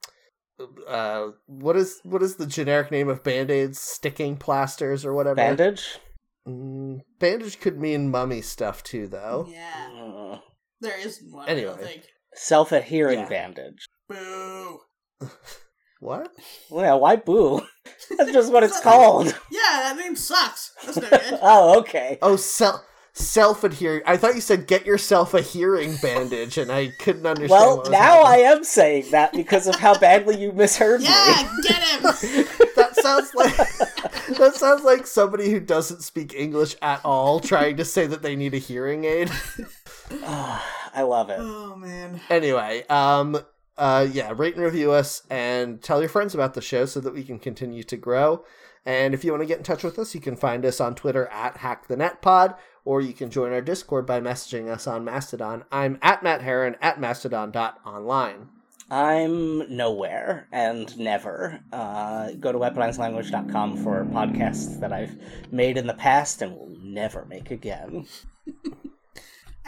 uh, 0.86 1.30
what 1.46 1.76
is 1.76 1.98
what 2.04 2.22
is 2.22 2.36
the 2.36 2.46
generic 2.46 2.92
name 2.92 3.08
of 3.08 3.24
band 3.24 3.50
aids? 3.50 3.80
Sticking 3.80 4.36
plasters 4.36 5.04
or 5.04 5.12
whatever. 5.12 5.34
Bandage? 5.34 5.98
Mm, 6.48 7.00
bandage 7.18 7.60
could 7.60 7.78
mean 7.78 8.10
mummy 8.10 8.40
stuff 8.42 8.82
too, 8.82 9.06
though. 9.06 9.46
Yeah, 9.50 9.90
Uh, 9.94 10.38
there 10.80 10.98
is 10.98 11.20
one. 11.30 11.48
Anyway. 11.48 11.76
think. 11.82 12.02
Self 12.34 12.72
adhering 12.72 13.20
Yeah. 13.20 13.28
bandage. 13.28 13.86
Boo. 14.08 14.80
What? 16.00 16.30
Well, 16.70 16.84
yeah, 16.84 16.94
why 16.94 17.16
boo? 17.16 17.60
That's 18.16 18.30
just 18.30 18.52
what 18.52 18.62
it's 18.62 18.78
called. 18.80 19.26
Yeah, 19.50 19.60
that 19.82 19.96
name 19.96 20.14
sucks. 20.14 20.72
That's 20.84 20.96
no 20.96 21.08
good. 21.10 21.38
Oh, 21.42 21.80
okay. 21.80 22.18
Oh, 22.22 22.36
self 22.36 22.82
self 23.14 23.64
adhering. 23.64 24.02
I 24.06 24.16
thought 24.16 24.36
you 24.36 24.40
said 24.40 24.68
get 24.68 24.86
yourself 24.86 25.34
a 25.34 25.40
hearing 25.42 25.96
bandage, 26.00 26.56
and 26.56 26.70
I 26.70 26.92
couldn't 27.00 27.26
understand. 27.26 27.50
Well, 27.50 27.76
what 27.78 27.80
was 27.86 27.90
now 27.90 28.20
I 28.22 28.36
am 28.36 28.62
saying 28.62 29.10
that 29.10 29.32
because 29.32 29.66
of 29.66 29.74
how 29.74 29.98
badly 29.98 30.36
you 30.40 30.52
misheard 30.52 31.00
me. 31.00 31.06
yeah, 31.08 31.52
get 31.64 31.82
him. 31.82 32.02
that 32.76 32.94
sounds 33.02 33.34
like 33.34 33.97
that 34.36 34.54
sounds 34.54 34.84
like 34.84 35.06
somebody 35.06 35.50
who 35.50 35.60
doesn't 35.60 36.02
speak 36.02 36.34
English 36.34 36.76
at 36.82 37.00
all 37.04 37.40
trying 37.40 37.76
to 37.76 37.84
say 37.84 38.06
that 38.06 38.22
they 38.22 38.36
need 38.36 38.54
a 38.54 38.58
hearing 38.58 39.04
aid. 39.04 39.30
I 40.22 41.02
love 41.02 41.30
it. 41.30 41.38
Oh 41.40 41.76
man. 41.76 42.20
anyway, 42.30 42.84
um, 42.88 43.38
uh, 43.76 44.06
yeah, 44.10 44.32
rate 44.36 44.56
and 44.56 44.64
review 44.64 44.92
us, 44.92 45.22
and 45.30 45.80
tell 45.80 46.00
your 46.00 46.08
friends 46.08 46.34
about 46.34 46.54
the 46.54 46.60
show 46.60 46.84
so 46.84 47.00
that 47.00 47.14
we 47.14 47.22
can 47.22 47.38
continue 47.38 47.82
to 47.84 47.96
grow. 47.96 48.44
And 48.84 49.14
if 49.14 49.22
you 49.22 49.30
want 49.30 49.42
to 49.42 49.46
get 49.46 49.58
in 49.58 49.64
touch 49.64 49.84
with 49.84 49.98
us, 49.98 50.14
you 50.14 50.20
can 50.20 50.36
find 50.36 50.64
us 50.64 50.80
on 50.80 50.94
Twitter 50.94 51.26
at 51.26 51.56
HackTheNetPod, 51.56 52.56
or 52.84 53.00
you 53.00 53.12
can 53.12 53.30
join 53.30 53.52
our 53.52 53.60
Discord 53.60 54.06
by 54.06 54.20
messaging 54.20 54.68
us 54.68 54.86
on 54.86 55.04
Mastodon. 55.04 55.64
I'm 55.70 55.98
at 56.00 56.22
Matt 56.22 56.42
Heron 56.42 56.76
at 56.80 56.98
mastodon.online. 56.98 58.48
I'm 58.90 59.76
nowhere 59.76 60.48
and 60.52 60.96
never. 60.98 61.60
Uh, 61.72 62.32
go 62.32 62.52
to 62.52 62.58
weaponizedlanguage.com 62.58 63.82
for 63.84 64.04
podcasts 64.06 64.80
that 64.80 64.92
I've 64.92 65.16
made 65.52 65.76
in 65.76 65.86
the 65.86 65.94
past 65.94 66.42
and 66.42 66.52
will 66.52 66.74
never 66.82 67.26
make 67.26 67.50
again. 67.50 68.06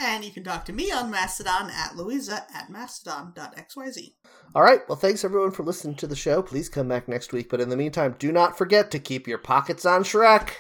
And 0.03 0.25
you 0.25 0.31
can 0.31 0.45
talk 0.45 0.65
to 0.65 0.73
me 0.73 0.91
on 0.91 1.11
Mastodon 1.11 1.71
at 1.71 1.95
Louisa 1.95 2.47
at 2.55 2.71
mastodon.xyz. 2.71 4.13
All 4.55 4.63
right, 4.63 4.81
well, 4.89 4.97
thanks 4.97 5.25
everyone 5.25 5.51
for 5.51 5.63
listening 5.63 5.95
to 5.97 6.07
the 6.07 6.17
show. 6.17 6.41
Please 6.41 6.71
come 6.71 6.89
back 6.89 7.07
next 7.07 7.35
week, 7.35 7.51
but 7.51 7.61
in 7.61 7.69
the 7.69 7.77
meantime, 7.77 8.17
do 8.19 8.33
not 8.33 8.57
forget 8.57 8.91
to 8.93 8.99
keep 8.99 9.29
your 9.29 9.37
pockets 9.37 9.85
on 9.85 10.03
Shrek. 10.03 10.53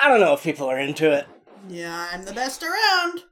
I 0.00 0.08
don't 0.08 0.18
know 0.18 0.34
if 0.34 0.42
people 0.42 0.66
are 0.66 0.80
into 0.80 1.12
it. 1.12 1.28
Yeah, 1.68 2.08
I'm 2.12 2.24
the 2.24 2.32
best 2.32 2.64
around. 2.64 3.22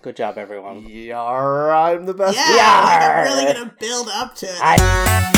Good 0.00 0.16
job, 0.16 0.38
everyone. 0.38 0.86
Yar, 0.88 1.72
I'm 1.72 2.06
the 2.06 2.14
best. 2.14 2.36
Yeah, 2.36 2.44
like 2.84 3.02
I'm 3.02 3.24
really 3.24 3.52
gonna 3.52 3.74
build 3.80 4.08
up 4.08 4.36
to 4.36 4.46
it. 4.46 4.58
I. 4.60 5.37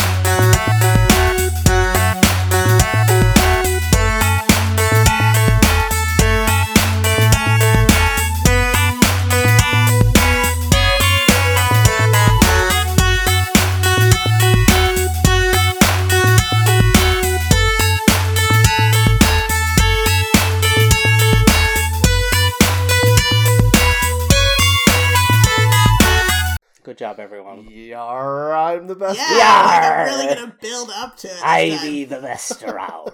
job, 27.01 27.19
everyone. 27.19 27.67
Yar, 27.71 28.53
I'm 28.55 28.87
the 28.87 28.95
best. 28.95 29.19
yeah, 29.19 29.33
like 29.35 29.83
I'm 29.83 30.19
really 30.21 30.35
gonna 30.35 30.57
build 30.61 30.91
up 30.95 31.17
to 31.17 31.29
it. 31.29 31.31
this 31.31 31.43
I 31.43 31.71
time. 31.71 31.87
be 31.87 32.05
the 32.05 32.21
best 32.21 32.63
around. 32.63 33.11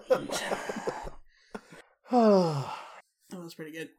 Oh. 2.12 2.78
That 3.30 3.42
was 3.42 3.54
pretty 3.54 3.72
good. 3.72 3.88